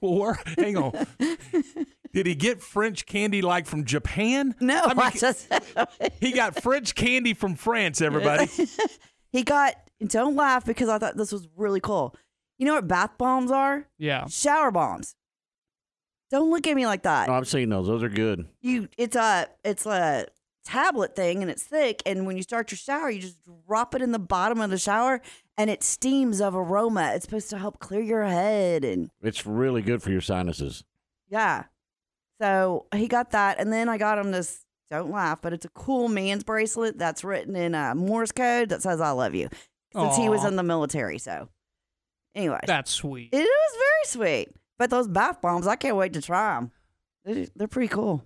Or 0.00 0.38
hang 0.56 0.76
on. 0.76 0.92
Did 2.12 2.26
he 2.26 2.34
get 2.34 2.60
French 2.60 3.06
candy 3.06 3.42
like 3.42 3.66
from 3.66 3.84
Japan? 3.84 4.54
No, 4.60 4.82
I 4.84 4.94
mean, 4.94 4.98
I 4.98 5.10
just 5.10 5.52
he 6.20 6.32
got 6.32 6.62
French 6.62 6.94
candy 6.94 7.34
from 7.34 7.54
France. 7.54 8.00
Everybody. 8.00 8.48
he 9.30 9.42
got. 9.42 9.74
Don't 10.06 10.36
laugh 10.36 10.64
because 10.64 10.88
I 10.88 10.98
thought 10.98 11.16
this 11.16 11.32
was 11.32 11.48
really 11.56 11.80
cool. 11.80 12.14
You 12.56 12.66
know 12.66 12.74
what 12.74 12.86
bath 12.86 13.18
bombs 13.18 13.50
are? 13.50 13.86
Yeah. 13.98 14.26
Shower 14.28 14.70
bombs. 14.70 15.16
Don't 16.30 16.50
look 16.50 16.66
at 16.66 16.76
me 16.76 16.86
like 16.86 17.02
that. 17.04 17.28
Oh, 17.28 17.34
I've 17.34 17.48
seen 17.48 17.68
those. 17.70 17.86
Those 17.86 18.02
are 18.02 18.08
good. 18.08 18.46
You, 18.60 18.88
it's 18.98 19.16
a, 19.16 19.48
it's 19.64 19.86
a 19.86 20.26
tablet 20.64 21.16
thing, 21.16 21.40
and 21.40 21.50
it's 21.50 21.62
thick. 21.62 22.02
And 22.04 22.26
when 22.26 22.36
you 22.36 22.42
start 22.42 22.70
your 22.70 22.76
shower, 22.78 23.10
you 23.10 23.20
just 23.20 23.38
drop 23.66 23.94
it 23.94 24.02
in 24.02 24.12
the 24.12 24.18
bottom 24.18 24.60
of 24.60 24.70
the 24.70 24.78
shower, 24.78 25.22
and 25.56 25.70
it 25.70 25.82
steams 25.82 26.40
of 26.40 26.54
aroma. 26.54 27.12
It's 27.14 27.24
supposed 27.24 27.50
to 27.50 27.58
help 27.58 27.78
clear 27.78 28.02
your 28.02 28.24
head 28.24 28.84
and 28.84 29.10
It's 29.22 29.46
really 29.46 29.82
good 29.82 30.02
for 30.02 30.10
your 30.10 30.20
sinuses. 30.20 30.84
Yeah. 31.30 31.64
So 32.40 32.86
he 32.94 33.08
got 33.08 33.30
that, 33.32 33.58
and 33.60 33.72
then 33.72 33.88
I 33.88 33.98
got 33.98 34.18
him 34.18 34.30
this. 34.30 34.64
Don't 34.90 35.10
laugh, 35.10 35.40
but 35.42 35.52
it's 35.52 35.66
a 35.66 35.70
cool 35.70 36.08
man's 36.08 36.44
bracelet 36.44 36.96
that's 36.98 37.22
written 37.22 37.54
in 37.54 37.74
uh, 37.74 37.94
Morse 37.94 38.32
code 38.32 38.70
that 38.70 38.80
says 38.82 39.00
"I 39.02 39.10
love 39.10 39.34
you" 39.34 39.48
since 39.94 40.16
he 40.16 40.28
was 40.30 40.44
in 40.44 40.56
the 40.56 40.62
military. 40.62 41.18
So, 41.18 41.48
anyway, 42.34 42.60
That's 42.66 42.90
sweet. 42.90 43.28
it 43.32 43.38
was 43.38 43.76
very 43.76 44.04
sweet. 44.44 44.48
But 44.78 44.88
those 44.90 45.06
bath 45.08 45.40
bombs, 45.42 45.66
I 45.66 45.76
can't 45.76 45.96
wait 45.96 46.12
to 46.14 46.22
try 46.22 46.54
them. 46.54 46.70
They're, 47.24 47.46
they're 47.56 47.68
pretty 47.68 47.88
cool. 47.88 48.24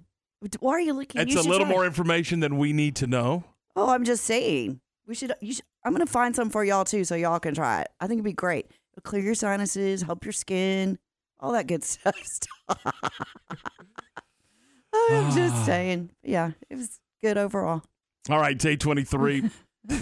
Why 0.60 0.72
are 0.74 0.80
you 0.80 0.92
looking? 0.92 1.18
That's 1.18 1.32
You 1.34 1.40
a 1.40 1.42
little 1.42 1.66
try. 1.66 1.74
more 1.74 1.84
information 1.86 2.40
than 2.40 2.58
we 2.58 2.72
need 2.72 2.94
to 2.96 3.06
know. 3.06 3.44
Oh, 3.74 3.88
I'm 3.90 4.04
just 4.04 4.24
saying. 4.24 4.80
We 5.06 5.14
should. 5.16 5.32
You 5.40 5.54
should. 5.54 5.64
I'm 5.84 5.92
gonna 5.92 6.06
find 6.06 6.36
some 6.36 6.50
for 6.50 6.62
y'all 6.64 6.84
too, 6.84 7.02
so 7.04 7.16
y'all 7.16 7.40
can 7.40 7.54
try 7.54 7.80
it. 7.80 7.88
I 8.00 8.06
think 8.06 8.18
it'd 8.18 8.24
be 8.24 8.32
great. 8.34 8.66
It'll 8.92 9.02
clear 9.02 9.22
your 9.22 9.34
sinuses, 9.34 10.02
help 10.02 10.24
your 10.24 10.32
skin, 10.32 10.98
all 11.42 11.52
that 11.52 11.66
good 11.66 11.84
stuff. 11.84 12.38
I'm 14.94 15.34
just 15.34 15.64
saying. 15.64 16.10
Yeah, 16.22 16.52
it 16.70 16.76
was 16.76 17.00
good 17.22 17.36
overall. 17.36 17.82
All 18.30 18.38
right, 18.38 18.56
day 18.58 18.76
23. 18.76 19.50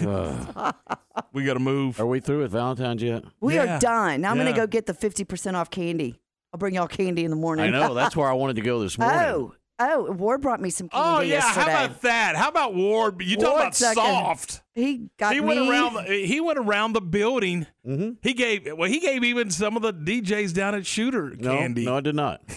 Uh, 0.05 0.71
we 1.33 1.43
got 1.43 1.55
to 1.55 1.59
move. 1.59 1.99
Are 1.99 2.05
we 2.05 2.19
through 2.19 2.41
with 2.43 2.51
Valentine's 2.51 3.01
yet? 3.01 3.23
We 3.39 3.55
Yeah. 3.55 3.77
are 3.77 3.79
done. 3.79 4.21
Now 4.21 4.31
I'm 4.31 4.37
Yeah. 4.37 4.43
gonna 4.45 4.55
go 4.55 4.67
get 4.67 4.85
the 4.85 4.93
50% 4.93 5.55
off 5.55 5.71
candy. 5.71 6.19
I'll 6.53 6.59
bring 6.59 6.75
y'all 6.75 6.87
candy 6.87 7.23
in 7.23 7.31
the 7.31 7.35
morning. 7.37 7.65
I 7.65 7.69
know. 7.69 7.93
That's 7.95 8.15
where 8.15 8.29
I 8.29 8.33
wanted 8.33 8.57
to 8.57 8.61
go 8.61 8.79
this 8.79 8.97
morning. 8.97 9.19
oh, 9.19 9.53
oh, 9.93 10.11
Ward 10.11 10.41
brought 10.41 10.61
me 10.61 10.69
some 10.69 10.87
candy 10.89 11.05
Oh 11.07 11.19
yeah, 11.21 11.35
yesterday. 11.35 11.71
how 11.71 11.85
about 11.85 12.01
that? 12.01 12.35
How 12.35 12.49
about 12.49 12.75
Ward? 12.75 13.21
You 13.21 13.35
talking 13.37 13.57
about 13.59 13.75
second. 13.75 14.03
soft? 14.03 14.61
He 14.75 15.09
got 15.17 15.33
he 15.33 15.41
me. 15.41 15.47
went 15.47 15.59
around. 15.69 15.93
The, 15.95 16.25
he 16.25 16.39
went 16.39 16.57
around 16.59 16.93
the 16.93 17.01
building. 17.01 17.67
Mm-hmm. 17.85 18.11
He 18.21 18.33
gave 18.33 18.67
well. 18.77 18.89
He 18.89 18.99
gave 18.99 19.23
even 19.23 19.51
some 19.51 19.75
of 19.75 19.81
the 19.81 19.93
DJs 19.93 20.53
down 20.53 20.75
at 20.75 20.85
Shooter 20.85 21.31
No, 21.37 21.57
candy. 21.57 21.85
no, 21.85 21.97
I 21.97 22.01
did 22.01 22.15
not. 22.15 22.41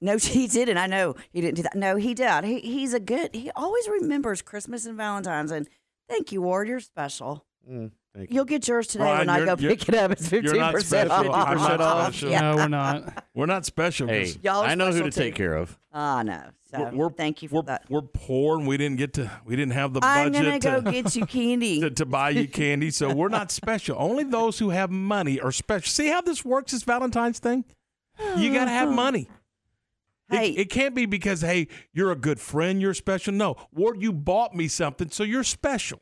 No, 0.00 0.18
he 0.18 0.46
didn't. 0.48 0.76
I 0.76 0.86
know 0.86 1.14
he 1.32 1.40
didn't 1.40 1.54
do 1.56 1.62
that. 1.62 1.74
No, 1.76 1.96
he 1.96 2.12
did. 2.12 2.44
He, 2.44 2.60
he's 2.60 2.92
a 2.92 3.00
good. 3.00 3.34
He 3.34 3.50
always 3.56 3.88
remembers 3.88 4.42
Christmas 4.42 4.84
and 4.84 4.98
Valentine's. 4.98 5.50
And 5.50 5.66
thank 6.10 6.30
you, 6.30 6.42
Ward. 6.42 6.68
You're 6.68 6.80
special. 6.80 7.46
Mm, 7.66 7.90
thank 8.14 8.30
you. 8.30 8.36
You'll 8.36 8.44
get 8.44 8.66
yours 8.68 8.86
today 8.86 9.04
Ryan, 9.04 9.18
when 9.18 9.28
I 9.30 9.38
go 9.44 9.56
you're- 9.58 9.76
pick 9.76 9.88
it 9.88 9.94
up. 9.94 10.10
It's 10.12 10.30
you're 10.30 10.42
fifteen 10.42 10.60
not 10.60 10.72
percent 10.74 11.10
special. 11.10 11.32
off. 11.32 11.48
I'm 11.48 11.56
not 11.58 11.80
off. 11.80 12.02
special. 12.14 12.30
Yeah. 12.30 12.40
No, 12.40 12.56
we're 12.56 12.68
not. 12.68 13.24
We're 13.34 13.46
not 13.46 13.64
special. 13.66 14.06
'cause 14.06 14.34
Hey, 14.34 14.40
Y'all 14.42 14.62
are 14.62 14.66
I 14.66 14.74
know 14.76 14.86
who 14.86 14.92
special 14.92 15.10
to 15.10 15.18
take 15.20 15.34
too. 15.34 15.38
care 15.42 15.56
of. 15.56 15.76
Ah, 15.92 16.22
no. 16.22 16.40
So 16.70 16.78
We're, 16.80 16.90
we're 16.92 17.10
thank 17.10 17.42
you 17.42 17.48
for 17.48 17.56
we're, 17.56 17.62
that. 17.62 17.84
We're 17.88 18.02
poor 18.02 18.56
and 18.58 18.66
we 18.66 18.76
didn't 18.76 18.96
get 18.98 19.12
to. 19.14 19.30
We 19.44 19.56
didn't 19.56 19.72
have 19.74 19.92
the 19.92 20.00
I'm 20.02 20.30
gonna 20.32 20.58
go 20.60 20.80
to, 20.80 20.90
get 20.90 21.14
you 21.16 21.26
candy. 21.26 21.80
to, 21.80 21.90
to 21.90 22.06
buy 22.06 22.30
you 22.30 22.46
candy. 22.48 22.90
So 22.90 23.12
we're 23.12 23.28
not 23.28 23.50
special. 23.60 23.96
Only 23.98 24.22
those 24.24 24.58
who 24.60 24.70
have 24.70 24.90
money 24.90 25.40
are 25.40 25.50
special. 25.52 25.88
See 25.88 26.08
how 26.08 26.20
this 26.20 26.44
works? 26.44 26.72
This 26.72 26.82
Valentine's 26.84 27.38
thing. 27.40 27.64
You 28.36 28.52
got 28.52 28.66
to 28.66 28.70
have 28.70 28.88
money. 28.94 29.22
It- 29.22 29.28
Hey. 30.30 30.48
it, 30.50 30.70
can't 30.70 30.94
be 30.94 31.04
because 31.06 31.42
hey, 31.42 31.68
you're 31.92 32.10
a 32.10 32.16
good 32.16 32.40
friend, 32.40 32.80
you're 32.80 32.94
special. 32.94 33.34
No, 33.34 33.56
Ward, 33.72 34.00
you 34.00 34.10
bought 34.12 34.54
me 34.54 34.68
something, 34.68 35.10
so 35.10 35.22
you're 35.22 35.44
special. 35.44 36.00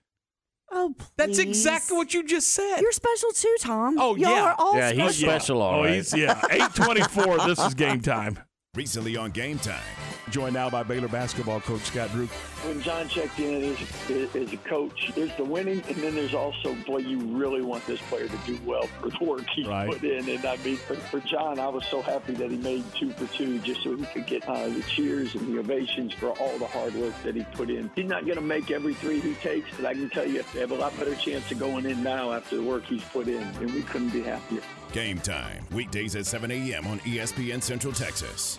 Oh, 0.73 0.95
please. 0.99 1.09
That's 1.17 1.39
exactly 1.39 1.97
what 1.97 2.13
you 2.15 2.25
just 2.27 2.49
said. 2.53 2.81
You're 2.81 2.93
special 2.93 3.31
too, 3.33 3.57
Tom. 3.61 3.97
Oh, 3.99 4.17
Y'all 4.17 4.31
yeah. 4.33 4.43
are 4.45 4.55
all 4.59 4.77
Yeah, 4.77 4.89
special. 4.89 5.07
he's 5.07 5.17
special, 5.19 5.63
all 5.63 5.81
oh, 5.85 5.85
he's 5.93 6.13
yeah. 6.15 6.41
Eight 6.51 6.75
twenty-four. 6.75 7.39
this 7.47 7.59
is 7.59 7.75
game 7.75 8.01
time. 8.01 8.39
Recently 8.75 9.17
on 9.19 9.31
Game 9.33 9.59
Time. 9.59 9.83
Joined 10.31 10.55
now 10.55 10.71
by 10.71 10.83
Baylor 10.83 11.09
basketball 11.09 11.61
coach 11.61 11.83
Scott 11.83 12.11
Drew. 12.13 12.27
when 12.27 12.81
John 12.81 13.09
checked 13.09 13.39
in 13.41 13.75
as, 14.09 14.35
as 14.37 14.53
a 14.53 14.57
coach, 14.59 15.11
there's 15.17 15.35
the 15.37 15.45
winning, 15.45 15.83
and 15.89 15.97
then 15.97 16.15
there's 16.15 16.33
also, 16.33 16.75
boy, 16.87 16.99
you 16.99 17.19
really 17.19 17.61
want 17.61 17.85
this 17.87 18.01
player 18.03 18.29
to 18.29 18.37
do 18.47 18.59
well 18.65 18.87
for 19.01 19.11
the 19.11 19.25
work 19.25 19.45
he 19.55 19.65
Right. 19.67 19.91
put 19.91 20.03
in. 20.05 20.29
And 20.29 20.45
I 20.47 20.57
mean, 20.59 20.77
for, 20.77 20.95
for 20.95 21.21
John, 21.21 21.59
I 21.59 21.69
was 21.69 21.85
so 21.87 22.01
happy 22.03 22.35
that 22.35 22.51
he 22.51 22.57
made 22.57 22.85
two 22.95 23.11
for 23.13 23.27
two 23.37 23.59
just 23.59 23.83
so 23.83 23.97
he 23.97 24.07
could 24.07 24.27
get 24.27 24.49
uh, 24.49 24.69
the 24.69 24.83
cheers 24.89 25.35
and 25.35 25.53
the 25.53 25.59
ovations 25.59 26.13
for 26.15 26.29
all 26.39 26.57
the 26.59 26.67
hard 26.67 26.95
work 26.95 27.15
that 27.25 27.35
he 27.35 27.43
put 27.55 27.69
in. 27.69 27.91
He's 27.97 28.07
not 28.09 28.25
going 28.25 28.37
to 28.37 28.43
make 28.43 28.71
every 28.71 28.95
three 28.95 29.19
he 29.21 29.35
takes, 29.35 29.69
but 29.77 29.85
I 29.87 29.95
can 29.95 30.09
tell 30.09 30.27
you, 30.27 30.45
they 30.55 30.61
have 30.61 30.71
a 30.71 30.77
lot 30.77 30.97
better 30.99 31.15
chance 31.17 31.51
of 31.51 31.59
going 31.59 31.85
in 31.85 32.03
now 32.03 32.33
after 32.33 32.57
the 32.57 32.63
work 32.63 32.85
he's 32.85 33.05
put 33.05 33.27
in, 33.29 33.43
and 33.43 33.75
we 33.75 33.83
couldn't 33.83 34.11
be 34.11 34.23
happier. 34.23 34.63
Game 34.93 35.19
Time. 35.19 35.67
Weekdays 35.73 36.15
at 36.17 36.27
7 36.27 36.51
a.m. 36.51 36.87
on 36.87 37.01
ESPN 37.01 37.61
Central 37.63 37.93
Texas. 37.93 38.59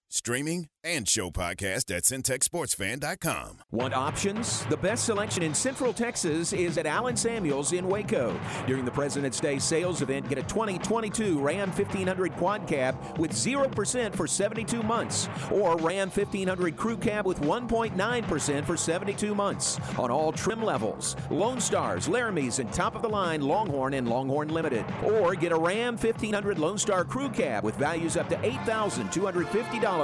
streaming, 0.11 0.67
and 0.83 1.07
show 1.07 1.29
podcast 1.29 1.95
at 1.95 2.03
centexsportsfan.com. 2.03 3.59
Want 3.71 3.93
options? 3.93 4.65
The 4.65 4.77
best 4.77 5.05
selection 5.05 5.43
in 5.43 5.53
Central 5.53 5.93
Texas 5.93 6.53
is 6.53 6.77
at 6.77 6.87
Allen 6.87 7.15
Samuels 7.15 7.73
in 7.73 7.87
Waco. 7.87 8.39
During 8.65 8.85
the 8.85 8.91
President's 8.91 9.39
Day 9.39 9.59
sales 9.59 10.01
event, 10.01 10.27
get 10.27 10.39
a 10.39 10.43
2022 10.43 11.39
Ram 11.39 11.69
1500 11.69 12.33
Quad 12.33 12.67
Cab 12.67 13.19
with 13.19 13.31
0% 13.31 14.15
for 14.15 14.27
72 14.27 14.83
months, 14.83 15.29
or 15.51 15.77
Ram 15.77 16.09
1500 16.09 16.75
Crew 16.75 16.97
Cab 16.97 17.25
with 17.25 17.39
1.9% 17.41 18.65
for 18.65 18.77
72 18.77 19.35
months 19.35 19.79
on 19.97 20.09
all 20.09 20.31
trim 20.31 20.63
levels. 20.63 21.15
Lone 21.29 21.61
Stars, 21.61 22.07
Laramies, 22.07 22.59
and 22.59 22.71
top 22.73 22.95
of 22.95 23.01
the 23.01 23.09
line 23.09 23.41
Longhorn 23.41 23.93
and 23.93 24.07
Longhorn 24.09 24.49
Limited. 24.49 24.85
Or 25.03 25.35
get 25.35 25.51
a 25.51 25.57
Ram 25.57 25.95
1500 25.95 26.57
Lone 26.57 26.77
Star 26.77 27.05
Crew 27.05 27.29
Cab 27.29 27.63
with 27.63 27.75
values 27.75 28.17
up 28.17 28.27
to 28.29 28.35
$8,250 28.37 30.00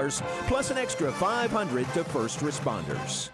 plus 0.48 0.72
an 0.72 0.78
extra 0.78 1.12
500 1.12 1.94
to 1.94 2.04
first 2.04 2.40
responders. 2.40 3.30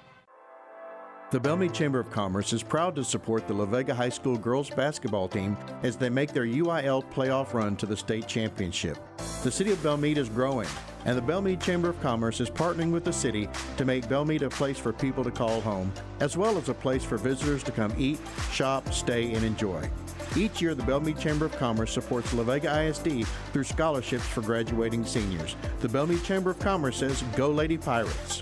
The 1.32 1.40
Bellmead 1.40 1.74
Chamber 1.74 2.00
of 2.00 2.12
Commerce 2.12 2.54
is 2.54 2.62
proud 2.62 2.96
to 2.96 3.04
support 3.04 3.48
the 3.48 3.56
La 3.56 3.66
Vega 3.66 3.96
High 3.96 4.10
School 4.10 4.38
girls 4.38 4.70
basketball 4.70 5.28
team 5.28 5.58
as 5.82 5.98
they 5.98 6.10
make 6.10 6.32
their 6.32 6.46
UIL 6.46 7.04
playoff 7.12 7.56
run 7.56 7.76
to 7.78 7.88
the 7.88 7.98
state 7.98 8.28
championship. 8.28 9.00
The 9.44 9.50
city 9.50 9.72
of 9.72 9.80
Bellmead 9.80 10.18
is 10.18 10.30
growing, 10.30 10.70
and 11.06 11.18
the 11.18 11.24
Bellmead 11.24 11.60
Chamber 11.60 11.90
of 11.90 12.00
Commerce 12.02 12.40
is 12.40 12.52
partnering 12.52 12.92
with 12.92 13.04
the 13.04 13.12
city 13.12 13.50
to 13.78 13.84
make 13.84 14.06
Bellmead 14.06 14.44
a 14.44 14.50
place 14.50 14.78
for 14.78 14.94
people 14.94 15.24
to 15.24 15.32
call 15.32 15.60
home, 15.62 15.92
as 16.20 16.38
well 16.38 16.56
as 16.56 16.70
a 16.70 16.74
place 16.76 17.04
for 17.04 17.18
visitors 17.18 17.64
to 17.64 17.72
come 17.72 17.92
eat, 17.98 18.20
shop, 18.52 18.94
stay, 18.94 19.34
and 19.34 19.44
enjoy. 19.44 19.90
Each 20.36 20.62
year, 20.62 20.74
the 20.74 20.84
Bellmead 20.84 21.20
Chamber 21.20 21.46
of 21.46 21.56
Commerce 21.58 21.92
supports 21.92 22.34
La 22.34 22.44
Vega 22.44 22.88
ISD 22.88 23.28
through 23.52 23.64
scholarships 23.64 24.26
for 24.26 24.42
graduating 24.42 25.06
seniors. 25.06 25.56
The 25.82 25.88
Bellmead 25.88 26.24
Chamber 26.24 26.50
of 26.50 26.60
Commerce 26.60 26.98
says, 26.98 27.22
Go 27.36 27.52
Lady 27.52 27.78
Pirates! 27.78 28.42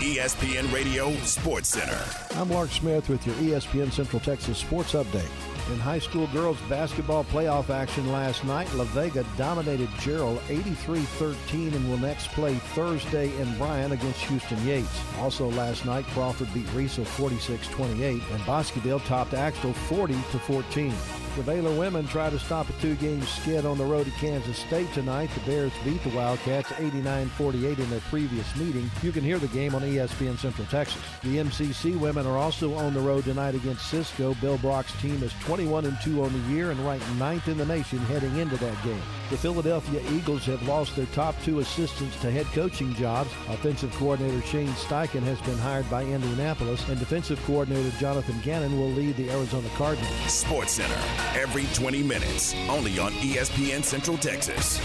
ESPN 0.00 0.72
Radio 0.72 1.12
Sports 1.24 1.68
Center. 1.68 2.02
I'm 2.40 2.48
Mark 2.48 2.70
Smith 2.70 3.10
with 3.10 3.26
your 3.26 3.36
ESPN 3.36 3.92
Central 3.92 4.18
Texas 4.18 4.56
Sports 4.56 4.94
Update. 4.94 5.28
In 5.70 5.78
high 5.78 6.00
school 6.00 6.26
girls 6.28 6.58
basketball 6.68 7.22
playoff 7.22 7.70
action 7.70 8.10
last 8.10 8.44
night, 8.44 8.72
La 8.74 8.82
Vega 8.84 9.24
dominated 9.36 9.88
Jarrell 10.00 10.36
83-13 10.48 11.72
and 11.74 11.88
will 11.88 11.98
next 11.98 12.26
play 12.28 12.54
Thursday 12.54 13.34
in 13.40 13.56
Bryan 13.56 13.92
against 13.92 14.20
Houston 14.24 14.66
Yates. 14.66 15.00
Also 15.18 15.48
last 15.52 15.86
night, 15.86 16.04
Crawford 16.06 16.52
beat 16.52 16.66
Riesel 16.68 17.04
46-28 17.04 18.20
and 18.34 18.46
Bosqueville 18.46 18.98
topped 19.00 19.32
Axtell 19.32 19.72
40-14. 19.88 20.92
The 21.36 21.44
Baylor 21.44 21.72
women 21.78 22.08
try 22.08 22.28
to 22.28 22.38
stop 22.40 22.68
a 22.68 22.72
two-game 22.82 23.22
skid 23.22 23.64
on 23.64 23.78
the 23.78 23.84
road 23.84 24.08
at 24.08 24.14
Kansas 24.14 24.58
State 24.58 24.92
tonight. 24.92 25.30
The 25.32 25.40
Bears 25.48 25.72
beat 25.84 26.02
the 26.02 26.08
Wildcats 26.10 26.70
89-48 26.70 27.78
in 27.78 27.88
their 27.88 28.00
previous 28.00 28.56
meeting. 28.56 28.90
You 29.00 29.12
can 29.12 29.22
hear 29.22 29.38
the 29.38 29.46
game 29.48 29.76
on 29.76 29.82
ESPN 29.82 30.36
Central 30.38 30.66
Texas. 30.66 31.00
The 31.22 31.36
MCC 31.36 31.96
women 31.98 32.26
are 32.26 32.36
also 32.36 32.74
on 32.74 32.94
the 32.94 33.00
road 33.00 33.24
tonight 33.24 33.54
against 33.54 33.88
Cisco. 33.88 34.34
Bill 34.40 34.58
Brock's 34.58 34.92
team 35.00 35.22
is 35.22 35.32
21 35.60 35.84
and 35.84 36.00
2 36.00 36.24
on 36.24 36.32
the 36.32 36.54
year 36.54 36.70
and 36.70 36.80
ranked 36.86 37.06
ninth 37.16 37.46
in 37.46 37.58
the 37.58 37.66
nation 37.66 37.98
heading 37.98 38.34
into 38.38 38.56
that 38.56 38.82
game. 38.82 39.02
The 39.28 39.36
Philadelphia 39.36 40.00
Eagles 40.10 40.46
have 40.46 40.66
lost 40.66 40.96
their 40.96 41.04
top 41.06 41.34
two 41.42 41.58
assistants 41.58 42.18
to 42.22 42.30
head 42.30 42.46
coaching 42.46 42.94
jobs. 42.94 43.30
Offensive 43.50 43.92
coordinator 43.96 44.40
Shane 44.46 44.68
Steichen 44.68 45.22
has 45.22 45.38
been 45.42 45.58
hired 45.58 45.88
by 45.90 46.02
Indianapolis, 46.02 46.88
and 46.88 46.98
defensive 46.98 47.38
coordinator 47.44 47.90
Jonathan 47.98 48.40
Gannon 48.42 48.80
will 48.80 48.88
lead 48.88 49.18
the 49.18 49.28
Arizona 49.30 49.68
Cardinals. 49.76 50.32
Sports 50.32 50.72
Center, 50.72 50.98
every 51.38 51.66
20 51.74 52.02
minutes, 52.04 52.54
only 52.70 52.98
on 52.98 53.12
ESPN 53.12 53.84
Central 53.84 54.16
Texas. 54.16 54.80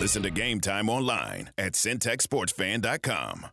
Listen 0.00 0.24
to 0.24 0.30
Game 0.30 0.58
Time 0.58 0.88
online 0.88 1.50
at 1.56 1.74
centexsportsfan.com. 1.74 3.46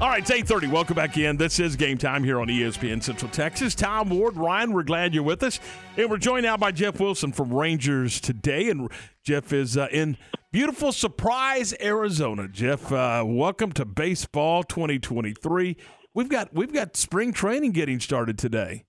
All 0.00 0.08
right, 0.08 0.20
it's 0.20 0.30
8.30. 0.30 0.70
Welcome 0.70 0.94
back 0.94 1.16
in. 1.18 1.36
This 1.36 1.58
is 1.58 1.74
Game 1.74 1.98
Time 1.98 2.22
here 2.22 2.40
on 2.40 2.46
ESPN 2.46 3.02
Central 3.02 3.30
Texas. 3.30 3.74
Tom 3.74 4.10
Ward, 4.10 4.36
Ryan, 4.36 4.72
we're 4.72 4.84
glad 4.84 5.12
you're 5.12 5.24
with 5.24 5.42
us. 5.42 5.58
And 5.96 6.08
we're 6.08 6.18
joined 6.18 6.44
now 6.44 6.56
by 6.56 6.70
Jeff 6.70 7.00
Wilson 7.00 7.32
from 7.32 7.52
Rangers 7.52 8.20
Today. 8.20 8.70
And 8.70 8.88
Jeff 9.24 9.52
is 9.52 9.76
uh, 9.76 9.88
in 9.90 10.16
Beautiful 10.50 10.92
surprise, 10.92 11.74
Arizona. 11.78 12.48
Jeff, 12.48 12.90
uh, 12.90 13.22
welcome 13.26 13.70
to 13.72 13.84
baseball 13.84 14.62
2023. 14.62 15.76
We've 16.14 16.28
got 16.30 16.54
we've 16.54 16.72
got 16.72 16.96
spring 16.96 17.34
training 17.34 17.72
getting 17.72 18.00
started 18.00 18.38
today. 18.38 18.86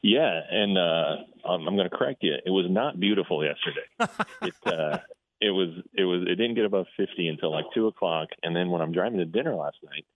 Yeah, 0.00 0.42
and 0.48 0.78
uh, 0.78 1.16
I'm, 1.44 1.66
I'm 1.66 1.74
going 1.76 1.90
to 1.90 1.96
correct 1.96 2.22
you. 2.22 2.34
It 2.34 2.50
was 2.50 2.66
not 2.70 3.00
beautiful 3.00 3.44
yesterday. 3.44 3.86
it 4.42 4.54
uh, 4.64 4.98
it 5.44 5.50
was 5.50 5.68
it 5.92 6.04
was 6.04 6.22
it 6.22 6.36
didn't 6.36 6.54
get 6.54 6.64
above 6.64 6.86
50 6.96 7.28
until 7.28 7.52
like 7.52 7.66
two 7.74 7.86
o'clock, 7.86 8.28
and 8.42 8.56
then 8.56 8.70
when 8.70 8.80
I'm 8.80 8.92
driving 8.92 9.18
to 9.18 9.26
dinner 9.26 9.54
last 9.54 9.76
night, 9.84 10.06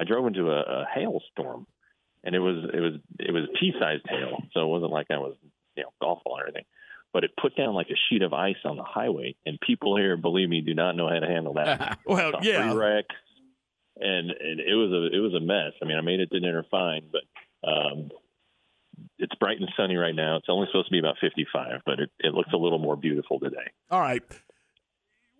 I 0.00 0.04
drove 0.04 0.26
into 0.26 0.50
a, 0.50 0.60
a 0.60 0.86
hailstorm, 0.94 1.66
and 2.22 2.34
it 2.34 2.38
was 2.38 2.70
it 2.72 2.80
was 2.80 2.94
it 3.18 3.32
was 3.32 3.48
pea-sized 3.58 4.06
hail, 4.08 4.42
so 4.52 4.60
it 4.60 4.68
wasn't 4.68 4.92
like 4.92 5.06
I 5.10 5.18
was 5.18 5.34
you 5.76 5.82
know 5.82 5.90
golf 6.00 6.22
ball 6.24 6.38
or 6.38 6.44
anything. 6.44 6.64
But 7.12 7.24
it 7.24 7.32
put 7.40 7.56
down 7.56 7.74
like 7.74 7.88
a 7.90 7.98
sheet 8.08 8.22
of 8.22 8.32
ice 8.32 8.62
on 8.64 8.76
the 8.76 8.84
highway, 8.84 9.34
and 9.44 9.58
people 9.60 9.96
here, 9.96 10.16
believe 10.16 10.48
me, 10.48 10.60
do 10.60 10.74
not 10.74 10.94
know 10.94 11.08
how 11.08 11.18
to 11.18 11.26
handle 11.26 11.54
that. 11.54 11.98
well, 12.06 12.34
yeah. 12.42 12.72
wrecks, 12.72 13.16
and 13.96 14.30
and 14.30 14.60
it 14.60 14.74
was 14.74 14.92
a 14.92 15.16
it 15.16 15.20
was 15.20 15.34
a 15.34 15.44
mess. 15.44 15.72
I 15.82 15.86
mean, 15.86 15.96
I 15.96 16.02
made 16.02 16.20
it 16.20 16.30
to 16.30 16.38
dinner 16.38 16.64
fine, 16.70 17.10
but 17.10 17.68
um, 17.68 18.10
it's 19.18 19.34
bright 19.34 19.58
and 19.58 19.68
sunny 19.76 19.96
right 19.96 20.14
now. 20.14 20.36
It's 20.36 20.46
only 20.48 20.68
supposed 20.68 20.86
to 20.86 20.92
be 20.92 21.00
about 21.00 21.16
55, 21.20 21.80
but 21.84 22.00
it, 22.00 22.10
it 22.20 22.34
looks 22.34 22.50
a 22.52 22.56
little 22.56 22.78
more 22.78 22.96
beautiful 22.96 23.40
today. 23.40 23.70
All 23.90 24.00
right. 24.00 24.22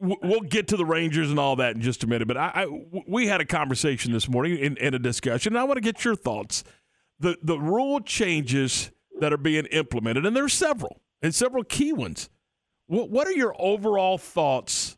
We'll 0.01 0.40
get 0.40 0.68
to 0.68 0.77
the 0.77 0.85
Rangers 0.86 1.31
and 1.31 1.39
all 1.39 1.56
that 1.56 1.77
in 1.77 1.82
just 1.82 2.02
a 2.05 2.06
minute, 2.06 2.27
but 2.27 2.36
I, 2.36 2.51
I 2.55 3.02
we 3.06 3.27
had 3.27 3.40
a 3.40 3.44
conversation 3.44 4.12
this 4.12 4.28
morning 4.28 4.59
in, 4.59 4.77
in 4.78 4.94
a 4.94 4.98
discussion. 4.98 5.52
And 5.52 5.60
I 5.60 5.64
want 5.64 5.77
to 5.77 5.82
get 5.82 6.05
your 6.05 6.16
thoughts. 6.16 6.64
The 7.18 7.36
the 7.43 7.59
rule 7.59 8.01
changes 8.01 8.90
that 9.20 9.32
are 9.32 9.39
being 9.39 9.66
implemented, 9.66 10.24
and 10.24 10.35
there's 10.35 10.55
several, 10.55 11.02
and 11.20 11.35
several 11.35 11.64
key 11.64 11.93
ones. 11.93 12.31
What 12.86 13.10
what 13.10 13.27
are 13.27 13.32
your 13.32 13.55
overall 13.59 14.16
thoughts 14.16 14.97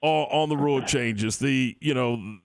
on, 0.00 0.26
on 0.32 0.48
the 0.48 0.56
rule 0.56 0.82
changes? 0.82 1.38
The 1.38 1.76
you 1.80 1.94
know 1.94 2.38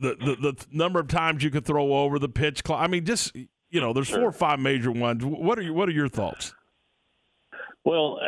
the, 0.00 0.14
the 0.16 0.52
the 0.52 0.66
number 0.72 0.98
of 0.98 1.08
times 1.08 1.44
you 1.44 1.50
could 1.50 1.66
throw 1.66 1.92
over 1.92 2.18
the 2.18 2.28
pitch 2.30 2.64
clock. 2.64 2.80
I 2.80 2.86
mean, 2.86 3.04
just 3.04 3.36
you 3.74 3.80
know, 3.80 3.92
there's 3.92 4.08
four 4.08 4.22
or 4.22 4.32
five 4.32 4.60
major 4.60 4.92
ones. 4.92 5.24
What 5.24 5.58
are 5.58 5.62
your, 5.62 5.74
what 5.74 5.88
are 5.88 5.92
your 5.92 6.08
thoughts? 6.08 6.54
Well, 7.84 8.20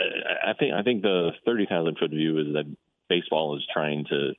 I, 0.44 0.52
think 0.54 0.74
I 0.74 0.82
think 0.82 1.02
the 1.02 1.30
30,000 1.46 1.96
foot 1.98 2.10
view 2.10 2.38
is 2.40 2.46
that 2.54 2.64
baseball 3.08 3.56
is 3.56 3.66
trying 3.72 4.04
to 4.10 4.32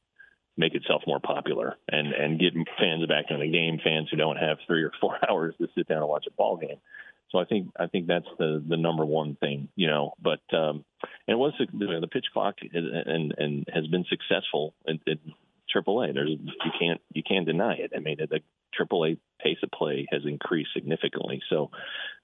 make 0.57 0.73
itself 0.73 1.03
more 1.05 1.19
popular 1.19 1.75
and 1.87 2.13
and 2.13 2.39
get 2.39 2.53
fans 2.79 3.05
back 3.07 3.25
in 3.29 3.39
the 3.39 3.51
game. 3.51 3.79
Fans 3.83 4.07
who 4.09 4.17
don't 4.17 4.37
have 4.37 4.57
three 4.67 4.83
or 4.83 4.91
four 4.99 5.17
hours 5.29 5.55
to 5.59 5.67
sit 5.75 5.87
down 5.87 5.99
and 5.99 6.09
watch 6.09 6.25
a 6.27 6.33
ball 6.33 6.57
game. 6.57 6.77
So 7.31 7.39
I 7.39 7.45
think 7.45 7.69
I 7.79 7.87
think 7.87 8.07
that's 8.07 8.27
the 8.39 8.63
the 8.67 8.77
number 8.77 9.05
one 9.05 9.35
thing, 9.35 9.69
you 9.75 9.87
know. 9.87 10.13
But 10.21 10.41
um, 10.53 10.85
and 11.27 11.35
it 11.35 11.37
was 11.37 11.53
the, 11.59 11.67
the 12.01 12.07
pitch 12.07 12.27
clock 12.33 12.55
and 12.73 12.87
and, 12.87 13.35
and 13.37 13.65
has 13.73 13.85
been 13.87 14.05
successful 14.09 14.73
in, 14.85 14.99
in 15.05 15.19
AAA. 15.75 16.13
There's 16.13 16.29
you 16.29 16.71
can't 16.79 17.01
you 17.13 17.23
can't 17.23 17.45
deny 17.45 17.75
it. 17.75 17.91
I 17.95 17.99
mean, 17.99 18.17
the 18.17 18.39
AAA 18.79 19.17
pace 19.41 19.57
of 19.61 19.71
play 19.71 20.07
has 20.11 20.21
increased 20.25 20.69
significantly. 20.73 21.41
So 21.49 21.69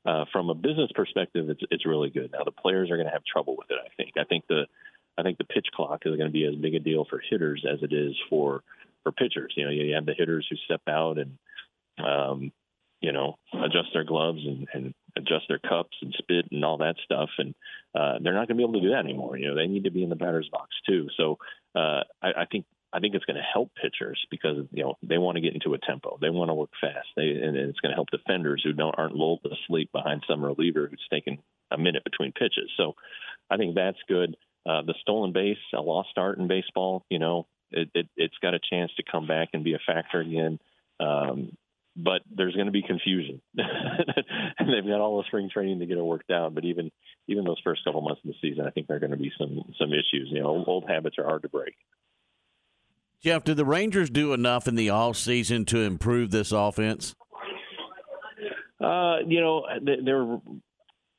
uh, 0.05 0.25
from 0.31 0.49
a 0.49 0.55
business 0.55 0.91
perspective, 0.95 1.49
it's 1.49 1.61
it's 1.69 1.85
really 1.85 2.09
good. 2.09 2.31
Now 2.31 2.43
the 2.45 2.51
players 2.51 2.89
are 2.89 2.95
going 2.95 3.07
to 3.07 3.13
have 3.13 3.25
trouble 3.25 3.57
with 3.57 3.71
it. 3.71 3.77
I 3.83 3.89
think. 3.97 4.11
I 4.17 4.23
think 4.23 4.45
the 4.47 4.63
I 5.17 5.23
think 5.23 5.37
the 5.37 5.43
pitch 5.43 5.67
clock 5.73 6.01
is 6.05 6.15
going 6.15 6.29
to 6.29 6.33
be 6.33 6.45
as 6.45 6.55
big 6.55 6.75
a 6.75 6.79
deal 6.79 7.05
for 7.09 7.21
hitters 7.29 7.65
as 7.71 7.79
it 7.83 7.93
is 7.93 8.15
for 8.29 8.63
for 9.03 9.11
pitchers. 9.11 9.53
You 9.55 9.65
know, 9.65 9.71
you 9.71 9.93
have 9.95 10.05
the 10.05 10.15
hitters 10.17 10.47
who 10.49 10.55
step 10.65 10.81
out 10.87 11.17
and 11.17 11.37
um, 12.03 12.51
you 13.01 13.11
know 13.11 13.35
adjust 13.53 13.89
their 13.93 14.03
gloves 14.03 14.39
and, 14.45 14.67
and 14.73 14.93
adjust 15.15 15.45
their 15.47 15.59
cups 15.59 15.95
and 16.01 16.15
spit 16.17 16.47
and 16.51 16.65
all 16.65 16.77
that 16.77 16.95
stuff, 17.03 17.29
and 17.37 17.53
uh, 17.93 18.17
they're 18.21 18.33
not 18.33 18.47
going 18.47 18.57
to 18.57 18.61
be 18.61 18.63
able 18.63 18.73
to 18.73 18.81
do 18.81 18.89
that 18.89 19.05
anymore. 19.05 19.37
You 19.37 19.49
know, 19.49 19.55
they 19.55 19.67
need 19.67 19.83
to 19.83 19.91
be 19.91 20.03
in 20.03 20.09
the 20.09 20.15
batter's 20.15 20.49
box 20.51 20.69
too. 20.87 21.07
So 21.17 21.37
uh, 21.75 22.01
I, 22.21 22.29
I 22.37 22.45
think 22.51 22.65
I 22.93 22.99
think 22.99 23.15
it's 23.15 23.25
going 23.25 23.37
to 23.37 23.43
help 23.53 23.71
pitchers 23.81 24.23
because 24.29 24.65
you 24.71 24.83
know 24.83 24.95
they 25.01 25.17
want 25.17 25.35
to 25.35 25.41
get 25.41 25.53
into 25.53 25.73
a 25.73 25.79
tempo, 25.79 26.17
they 26.21 26.29
want 26.29 26.49
to 26.49 26.53
work 26.53 26.69
fast, 26.79 27.07
they, 27.15 27.29
and 27.29 27.57
it's 27.57 27.79
going 27.79 27.91
to 27.91 27.95
help 27.95 28.11
defenders 28.11 28.61
who 28.63 28.73
don't 28.73 28.95
aren't 28.97 29.15
lulled 29.15 29.41
to 29.43 29.49
sleep 29.67 29.91
behind 29.91 30.23
some 30.27 30.43
reliever 30.43 30.87
who's 30.87 31.07
taking 31.11 31.39
a 31.71 31.77
minute 31.77 32.03
between 32.03 32.31
pitches. 32.31 32.69
So 32.77 32.93
I 33.49 33.57
think 33.57 33.75
that's 33.75 33.97
good. 34.07 34.37
Uh, 34.65 34.81
the 34.81 34.93
stolen 35.01 35.33
base, 35.33 35.57
a 35.73 35.81
lost 35.81 36.09
start 36.09 36.37
in 36.37 36.47
baseball, 36.47 37.05
you 37.09 37.19
know, 37.19 37.47
it, 37.71 37.89
it, 37.93 38.07
it's 38.15 38.37
got 38.41 38.53
a 38.53 38.59
chance 38.71 38.91
to 38.95 39.03
come 39.03 39.27
back 39.27 39.49
and 39.53 39.63
be 39.63 39.73
a 39.73 39.79
factor 39.85 40.21
again. 40.21 40.59
Um, 40.99 41.57
but 41.95 42.21
there's 42.33 42.55
going 42.55 42.65
to 42.67 42.71
be 42.71 42.81
confusion, 42.81 43.39
and 43.57 44.67
they've 44.69 44.85
got 44.87 44.99
all 45.01 45.17
the 45.17 45.25
spring 45.27 45.49
training 45.53 45.79
to 45.79 45.85
get 45.85 45.97
it 45.97 46.03
worked 46.03 46.31
out. 46.31 46.55
But 46.55 46.65
even 46.65 46.91
even 47.27 47.43
those 47.43 47.59
first 47.63 47.83
couple 47.83 48.01
months 48.01 48.21
of 48.23 48.29
the 48.31 48.35
season, 48.41 48.65
I 48.65 48.71
think 48.71 48.87
there 48.87 48.97
are 48.97 48.99
going 48.99 49.11
to 49.11 49.17
be 49.17 49.31
some 49.37 49.61
some 49.77 49.89
issues. 49.91 50.29
You 50.31 50.41
know, 50.41 50.63
old 50.65 50.85
habits 50.87 51.17
are 51.19 51.25
hard 51.25 51.43
to 51.43 51.49
break. 51.49 51.75
Jeff, 53.21 53.43
did 53.43 53.57
the 53.57 53.65
Rangers 53.65 54.09
do 54.09 54.33
enough 54.33 54.67
in 54.67 54.73
the 54.75 54.89
off 54.89 55.17
season 55.17 55.65
to 55.65 55.81
improve 55.81 56.31
this 56.31 56.51
offense? 56.51 57.13
Uh, 58.81 59.17
you 59.27 59.39
know, 59.39 59.65
they- 59.81 60.01
they're 60.03 60.39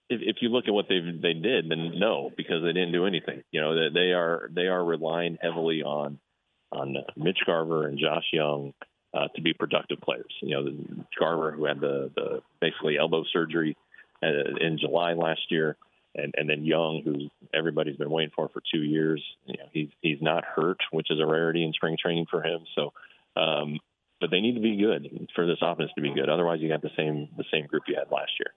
if, 0.09 0.21
if 0.23 0.37
you 0.41 0.49
look 0.49 0.65
at 0.69 0.75
what 0.75 0.87
they 0.89 1.01
they 1.01 1.33
did, 1.33 1.71
then 1.71 1.99
no, 1.99 2.31
because 2.37 2.63
they 2.63 2.73
didn't 2.73 2.93
do 2.93 3.07
anything. 3.07 3.43
You 3.51 3.61
know, 3.61 3.75
they, 3.75 3.95
they 3.95 4.13
are 4.13 4.51
they 4.55 4.67
are 4.67 4.85
relying 4.85 5.39
heavily 5.41 5.83
on 5.83 6.19
on 6.73 6.97
uh, 6.97 7.11
Mitch 7.17 7.39
Garver 7.47 7.87
and 7.87 7.99
Josh 7.99 8.25
Jung 8.33 8.75
uh, 9.15 9.29
to 9.35 9.43
be 9.43 9.55
productive 9.55 10.01
players. 10.01 10.33
You 10.43 10.57
know, 10.57 10.65
the, 10.65 11.05
Garver 11.19 11.53
who 11.53 11.65
had 11.65 11.81
the 11.81 12.11
the 12.15 12.43
basically 12.61 12.99
elbow 12.99 13.25
surgery 13.33 13.77
uh, 14.23 14.27
in 14.61 14.79
July 14.79 15.15
last 15.15 15.51
year, 15.51 15.77
and 16.15 16.35
and 16.37 16.49
then 16.49 16.65
Jung, 16.65 17.03
who 17.05 17.29
everybody's 17.57 17.97
been 17.97 18.11
waiting 18.11 18.33
for 18.35 18.49
for 18.49 18.63
two 18.73 18.83
years. 18.83 19.25
You 19.47 19.55
know, 19.59 19.69
he's 19.73 19.89
he's 20.03 20.21
not 20.21 20.45
hurt, 20.45 20.79
which 20.91 21.11
is 21.11 21.19
a 21.21 21.27
rarity 21.27 21.65
in 21.65 21.73
spring 21.73 21.97
training 22.01 22.27
for 22.31 22.43
him. 22.43 22.61
So. 22.75 22.93
Um, 23.37 23.81
but 24.21 24.31
they 24.31 24.41
need 24.41 24.55
to 24.55 24.61
be 24.61 24.77
good 24.77 25.29
for 25.35 25.45
this 25.45 25.59
offense 25.61 25.91
to 25.97 26.01
be 26.01 26.15
good. 26.15 26.31
Otherwise, 26.31 26.61
you 26.61 26.69
got 26.69 26.81
the 26.81 26.91
same 26.97 27.29
the 27.37 27.45
same 27.53 27.67
group 27.67 27.83
you 27.89 27.97
had 27.97 28.11
last 28.15 28.31
year. 28.39 28.55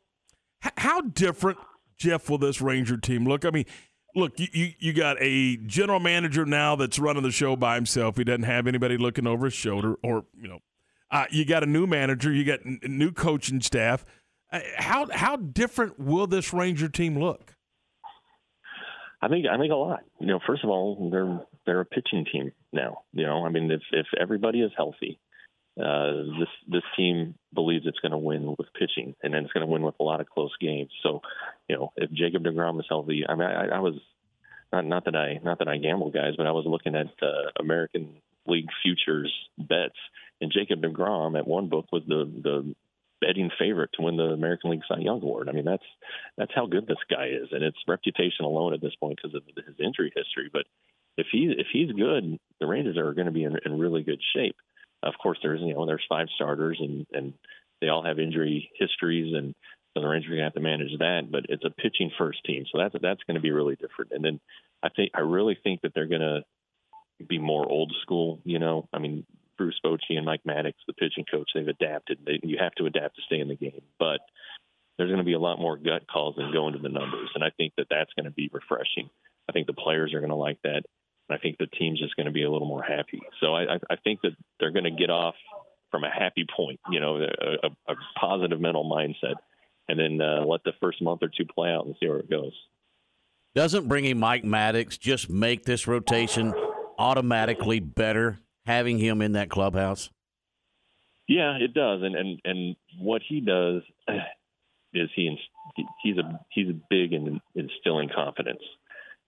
H- 0.65 0.71
How 0.77 1.01
different, 1.01 1.57
Jeff, 1.97 2.29
will 2.29 2.37
this 2.37 2.61
Ranger 2.61 2.97
team 2.97 3.25
look? 3.25 3.45
I 3.45 3.49
mean, 3.51 3.65
look, 4.15 4.39
you, 4.39 4.47
you, 4.51 4.71
you 4.79 4.93
got 4.93 5.17
a 5.19 5.57
general 5.57 5.99
manager 5.99 6.45
now 6.45 6.75
that's 6.75 6.99
running 6.99 7.23
the 7.23 7.31
show 7.31 7.55
by 7.55 7.75
himself. 7.75 8.17
He 8.17 8.23
doesn't 8.23 8.43
have 8.43 8.67
anybody 8.67 8.97
looking 8.97 9.27
over 9.27 9.45
his 9.45 9.53
shoulder, 9.53 9.95
or 10.03 10.25
you 10.39 10.47
know, 10.47 10.59
uh, 11.11 11.25
you 11.31 11.45
got 11.45 11.63
a 11.63 11.67
new 11.67 11.87
manager, 11.87 12.31
you 12.31 12.43
got 12.43 12.59
n- 12.65 12.79
new 12.83 13.11
coaching 13.11 13.61
staff. 13.61 14.05
Uh, 14.51 14.59
how 14.77 15.07
how 15.11 15.35
different 15.35 15.99
will 15.99 16.27
this 16.27 16.53
Ranger 16.53 16.89
team 16.89 17.19
look? 17.19 17.53
I 19.21 19.27
think 19.27 19.45
I 19.47 19.57
think 19.57 19.71
a 19.71 19.75
lot. 19.75 20.01
You 20.19 20.27
know, 20.27 20.39
first 20.45 20.63
of 20.63 20.69
all, 20.69 21.09
they're 21.11 21.39
they're 21.65 21.81
a 21.81 21.85
pitching 21.85 22.25
team 22.31 22.51
now. 22.71 22.99
You 23.13 23.25
know, 23.25 23.45
I 23.45 23.49
mean, 23.49 23.69
if 23.71 23.81
if 23.91 24.05
everybody 24.19 24.61
is 24.61 24.71
healthy, 24.77 25.19
uh, 25.79 26.11
this 26.39 26.49
this 26.67 26.83
team 26.95 27.35
believes 27.53 27.85
it's 27.85 27.99
going 27.99 28.11
to 28.11 28.17
win 28.17 28.55
with 28.57 28.67
pitching, 28.73 29.15
and 29.21 29.33
then 29.33 29.43
it's 29.43 29.53
going 29.53 29.65
to 29.65 29.71
win 29.71 29.83
with 29.83 29.95
a 29.99 30.03
lot 30.03 30.21
of 30.21 30.29
close 30.29 30.51
games. 30.59 30.91
So, 31.03 31.21
you 31.67 31.75
know, 31.75 31.91
if 31.95 32.11
Jacob 32.11 32.43
Degrom 32.43 32.79
is 32.79 32.85
healthy, 32.89 33.23
I 33.27 33.35
mean, 33.35 33.47
I, 33.47 33.67
I 33.67 33.79
was 33.79 33.95
not 34.71 34.85
not 34.85 35.05
that 35.05 35.15
I 35.15 35.39
not 35.43 35.59
that 35.59 35.67
I 35.67 35.77
gamble, 35.77 36.11
guys, 36.11 36.33
but 36.37 36.47
I 36.47 36.51
was 36.51 36.65
looking 36.65 36.95
at 36.95 37.07
uh, 37.21 37.51
American 37.59 38.09
League 38.47 38.69
futures 38.83 39.33
bets, 39.57 39.97
and 40.41 40.51
Jacob 40.51 40.81
Degrom 40.81 41.37
at 41.37 41.47
one 41.47 41.69
book 41.69 41.85
was 41.91 42.03
the 42.07 42.25
the 42.43 42.75
betting 43.19 43.49
favorite 43.57 43.91
to 43.93 44.03
win 44.03 44.17
the 44.17 44.23
American 44.23 44.71
League 44.71 44.81
Cy 44.87 44.99
Young 44.99 45.21
Award. 45.21 45.49
I 45.49 45.51
mean, 45.51 45.65
that's 45.65 45.85
that's 46.37 46.51
how 46.55 46.65
good 46.65 46.87
this 46.87 46.97
guy 47.09 47.27
is, 47.27 47.49
and 47.51 47.63
it's 47.63 47.77
reputation 47.87 48.45
alone 48.45 48.73
at 48.73 48.81
this 48.81 48.95
point 48.99 49.19
because 49.21 49.35
of 49.35 49.43
his 49.45 49.75
injury 49.79 50.11
history. 50.15 50.49
But 50.51 50.65
if 51.17 51.27
he 51.31 51.53
if 51.57 51.67
he's 51.71 51.91
good, 51.91 52.39
the 52.59 52.67
Rangers 52.67 52.97
are 52.97 53.13
going 53.13 53.25
to 53.25 53.31
be 53.31 53.43
in, 53.43 53.57
in 53.65 53.79
really 53.79 54.03
good 54.03 54.21
shape. 54.35 54.55
Of 55.07 55.15
course, 55.21 55.39
there's 55.41 55.61
you 55.61 55.73
know 55.73 55.85
there's 55.85 56.05
five 56.09 56.27
starters, 56.35 56.77
and 56.79 57.05
and 57.13 57.33
they 57.81 57.89
all 57.89 58.03
have 58.03 58.19
injury 58.19 58.69
histories, 58.77 59.33
and 59.35 59.53
so 59.93 60.01
the 60.01 60.07
Rangers 60.07 60.27
are 60.27 60.35
going 60.35 60.39
to 60.39 60.45
have 60.45 60.53
to 60.53 60.59
manage 60.59 60.97
that. 60.99 61.31
But 61.31 61.45
it's 61.49 61.65
a 61.65 61.69
pitching 61.69 62.11
first 62.17 62.43
team, 62.45 62.65
so 62.71 62.77
that's 62.77 62.95
that's 63.01 63.23
going 63.23 63.35
to 63.35 63.41
be 63.41 63.51
really 63.51 63.75
different. 63.75 64.11
And 64.11 64.23
then 64.23 64.39
I 64.83 64.89
think 64.89 65.11
I 65.15 65.21
really 65.21 65.57
think 65.63 65.81
that 65.81 65.93
they're 65.93 66.07
going 66.07 66.21
to 66.21 66.43
be 67.25 67.39
more 67.39 67.69
old 67.69 67.93
school. 68.01 68.39
You 68.43 68.59
know, 68.59 68.87
I 68.93 68.99
mean, 68.99 69.25
Bruce 69.57 69.79
Bochy 69.83 70.17
and 70.17 70.25
Mike 70.25 70.41
Maddux, 70.47 70.73
the 70.85 70.93
pitching 70.93 71.25
coach, 71.29 71.49
they've 71.53 71.67
adapted. 71.67 72.19
They, 72.25 72.39
you 72.43 72.57
have 72.59 72.73
to 72.75 72.85
adapt 72.85 73.15
to 73.15 73.21
stay 73.23 73.39
in 73.39 73.47
the 73.47 73.55
game, 73.55 73.81
but 73.99 74.19
there's 74.97 75.09
going 75.09 75.19
to 75.19 75.23
be 75.23 75.33
a 75.33 75.39
lot 75.39 75.59
more 75.59 75.77
gut 75.77 76.07
calls 76.11 76.35
and 76.37 76.53
go 76.53 76.67
into 76.67 76.79
the 76.79 76.89
numbers, 76.89 77.29
and 77.35 77.43
I 77.43 77.51
think 77.57 77.73
that 77.77 77.87
that's 77.89 78.13
going 78.15 78.25
to 78.25 78.31
be 78.31 78.49
refreshing. 78.51 79.09
I 79.49 79.53
think 79.53 79.67
the 79.67 79.73
players 79.73 80.13
are 80.13 80.19
going 80.19 80.31
to 80.31 80.35
like 80.35 80.59
that, 80.63 80.83
I 81.29 81.37
think 81.37 81.57
the 81.57 81.67
team's 81.67 81.99
just 81.99 82.15
going 82.15 82.25
to 82.25 82.31
be 82.31 82.43
a 82.43 82.51
little 82.51 82.67
more 82.67 82.83
happy. 82.83 83.21
So 83.41 83.53
I, 83.53 83.75
I, 83.89 83.95
think 84.03 84.21
that 84.21 84.31
they're 84.59 84.71
going 84.71 84.85
to 84.85 84.91
get 84.91 85.09
off 85.09 85.35
from 85.91 86.03
a 86.03 86.09
happy 86.09 86.45
point, 86.55 86.79
you 86.89 86.99
know, 86.99 87.17
a, 87.17 87.67
a, 87.67 87.93
a 87.93 87.95
positive 88.19 88.61
mental 88.61 88.89
mindset, 88.89 89.35
and 89.89 89.99
then 89.99 90.21
uh, 90.21 90.45
let 90.45 90.63
the 90.63 90.71
first 90.79 91.01
month 91.01 91.23
or 91.23 91.29
two 91.29 91.45
play 91.45 91.69
out 91.69 91.85
and 91.85 91.95
see 91.99 92.07
where 92.07 92.19
it 92.19 92.29
goes. 92.29 92.53
Doesn't 93.55 93.87
bringing 93.87 94.19
Mike 94.19 94.43
Maddux 94.43 94.99
just 94.99 95.29
make 95.29 95.65
this 95.65 95.87
rotation 95.87 96.53
automatically 96.97 97.79
better 97.79 98.39
having 98.65 98.99
him 98.99 99.21
in 99.21 99.33
that 99.33 99.49
clubhouse? 99.49 100.09
Yeah, 101.27 101.57
it 101.59 101.73
does, 101.73 102.03
and 102.03 102.15
and 102.15 102.39
and 102.45 102.75
what 102.99 103.21
he 103.27 103.41
does 103.41 103.81
is 104.93 105.09
he 105.15 105.37
he's 106.01 106.17
a 106.17 106.39
he's 106.51 106.67
big 106.89 107.13
in 107.13 107.41
instilling 107.55 108.09
confidence, 108.13 108.61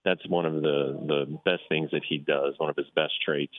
that's 0.04 0.26
one 0.28 0.46
of 0.46 0.54
the 0.54 0.98
the 1.06 1.38
best 1.44 1.62
things 1.68 1.90
that 1.92 2.02
he 2.08 2.18
does, 2.18 2.54
one 2.58 2.70
of 2.70 2.76
his 2.76 2.90
best 2.94 3.14
traits. 3.24 3.54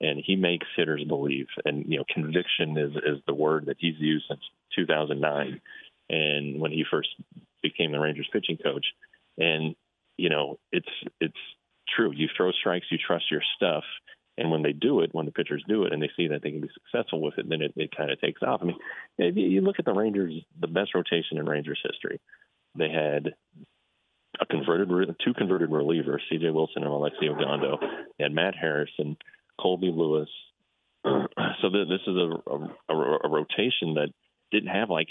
And 0.00 0.20
he 0.24 0.34
makes 0.34 0.66
hitters 0.76 1.04
believe. 1.04 1.46
And 1.64 1.84
you 1.86 1.98
know, 1.98 2.04
conviction 2.12 2.76
is 2.76 2.92
is 2.96 3.22
the 3.26 3.34
word 3.34 3.66
that 3.66 3.76
he's 3.78 3.94
used 3.98 4.24
since 4.28 4.40
2009, 4.74 5.60
and 6.10 6.60
when 6.60 6.72
he 6.72 6.84
first 6.90 7.10
became 7.62 7.92
the 7.92 8.00
Rangers 8.00 8.28
pitching 8.32 8.56
coach. 8.56 8.86
And 9.38 9.76
you 10.16 10.28
know, 10.28 10.58
it's 10.72 10.88
it's 11.20 11.34
true. 11.94 12.12
You 12.12 12.28
throw 12.36 12.50
strikes, 12.52 12.86
you 12.90 12.98
trust 12.98 13.30
your 13.30 13.42
stuff, 13.56 13.84
and 14.38 14.50
when 14.50 14.62
they 14.62 14.72
do 14.72 15.00
it, 15.00 15.14
when 15.14 15.26
the 15.26 15.32
pitchers 15.32 15.64
do 15.68 15.84
it, 15.84 15.92
and 15.92 16.02
they 16.02 16.10
see 16.16 16.28
that 16.28 16.42
they 16.42 16.50
can 16.50 16.60
be 16.60 16.70
successful 16.74 17.20
with 17.20 17.38
it, 17.38 17.48
then 17.48 17.62
it, 17.62 17.72
it 17.76 17.96
kind 17.96 18.10
of 18.10 18.20
takes 18.20 18.42
off. 18.42 18.60
I 18.62 18.66
mean, 18.66 18.78
if 19.18 19.36
you 19.36 19.46
you 19.46 19.60
look 19.60 19.76
at 19.78 19.84
the 19.84 19.92
Rangers, 19.92 20.34
the 20.60 20.66
best 20.66 20.94
rotation 20.94 21.38
in 21.38 21.46
Rangers 21.46 21.80
history. 21.84 22.20
They 22.74 22.88
had 22.88 23.34
a 24.40 24.46
converted, 24.46 24.88
two 25.24 25.34
converted 25.34 25.70
relievers, 25.70 26.20
C.J. 26.30 26.50
Wilson 26.50 26.82
and 26.82 26.92
Alexi 26.92 27.24
Ogando. 27.24 27.78
They 28.18 28.24
had 28.24 28.32
Matt 28.32 28.54
Harrison, 28.54 29.16
Colby 29.60 29.92
Lewis. 29.94 30.28
so 31.04 31.68
th- 31.70 31.88
this 31.88 32.00
is 32.06 32.16
a, 32.16 32.50
a, 32.50 32.94
a, 32.94 33.18
a 33.24 33.28
rotation 33.28 33.94
that 33.94 34.08
didn't 34.50 34.70
have 34.70 34.90
like 34.90 35.08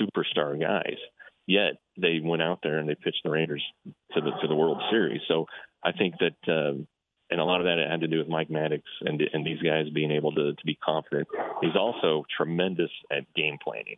superstar 0.00 0.60
guys. 0.60 0.98
Yet 1.46 1.74
they 2.00 2.20
went 2.22 2.42
out 2.42 2.60
there 2.62 2.78
and 2.78 2.88
they 2.88 2.94
pitched 2.94 3.22
the 3.22 3.30
Rangers 3.30 3.62
to 3.84 4.20
the 4.20 4.30
to 4.42 4.48
the 4.48 4.54
World 4.54 4.80
Series. 4.90 5.20
So 5.28 5.46
I 5.82 5.92
think 5.92 6.14
that, 6.20 6.50
uh, 6.50 6.78
and 7.30 7.40
a 7.40 7.44
lot 7.44 7.60
of 7.60 7.66
that 7.66 7.76
had 7.78 8.00
to 8.00 8.08
do 8.08 8.18
with 8.18 8.28
Mike 8.28 8.48
Maddux 8.48 8.82
and 9.02 9.20
and 9.32 9.46
these 9.46 9.60
guys 9.60 9.88
being 9.94 10.10
able 10.10 10.32
to 10.32 10.54
to 10.54 10.64
be 10.64 10.76
confident. 10.76 11.28
He's 11.60 11.76
also 11.76 12.24
tremendous 12.34 12.90
at 13.10 13.32
game 13.34 13.58
planning. 13.62 13.96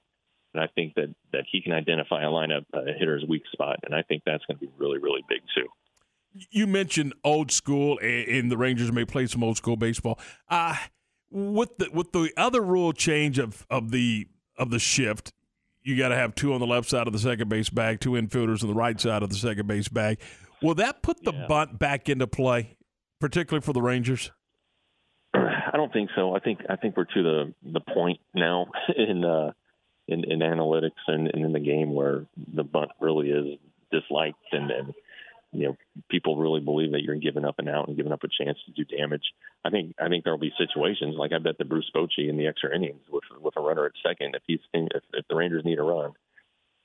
And 0.56 0.64
I 0.64 0.68
think 0.74 0.94
that, 0.94 1.14
that 1.34 1.44
he 1.52 1.60
can 1.60 1.72
identify 1.72 2.22
a 2.22 2.28
lineup 2.28 2.64
a 2.72 2.90
hitter's 2.98 3.22
weak 3.28 3.42
spot, 3.52 3.78
and 3.82 3.94
I 3.94 4.00
think 4.00 4.22
that's 4.24 4.42
going 4.46 4.58
to 4.58 4.66
be 4.66 4.72
really, 4.78 4.98
really 4.98 5.20
big 5.28 5.40
too. 5.54 5.66
You 6.50 6.66
mentioned 6.66 7.12
old 7.22 7.52
school, 7.52 7.98
and, 8.00 8.50
the 8.50 8.56
Rangers 8.56 8.90
may 8.90 9.04
play 9.04 9.26
some 9.26 9.44
old 9.44 9.58
school 9.58 9.76
baseball. 9.76 10.18
Uh, 10.48 10.76
with 11.30 11.76
the 11.76 11.90
with 11.92 12.12
the 12.12 12.32
other 12.38 12.62
rule 12.62 12.94
change 12.94 13.38
of, 13.38 13.66
of 13.68 13.90
the 13.90 14.28
of 14.56 14.70
the 14.70 14.78
shift, 14.78 15.34
you 15.82 15.98
got 15.98 16.08
to 16.08 16.16
have 16.16 16.34
two 16.34 16.54
on 16.54 16.60
the 16.60 16.66
left 16.66 16.88
side 16.88 17.06
of 17.06 17.12
the 17.12 17.18
second 17.18 17.50
base 17.50 17.68
bag, 17.68 18.00
two 18.00 18.12
infielders 18.12 18.62
on 18.62 18.68
the 18.68 18.74
right 18.74 18.98
side 18.98 19.22
of 19.22 19.28
the 19.28 19.36
second 19.36 19.66
base 19.66 19.88
bag. 19.88 20.18
Will 20.62 20.74
that 20.76 21.02
put 21.02 21.22
the 21.22 21.32
bunt 21.32 21.78
back 21.78 22.08
into 22.08 22.26
play, 22.26 22.78
particularly 23.20 23.62
for 23.62 23.74
the 23.74 23.82
Rangers? 23.82 24.30
I 25.34 25.72
don't 25.74 25.92
think 25.92 26.08
so. 26.16 26.34
I 26.34 26.38
think 26.38 26.60
I 26.70 26.76
think 26.76 26.96
we're 26.96 27.04
to 27.04 27.22
the 27.22 27.54
the 27.62 27.80
point 27.80 28.20
now 28.34 28.68
in 28.96 29.22
uh, 29.22 29.52
in, 30.08 30.24
in 30.24 30.40
analytics 30.40 31.02
and, 31.06 31.28
and 31.28 31.44
in 31.44 31.52
the 31.52 31.60
game 31.60 31.94
where 31.94 32.26
the 32.54 32.64
bunt 32.64 32.90
really 33.00 33.30
is 33.30 33.58
disliked 33.90 34.38
and, 34.52 34.70
and 34.70 34.94
you 35.52 35.68
know 35.68 35.76
people 36.10 36.36
really 36.36 36.60
believe 36.60 36.92
that 36.92 37.02
you're 37.02 37.16
giving 37.16 37.44
up 37.44 37.58
an 37.58 37.68
out 37.68 37.88
and 37.88 37.96
giving 37.96 38.12
up 38.12 38.24
a 38.24 38.44
chance 38.44 38.58
to 38.66 38.72
do 38.72 38.96
damage. 38.96 39.22
I 39.64 39.70
think 39.70 39.94
I 40.00 40.08
think 40.08 40.24
there'll 40.24 40.38
be 40.38 40.52
situations 40.58 41.16
like 41.18 41.32
I 41.32 41.38
bet 41.38 41.58
that 41.58 41.68
Bruce 41.68 41.90
Bochy 41.94 42.28
in 42.28 42.36
the 42.36 42.46
extra 42.46 42.74
innings 42.74 43.02
with 43.10 43.24
with 43.40 43.56
a 43.56 43.60
runner 43.60 43.86
at 43.86 43.92
second 44.06 44.34
if 44.34 44.42
he's 44.46 44.60
if, 44.72 45.02
if 45.12 45.26
the 45.28 45.36
Rangers 45.36 45.64
need 45.64 45.78
a 45.78 45.82
run, 45.82 46.12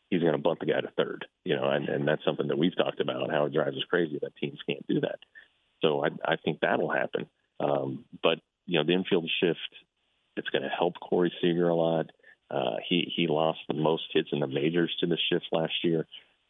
he's 0.10 0.22
going 0.22 0.34
to 0.34 0.38
bunt 0.38 0.60
the 0.60 0.68
guy 0.68 0.82
to 0.82 0.92
third. 0.96 1.26
You 1.44 1.56
know, 1.56 1.70
and, 1.70 1.90
and 1.90 2.08
that's 2.08 2.24
something 2.24 2.48
that 2.48 2.58
we've 2.58 2.76
talked 2.76 3.02
about 3.02 3.32
how 3.32 3.46
it 3.46 3.54
drives 3.54 3.78
us 3.78 3.84
crazy 3.90 4.20
that 4.22 4.36
teams 4.38 4.60
can't 4.68 4.86
do 4.88 5.02
that. 5.02 5.20
So 5.82 6.04
I 6.06 6.10
I 6.26 6.36
think 6.38 6.60
that'll 6.62 6.92
happen. 6.92 7.28
Um, 7.60 8.06
but 8.24 8.40
you 8.66 8.80
know 8.80 8.86
the 8.86 8.94
infield 8.94 9.30
shift, 9.42 9.60
it's 10.38 10.50
going 10.50 10.64
to 10.64 10.70
help 10.70 11.00
Corey 11.00 11.34
Seager 11.42 11.70
a 11.70 11.76
lot. 11.76 12.12
Uh, 12.52 12.76
he 12.88 13.12
he 13.16 13.28
lost 13.28 13.60
the 13.68 13.74
most 13.74 14.04
hits 14.14 14.30
in 14.32 14.40
the 14.40 14.48
majors 14.48 14.94
to 15.00 15.08
the 15.08 15.18
shift 15.32 15.46
last 15.52 15.74
year, 15.84 16.06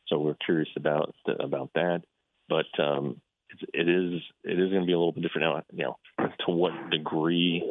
so 0.07 0.17
we're 0.17 0.35
curious 0.45 0.69
about 0.75 1.13
the, 1.25 1.33
about 1.33 1.69
that. 1.75 2.01
But 2.49 2.65
um, 2.79 3.21
it's, 3.51 3.61
it 3.73 3.87
is 3.87 4.21
it 4.43 4.59
is 4.59 4.69
going 4.69 4.81
to 4.81 4.87
be 4.87 4.93
a 4.93 4.97
little 4.97 5.11
bit 5.11 5.21
different 5.21 5.47
now. 5.47 5.63
You 5.71 5.83
know, 5.83 6.27
to 6.45 6.51
what 6.51 6.89
degree 6.89 7.69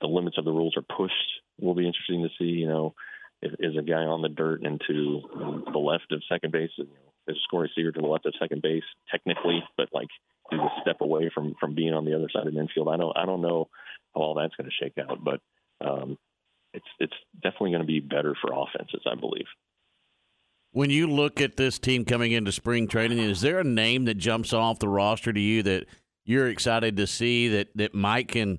the 0.00 0.08
limits 0.08 0.38
of 0.38 0.44
the 0.44 0.50
rules 0.50 0.76
are 0.76 0.96
pushed 0.96 1.14
will 1.60 1.74
be 1.74 1.86
interesting 1.86 2.22
to 2.22 2.30
see. 2.36 2.50
You 2.50 2.68
know, 2.68 2.94
if, 3.40 3.52
is 3.60 3.76
a 3.78 3.82
guy 3.82 4.02
on 4.02 4.22
the 4.22 4.28
dirt 4.28 4.64
into 4.64 5.22
the 5.72 5.78
left 5.78 6.10
of 6.10 6.22
second 6.28 6.52
base? 6.52 6.70
You 6.76 6.84
know, 6.84 7.32
is 7.32 7.38
Corey 7.48 7.70
Seager 7.74 7.92
to 7.92 8.00
the 8.00 8.06
left 8.06 8.26
of 8.26 8.34
second 8.40 8.62
base 8.62 8.82
technically, 9.10 9.62
but 9.76 9.88
like 9.92 10.08
he's 10.50 10.58
a 10.58 10.80
step 10.80 11.00
away 11.00 11.30
from 11.32 11.54
from 11.60 11.74
being 11.74 11.94
on 11.94 12.04
the 12.04 12.16
other 12.16 12.28
side 12.32 12.46
of 12.46 12.54
the 12.54 12.60
infield. 12.60 12.88
I 12.88 12.96
don't 12.96 13.16
I 13.16 13.24
don't 13.24 13.42
know 13.42 13.68
how 14.14 14.20
all 14.20 14.34
that's 14.34 14.56
going 14.56 14.68
to 14.68 14.84
shake 14.84 14.98
out, 14.98 15.22
but 15.22 15.40
um, 15.80 16.18
it's 16.74 16.86
it's 16.98 17.14
definitely 17.42 17.70
going 17.70 17.82
to 17.82 17.86
be 17.86 18.00
better 18.00 18.34
for 18.40 18.52
offenses, 18.52 19.02
I 19.10 19.14
believe. 19.14 19.46
When 20.72 20.88
you 20.90 21.06
look 21.06 21.40
at 21.40 21.56
this 21.56 21.78
team 21.78 22.04
coming 22.04 22.32
into 22.32 22.50
spring 22.50 22.88
training, 22.88 23.18
is 23.18 23.42
there 23.42 23.58
a 23.58 23.64
name 23.64 24.06
that 24.06 24.14
jumps 24.14 24.52
off 24.52 24.78
the 24.78 24.88
roster 24.88 25.32
to 25.32 25.40
you 25.40 25.62
that 25.64 25.86
you're 26.24 26.48
excited 26.48 26.96
to 26.96 27.06
see 27.06 27.48
that 27.48 27.68
that 27.76 27.94
Mike 27.94 28.28
can 28.28 28.58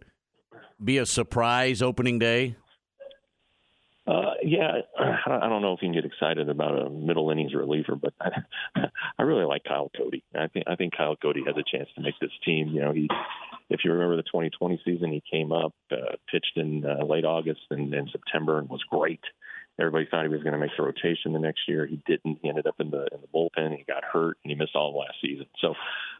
be 0.83 0.97
a 0.97 1.05
surprise 1.05 1.81
opening 1.81 2.19
day? 2.19 2.55
Uh, 4.05 4.33
yeah, 4.43 4.81
I 4.99 5.47
don't 5.47 5.61
know 5.61 5.73
if 5.73 5.81
you 5.81 5.87
can 5.87 5.93
get 5.93 6.05
excited 6.05 6.49
about 6.49 6.77
a 6.77 6.89
middle 6.89 7.31
innings 7.31 7.53
reliever, 7.53 7.95
but 7.95 8.13
I, 8.19 8.31
I 9.17 9.23
really 9.23 9.45
like 9.45 9.63
Kyle 9.63 9.89
Cody. 9.95 10.23
I 10.35 10.47
think 10.47 10.65
I 10.67 10.75
think 10.75 10.95
Kyle 10.95 11.15
Cody 11.15 11.41
has 11.47 11.55
a 11.57 11.63
chance 11.63 11.89
to 11.95 12.01
make 12.01 12.19
this 12.19 12.31
team. 12.45 12.67
You 12.69 12.81
know, 12.81 12.91
he, 12.91 13.07
if 13.69 13.81
you 13.83 13.91
remember 13.91 14.15
the 14.15 14.23
2020 14.23 14.81
season, 14.85 15.11
he 15.11 15.23
came 15.29 15.51
up, 15.51 15.73
uh, 15.91 16.15
pitched 16.31 16.57
in 16.57 16.85
uh, 16.85 17.05
late 17.05 17.25
August 17.25 17.61
and, 17.69 17.93
and 17.93 18.09
September, 18.11 18.59
and 18.59 18.69
was 18.69 18.83
great. 18.89 19.21
Everybody 19.79 20.07
thought 20.09 20.23
he 20.23 20.29
was 20.29 20.43
going 20.43 20.53
to 20.53 20.59
make 20.59 20.71
the 20.77 20.83
rotation 20.83 21.33
the 21.33 21.39
next 21.39 21.61
year. 21.67 21.87
He 21.87 21.99
didn't. 22.05 22.39
He 22.41 22.49
ended 22.49 22.67
up 22.67 22.75
in 22.79 22.91
the 22.91 23.07
in 23.11 23.21
the 23.21 23.27
bullpen. 23.33 23.75
He 23.75 23.83
got 23.83 24.03
hurt, 24.03 24.37
and 24.43 24.51
he 24.51 24.55
missed 24.55 24.75
all 24.75 24.89
of 24.89 24.95
last 24.95 25.15
season. 25.21 25.47
So, 25.59 25.73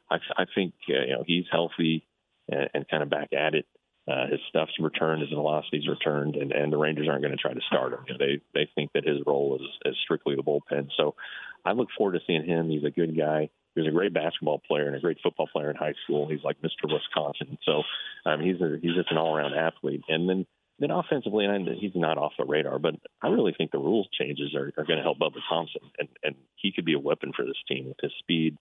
I, 0.10 0.18
I 0.38 0.46
think 0.56 0.74
uh, 0.90 1.06
you 1.06 1.14
know 1.14 1.24
he's 1.26 1.46
healthy 1.52 2.08
and, 2.50 2.70
and 2.74 2.90
kind 2.90 3.04
of 3.04 3.10
back 3.10 3.32
at 3.34 3.54
it. 3.54 3.66
Uh, 4.06 4.28
his 4.28 4.40
stuff's 4.50 4.74
returned, 4.80 5.22
his 5.22 5.30
velocity's 5.30 5.88
returned, 5.88 6.36
and, 6.36 6.52
and 6.52 6.74
the 6.74 6.78
Rangers 6.78 7.08
aren't 7.08 7.22
going 7.22 7.32
to 7.32 7.38
try 7.38 7.54
to 7.54 7.62
start 7.68 7.94
him. 7.94 8.00
You 8.08 8.14
know, 8.14 8.26
they 8.26 8.42
they 8.54 8.70
think 8.76 8.92
that 8.94 9.08
his 9.08 9.20
role 9.26 9.56
is, 9.56 9.92
is 9.92 9.96
strictly 10.04 10.36
the 10.36 10.44
bullpen. 10.44 10.90
So 10.98 11.16
I 11.64 11.72
look 11.72 11.90
forward 11.98 12.14
to 12.14 12.26
seeing 12.26 12.44
him. 12.44 12.70
He's 12.70 12.84
a 12.84 12.90
good 12.90 13.16
guy. 13.18 13.50
He 13.76 13.82
was 13.82 13.88
a 13.88 13.92
great 13.92 14.14
basketball 14.14 14.62
player 14.68 14.88
and 14.88 14.96
a 14.96 15.00
great 15.00 15.18
football 15.24 15.48
player 15.48 15.70
in 15.70 15.76
high 15.76 15.96
school. 16.04 16.28
He's 16.28 16.44
like 16.44 16.62
Mr. 16.62 16.92
Wisconsin. 16.92 17.58
So 17.64 17.84
um, 18.26 18.42
he's 18.42 18.62
a, 18.62 18.78
he's 18.82 18.96
just 18.96 19.12
an 19.12 19.18
all 19.18 19.36
around 19.36 19.54
athlete. 19.54 20.04
And 20.08 20.30
then 20.30 20.46
then 20.80 20.90
offensively, 20.90 21.46
and 21.46 21.68
he's 21.80 21.92
not 21.94 22.18
off 22.18 22.34
the 22.38 22.46
radar, 22.46 22.80
but 22.80 22.96
I 23.22 23.28
really 23.28 23.54
think 23.56 23.72
the 23.72 23.78
rules 23.78 24.08
changes 24.20 24.56
are, 24.56 24.74
are 24.76 24.84
going 24.84 24.98
to 24.98 25.04
help 25.04 25.20
Bubba 25.20 25.40
Thompson, 25.48 25.82
and 26.00 26.10
and 26.24 26.36
he 26.56 26.72
could 26.72 26.84
be 26.86 26.94
a 26.94 27.00
weapon 27.00 27.32
for 27.36 27.46
this 27.46 27.62
team 27.68 27.88
with 27.88 27.98
his 28.02 28.12
speed, 28.20 28.58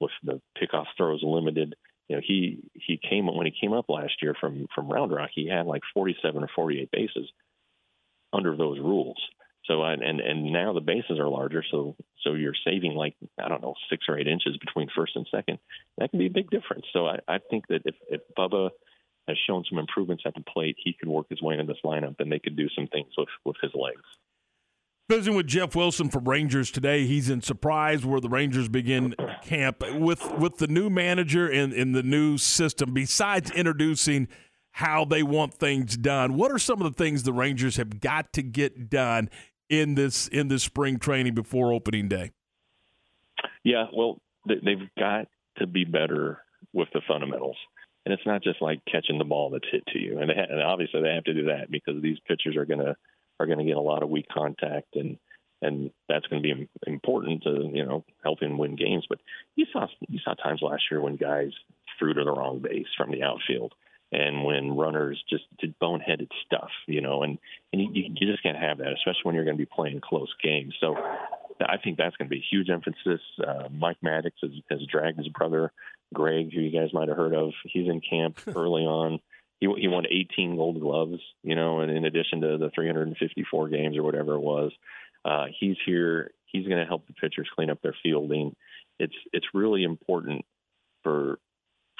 with 0.00 0.10
the 0.24 0.40
pickoff 0.60 0.86
throws 0.96 1.22
limited 1.22 1.76
you 2.12 2.16
know, 2.16 2.22
he 2.22 2.58
he 2.74 2.98
came 2.98 3.26
when 3.26 3.46
he 3.46 3.54
came 3.58 3.72
up 3.72 3.88
last 3.88 4.20
year 4.20 4.34
from 4.38 4.66
from 4.74 4.88
Round 4.88 5.10
Rock, 5.10 5.30
he 5.34 5.48
had 5.48 5.64
like 5.66 5.80
47 5.94 6.42
or 6.42 6.48
48 6.54 6.90
bases 6.90 7.30
under 8.34 8.54
those 8.54 8.78
rules. 8.78 9.16
So 9.66 9.82
and 9.84 10.02
and 10.02 10.52
now 10.52 10.72
the 10.72 10.80
bases 10.80 11.20
are 11.20 11.28
larger, 11.28 11.62
so 11.70 11.94
so 12.24 12.34
you're 12.34 12.54
saving 12.64 12.94
like 12.94 13.14
I 13.40 13.48
don't 13.48 13.62
know 13.62 13.74
six 13.88 14.06
or 14.08 14.18
eight 14.18 14.26
inches 14.26 14.56
between 14.58 14.88
first 14.94 15.14
and 15.14 15.26
second. 15.30 15.58
That 15.98 16.10
can 16.10 16.18
be 16.18 16.26
a 16.26 16.30
big 16.30 16.50
difference. 16.50 16.84
So 16.92 17.06
I, 17.06 17.18
I 17.28 17.38
think 17.50 17.68
that 17.68 17.82
if 17.84 17.94
if 18.08 18.20
Bubba 18.36 18.70
has 19.28 19.36
shown 19.46 19.64
some 19.70 19.78
improvements 19.78 20.24
at 20.26 20.34
the 20.34 20.40
plate, 20.40 20.76
he 20.82 20.94
could 20.98 21.08
work 21.08 21.26
his 21.30 21.40
way 21.40 21.54
into 21.54 21.72
this 21.72 21.80
lineup, 21.84 22.16
and 22.18 22.30
they 22.30 22.40
could 22.40 22.56
do 22.56 22.68
some 22.76 22.88
things 22.88 23.12
with 23.16 23.28
with 23.44 23.56
his 23.62 23.70
legs. 23.74 24.02
Visiting 25.08 25.36
with 25.36 25.46
Jeff 25.46 25.76
Wilson 25.76 26.08
from 26.08 26.28
Rangers 26.28 26.70
today. 26.70 27.06
He's 27.06 27.30
in 27.30 27.40
Surprise 27.40 28.04
where 28.04 28.20
the 28.20 28.28
Rangers 28.28 28.68
begin 28.68 29.14
camp 29.42 29.84
with 29.94 30.38
with 30.38 30.58
the 30.58 30.66
new 30.66 30.90
manager 30.90 31.48
and 31.48 31.72
in 31.72 31.92
the 31.92 32.02
new 32.02 32.36
system. 32.36 32.94
Besides 32.94 33.52
introducing 33.52 34.26
how 34.72 35.04
they 35.04 35.22
want 35.22 35.54
things 35.54 35.96
done, 35.96 36.34
what 36.34 36.50
are 36.50 36.58
some 36.58 36.80
of 36.80 36.90
the 36.90 36.96
things 36.96 37.22
the 37.22 37.32
Rangers 37.32 37.76
have 37.76 38.00
got 38.00 38.32
to 38.32 38.42
get 38.42 38.90
done 38.90 39.28
in 39.72 39.94
this 39.94 40.28
in 40.28 40.48
this 40.48 40.62
spring 40.62 40.98
training 40.98 41.34
before 41.34 41.72
opening 41.72 42.06
day? 42.06 42.30
Yeah, 43.64 43.86
well, 43.92 44.20
they, 44.46 44.56
they've 44.62 44.88
got 44.98 45.28
to 45.58 45.66
be 45.66 45.84
better 45.84 46.38
with 46.72 46.88
the 46.92 47.00
fundamentals, 47.08 47.56
and 48.04 48.12
it's 48.12 48.26
not 48.26 48.42
just 48.42 48.60
like 48.60 48.80
catching 48.90 49.18
the 49.18 49.24
ball 49.24 49.50
that's 49.50 49.66
hit 49.72 49.84
to 49.88 49.98
you. 49.98 50.18
And, 50.18 50.30
ha- 50.30 50.46
and 50.50 50.62
obviously, 50.62 51.02
they 51.02 51.14
have 51.14 51.24
to 51.24 51.34
do 51.34 51.46
that 51.46 51.70
because 51.70 52.02
these 52.02 52.18
pitchers 52.28 52.56
are 52.56 52.66
to 52.66 52.96
are 53.40 53.46
to 53.58 53.64
get 53.64 53.76
a 53.76 53.80
lot 53.80 54.02
of 54.02 54.10
weak 54.10 54.26
contact 54.32 54.94
and 54.94 55.18
and 55.62 55.90
that's 56.08 56.26
going 56.26 56.42
to 56.42 56.54
be 56.54 56.68
important 56.86 57.44
to 57.44 57.70
you 57.72 57.86
know 57.86 58.04
helping 58.22 58.58
win 58.58 58.76
games. 58.76 59.06
But 59.08 59.20
you 59.56 59.64
saw 59.72 59.86
you 60.08 60.18
saw 60.22 60.34
times 60.34 60.60
last 60.60 60.82
year 60.90 61.00
when 61.00 61.16
guys 61.16 61.52
threw 61.98 62.12
to 62.12 62.24
the 62.24 62.32
wrong 62.32 62.58
base 62.58 62.86
from 62.96 63.10
the 63.10 63.22
outfield, 63.22 63.72
and 64.12 64.44
when 64.44 64.76
runners 64.76 65.22
just 65.28 65.44
did 65.58 65.74
boneheaded 65.80 66.28
stuff, 66.46 66.70
you 66.86 67.00
know, 67.00 67.22
and 67.22 67.38
and 67.72 67.82
you, 67.82 67.88
you 68.14 68.30
just 68.30 68.42
can't 68.42 68.58
have 68.58 68.78
that, 68.78 68.92
especially 68.92 69.22
when 69.24 69.34
you're 69.34 69.44
going 69.44 69.56
to 69.56 69.62
be 69.62 69.70
playing 69.74 70.00
close 70.00 70.32
games. 70.42 70.74
So 70.80 70.94
I 71.60 71.78
think 71.82 71.98
that's 71.98 72.16
going 72.16 72.28
to 72.28 72.34
be 72.34 72.40
a 72.40 72.48
huge 72.50 72.70
emphasis. 72.70 73.20
Uh, 73.44 73.68
Mike 73.70 73.98
Maddux 74.04 74.32
has, 74.42 74.50
has 74.70 74.80
dragged 74.90 75.18
his 75.18 75.28
brother 75.28 75.72
Greg, 76.12 76.52
who 76.52 76.60
you 76.60 76.78
guys 76.78 76.92
might 76.92 77.08
have 77.08 77.16
heard 77.16 77.34
of. 77.34 77.52
He's 77.64 77.88
in 77.88 78.00
camp 78.00 78.38
early 78.56 78.82
on 78.82 79.20
he 79.62 79.68
he 79.78 79.86
won 79.86 80.04
18 80.10 80.56
Gold 80.56 80.80
Gloves, 80.80 81.20
you 81.44 81.54
know, 81.54 81.80
and 81.80 81.92
in 81.92 82.04
addition 82.04 82.40
to 82.40 82.58
the 82.58 82.70
354 82.74 83.68
games 83.68 83.96
or 83.96 84.02
whatever 84.02 84.34
it 84.34 84.40
was, 84.40 84.72
uh, 85.24 85.46
he's 85.58 85.76
here. 85.86 86.32
He's 86.46 86.66
going 86.66 86.80
to 86.80 86.86
help 86.86 87.06
the 87.06 87.12
pitchers 87.12 87.48
clean 87.54 87.70
up 87.70 87.80
their 87.80 87.94
fielding. 88.02 88.56
it's 88.98 89.14
it's 89.32 89.46
really 89.54 89.84
important 89.84 90.44
for 91.04 91.38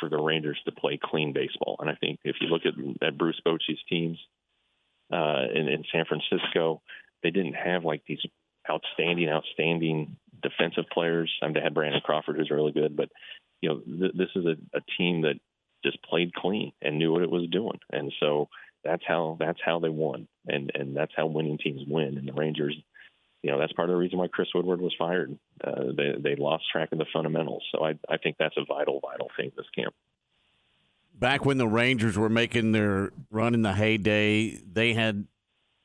for 0.03 0.09
the 0.09 0.20
Rangers 0.20 0.59
to 0.65 0.73
play 0.73 0.99
clean 1.01 1.33
baseball. 1.33 1.77
And 1.79 1.89
I 1.89 1.95
think 1.95 2.19
if 2.24 2.37
you 2.41 2.49
look 2.49 2.62
at, 2.66 2.74
at 3.07 3.16
Bruce 3.16 3.41
Bochy's 3.47 3.79
teams 3.89 4.19
uh, 5.12 5.45
in, 5.55 5.69
in 5.69 5.85
San 5.93 6.05
Francisco, 6.07 6.83
they 7.23 7.31
didn't 7.31 7.55
have 7.55 7.85
like 7.85 8.03
these 8.09 8.19
outstanding, 8.69 9.29
outstanding 9.29 10.16
defensive 10.43 10.85
players. 10.93 11.33
I 11.41 11.47
mean, 11.47 11.55
they 11.55 11.61
had 11.61 11.74
Brandon 11.74 12.01
Crawford, 12.05 12.37
who's 12.37 12.51
really 12.51 12.73
good, 12.73 12.97
but 12.97 13.11
you 13.61 13.69
know, 13.69 13.81
th- 13.81 14.15
this 14.15 14.31
is 14.35 14.45
a, 14.45 14.57
a 14.77 14.81
team 14.99 15.23
that 15.23 15.35
just 15.85 16.03
played 16.03 16.35
clean 16.35 16.73
and 16.83 16.99
knew 16.99 17.12
what 17.12 17.23
it 17.23 17.31
was 17.31 17.49
doing, 17.51 17.79
and 17.93 18.12
so 18.20 18.49
that's 18.85 19.03
how 19.07 19.37
that's 19.39 19.61
how 19.65 19.79
they 19.79 19.89
won, 19.89 20.29
and 20.47 20.70
and 20.74 20.97
that's 20.97 21.12
how 21.16 21.27
winning 21.27 21.59
teams 21.59 21.83
win. 21.87 22.19
And 22.19 22.29
the 22.29 22.33
Rangers, 22.33 22.77
you 23.43 23.51
know, 23.51 23.59
that's 23.59 23.73
part 23.73 23.89
of 23.89 23.94
the 23.94 23.98
reason 23.98 24.19
why 24.19 24.28
Chris 24.28 24.48
Woodward 24.55 24.81
was 24.81 24.94
fired. 24.97 25.36
Uh, 25.62 25.93
they 25.97 26.14
they 26.19 26.36
lost 26.36 26.64
track 26.70 26.90
of 26.93 26.98
the 26.98 27.06
fundamentals, 27.12 27.62
so 27.73 27.85
I 27.85 27.98
I 28.09 28.16
think 28.19 28.36
that's 28.39 28.56
a 28.56 28.64
vital 28.64 29.01
vital 29.01 29.31
thing 29.36 29.51
this 29.56 29.66
camp. 29.74 29.94
Back 31.14 31.44
when 31.44 31.59
the 31.59 31.69
Rangers 31.69 32.16
were 32.16 32.28
making 32.28 32.73
their 32.73 33.10
run 33.31 33.55
in 33.55 33.62
the 33.62 33.74
heyday, 33.74 34.56
they 34.56 34.94
had 34.94 35.27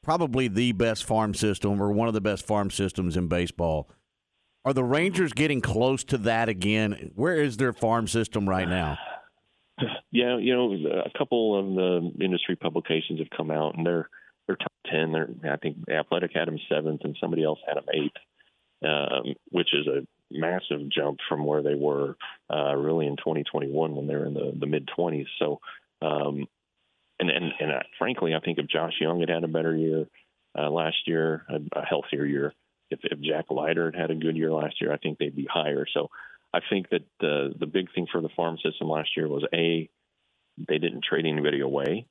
probably 0.04 0.48
the 0.48 0.72
best 0.72 1.04
farm 1.04 1.34
system 1.34 1.82
or 1.82 1.92
one 1.92 2.08
of 2.08 2.14
the 2.14 2.22
best 2.22 2.46
farm 2.46 2.72
systems 2.72 3.18
in 3.18 3.28
baseball. 3.28 3.90
Are 4.64 4.74
the 4.74 4.84
Rangers 4.84 5.34
getting 5.34 5.62
close 5.62 6.04
to 6.06 6.18
that 6.20 6.50
again? 6.50 7.12
Where 7.16 7.36
is 7.36 7.58
their 7.58 7.74
farm 7.74 8.08
system 8.08 8.48
right 8.48 8.68
now? 8.68 8.98
Yeah, 10.10 10.38
you 10.38 10.56
know, 10.56 10.74
a 11.06 11.16
couple 11.16 11.60
of 11.60 11.76
the 11.76 12.24
industry 12.24 12.56
publications 12.56 13.20
have 13.20 13.30
come 13.30 13.52
out, 13.52 13.76
and 13.76 13.86
they're 13.86 14.10
they're 14.48 14.56
top 14.56 14.72
ten. 14.90 15.12
They're 15.12 15.30
I 15.52 15.58
think 15.58 15.78
Athletic 15.90 16.32
had 16.34 16.48
them 16.48 16.60
seventh, 16.70 17.02
and 17.04 17.18
somebody 17.20 17.44
else 17.44 17.60
had 17.68 17.78
them 17.78 17.86
eighth, 17.94 18.88
um, 18.88 19.36
which 19.50 19.70
is 19.74 19.88
a 19.88 20.08
massive 20.32 20.90
jump 20.90 21.20
from 21.30 21.46
where 21.46 21.62
they 21.62 21.76
were 21.76 22.16
uh, 22.54 22.76
really 22.76 23.08
in 23.08 23.18
2021 23.18 23.96
when 23.96 24.08
they 24.08 24.16
were 24.16 24.26
in 24.26 24.34
the 24.34 24.54
the 24.58 24.66
mid 24.66 24.90
20s. 24.98 25.28
So, 25.40 25.60
um, 26.02 26.48
and 27.20 27.30
and 27.30 27.52
and 27.60 27.72
uh, 27.72 27.84
frankly, 28.00 28.34
I 28.34 28.40
think 28.40 28.58
if 28.58 28.68
Josh 28.68 28.94
Jung 29.00 29.20
had 29.20 29.30
had 29.30 29.44
a 29.44 29.50
better 29.50 29.76
year 29.76 30.08
uh, 30.58 30.70
last 30.70 30.98
year, 31.06 31.46
a, 31.50 31.80
a 31.80 31.86
healthier 31.86 32.26
year, 32.26 32.54
if, 32.90 33.00
if 33.04 33.20
Jack 33.20 33.46
Leiter 33.50 33.92
had 33.92 34.00
had 34.00 34.12
a 34.12 34.16
good 34.16 34.38
year 34.38 34.52
last 34.52 34.82
year, 34.82 34.94
I 34.94 34.98
think 34.98 35.18
they'd 35.18 35.36
be 35.36 35.48
higher. 35.50 35.86
So. 35.94 36.10
I 36.54 36.62
think 36.70 36.90
that 36.92 37.04
the 37.20 37.54
the 37.60 37.66
big 37.66 37.94
thing 37.94 38.08
for 38.10 38.22
the 38.22 38.30
farm 38.30 38.58
system 38.64 38.90
last 38.90 39.10
year 39.18 39.28
was 39.28 39.44
a 39.54 39.90
they 40.58 40.78
didn't 40.78 41.04
trade 41.04 41.26
anybody 41.26 41.60
away, 41.60 42.08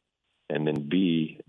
and 0.51 0.67
then 0.67 0.89
b 0.89 1.41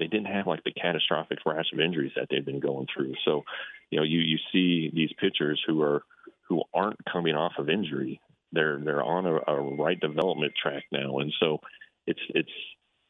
they 0.00 0.06
didn't 0.06 0.26
have 0.26 0.46
like 0.46 0.64
the 0.64 0.72
catastrophic 0.72 1.38
rash 1.46 1.72
of 1.72 1.80
injuries 1.80 2.12
that 2.16 2.26
they've 2.30 2.44
been 2.44 2.60
going 2.60 2.86
through. 2.92 3.14
So, 3.24 3.44
you 3.90 3.98
know, 3.98 4.04
you 4.04 4.18
you 4.20 4.38
see 4.52 4.90
these 4.92 5.10
pitchers 5.18 5.62
who 5.66 5.80
are 5.82 6.02
who 6.48 6.62
aren't 6.74 7.04
coming 7.10 7.34
off 7.34 7.52
of 7.58 7.68
injury. 7.68 8.20
They're 8.52 8.78
they're 8.78 9.02
on 9.02 9.26
a, 9.26 9.36
a 9.46 9.60
right 9.76 10.00
development 10.00 10.52
track 10.60 10.84
now, 10.90 11.18
and 11.18 11.32
so 11.38 11.60
it's 12.06 12.20
it's 12.30 12.50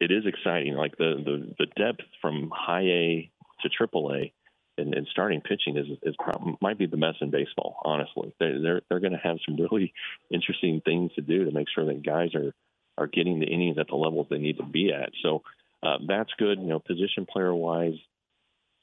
it 0.00 0.10
is 0.10 0.24
exciting. 0.26 0.74
Like 0.74 0.96
the 0.98 1.14
the 1.24 1.54
the 1.58 1.66
depth 1.82 2.02
from 2.20 2.50
high 2.54 2.82
A 2.82 3.30
to 3.62 3.68
triple 3.68 4.12
A 4.12 4.32
and, 4.78 4.94
and 4.94 5.06
starting 5.10 5.40
pitching 5.40 5.76
is 5.76 5.86
is 6.02 6.14
prob- 6.18 6.56
might 6.60 6.78
be 6.78 6.86
the 6.86 6.96
best 6.96 7.18
in 7.20 7.30
baseball. 7.30 7.80
Honestly, 7.84 8.34
they, 8.40 8.52
they're 8.62 8.82
they're 8.88 9.00
going 9.00 9.12
to 9.12 9.18
have 9.18 9.38
some 9.46 9.56
really 9.56 9.92
interesting 10.30 10.80
things 10.84 11.12
to 11.14 11.22
do 11.22 11.44
to 11.44 11.52
make 11.52 11.68
sure 11.74 11.86
that 11.86 12.04
guys 12.04 12.34
are 12.34 12.52
are 12.98 13.06
getting 13.06 13.40
the 13.40 13.46
innings 13.46 13.78
at 13.78 13.88
the 13.88 13.96
levels 13.96 14.26
they 14.28 14.38
need 14.38 14.58
to 14.58 14.64
be 14.64 14.92
at. 14.92 15.10
So 15.22 15.42
uh, 15.82 15.98
that's 16.06 16.30
good. 16.38 16.60
You 16.60 16.68
know, 16.68 16.78
position 16.78 17.26
player 17.30 17.54
wise, 17.54 17.98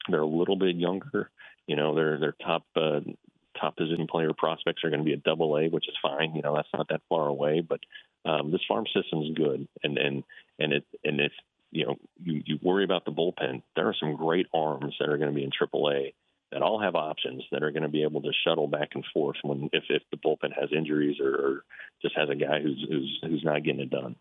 they're 0.08 0.20
a 0.20 0.26
little 0.26 0.56
bit 0.56 0.76
younger. 0.76 1.30
You 1.66 1.76
know, 1.76 1.94
their 1.94 2.18
their 2.18 2.34
top 2.44 2.64
uh, 2.76 3.00
top 3.60 3.76
position 3.76 4.06
player 4.06 4.32
prospects 4.36 4.82
are 4.84 4.90
going 4.90 5.00
to 5.00 5.04
be 5.04 5.12
a 5.12 5.18
double 5.18 5.56
A, 5.56 5.68
which 5.68 5.88
is 5.88 5.94
fine. 6.02 6.34
You 6.34 6.42
know, 6.42 6.54
that's 6.54 6.68
not 6.72 6.88
that 6.88 7.02
far 7.08 7.26
away. 7.26 7.60
But 7.60 7.80
um, 8.24 8.50
this 8.50 8.60
farm 8.66 8.84
system 8.94 9.22
is 9.22 9.36
good, 9.36 9.68
and 9.82 9.98
and 9.98 10.24
and 10.58 10.72
it 10.72 10.84
and 11.04 11.20
it's 11.20 11.34
you 11.70 11.86
know, 11.86 11.96
you, 12.22 12.42
you 12.46 12.58
worry 12.62 12.84
about 12.84 13.04
the 13.04 13.12
bullpen. 13.12 13.62
There 13.76 13.88
are 13.88 13.94
some 13.98 14.16
great 14.16 14.46
arms 14.54 14.96
that 14.98 15.08
are 15.08 15.18
going 15.18 15.30
to 15.30 15.34
be 15.34 15.44
in 15.44 15.50
AAA 15.50 16.14
that 16.52 16.62
all 16.62 16.80
have 16.80 16.94
options 16.94 17.44
that 17.52 17.62
are 17.62 17.70
going 17.70 17.82
to 17.82 17.90
be 17.90 18.04
able 18.04 18.22
to 18.22 18.32
shuttle 18.44 18.68
back 18.68 18.90
and 18.94 19.04
forth 19.12 19.36
when 19.42 19.68
if, 19.72 19.84
if 19.90 20.02
the 20.10 20.16
bullpen 20.16 20.58
has 20.58 20.70
injuries 20.74 21.20
or, 21.20 21.34
or 21.34 21.64
just 22.00 22.16
has 22.16 22.30
a 22.30 22.34
guy 22.34 22.60
who's 22.62 22.86
who's 22.88 23.18
who's 23.22 23.44
not 23.44 23.62
getting 23.62 23.80
it 23.80 23.90
done. 23.90 24.16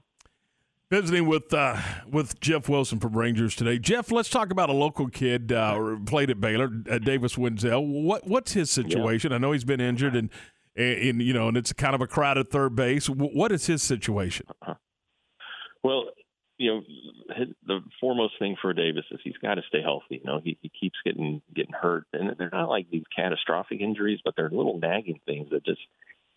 Visiting 0.90 1.28
with 1.28 1.54
uh, 1.54 1.78
with 2.10 2.40
Jeff 2.40 2.70
Wilson 2.70 3.02
from 3.02 3.18
Rangers 3.18 3.58
today. 3.58 3.78
Jeff, 3.78 4.10
let's 4.10 4.30
talk 4.30 4.52
about 4.52 4.70
a 4.70 4.74
local 4.74 5.10
kid 5.10 5.52
uh, 5.52 5.98
played 6.06 6.30
at 6.30 6.40
Baylor, 6.40 6.72
uh, 6.90 6.98
Davis 7.00 7.36
Wendzel. 7.36 8.04
What 8.04 8.26
what's 8.26 8.54
his 8.54 8.72
situation? 8.72 9.34
I 9.34 9.38
know 9.38 9.52
he's 9.52 9.66
been 9.66 9.82
injured 9.82 10.16
and, 10.16 10.30
and 10.78 11.22
you 11.22 11.34
know, 11.34 11.50
and 11.50 11.58
it's 11.58 11.74
kind 11.74 11.94
of 11.94 12.00
a 12.00 12.08
crowded 12.08 12.50
third 12.52 12.78
base. 12.78 13.10
What 13.10 13.52
is 13.52 13.66
his 13.66 13.84
situation? 13.84 14.46
Well, 15.84 16.06
you 16.58 16.72
know, 16.72 16.82
the 17.66 17.82
foremost 18.00 18.36
thing 18.40 18.56
for 18.62 18.72
Davis 18.72 19.04
is 19.12 19.20
he's 19.26 19.38
got 19.42 19.56
to 19.56 19.64
stay 19.68 19.82
healthy. 19.82 20.22
You 20.24 20.24
know, 20.24 20.40
he, 20.42 20.58
he 20.62 20.72
keeps 20.80 20.98
getting 21.04 21.42
getting 21.54 21.74
hurt, 21.74 22.06
and 22.14 22.34
they're 22.38 22.50
not 22.54 22.70
like 22.70 22.90
these 22.90 23.04
catastrophic 23.14 23.82
injuries, 23.82 24.20
but 24.24 24.36
they're 24.38 24.50
little 24.50 24.80
nagging 24.80 25.20
things 25.26 25.50
that 25.52 25.66
just 25.66 25.82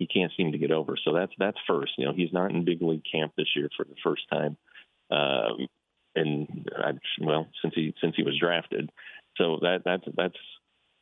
he 0.00 0.06
can't 0.06 0.32
seem 0.34 0.52
to 0.52 0.58
get 0.58 0.72
over. 0.72 0.96
So 1.04 1.12
that's 1.12 1.32
that's 1.38 1.58
first. 1.68 1.92
You 1.98 2.06
know, 2.06 2.14
he's 2.14 2.32
not 2.32 2.50
in 2.50 2.64
big 2.64 2.80
league 2.80 3.04
camp 3.10 3.32
this 3.36 3.54
year 3.54 3.68
for 3.76 3.84
the 3.84 3.94
first 4.02 4.22
time, 4.32 4.56
and 6.16 6.68
I, 6.74 6.92
well, 7.20 7.46
since 7.60 7.74
he 7.76 7.94
since 8.00 8.16
he 8.16 8.22
was 8.22 8.38
drafted. 8.40 8.90
So 9.36 9.58
that 9.60 9.82
that's 9.84 10.04
that's 10.16 10.38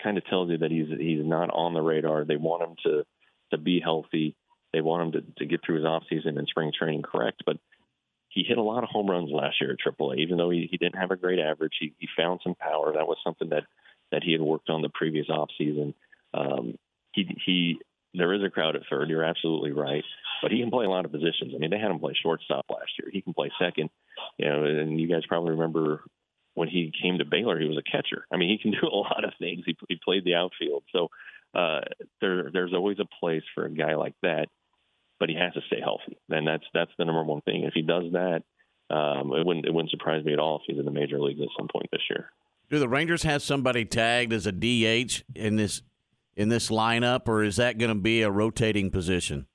kind 0.03 0.19
of 0.19 0.27
tells 0.27 0.51
you 0.51 0.59
that 0.59 0.73
he's 0.73 0.89
he's 0.99 1.25
not 1.25 1.49
on 1.51 1.75
the 1.75 1.81
radar. 1.81 2.25
They 2.25 2.37
want 2.37 2.65
him 2.65 2.77
to 2.85 3.05
to 3.53 3.59
be 3.59 3.81
healthy. 3.81 4.35
They 4.73 4.81
want 4.81 5.15
him 5.15 5.23
to, 5.23 5.33
to 5.39 5.47
get 5.47 5.61
through 5.65 5.77
his 5.77 5.87
off 5.87 6.03
season 6.11 6.37
and 6.37 6.49
spring 6.49 6.73
training 6.77 7.03
correct, 7.03 7.45
but 7.47 7.57
he 8.29 8.45
hit 8.47 8.59
a 8.59 8.63
lot 8.63 8.83
of 8.83 8.91
home 8.91 9.09
runs 9.09 9.31
last 9.31 9.61
year 9.61 9.73
at 9.73 9.79
AAA. 9.79 10.19
Even 10.19 10.37
though 10.37 10.51
he, 10.51 10.69
he 10.71 10.77
didn't 10.77 10.99
have 10.99 11.11
a 11.11 11.17
great 11.17 11.39
average, 11.39 11.73
he, 11.81 11.95
he 11.99 12.07
found 12.15 12.41
some 12.43 12.55
power. 12.55 12.93
That 12.93 13.07
was 13.07 13.17
something 13.25 13.49
that 13.51 13.65
that 14.13 14.23
he 14.23 14.33
had 14.33 14.43
worked 14.43 14.69
on 14.69 14.83
the 14.83 14.91
previous 14.91 15.31
off 15.31 15.49
season. 15.57 15.95
Um, 16.35 16.77
he 17.13 17.39
he 17.47 17.79
there 18.15 18.33
is 18.33 18.43
a 18.43 18.51
crowd 18.51 18.77
at 18.77 18.83
third. 18.91 19.09
You're 19.09 19.25
absolutely 19.25 19.73
right, 19.73 20.05
but 20.43 20.51
he 20.51 20.61
can 20.61 20.71
play 20.71 20.87
a 20.87 20.91
lot 20.91 21.05
of 21.05 21.13
positions. 21.13 21.53
I 21.55 21.59
mean, 21.59 21.71
they 21.71 21.79
had 21.79 21.91
him 21.91 21.99
play 21.99 22.15
shortstop 22.21 22.67
last 22.71 22.91
year. 22.99 23.11
He 23.13 23.23
can 23.23 23.35
play 23.35 23.51
second. 23.61 23.91
You 24.39 24.49
know, 24.49 24.65
and 24.65 25.01
you 25.01 25.09
guys 25.09 25.27
probably 25.29 25.53
remember 25.53 26.03
when 26.55 26.69
he 26.69 26.93
came 27.03 27.19
to 27.19 27.25
Baylor, 27.25 27.61
he 27.61 27.69
was 27.69 27.79
a 27.79 27.91
catcher. 27.91 28.27
I 28.33 28.37
mean, 28.37 28.49
he 28.49 28.59
can 28.59 28.71
do 28.81 28.89
a 28.89 28.97
lot 28.97 29.25
of 29.25 29.33
things. 29.39 29.63
He, 29.67 29.77
he 29.89 29.99
played 30.03 30.25
the 30.25 30.35
outfield, 30.35 30.85
so 30.93 31.09
uh, 31.55 31.81
there 32.21 32.51
there's 32.53 32.75
always 32.75 32.99
a 32.99 33.09
place 33.21 33.45
for 33.55 33.65
a 33.65 33.71
guy 33.71 33.95
like 33.95 34.15
that 34.23 34.49
but 35.19 35.29
he 35.29 35.37
has 35.37 35.53
to 35.55 35.61
stay 35.67 35.81
healthy. 35.81 36.19
And 36.31 36.47
that's 36.47 36.65
that's 36.73 36.91
the 36.99 37.05
number 37.05 37.25
one 37.25 37.41
thing. 37.43 37.65
If 37.65 37.75
he 37.75 37.83
does 37.83 38.05
that, 38.13 38.43
um, 38.91 39.33
it 39.33 39.45
wouldn't 39.45 39.67
it 39.67 39.75
wouldn't 39.75 39.91
surprise 39.91 40.25
me 40.25 40.33
at 40.33 40.39
all 40.39 40.57
if 40.57 40.63
he's 40.67 40.79
in 40.79 40.85
the 40.85 40.91
major 40.91 41.21
leagues 41.21 41.41
at 41.41 41.49
some 41.59 41.69
point 41.69 41.89
this 41.93 42.03
year. 42.09 42.31
Do 42.71 42.79
the 42.79 42.89
Rangers 42.89 43.23
have 43.23 43.43
somebody 43.43 43.85
tagged 43.85 44.33
as 44.33 44.47
a 44.47 44.53
DH 44.53 45.23
in 45.35 45.57
this 45.57 45.83
in 46.39 46.49
this 46.49 46.71
lineup, 46.71 47.27
or 47.27 47.43
is 47.43 47.57
that 47.57 47.79
going 47.79 47.93
to 47.93 48.01
be 48.01 48.23
a 48.23 48.31
rotating 48.31 48.91
position? 48.91 49.47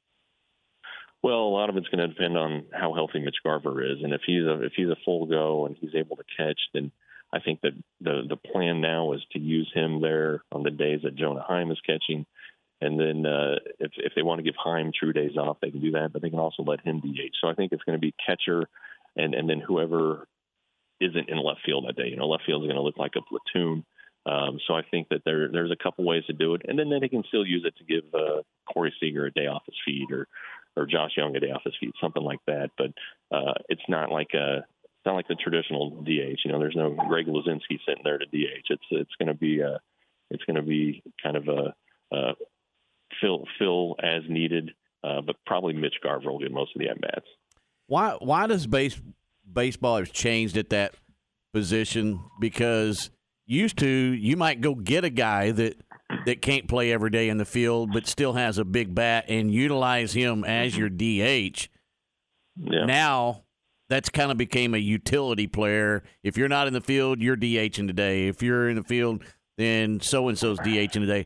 Well, 1.23 1.39
a 1.39 1.55
lot 1.55 1.69
of 1.69 1.77
it's 1.77 1.87
going 1.87 2.07
to 2.07 2.13
depend 2.13 2.37
on 2.37 2.65
how 2.73 2.93
healthy 2.93 3.19
Mitch 3.19 3.37
Garver 3.41 3.81
is, 3.81 4.03
and 4.03 4.13
if 4.13 4.21
he's 4.25 4.43
a 4.43 4.61
if 4.61 4.73
he's 4.75 4.89
a 4.89 4.97
full 5.05 5.25
go 5.25 5.65
and 5.65 5.77
he's 5.79 5.95
able 5.95 6.17
to 6.17 6.23
catch, 6.37 6.59
then 6.73 6.91
I 7.31 7.39
think 7.39 7.61
that 7.61 7.71
the 8.01 8.23
the 8.27 8.35
plan 8.35 8.81
now 8.81 9.13
is 9.13 9.21
to 9.31 9.39
use 9.39 9.71
him 9.73 10.01
there 10.01 10.43
on 10.51 10.63
the 10.63 10.71
days 10.71 10.99
that 11.03 11.15
Jonah 11.15 11.45
Heim 11.47 11.71
is 11.71 11.79
catching, 11.85 12.25
and 12.81 12.99
then 12.99 13.25
uh, 13.25 13.55
if 13.79 13.93
if 13.95 14.11
they 14.17 14.21
want 14.21 14.39
to 14.39 14.43
give 14.43 14.55
Heim 14.61 14.91
true 14.93 15.13
days 15.13 15.37
off, 15.37 15.57
they 15.61 15.71
can 15.71 15.79
do 15.79 15.91
that, 15.91 16.11
but 16.11 16.21
they 16.21 16.29
can 16.29 16.39
also 16.39 16.63
let 16.63 16.81
him 16.81 16.99
DH. 16.99 17.35
So 17.39 17.47
I 17.47 17.53
think 17.53 17.71
it's 17.71 17.83
going 17.83 17.97
to 17.97 18.05
be 18.05 18.13
catcher, 18.25 18.67
and 19.15 19.33
and 19.33 19.49
then 19.49 19.61
whoever 19.61 20.27
isn't 20.99 21.29
in 21.29 21.37
left 21.41 21.61
field 21.65 21.85
that 21.87 21.95
day. 21.95 22.09
You 22.09 22.17
know, 22.17 22.27
left 22.27 22.43
field 22.45 22.63
is 22.63 22.67
going 22.67 22.75
to 22.75 22.83
look 22.83 22.97
like 22.97 23.13
a 23.15 23.21
platoon. 23.21 23.85
Um, 24.25 24.59
so 24.67 24.73
I 24.73 24.83
think 24.89 25.09
that 25.09 25.21
there 25.25 25.49
there's 25.51 25.71
a 25.71 25.83
couple 25.83 26.05
ways 26.05 26.25
to 26.27 26.33
do 26.33 26.55
it, 26.55 26.61
and 26.67 26.79
then 26.79 26.89
they 26.89 27.09
can 27.09 27.23
still 27.27 27.45
use 27.45 27.65
it 27.65 27.75
to 27.77 27.83
give 27.83 28.13
uh, 28.13 28.41
Corey 28.71 28.93
Seager 28.99 29.25
a 29.25 29.31
day 29.31 29.47
off 29.47 29.63
his 29.65 29.75
feet, 29.85 30.11
or 30.11 30.27
or 30.75 30.85
Josh 30.85 31.11
Jung 31.17 31.35
a 31.35 31.39
day 31.39 31.51
off 31.51 31.61
his 31.65 31.75
feet, 31.79 31.93
something 32.01 32.23
like 32.23 32.39
that. 32.47 32.71
But 32.77 32.93
uh, 33.35 33.53
it's 33.67 33.81
not 33.89 34.11
like 34.11 34.33
a 34.33 34.59
it's 35.03 35.05
not 35.05 35.15
like 35.15 35.27
the 35.27 35.35
traditional 35.35 36.01
DH. 36.03 36.39
You 36.45 36.51
know, 36.51 36.59
there's 36.59 36.75
no 36.75 36.91
Greg 36.91 37.27
Luzinski 37.27 37.79
sitting 37.85 38.03
there 38.05 38.17
to 38.17 38.25
DH. 38.25 38.67
It's 38.69 38.85
it's 38.91 39.15
going 39.19 39.27
to 39.27 39.33
be 39.33 39.61
uh, 39.61 39.79
it's 40.29 40.43
going 40.45 40.55
to 40.55 40.61
be 40.61 41.03
kind 41.21 41.35
of 41.35 41.47
a 41.49 42.15
uh, 42.15 42.33
fill 43.19 43.45
fill 43.59 43.97
as 44.01 44.23
needed, 44.29 44.71
uh, 45.03 45.19
but 45.19 45.35
probably 45.45 45.73
Mitch 45.73 45.95
Garver 46.01 46.31
will 46.31 46.39
get 46.39 46.51
most 46.51 46.71
of 46.75 46.79
the 46.79 46.87
at 46.87 47.01
bats. 47.01 47.27
Why 47.87 48.15
why 48.19 48.47
does 48.47 48.67
base 48.67 49.01
baseball 49.51 49.97
has 49.97 50.09
changed 50.09 50.55
at 50.55 50.69
that 50.69 50.93
position? 51.53 52.21
Because 52.39 53.09
used 53.45 53.77
to 53.77 53.87
you 53.87 54.37
might 54.37 54.61
go 54.61 54.75
get 54.75 55.03
a 55.03 55.09
guy 55.09 55.51
that 55.51 55.75
that 56.25 56.41
can't 56.41 56.67
play 56.67 56.91
every 56.91 57.09
day 57.09 57.29
in 57.29 57.37
the 57.37 57.45
field 57.45 57.91
but 57.91 58.07
still 58.07 58.33
has 58.33 58.57
a 58.57 58.65
big 58.65 58.93
bat 58.95 59.25
and 59.27 59.51
utilize 59.51 60.13
him 60.13 60.43
as 60.43 60.77
your 60.77 60.89
DH. 60.89 61.67
Yeah. 62.55 62.85
Now 62.85 63.43
that's 63.89 64.09
kind 64.09 64.31
of 64.31 64.37
became 64.37 64.73
a 64.73 64.79
utility 64.79 65.47
player. 65.47 66.03
If 66.23 66.37
you're 66.37 66.49
not 66.49 66.67
in 66.67 66.73
the 66.73 66.81
field, 66.81 67.21
you're 67.21 67.37
DHing 67.37 67.87
today. 67.87 68.27
If 68.27 68.41
you're 68.41 68.69
in 68.69 68.75
the 68.75 68.83
field, 68.83 69.23
then 69.57 69.99
so 69.99 70.29
and 70.29 70.37
so's 70.37 70.59
DHing 70.59 70.91
today. 70.91 71.25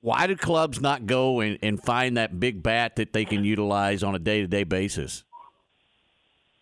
Why 0.00 0.26
do 0.26 0.36
clubs 0.36 0.80
not 0.80 1.06
go 1.06 1.40
and, 1.40 1.58
and 1.62 1.82
find 1.82 2.16
that 2.16 2.38
big 2.38 2.62
bat 2.62 2.96
that 2.96 3.12
they 3.12 3.24
can 3.24 3.44
utilize 3.44 4.02
on 4.02 4.14
a 4.14 4.18
day 4.18 4.40
to 4.40 4.46
day 4.46 4.64
basis? 4.64 5.24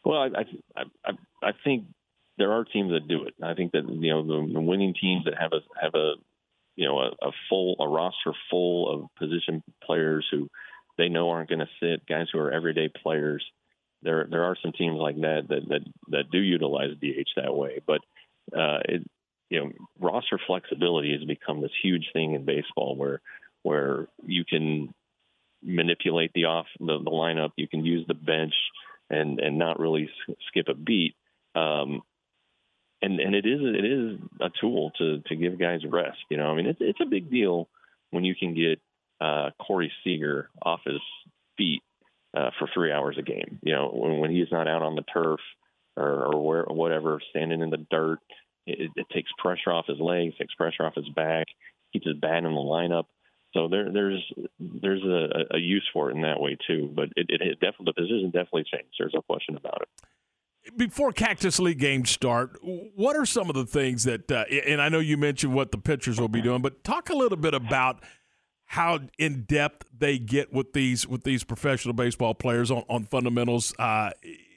Well, 0.04 0.18
I, 0.18 0.44
I 0.76 0.84
I 1.06 1.12
I 1.42 1.52
think 1.62 1.84
there 2.38 2.52
are 2.52 2.64
teams 2.64 2.92
that 2.92 3.08
do 3.08 3.24
it. 3.24 3.34
I 3.42 3.54
think 3.54 3.72
that 3.72 3.88
you 3.88 4.10
know 4.10 4.22
the, 4.22 4.52
the 4.52 4.60
winning 4.60 4.94
teams 5.00 5.24
that 5.24 5.34
have 5.38 5.52
a 5.52 5.60
have 5.80 5.94
a 5.94 6.14
you 6.76 6.86
know 6.86 6.98
a, 6.98 7.28
a 7.28 7.32
full 7.48 7.76
a 7.80 7.88
roster 7.88 8.32
full 8.50 8.92
of 8.92 9.14
position 9.16 9.62
players 9.82 10.26
who 10.30 10.48
they 10.98 11.08
know 11.08 11.30
aren't 11.30 11.48
going 11.48 11.60
to 11.60 11.68
sit 11.80 12.06
guys 12.06 12.26
who 12.32 12.38
are 12.38 12.52
everyday 12.52 12.88
players. 12.88 13.44
There 14.02 14.26
there 14.30 14.44
are 14.44 14.56
some 14.62 14.72
teams 14.72 14.98
like 14.98 15.16
that 15.16 15.46
that 15.48 15.68
that, 15.68 15.80
that 16.08 16.30
do 16.30 16.38
utilize 16.38 16.90
DH 17.00 17.28
that 17.36 17.54
way, 17.54 17.80
but 17.86 18.00
uh, 18.56 18.80
it 18.84 19.02
you 19.50 19.60
know 19.60 19.72
roster 20.00 20.40
flexibility 20.46 21.12
has 21.12 21.24
become 21.24 21.60
this 21.60 21.72
huge 21.82 22.08
thing 22.12 22.34
in 22.34 22.44
baseball 22.44 22.96
where 22.96 23.20
where 23.62 24.08
you 24.26 24.44
can 24.44 24.92
manipulate 25.62 26.32
the 26.34 26.44
off 26.44 26.66
the, 26.78 26.98
the 26.98 27.10
lineup, 27.10 27.52
you 27.56 27.66
can 27.66 27.84
use 27.84 28.04
the 28.06 28.14
bench 28.14 28.54
and 29.08 29.38
and 29.40 29.58
not 29.58 29.78
really 29.78 30.08
skip 30.48 30.68
a 30.68 30.74
beat. 30.74 31.14
Um, 31.54 32.02
and 33.04 33.20
and 33.20 33.34
it 33.34 33.46
is 33.46 33.60
it 33.62 33.84
is 33.84 34.18
a 34.40 34.50
tool 34.60 34.90
to 34.98 35.20
to 35.26 35.36
give 35.36 35.58
guys 35.58 35.80
rest. 35.88 36.18
You 36.30 36.38
know, 36.38 36.46
I 36.46 36.56
mean, 36.56 36.66
it's 36.66 36.80
it's 36.80 37.00
a 37.02 37.06
big 37.06 37.30
deal 37.30 37.68
when 38.10 38.24
you 38.24 38.34
can 38.34 38.54
get 38.54 38.80
uh, 39.20 39.50
Corey 39.60 39.92
Seager 40.02 40.48
off 40.62 40.80
his 40.84 41.00
feet 41.56 41.82
uh, 42.36 42.50
for 42.58 42.68
three 42.72 42.92
hours 42.92 43.16
a 43.18 43.22
game. 43.22 43.58
You 43.62 43.74
know, 43.74 43.90
when 43.92 44.18
when 44.18 44.30
he's 44.30 44.50
not 44.50 44.68
out 44.68 44.82
on 44.82 44.96
the 44.96 45.02
turf 45.02 45.40
or 45.96 46.34
or 46.34 46.44
where 46.44 46.64
whatever, 46.64 47.20
standing 47.30 47.60
in 47.60 47.70
the 47.70 47.86
dirt, 47.90 48.18
it, 48.66 48.90
it 48.96 49.06
takes 49.12 49.30
pressure 49.38 49.72
off 49.72 49.86
his 49.86 50.00
legs, 50.00 50.34
takes 50.38 50.54
pressure 50.54 50.84
off 50.84 50.94
his 50.94 51.08
back, 51.10 51.46
keeps 51.92 52.06
his 52.06 52.16
bat 52.16 52.38
in 52.38 52.44
the 52.44 52.50
lineup. 52.50 53.04
So 53.52 53.68
there, 53.68 53.92
there's 53.92 54.32
there's 54.58 55.02
a, 55.04 55.56
a 55.56 55.58
use 55.58 55.88
for 55.92 56.10
it 56.10 56.16
in 56.16 56.22
that 56.22 56.40
way 56.40 56.56
too. 56.66 56.90
But 56.94 57.10
it, 57.16 57.26
it, 57.28 57.40
it 57.40 57.60
definitely 57.60 57.92
the 57.96 58.02
position 58.02 58.30
definitely 58.32 58.64
changed. 58.64 58.96
There's 58.98 59.14
no 59.14 59.22
question 59.22 59.56
about 59.56 59.82
it. 59.82 59.88
Before 60.76 61.12
Cactus 61.12 61.58
League 61.60 61.78
games 61.78 62.10
start, 62.10 62.58
what 62.62 63.16
are 63.16 63.26
some 63.26 63.48
of 63.48 63.54
the 63.54 63.66
things 63.66 64.04
that? 64.04 64.30
Uh, 64.30 64.44
and 64.66 64.80
I 64.80 64.88
know 64.88 64.98
you 64.98 65.16
mentioned 65.16 65.54
what 65.54 65.72
the 65.72 65.78
pitchers 65.78 66.18
will 66.18 66.28
be 66.28 66.40
doing, 66.40 66.62
but 66.62 66.82
talk 66.84 67.10
a 67.10 67.14
little 67.14 67.36
bit 67.36 67.52
about 67.52 68.02
how 68.66 69.00
in 69.18 69.42
depth 69.42 69.86
they 69.96 70.18
get 70.18 70.52
with 70.52 70.72
these 70.72 71.06
with 71.06 71.22
these 71.22 71.44
professional 71.44 71.92
baseball 71.92 72.34
players 72.34 72.70
on, 72.70 72.82
on 72.88 73.04
fundamentals 73.04 73.74
uh, 73.78 74.10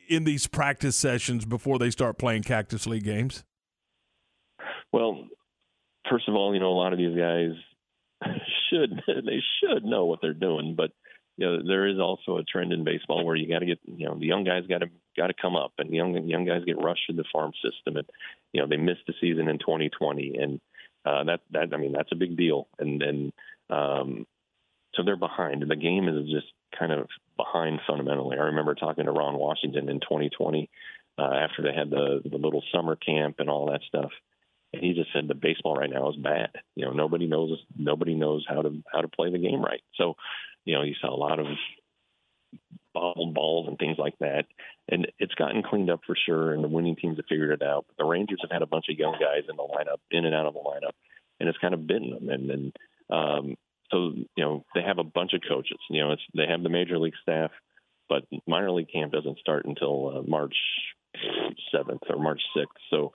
in 0.07 0.23
these 0.23 0.47
practice 0.47 0.95
sessions 0.95 1.45
before 1.45 1.77
they 1.77 1.89
start 1.89 2.17
playing 2.17 2.43
Cactus 2.43 2.87
League 2.87 3.03
games. 3.03 3.43
Well, 4.93 5.27
first 6.09 6.27
of 6.27 6.35
all, 6.35 6.53
you 6.53 6.59
know 6.59 6.71
a 6.71 6.79
lot 6.79 6.93
of 6.93 6.99
these 6.99 7.17
guys 7.17 7.51
should 8.69 9.01
they 9.07 9.41
should 9.59 9.83
know 9.83 10.05
what 10.05 10.19
they're 10.21 10.33
doing, 10.33 10.75
but 10.75 10.91
you 11.35 11.45
know 11.45 11.67
there 11.67 11.87
is 11.87 11.99
also 11.99 12.37
a 12.37 12.43
trend 12.43 12.73
in 12.73 12.83
baseball 12.83 13.25
where 13.25 13.35
you 13.35 13.47
got 13.47 13.59
to 13.59 13.65
get 13.65 13.79
you 13.85 14.07
know 14.07 14.17
the 14.17 14.25
young 14.25 14.43
guys 14.43 14.63
got 14.67 14.79
to 14.79 14.87
got 15.17 15.27
to 15.27 15.33
come 15.39 15.55
up, 15.55 15.73
and 15.77 15.93
young 15.93 16.27
young 16.27 16.45
guys 16.45 16.63
get 16.65 16.81
rushed 16.81 17.01
through 17.05 17.15
the 17.15 17.25
farm 17.31 17.51
system, 17.63 17.97
and 17.97 18.07
you 18.53 18.61
know 18.61 18.67
they 18.67 18.77
missed 18.77 19.05
the 19.07 19.13
season 19.19 19.47
in 19.47 19.59
2020, 19.59 20.37
and 20.37 20.61
uh, 21.05 21.23
that 21.25 21.41
that 21.51 21.73
I 21.73 21.77
mean 21.77 21.91
that's 21.91 22.11
a 22.11 22.15
big 22.15 22.37
deal, 22.37 22.67
and 22.79 23.01
and 23.01 23.33
um, 23.69 24.27
so 24.95 25.03
they're 25.03 25.15
behind. 25.15 25.63
The 25.67 25.75
game 25.75 26.07
is 26.07 26.29
just 26.29 26.47
kind 26.77 26.91
of 26.91 27.07
behind 27.37 27.79
fundamentally. 27.87 28.37
I 28.37 28.45
remember 28.45 28.75
talking 28.75 29.05
to 29.05 29.11
Ron 29.11 29.37
Washington 29.37 29.89
in 29.89 29.99
2020 29.99 30.69
uh, 31.17 31.21
after 31.21 31.61
they 31.61 31.73
had 31.73 31.89
the 31.89 32.21
the 32.29 32.37
little 32.37 32.63
summer 32.73 32.95
camp 32.95 33.35
and 33.39 33.49
all 33.49 33.71
that 33.71 33.81
stuff. 33.87 34.11
And 34.73 34.83
he 34.83 34.93
just 34.93 35.13
said 35.13 35.27
the 35.27 35.35
baseball 35.35 35.75
right 35.75 35.89
now 35.89 36.09
is 36.09 36.17
bad. 36.17 36.49
You 36.75 36.85
know, 36.85 36.91
nobody 36.91 37.27
knows 37.27 37.57
nobody 37.77 38.15
knows 38.15 38.45
how 38.47 38.61
to 38.61 38.83
how 38.91 39.01
to 39.01 39.07
play 39.07 39.31
the 39.31 39.37
game 39.37 39.61
right. 39.61 39.81
So, 39.95 40.15
you 40.65 40.75
know, 40.75 40.83
you 40.83 40.93
saw 40.99 41.13
a 41.13 41.15
lot 41.15 41.39
of 41.39 41.47
bobbled 42.97 43.33
balls 43.33 43.67
and 43.67 43.77
things 43.77 43.97
like 43.97 44.17
that. 44.19 44.45
And 44.89 45.07
it's 45.19 45.35
gotten 45.35 45.63
cleaned 45.63 45.89
up 45.89 46.01
for 46.05 46.15
sure, 46.25 46.53
and 46.53 46.63
the 46.63 46.69
winning 46.69 46.95
teams 46.95 47.17
have 47.17 47.25
figured 47.29 47.51
it 47.51 47.65
out. 47.65 47.85
But 47.87 47.97
the 47.97 48.09
Rangers 48.09 48.39
have 48.41 48.51
had 48.51 48.61
a 48.61 48.67
bunch 48.67 48.85
of 48.89 48.97
young 48.97 49.13
guys 49.13 49.43
in 49.49 49.55
the 49.55 49.63
lineup, 49.63 49.99
in 50.11 50.25
and 50.25 50.35
out 50.35 50.45
of 50.45 50.53
the 50.53 50.59
lineup, 50.59 50.93
and 51.39 51.49
it's 51.49 51.57
kind 51.59 51.73
of 51.73 51.87
bitten 51.87 52.11
them. 52.11 52.29
And 52.29 52.51
and 52.51 52.75
um, 53.09 53.55
so 53.91 54.11
you 54.35 54.43
know 54.43 54.65
they 54.73 54.81
have 54.81 54.99
a 54.99 55.03
bunch 55.03 55.33
of 55.33 55.41
coaches. 55.47 55.79
You 55.89 56.03
know, 56.03 56.11
it's 56.11 56.21
they 56.35 56.47
have 56.47 56.63
the 56.63 56.69
major 56.69 56.97
league 56.97 57.13
staff, 57.21 57.51
but 58.09 58.23
minor 58.47 58.71
league 58.71 58.91
camp 58.91 59.11
doesn't 59.11 59.39
start 59.39 59.65
until 59.65 60.17
uh, 60.17 60.21
March 60.21 60.55
seventh 61.71 62.03
or 62.09 62.21
March 62.21 62.41
sixth. 62.55 62.77
So 62.89 63.13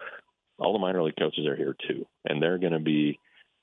all 0.58 0.72
the 0.72 0.78
minor 0.78 1.02
league 1.02 1.16
coaches 1.18 1.46
are 1.46 1.56
here 1.56 1.74
too, 1.88 2.06
and 2.24 2.40
they're 2.40 2.58
going 2.58 2.72
to 2.72 2.78
be 2.78 3.18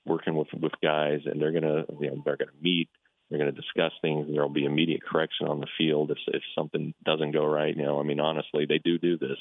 working 0.06 0.34
with 0.34 0.48
with 0.52 0.72
guys, 0.82 1.20
and 1.24 1.40
they're 1.40 1.52
going 1.52 1.62
to 1.62 1.84
you 2.00 2.10
know 2.10 2.22
they're 2.24 2.36
going 2.36 2.48
to 2.48 2.62
meet, 2.62 2.88
they're 3.30 3.38
going 3.38 3.54
to 3.54 3.60
discuss 3.60 3.92
things. 4.02 4.26
There 4.30 4.42
will 4.42 4.48
be 4.48 4.64
immediate 4.64 5.02
correction 5.02 5.46
on 5.46 5.60
the 5.60 5.68
field 5.78 6.10
if 6.10 6.18
if 6.28 6.42
something 6.54 6.94
doesn't 7.04 7.32
go 7.32 7.46
right. 7.46 7.76
You 7.76 7.84
know, 7.84 8.00
I 8.00 8.02
mean, 8.02 8.20
honestly, 8.20 8.66
they 8.66 8.78
do 8.78 8.98
do 8.98 9.18
this. 9.18 9.38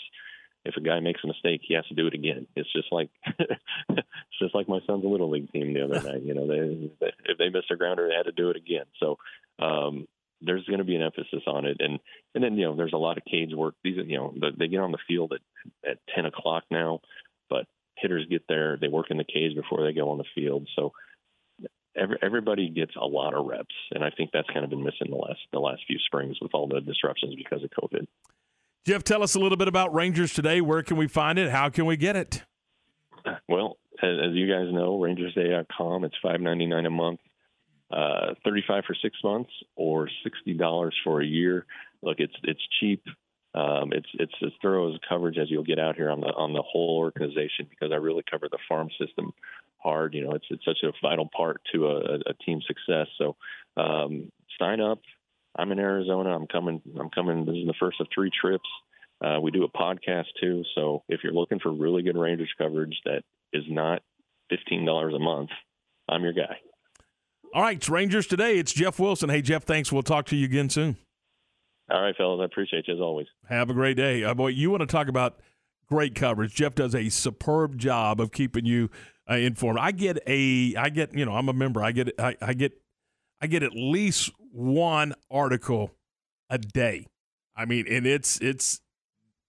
If 0.66 0.76
a 0.76 0.82
guy 0.82 1.00
makes 1.00 1.22
a 1.24 1.28
mistake, 1.28 1.62
he 1.64 1.74
has 1.76 1.86
to 1.88 1.96
do 1.96 2.08
it 2.08 2.14
again. 2.14 2.46
It's 2.56 2.72
just 2.72 2.92
like 2.92 3.10
it's 3.40 4.40
just 4.42 4.54
like 4.54 4.68
my 4.68 4.80
son's 4.86 5.06
little 5.06 5.30
league 5.30 5.52
team 5.52 5.74
the 5.74 5.86
other 5.86 6.02
night. 6.12 6.24
You 6.24 6.34
know, 6.34 6.48
they, 6.48 6.92
they 7.00 7.12
if 7.26 7.38
they 7.38 7.50
missed 7.50 7.72
a 7.72 7.76
grounder, 7.76 8.08
they 8.08 8.16
had 8.16 8.26
to 8.26 8.32
do 8.32 8.50
it 8.50 8.58
again. 8.58 8.86
So 9.00 9.18
um, 9.60 10.08
there's 10.42 10.66
going 10.66 10.80
to 10.80 10.86
be 10.86 10.96
an 10.96 11.02
emphasis 11.02 11.44
on 11.48 11.66
it, 11.66 11.78
and 11.80 12.00
and 12.36 12.44
then 12.44 12.58
you 12.58 12.66
know 12.66 12.76
there's 12.76 12.94
a 12.94 12.98
lot 12.98 13.18
of 13.18 13.26
cage 13.26 13.54
work. 13.54 13.76
These 13.84 13.98
you 14.06 14.18
know 14.18 14.34
they 14.58 14.68
get 14.68 14.82
on 14.82 14.92
the 14.92 14.98
field 15.08 15.34
at 15.34 15.90
at 15.90 15.98
10 16.16 16.26
o'clock 16.26 16.64
now 16.70 17.02
but 17.50 17.66
hitters 17.98 18.26
get 18.30 18.44
there, 18.48 18.78
they 18.80 18.88
work 18.88 19.08
in 19.10 19.18
the 19.18 19.24
cage 19.24 19.56
before 19.56 19.84
they 19.84 19.94
go 19.94 20.12
on 20.12 20.18
the 20.18 20.24
field. 20.36 20.68
So 20.76 20.94
every, 22.00 22.18
everybody 22.22 22.70
gets 22.70 22.94
a 23.00 23.06
lot 23.06 23.34
of 23.34 23.46
reps, 23.46 23.76
and 23.92 24.04
I 24.04 24.10
think 24.10 24.32
that's 24.34 24.50
kind 24.50 24.64
of 24.64 24.70
been 24.70 24.84
missing 24.84 25.10
the 25.10 25.16
last 25.16 25.40
the 25.52 25.60
last 25.60 25.82
few 25.88 25.98
springs 26.06 26.38
with 26.42 26.52
all 26.54 26.68
the 26.68 26.82
disruptions 26.82 27.36
because 27.36 27.64
of 27.64 27.70
COVID. 27.72 28.08
Jeff, 28.86 29.04
tell 29.04 29.22
us 29.22 29.36
a 29.36 29.40
little 29.40 29.58
bit 29.58 29.68
about 29.68 29.94
Rangers 29.94 30.34
today. 30.34 30.62
Where 30.62 30.82
can 30.82 30.98
we 30.98 31.08
find 31.08 31.38
it? 31.38 31.52
How 31.52 31.70
can 31.70 31.86
we 31.86 31.98
get 31.98 32.16
it? 32.16 32.44
Well, 33.48 33.78
as, 34.02 34.18
as 34.30 34.34
you 34.34 34.48
guys 34.48 34.74
know, 34.74 34.98
RangersToday.com. 34.98 36.06
It's 36.06 36.16
five 36.22 36.42
ninety 36.42 36.66
nine 36.66 36.86
a 36.86 36.90
month, 36.90 37.20
uh, 37.92 38.34
thirty 38.44 38.64
five 38.68 38.86
for 38.86 38.96
six 39.02 39.18
months, 39.24 39.52
or 39.76 40.10
sixty 40.24 40.54
dollars 40.54 40.96
for 41.04 41.22
a 41.22 41.26
year. 41.26 41.66
Look, 42.02 42.20
it's 42.20 42.34
it's 42.44 42.62
cheap. 42.80 43.04
Um, 43.54 43.92
it's 43.92 44.08
it's 44.14 44.34
as 44.44 44.52
thorough 44.62 44.94
as 44.94 45.00
coverage 45.08 45.38
as 45.38 45.50
you'll 45.50 45.64
get 45.64 45.80
out 45.80 45.96
here 45.96 46.10
on 46.10 46.22
the 46.22 46.28
on 46.28 46.54
the 46.54 46.62
whole 46.62 46.98
organization 46.98 47.68
because 47.70 47.92
I 47.92 47.96
really 47.96 48.24
cover 48.30 48.48
the 48.50 48.60
farm 48.68 48.90
system 49.00 49.34
hard. 49.80 50.14
You 50.14 50.26
know, 50.26 50.32
it's 50.32 50.46
it's 50.50 50.66
such 50.66 50.80
a 50.84 50.92
vital 51.02 51.30
part 51.36 51.62
to 51.74 51.88
a, 51.88 52.16
a 52.16 52.34
team's 52.46 52.66
success. 52.68 53.08
So 53.18 53.36
um, 53.78 54.32
sign 54.60 54.82
up. 54.82 55.00
I'm 55.58 55.72
in 55.72 55.80
Arizona. 55.80 56.36
I'm 56.36 56.48
coming. 56.48 56.82
I'm 57.00 57.10
coming. 57.10 57.46
This 57.46 57.56
is 57.56 57.68
the 57.68 57.74
first 57.80 58.00
of 58.00 58.08
three 58.14 58.30
trips. 58.30 58.70
Uh, 59.24 59.40
we 59.42 59.52
do 59.52 59.64
a 59.64 59.70
podcast 59.70 60.28
too. 60.42 60.64
So 60.76 61.04
if 61.10 61.22
you're 61.24 61.34
looking 61.34 61.60
for 61.60 61.72
really 61.72 62.04
good 62.04 62.18
Rangers 62.18 62.54
coverage 62.58 62.96
that 63.06 63.24
is 63.52 63.64
not 63.68 64.02
fifteen 64.50 64.86
dollars 64.86 65.14
a 65.14 65.20
month, 65.20 65.50
I'm 66.08 66.24
your 66.24 66.34
guy. 66.34 66.58
All 67.54 67.64
right, 67.64 67.78
it's 67.78 67.90
Rangers 67.90 68.28
today. 68.28 68.60
It's 68.60 68.72
Jeff 68.72 69.00
Wilson. 69.00 69.30
Hey, 69.30 69.42
Jeff, 69.42 69.64
thanks. 69.64 69.92
We'll 69.92 70.04
talk 70.04 70.28
to 70.28 70.36
you 70.36 70.46
again 70.46 70.70
soon. 70.70 70.98
All 71.92 72.02
right, 72.02 72.16
fellas. 72.16 72.40
I 72.42 72.46
appreciate 72.46 72.88
you 72.88 72.94
as 72.94 73.02
always. 73.02 73.26
Have 73.50 73.72
a 73.72 73.74
great 73.74 73.98
day. 73.98 74.24
Uh, 74.24 74.36
boy, 74.36 74.50
you 74.50 74.70
want 74.70 74.82
to 74.82 74.88
talk 74.88 75.08
about 75.08 75.40
great 75.90 76.14
coverage. 76.14 76.54
Jeff 76.54 76.76
does 76.76 76.94
a 76.94 77.10
superb 77.10 77.78
job 77.80 78.22
of 78.22 78.32
keeping 78.32 78.66
you 78.66 78.92
uh, 79.30 79.36
informed. 79.36 79.80
I 79.80 79.92
get 79.92 80.18
a, 80.26 80.76
I 80.76 80.90
get, 80.90 81.14
you 81.14 81.26
know, 81.26 81.36
I'm 81.36 81.50
a 81.50 81.54
member. 81.54 81.84
I 81.84 81.92
get, 81.92 82.10
I, 82.20 82.36
I 82.42 82.54
get, 82.54 82.74
I 83.42 83.48
get 83.48 83.64
at 83.64 83.74
least 83.74 84.32
one 84.52 85.14
article 85.30 85.92
a 86.50 86.58
day. 86.58 87.08
I 87.56 87.66
mean, 87.66 87.86
and 87.90 88.08
it's, 88.08 88.40
it's, 88.42 88.82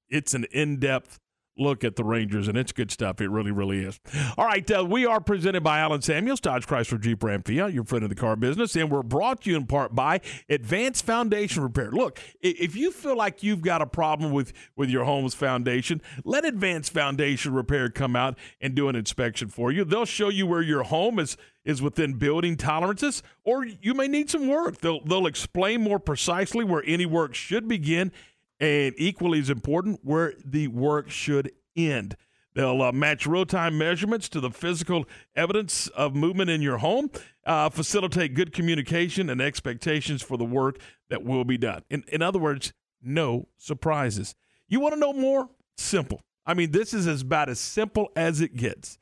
it's 0.09 0.35
an 0.35 0.44
in 0.52 0.78
depth 0.78 1.19
look 1.59 1.85
at 1.85 1.97
the 1.97 2.05
Rangers, 2.05 2.48
and 2.48 2.56
it's 2.56 2.72
good 2.72 2.90
stuff. 2.90 3.20
It 3.20 3.28
really, 3.28 3.51
really 3.51 3.85
is. 3.85 4.01
All 4.39 4.47
right, 4.47 4.68
uh, 4.70 4.85
we 4.85 5.06
are 5.06 5.20
presented 5.20 5.62
by 5.62 5.78
Allen 5.78 6.02
Samuels, 6.02 6.40
Dodge 6.40 6.66
Chrysler 6.66 7.01
Jeep 7.01 7.22
Ram 7.22 7.43
Fiat, 7.43 7.72
your 7.72 7.85
friend 7.85 8.02
of 8.02 8.09
the 8.09 8.16
car 8.16 8.36
business, 8.36 8.74
and 8.77 8.90
we're 8.90 9.02
brought 9.02 9.43
to 9.43 9.51
you 9.51 9.56
in 9.56 9.66
part 9.66 9.94
by 9.94 10.20
Advanced 10.48 11.05
Foundation 11.05 11.62
Repair. 11.62 11.90
Look, 11.90 12.20
if 12.40 12.74
you 12.77 12.90
feel 12.90 13.16
like 13.16 13.43
you've 13.43 13.62
got 13.62 13.82
a 13.82 13.86
problem 13.86 14.32
with 14.32 14.52
with 14.77 14.89
your 14.89 15.05
home's 15.05 15.35
foundation, 15.35 16.01
let 16.24 16.44
Advanced 16.44 16.93
Foundation 16.93 17.52
Repair 17.52 17.90
come 17.90 18.16
out 18.16 18.39
and 18.60 18.74
do 18.74 18.89
an 18.89 18.97
inspection 18.97 19.48
for 19.48 19.70
you. 19.70 19.85
They'll 19.85 20.05
show 20.05 20.28
you 20.28 20.47
where 20.47 20.62
your 20.62 20.85
home 20.85 21.18
is 21.18 21.36
is 21.64 21.82
within 21.82 22.14
building 22.14 22.56
tolerances, 22.56 23.22
or 23.44 23.64
you 23.64 23.93
may 23.93 24.09
need 24.09 24.31
some 24.31 24.48
work. 24.48 24.78
They'll 24.78 25.05
they'll 25.05 25.27
explain 25.27 25.82
more 25.82 25.98
precisely 25.98 26.64
where 26.64 26.82
any 26.86 27.06
work 27.06 27.35
should 27.35 27.68
begin 27.68 28.12
and 28.61 28.95
equally 28.99 29.41
as 29.41 29.51
important, 29.51 30.01
where 30.03 30.35
the 30.45 30.69
work 30.69 31.11
should 31.11 31.53
end. 31.77 32.16
They'll 32.55 32.82
uh, 32.82 32.93
match 32.93 33.27
real 33.27 33.47
time 33.47 33.78
measurements 33.78 34.28
to 34.31 34.41
the 34.41 34.51
physical 34.51 35.07
evidence 35.37 35.87
of 35.89 36.15
movement 36.15 36.51
in 36.51 36.61
your 36.61 36.78
home, 36.78 37.11
uh, 37.47 37.70
facilitate 37.70 38.35
good 38.35 38.53
communication 38.53 39.31
and 39.31 39.41
expectations 39.41 40.23
for 40.23 40.37
the 40.37 40.45
work 40.45 40.78
that 41.09 41.23
will 41.23 41.45
be 41.45 41.57
done. 41.57 41.82
In, 41.89 42.05
in 42.09 42.23
other 42.23 42.39
words, 42.39 42.73
no 43.01 43.49
surprises. 43.57 44.35
You 44.69 44.81
want 44.81 44.95
to 44.95 45.01
know 45.01 45.12
more? 45.12 45.49
Simple. 45.77 46.23
I 46.45 46.55
mean, 46.55 46.73
this 46.73 46.93
is 46.93 47.23
about 47.23 47.49
as 47.49 47.61
simple 47.61 48.11
as 48.16 48.41
it 48.41 48.57
gets. 48.57 48.99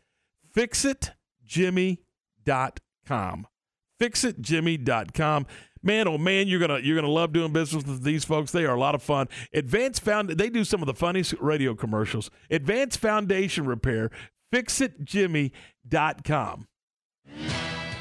FixItJimmy.com. 0.55 3.47
fixitjimmy.com. 4.01 5.47
Man, 5.83 6.09
oh 6.09 6.19
man, 6.19 6.49
you're 6.49 6.61
gonna 6.61 6.81
you're 6.81 6.97
gonna 6.97 7.13
love 7.13 7.33
doing 7.33 7.53
business 7.53 7.85
with 7.85 8.03
these 8.03 8.25
folks. 8.25 8.53
They 8.53 8.65
are 8.65 8.75
a 8.75 8.81
lot 8.81 8.95
of 8.95 9.03
fun. 9.03 9.29
Advanced 9.53 10.03
Found 10.03 10.31
they 10.31 10.51
do 10.51 10.65
some 10.65 10.83
of 10.83 10.87
the 10.87 10.95
funniest 10.95 11.35
radio 11.41 11.75
commercials. 11.75 12.31
Advanced 12.51 12.99
Foundation 12.99 13.67
Repair, 13.67 14.11
fixitjimmy.com. 14.53 16.67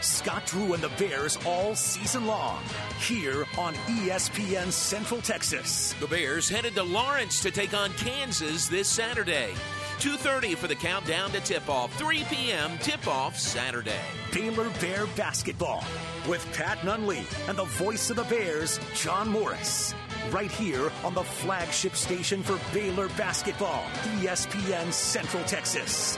Scott 0.01 0.45
Drew 0.45 0.73
and 0.73 0.83
the 0.83 0.89
Bears 0.89 1.37
all 1.45 1.75
season 1.75 2.27
long 2.27 2.61
here 2.99 3.45
on 3.57 3.73
ESPN 3.73 4.71
Central 4.71 5.21
Texas. 5.21 5.93
The 5.99 6.07
Bears 6.07 6.47
headed 6.47 6.75
to 6.75 6.83
Lawrence 6.83 7.41
to 7.41 7.51
take 7.51 7.73
on 7.73 7.91
Kansas 7.93 8.67
this 8.67 8.87
Saturday. 8.87 9.53
2:30 9.99 10.55
for 10.55 10.67
the 10.67 10.75
countdown 10.75 11.31
to 11.31 11.41
tip-off. 11.41 11.97
3 11.97 12.23
p.m. 12.29 12.77
tip-off 12.79 13.37
Saturday. 13.37 13.99
Baylor 14.31 14.69
Bear 14.79 15.07
basketball 15.15 15.83
with 16.27 16.45
Pat 16.53 16.79
Nunley 16.79 17.25
and 17.47 17.57
the 17.57 17.65
voice 17.65 18.09
of 18.09 18.17
the 18.17 18.23
Bears, 18.23 18.79
John 18.93 19.29
Morris. 19.29 19.93
Right 20.29 20.51
here 20.51 20.91
on 21.03 21.13
the 21.13 21.23
flagship 21.23 21.95
station 21.95 22.43
for 22.43 22.59
Baylor 22.73 23.07
basketball, 23.09 23.83
ESPN 24.19 24.91
Central 24.91 25.43
Texas. 25.45 26.17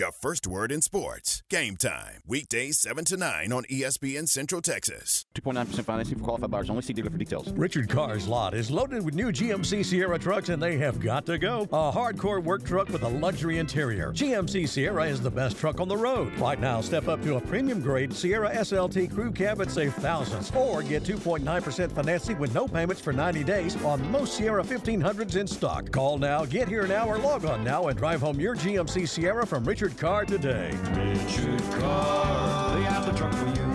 Your 0.00 0.12
first 0.12 0.46
word 0.46 0.72
in 0.72 0.80
sports. 0.80 1.42
Game 1.50 1.76
time. 1.76 2.22
Weekdays 2.26 2.78
7 2.78 3.04
to 3.04 3.18
9 3.18 3.52
on 3.52 3.64
ESPN 3.64 4.26
Central 4.26 4.62
Texas. 4.62 5.26
2.9% 5.34 5.84
financing 5.84 6.16
for 6.16 6.24
qualified 6.24 6.50
buyers 6.50 6.70
only. 6.70 6.80
See 6.80 6.94
dealer 6.94 7.10
for 7.10 7.18
details. 7.18 7.52
Richard 7.52 7.90
Carr's 7.90 8.26
lot 8.26 8.54
is 8.54 8.70
loaded 8.70 9.04
with 9.04 9.14
new 9.14 9.30
GMC 9.30 9.84
Sierra 9.84 10.18
trucks 10.18 10.48
and 10.48 10.62
they 10.62 10.78
have 10.78 11.00
got 11.00 11.26
to 11.26 11.36
go. 11.36 11.64
A 11.64 11.92
hardcore 11.92 12.42
work 12.42 12.64
truck 12.64 12.88
with 12.88 13.02
a 13.02 13.08
luxury 13.08 13.58
interior. 13.58 14.10
GMC 14.12 14.66
Sierra 14.66 15.04
is 15.04 15.20
the 15.20 15.30
best 15.30 15.58
truck 15.58 15.80
on 15.80 15.88
the 15.88 15.98
road. 15.98 16.32
Right 16.38 16.58
now, 16.58 16.80
step 16.80 17.06
up 17.06 17.22
to 17.24 17.36
a 17.36 17.40
premium 17.42 17.82
grade 17.82 18.14
Sierra 18.14 18.50
SLT 18.56 19.12
crew 19.12 19.30
cab 19.30 19.60
and 19.60 19.70
save 19.70 19.92
thousands. 19.96 20.50
Or 20.56 20.82
get 20.82 21.02
2.9% 21.02 21.92
financing 21.92 22.38
with 22.38 22.54
no 22.54 22.66
payments 22.66 23.02
for 23.02 23.12
90 23.12 23.44
days 23.44 23.76
on 23.84 24.10
most 24.10 24.32
Sierra 24.32 24.64
1500s 24.64 25.36
in 25.36 25.46
stock. 25.46 25.90
Call 25.90 26.16
now, 26.16 26.46
get 26.46 26.68
here 26.68 26.86
now, 26.86 27.06
or 27.06 27.18
log 27.18 27.44
on 27.44 27.62
now 27.62 27.88
and 27.88 27.98
drive 27.98 28.22
home 28.22 28.40
your 28.40 28.56
GMC 28.56 29.06
Sierra 29.06 29.46
from 29.46 29.62
Richard 29.66 29.89
Carr 29.96 30.24
today. 30.24 30.70
Richard 30.94 31.62
Carr, 31.72 32.76
they 32.76 32.84
have 32.84 33.06
the 33.06 33.12
truck 33.12 33.32
for 33.34 33.46
you. 33.46 33.70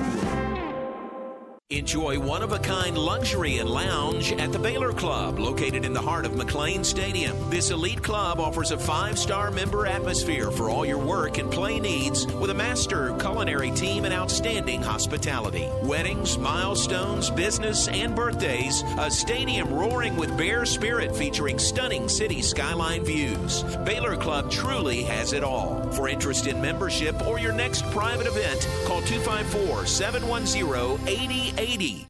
Enjoy 1.72 2.20
one 2.20 2.44
of 2.44 2.54
a 2.54 2.60
kind 2.60 2.96
luxury 2.96 3.58
and 3.58 3.68
lounge 3.68 4.32
at 4.34 4.52
the 4.52 4.60
Baylor 4.60 4.94
Club, 4.94 5.40
located 5.40 5.84
in 5.84 5.94
the 5.94 6.02
heart 6.02 6.24
of 6.24 6.34
McLane 6.34 6.86
Stadium. 6.86 7.36
This 7.50 7.72
elite 7.72 8.04
club 8.04 8.40
offers 8.40 8.70
a 8.70 8.78
five 8.78 9.18
star 9.18 9.50
member 9.50 9.88
atmosphere 9.88 10.52
for 10.52 10.70
all 10.70 10.86
your 10.86 11.00
work 11.00 11.40
and 11.40 11.52
play 11.52 11.80
needs 11.80 12.28
with 12.28 12.52
a 12.52 12.54
master 12.54 13.16
culinary 13.18 13.72
team 13.72 14.06
and 14.06 14.14
outstanding 14.14 14.82
hospitality. 14.82 15.68
Weddings, 15.82 16.38
milestones, 16.38 17.32
business, 17.32 17.88
and 17.88 18.16
birthdays. 18.16 18.84
A 19.00 19.10
stadium 19.10 19.74
roaring 19.74 20.16
with 20.16 20.38
bear 20.38 20.68
spirit 20.68 21.16
featuring 21.16 21.58
stunning 21.58 22.08
city 22.08 22.44
skyline 22.44 23.04
views. 23.04 23.64
Baylor 23.86 24.16
Club 24.16 24.52
truly 24.52 25.02
has 25.02 25.34
it 25.34 25.44
all. 25.44 25.85
For 25.94 26.10
interest 26.10 26.48
in 26.48 26.62
membership 26.62 27.26
or 27.28 27.40
your 27.40 27.54
next 27.54 27.84
private 27.92 28.28
event, 28.28 28.68
call 28.86 29.02
254 29.02 29.86
710 29.86 31.08
8080. 31.08 32.08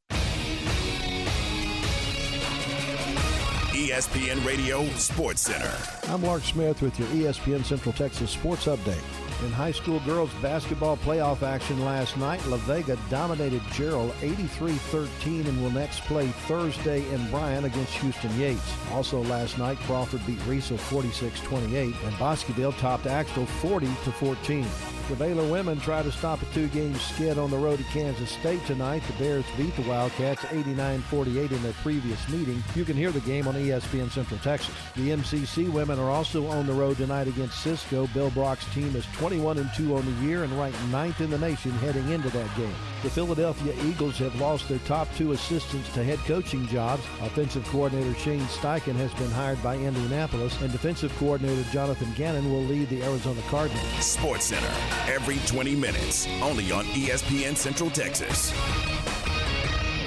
ESPN 3.75 4.43
Radio 4.45 4.85
Sports 4.95 5.41
Center. 5.41 5.71
I'm 6.11 6.23
Lark 6.23 6.43
Smith 6.43 6.81
with 6.81 6.97
your 6.97 7.07
ESPN 7.09 7.63
Central 7.63 7.93
Texas 7.93 8.31
Sports 8.31 8.65
Update. 8.65 9.24
In 9.45 9.51
high 9.51 9.73
school 9.73 9.99
girls 9.99 10.31
basketball 10.41 10.97
playoff 10.97 11.43
action 11.43 11.85
last 11.85 12.17
night, 12.17 12.43
La 12.47 12.57
Vega 12.57 12.97
dominated 13.11 13.61
Jarrell 13.73 14.09
83-13 14.13 15.47
and 15.47 15.61
will 15.61 15.69
next 15.69 15.99
play 16.05 16.25
Thursday 16.47 17.07
in 17.13 17.29
Bryan 17.29 17.65
against 17.65 17.93
Houston 17.97 18.35
Yates. 18.39 18.73
Also 18.91 19.23
last 19.25 19.59
night, 19.59 19.77
Crawford 19.81 20.25
beat 20.25 20.39
Riesel 20.39 20.79
46-28 20.79 22.07
and 22.07 22.17
Bosqueville 22.17 22.73
topped 22.73 23.05
Axtell 23.05 23.45
40-14. 23.61 24.65
The 25.07 25.15
Baylor 25.17 25.47
women 25.51 25.79
try 25.79 26.01
to 26.01 26.11
stop 26.11 26.41
a 26.41 26.45
two-game 26.45 26.95
skid 26.95 27.37
on 27.37 27.51
the 27.51 27.57
road 27.57 27.79
at 27.79 27.85
Kansas 27.91 28.31
State 28.31 28.65
tonight. 28.65 29.03
The 29.05 29.13
Bears 29.23 29.45
beat 29.55 29.75
the 29.75 29.83
Wildcats 29.83 30.41
89-48 30.45 31.51
in 31.51 31.61
their 31.61 31.73
previous 31.73 32.27
meeting. 32.29 32.63
You 32.73 32.85
can 32.85 32.97
hear 32.97 33.11
the 33.11 33.19
game 33.19 33.47
on 33.47 33.53
ESPN 33.53 34.09
Central 34.09 34.39
Texas. 34.39 34.73
The 34.95 35.11
MCC 35.11 35.71
women 35.71 35.99
are 35.99 36.09
also 36.09 36.47
on 36.47 36.65
the 36.65 36.73
road 36.73 36.97
tonight 36.97 37.27
against 37.27 37.61
Cisco. 37.61 38.07
Bill 38.15 38.31
Brock's 38.31 38.65
team 38.73 38.95
is 38.95 39.05
21 39.35 39.57
and 39.57 39.69
2 39.73 39.97
on 39.97 40.05
the 40.05 40.25
year 40.25 40.43
and 40.45 40.57
ranked 40.57 40.81
ninth 40.87 41.19
in 41.19 41.29
the 41.29 41.37
nation 41.37 41.71
heading 41.71 42.09
into 42.09 42.29
that 42.29 42.55
game. 42.55 42.73
The 43.03 43.09
Philadelphia 43.09 43.73
Eagles 43.83 44.17
have 44.19 44.33
lost 44.39 44.69
their 44.69 44.79
top 44.79 45.09
two 45.17 45.33
assistants 45.33 45.93
to 45.93 46.05
head 46.05 46.19
coaching 46.19 46.65
jobs. 46.67 47.03
Offensive 47.21 47.65
coordinator 47.65 48.17
Shane 48.17 48.39
Steichen 48.43 48.95
has 48.95 49.13
been 49.15 49.29
hired 49.31 49.61
by 49.61 49.75
Indianapolis, 49.75 50.61
and 50.61 50.71
defensive 50.71 51.13
coordinator 51.17 51.63
Jonathan 51.71 52.13
Gannon 52.15 52.49
will 52.49 52.63
lead 52.63 52.87
the 52.87 53.03
Arizona 53.03 53.41
Cardinals. 53.49 53.85
Sports 53.99 54.45
Center. 54.45 54.73
Every 55.11 55.39
20 55.47 55.75
minutes. 55.75 56.27
Only 56.41 56.71
on 56.71 56.85
ESPN 56.85 57.57
Central 57.57 57.89
Texas. 57.89 58.53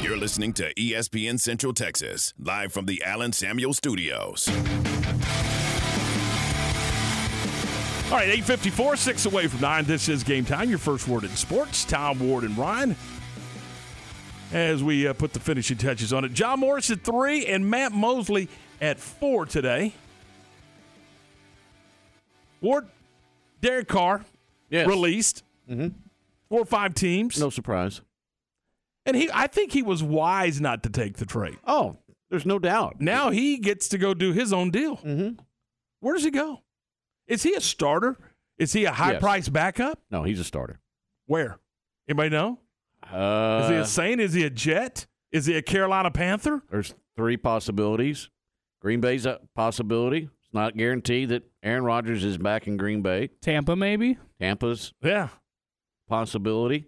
You're 0.01 0.17
listening 0.17 0.55
to 0.55 0.73
ESPN 0.73 1.39
Central 1.39 1.75
Texas, 1.75 2.33
live 2.39 2.73
from 2.73 2.87
the 2.87 3.03
Allen 3.05 3.33
Samuel 3.33 3.75
Studios. 3.75 4.49
All 8.11 8.15
right, 8.15 8.31
854, 8.31 8.97
six 8.97 9.27
away 9.27 9.49
from 9.49 9.61
nine. 9.61 9.85
This 9.85 10.09
is 10.09 10.25
game 10.25 10.47
time. 10.47 10.71
Your 10.71 10.79
first 10.79 11.07
word 11.07 11.25
in 11.25 11.31
sports. 11.37 11.85
Tom 11.85 12.19
Ward 12.19 12.43
and 12.43 12.57
Ryan. 12.57 12.97
As 14.51 14.83
we 14.83 15.07
uh, 15.07 15.13
put 15.13 15.35
the 15.35 15.41
finishing 15.41 15.77
touches 15.77 16.11
on 16.11 16.25
it, 16.25 16.33
John 16.33 16.61
Morris 16.61 16.91
at 16.91 17.03
three 17.03 17.45
and 17.45 17.69
Matt 17.71 17.93
Mosley 17.93 18.49
at 18.81 18.99
four 18.99 19.45
today. 19.45 19.93
Ward, 22.63 22.89
Derek 23.61 23.89
Carr 23.89 24.25
released. 24.71 25.43
Mm-hmm. 25.71 25.89
Four 26.49 26.61
or 26.63 26.65
five 26.65 26.95
teams. 26.95 27.39
No 27.39 27.51
surprise. 27.51 28.01
And 29.05 29.17
he, 29.17 29.29
I 29.35 29.49
think 29.49 29.73
he 29.73 29.83
was 29.83 30.03
wise 30.03 30.63
not 30.63 30.83
to 30.85 30.89
take 30.89 31.19
the 31.19 31.27
trade. 31.27 31.59
Oh, 31.67 31.99
there's 32.31 32.47
no 32.47 32.59
doubt. 32.59 33.03
Now 33.03 33.29
he 33.29 33.59
gets 33.59 33.87
to 33.89 33.99
go 33.99 34.15
do 34.15 34.33
his 34.33 34.51
own 34.51 34.71
deal. 34.71 34.97
Mm-hmm. 34.97 35.43
Where 36.01 36.15
does 36.15 36.25
he 36.25 36.31
go? 36.31 36.63
Is 37.29 37.43
he 37.45 37.55
a 37.55 37.61
starter 37.61 38.17
Is 38.59 38.73
he 38.73 38.87
a 38.87 38.91
high 38.93 39.13
Yes. 39.13 39.21
price 39.21 39.49
backup? 39.49 40.01
No, 40.11 40.25
he's 40.25 40.41
a 40.41 40.45
starter. 40.45 40.81
Where? 41.27 41.61
Anybody 42.09 42.31
know? 42.31 42.59
Uh, 43.09 43.61
Is 43.63 43.71
he 43.71 43.77
a 43.77 43.85
Saint? 43.85 44.21
Is 44.21 44.33
he 44.33 44.43
a 44.45 44.51
Jet? 44.51 45.07
Is 45.31 45.47
he 45.47 45.55
a 45.57 45.63
Carolina 45.63 46.11
Panther? 46.11 46.63
There's 46.71 46.95
three 47.17 47.37
possibilities. 47.37 48.31
Green 48.81 49.01
Bay's 49.01 49.27
a 49.27 49.41
possibility. 49.55 50.29
It's 50.45 50.53
not 50.55 50.77
guaranteed 50.77 51.29
that 51.29 51.45
Aaron 51.63 51.85
Rodgers 51.85 52.25
is 52.25 52.37
back 52.39 52.67
in 52.67 52.77
Green 52.77 53.01
Bay. 53.03 53.29
Tampa, 53.43 53.77
maybe. 53.77 54.19
Tampa's 54.41 54.93
yeah 55.03 55.29
possibility. 56.09 56.87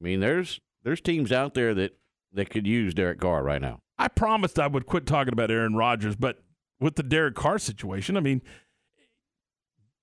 I 0.00 0.02
mean, 0.02 0.20
there's 0.20 0.60
there's 0.82 1.00
teams 1.00 1.30
out 1.32 1.54
there 1.54 1.74
that 1.74 1.96
that 2.32 2.50
could 2.50 2.66
use 2.66 2.94
Derek 2.94 3.20
Carr 3.20 3.42
right 3.42 3.60
now. 3.60 3.80
I 3.98 4.08
promised 4.08 4.58
I 4.58 4.66
would 4.66 4.86
quit 4.86 5.06
talking 5.06 5.32
about 5.32 5.50
Aaron 5.50 5.74
Rodgers, 5.76 6.16
but 6.16 6.42
with 6.80 6.96
the 6.96 7.02
Derek 7.02 7.34
Carr 7.34 7.58
situation, 7.58 8.16
I 8.16 8.20
mean, 8.20 8.42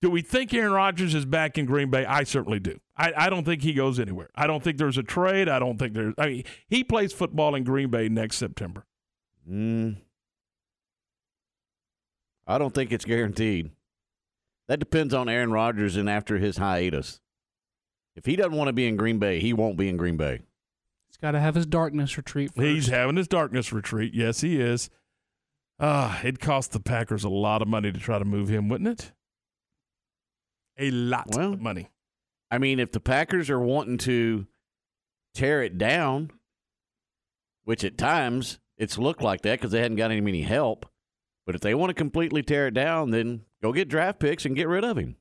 do 0.02 0.10
we 0.10 0.22
think 0.22 0.54
Aaron 0.54 0.72
Rodgers 0.72 1.14
is 1.14 1.26
back 1.26 1.58
in 1.58 1.66
Green 1.66 1.90
Bay? 1.90 2.06
I 2.06 2.24
certainly 2.24 2.60
do. 2.60 2.80
I, 2.98 3.14
I 3.16 3.30
don't 3.30 3.44
think 3.44 3.62
he 3.62 3.74
goes 3.74 4.00
anywhere. 4.00 4.30
I 4.36 4.48
don't 4.48 4.64
think 4.64 4.78
there's 4.78 4.98
a 4.98 5.04
trade. 5.04 5.50
I 5.50 5.60
don't 5.60 5.78
think 5.78 5.94
there's. 5.94 6.14
I 6.18 6.28
mean, 6.28 6.44
he 6.68 6.84
plays 6.84 7.12
football 7.12 7.56
in 7.56 7.64
Green 7.64 7.90
Bay 7.90 8.08
next 8.08 8.38
September. 8.38 8.86
Mm. 9.50 9.98
I 12.48 12.58
don't 12.58 12.74
think 12.74 12.92
it's 12.92 13.06
guaranteed. 13.06 13.72
That 14.68 14.80
depends 14.80 15.14
on 15.14 15.28
Aaron 15.28 15.52
Rodgers 15.52 15.96
and 15.96 16.10
after 16.10 16.38
his 16.38 16.58
hiatus. 16.58 17.20
If 18.16 18.26
he 18.26 18.36
doesn't 18.36 18.56
want 18.56 18.68
to 18.68 18.74
be 18.74 18.88
in 18.88 18.98
Green 18.98 19.20
Bay, 19.20 19.40
he 19.40 19.54
won't 19.54 19.78
be 19.78 19.90
in 19.90 19.98
Green 19.98 20.18
Bay. 20.18 20.42
He's 21.08 21.18
got 21.18 21.32
to 21.32 21.40
have 21.40 21.56
his 21.56 21.66
darkness 21.66 22.16
retreat 22.18 22.54
first. 22.54 22.66
He's 22.66 22.88
having 22.88 23.16
his 23.16 23.28
darkness 23.28 23.74
retreat. 23.74 24.14
Yes, 24.14 24.42
he 24.42 24.60
is. 24.60 24.90
Ah, 25.80 26.22
it 26.24 26.40
cost 26.40 26.72
the 26.72 26.80
Packers 26.80 27.24
a 27.24 27.30
lot 27.30 27.62
of 27.62 27.68
money 27.68 27.92
to 27.92 28.00
try 28.00 28.20
to 28.20 28.26
move 28.26 28.50
him, 28.50 28.68
wouldn't 28.68 28.90
it? 28.90 29.12
A 30.80 30.92
lot 30.92 31.38
of 31.38 31.62
money. 31.62 31.90
I 32.50 32.58
mean, 32.58 32.80
if 32.80 32.92
the 32.92 33.00
Packers 33.00 33.50
are 33.50 33.60
wanting 33.60 33.98
to 34.00 34.48
tear 35.34 35.62
it 35.62 35.78
down, 35.78 36.32
which 37.64 37.84
at 37.84 37.98
times 37.98 38.60
it's 38.78 38.98
looked 38.98 39.22
like 39.22 39.42
that 39.42 39.60
because 39.60 39.72
they 39.72 39.82
hadn't 39.82 39.98
got 39.98 40.12
any 40.12 40.22
many 40.22 40.42
help, 40.42 40.86
but 41.46 41.54
if 41.54 41.62
they 41.62 41.76
want 41.76 41.90
to 41.90 41.94
completely 41.94 42.42
tear 42.42 42.68
it 42.68 42.74
down, 42.74 43.12
then 43.12 43.42
go 43.62 43.74
get 43.74 43.90
draft 43.90 44.20
picks 44.20 44.46
and 44.46 44.56
get 44.56 44.68
rid 44.68 44.84
of 44.84 44.98
him. 44.98 45.18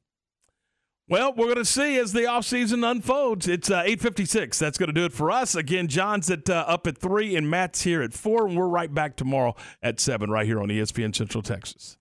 Well, 1.11 1.33
we're 1.35 1.47
going 1.47 1.57
to 1.57 1.65
see 1.65 1.99
as 1.99 2.13
the 2.13 2.25
offseason 2.25 2.89
unfolds. 2.89 3.49
It's 3.49 3.71
uh, 3.71 3.83
8.56. 3.83 4.59
That's 4.59 4.77
going 4.77 4.89
to 4.89 4.93
do 4.93 5.07
it 5.07 5.13
for 5.15 5.31
us. 5.31 5.55
Again, 5.55 5.89
John's 5.89 6.31
at 6.31 6.51
uh, 6.51 6.65
up 6.69 6.87
at 6.87 6.99
3 6.99 7.35
and 7.35 7.49
Matt's 7.49 7.83
here 7.83 8.03
at 8.03 8.13
4, 8.13 8.49
and 8.49 8.57
we're 8.57 8.69
right 8.69 8.93
back 8.93 9.17
tomorrow 9.17 9.57
at 9.83 10.01
7 10.01 10.31
right 10.31 10.45
here 10.45 10.61
on 10.61 10.69
ESPN 10.69 11.17
Central 11.17 11.43
Texas. 11.43 11.97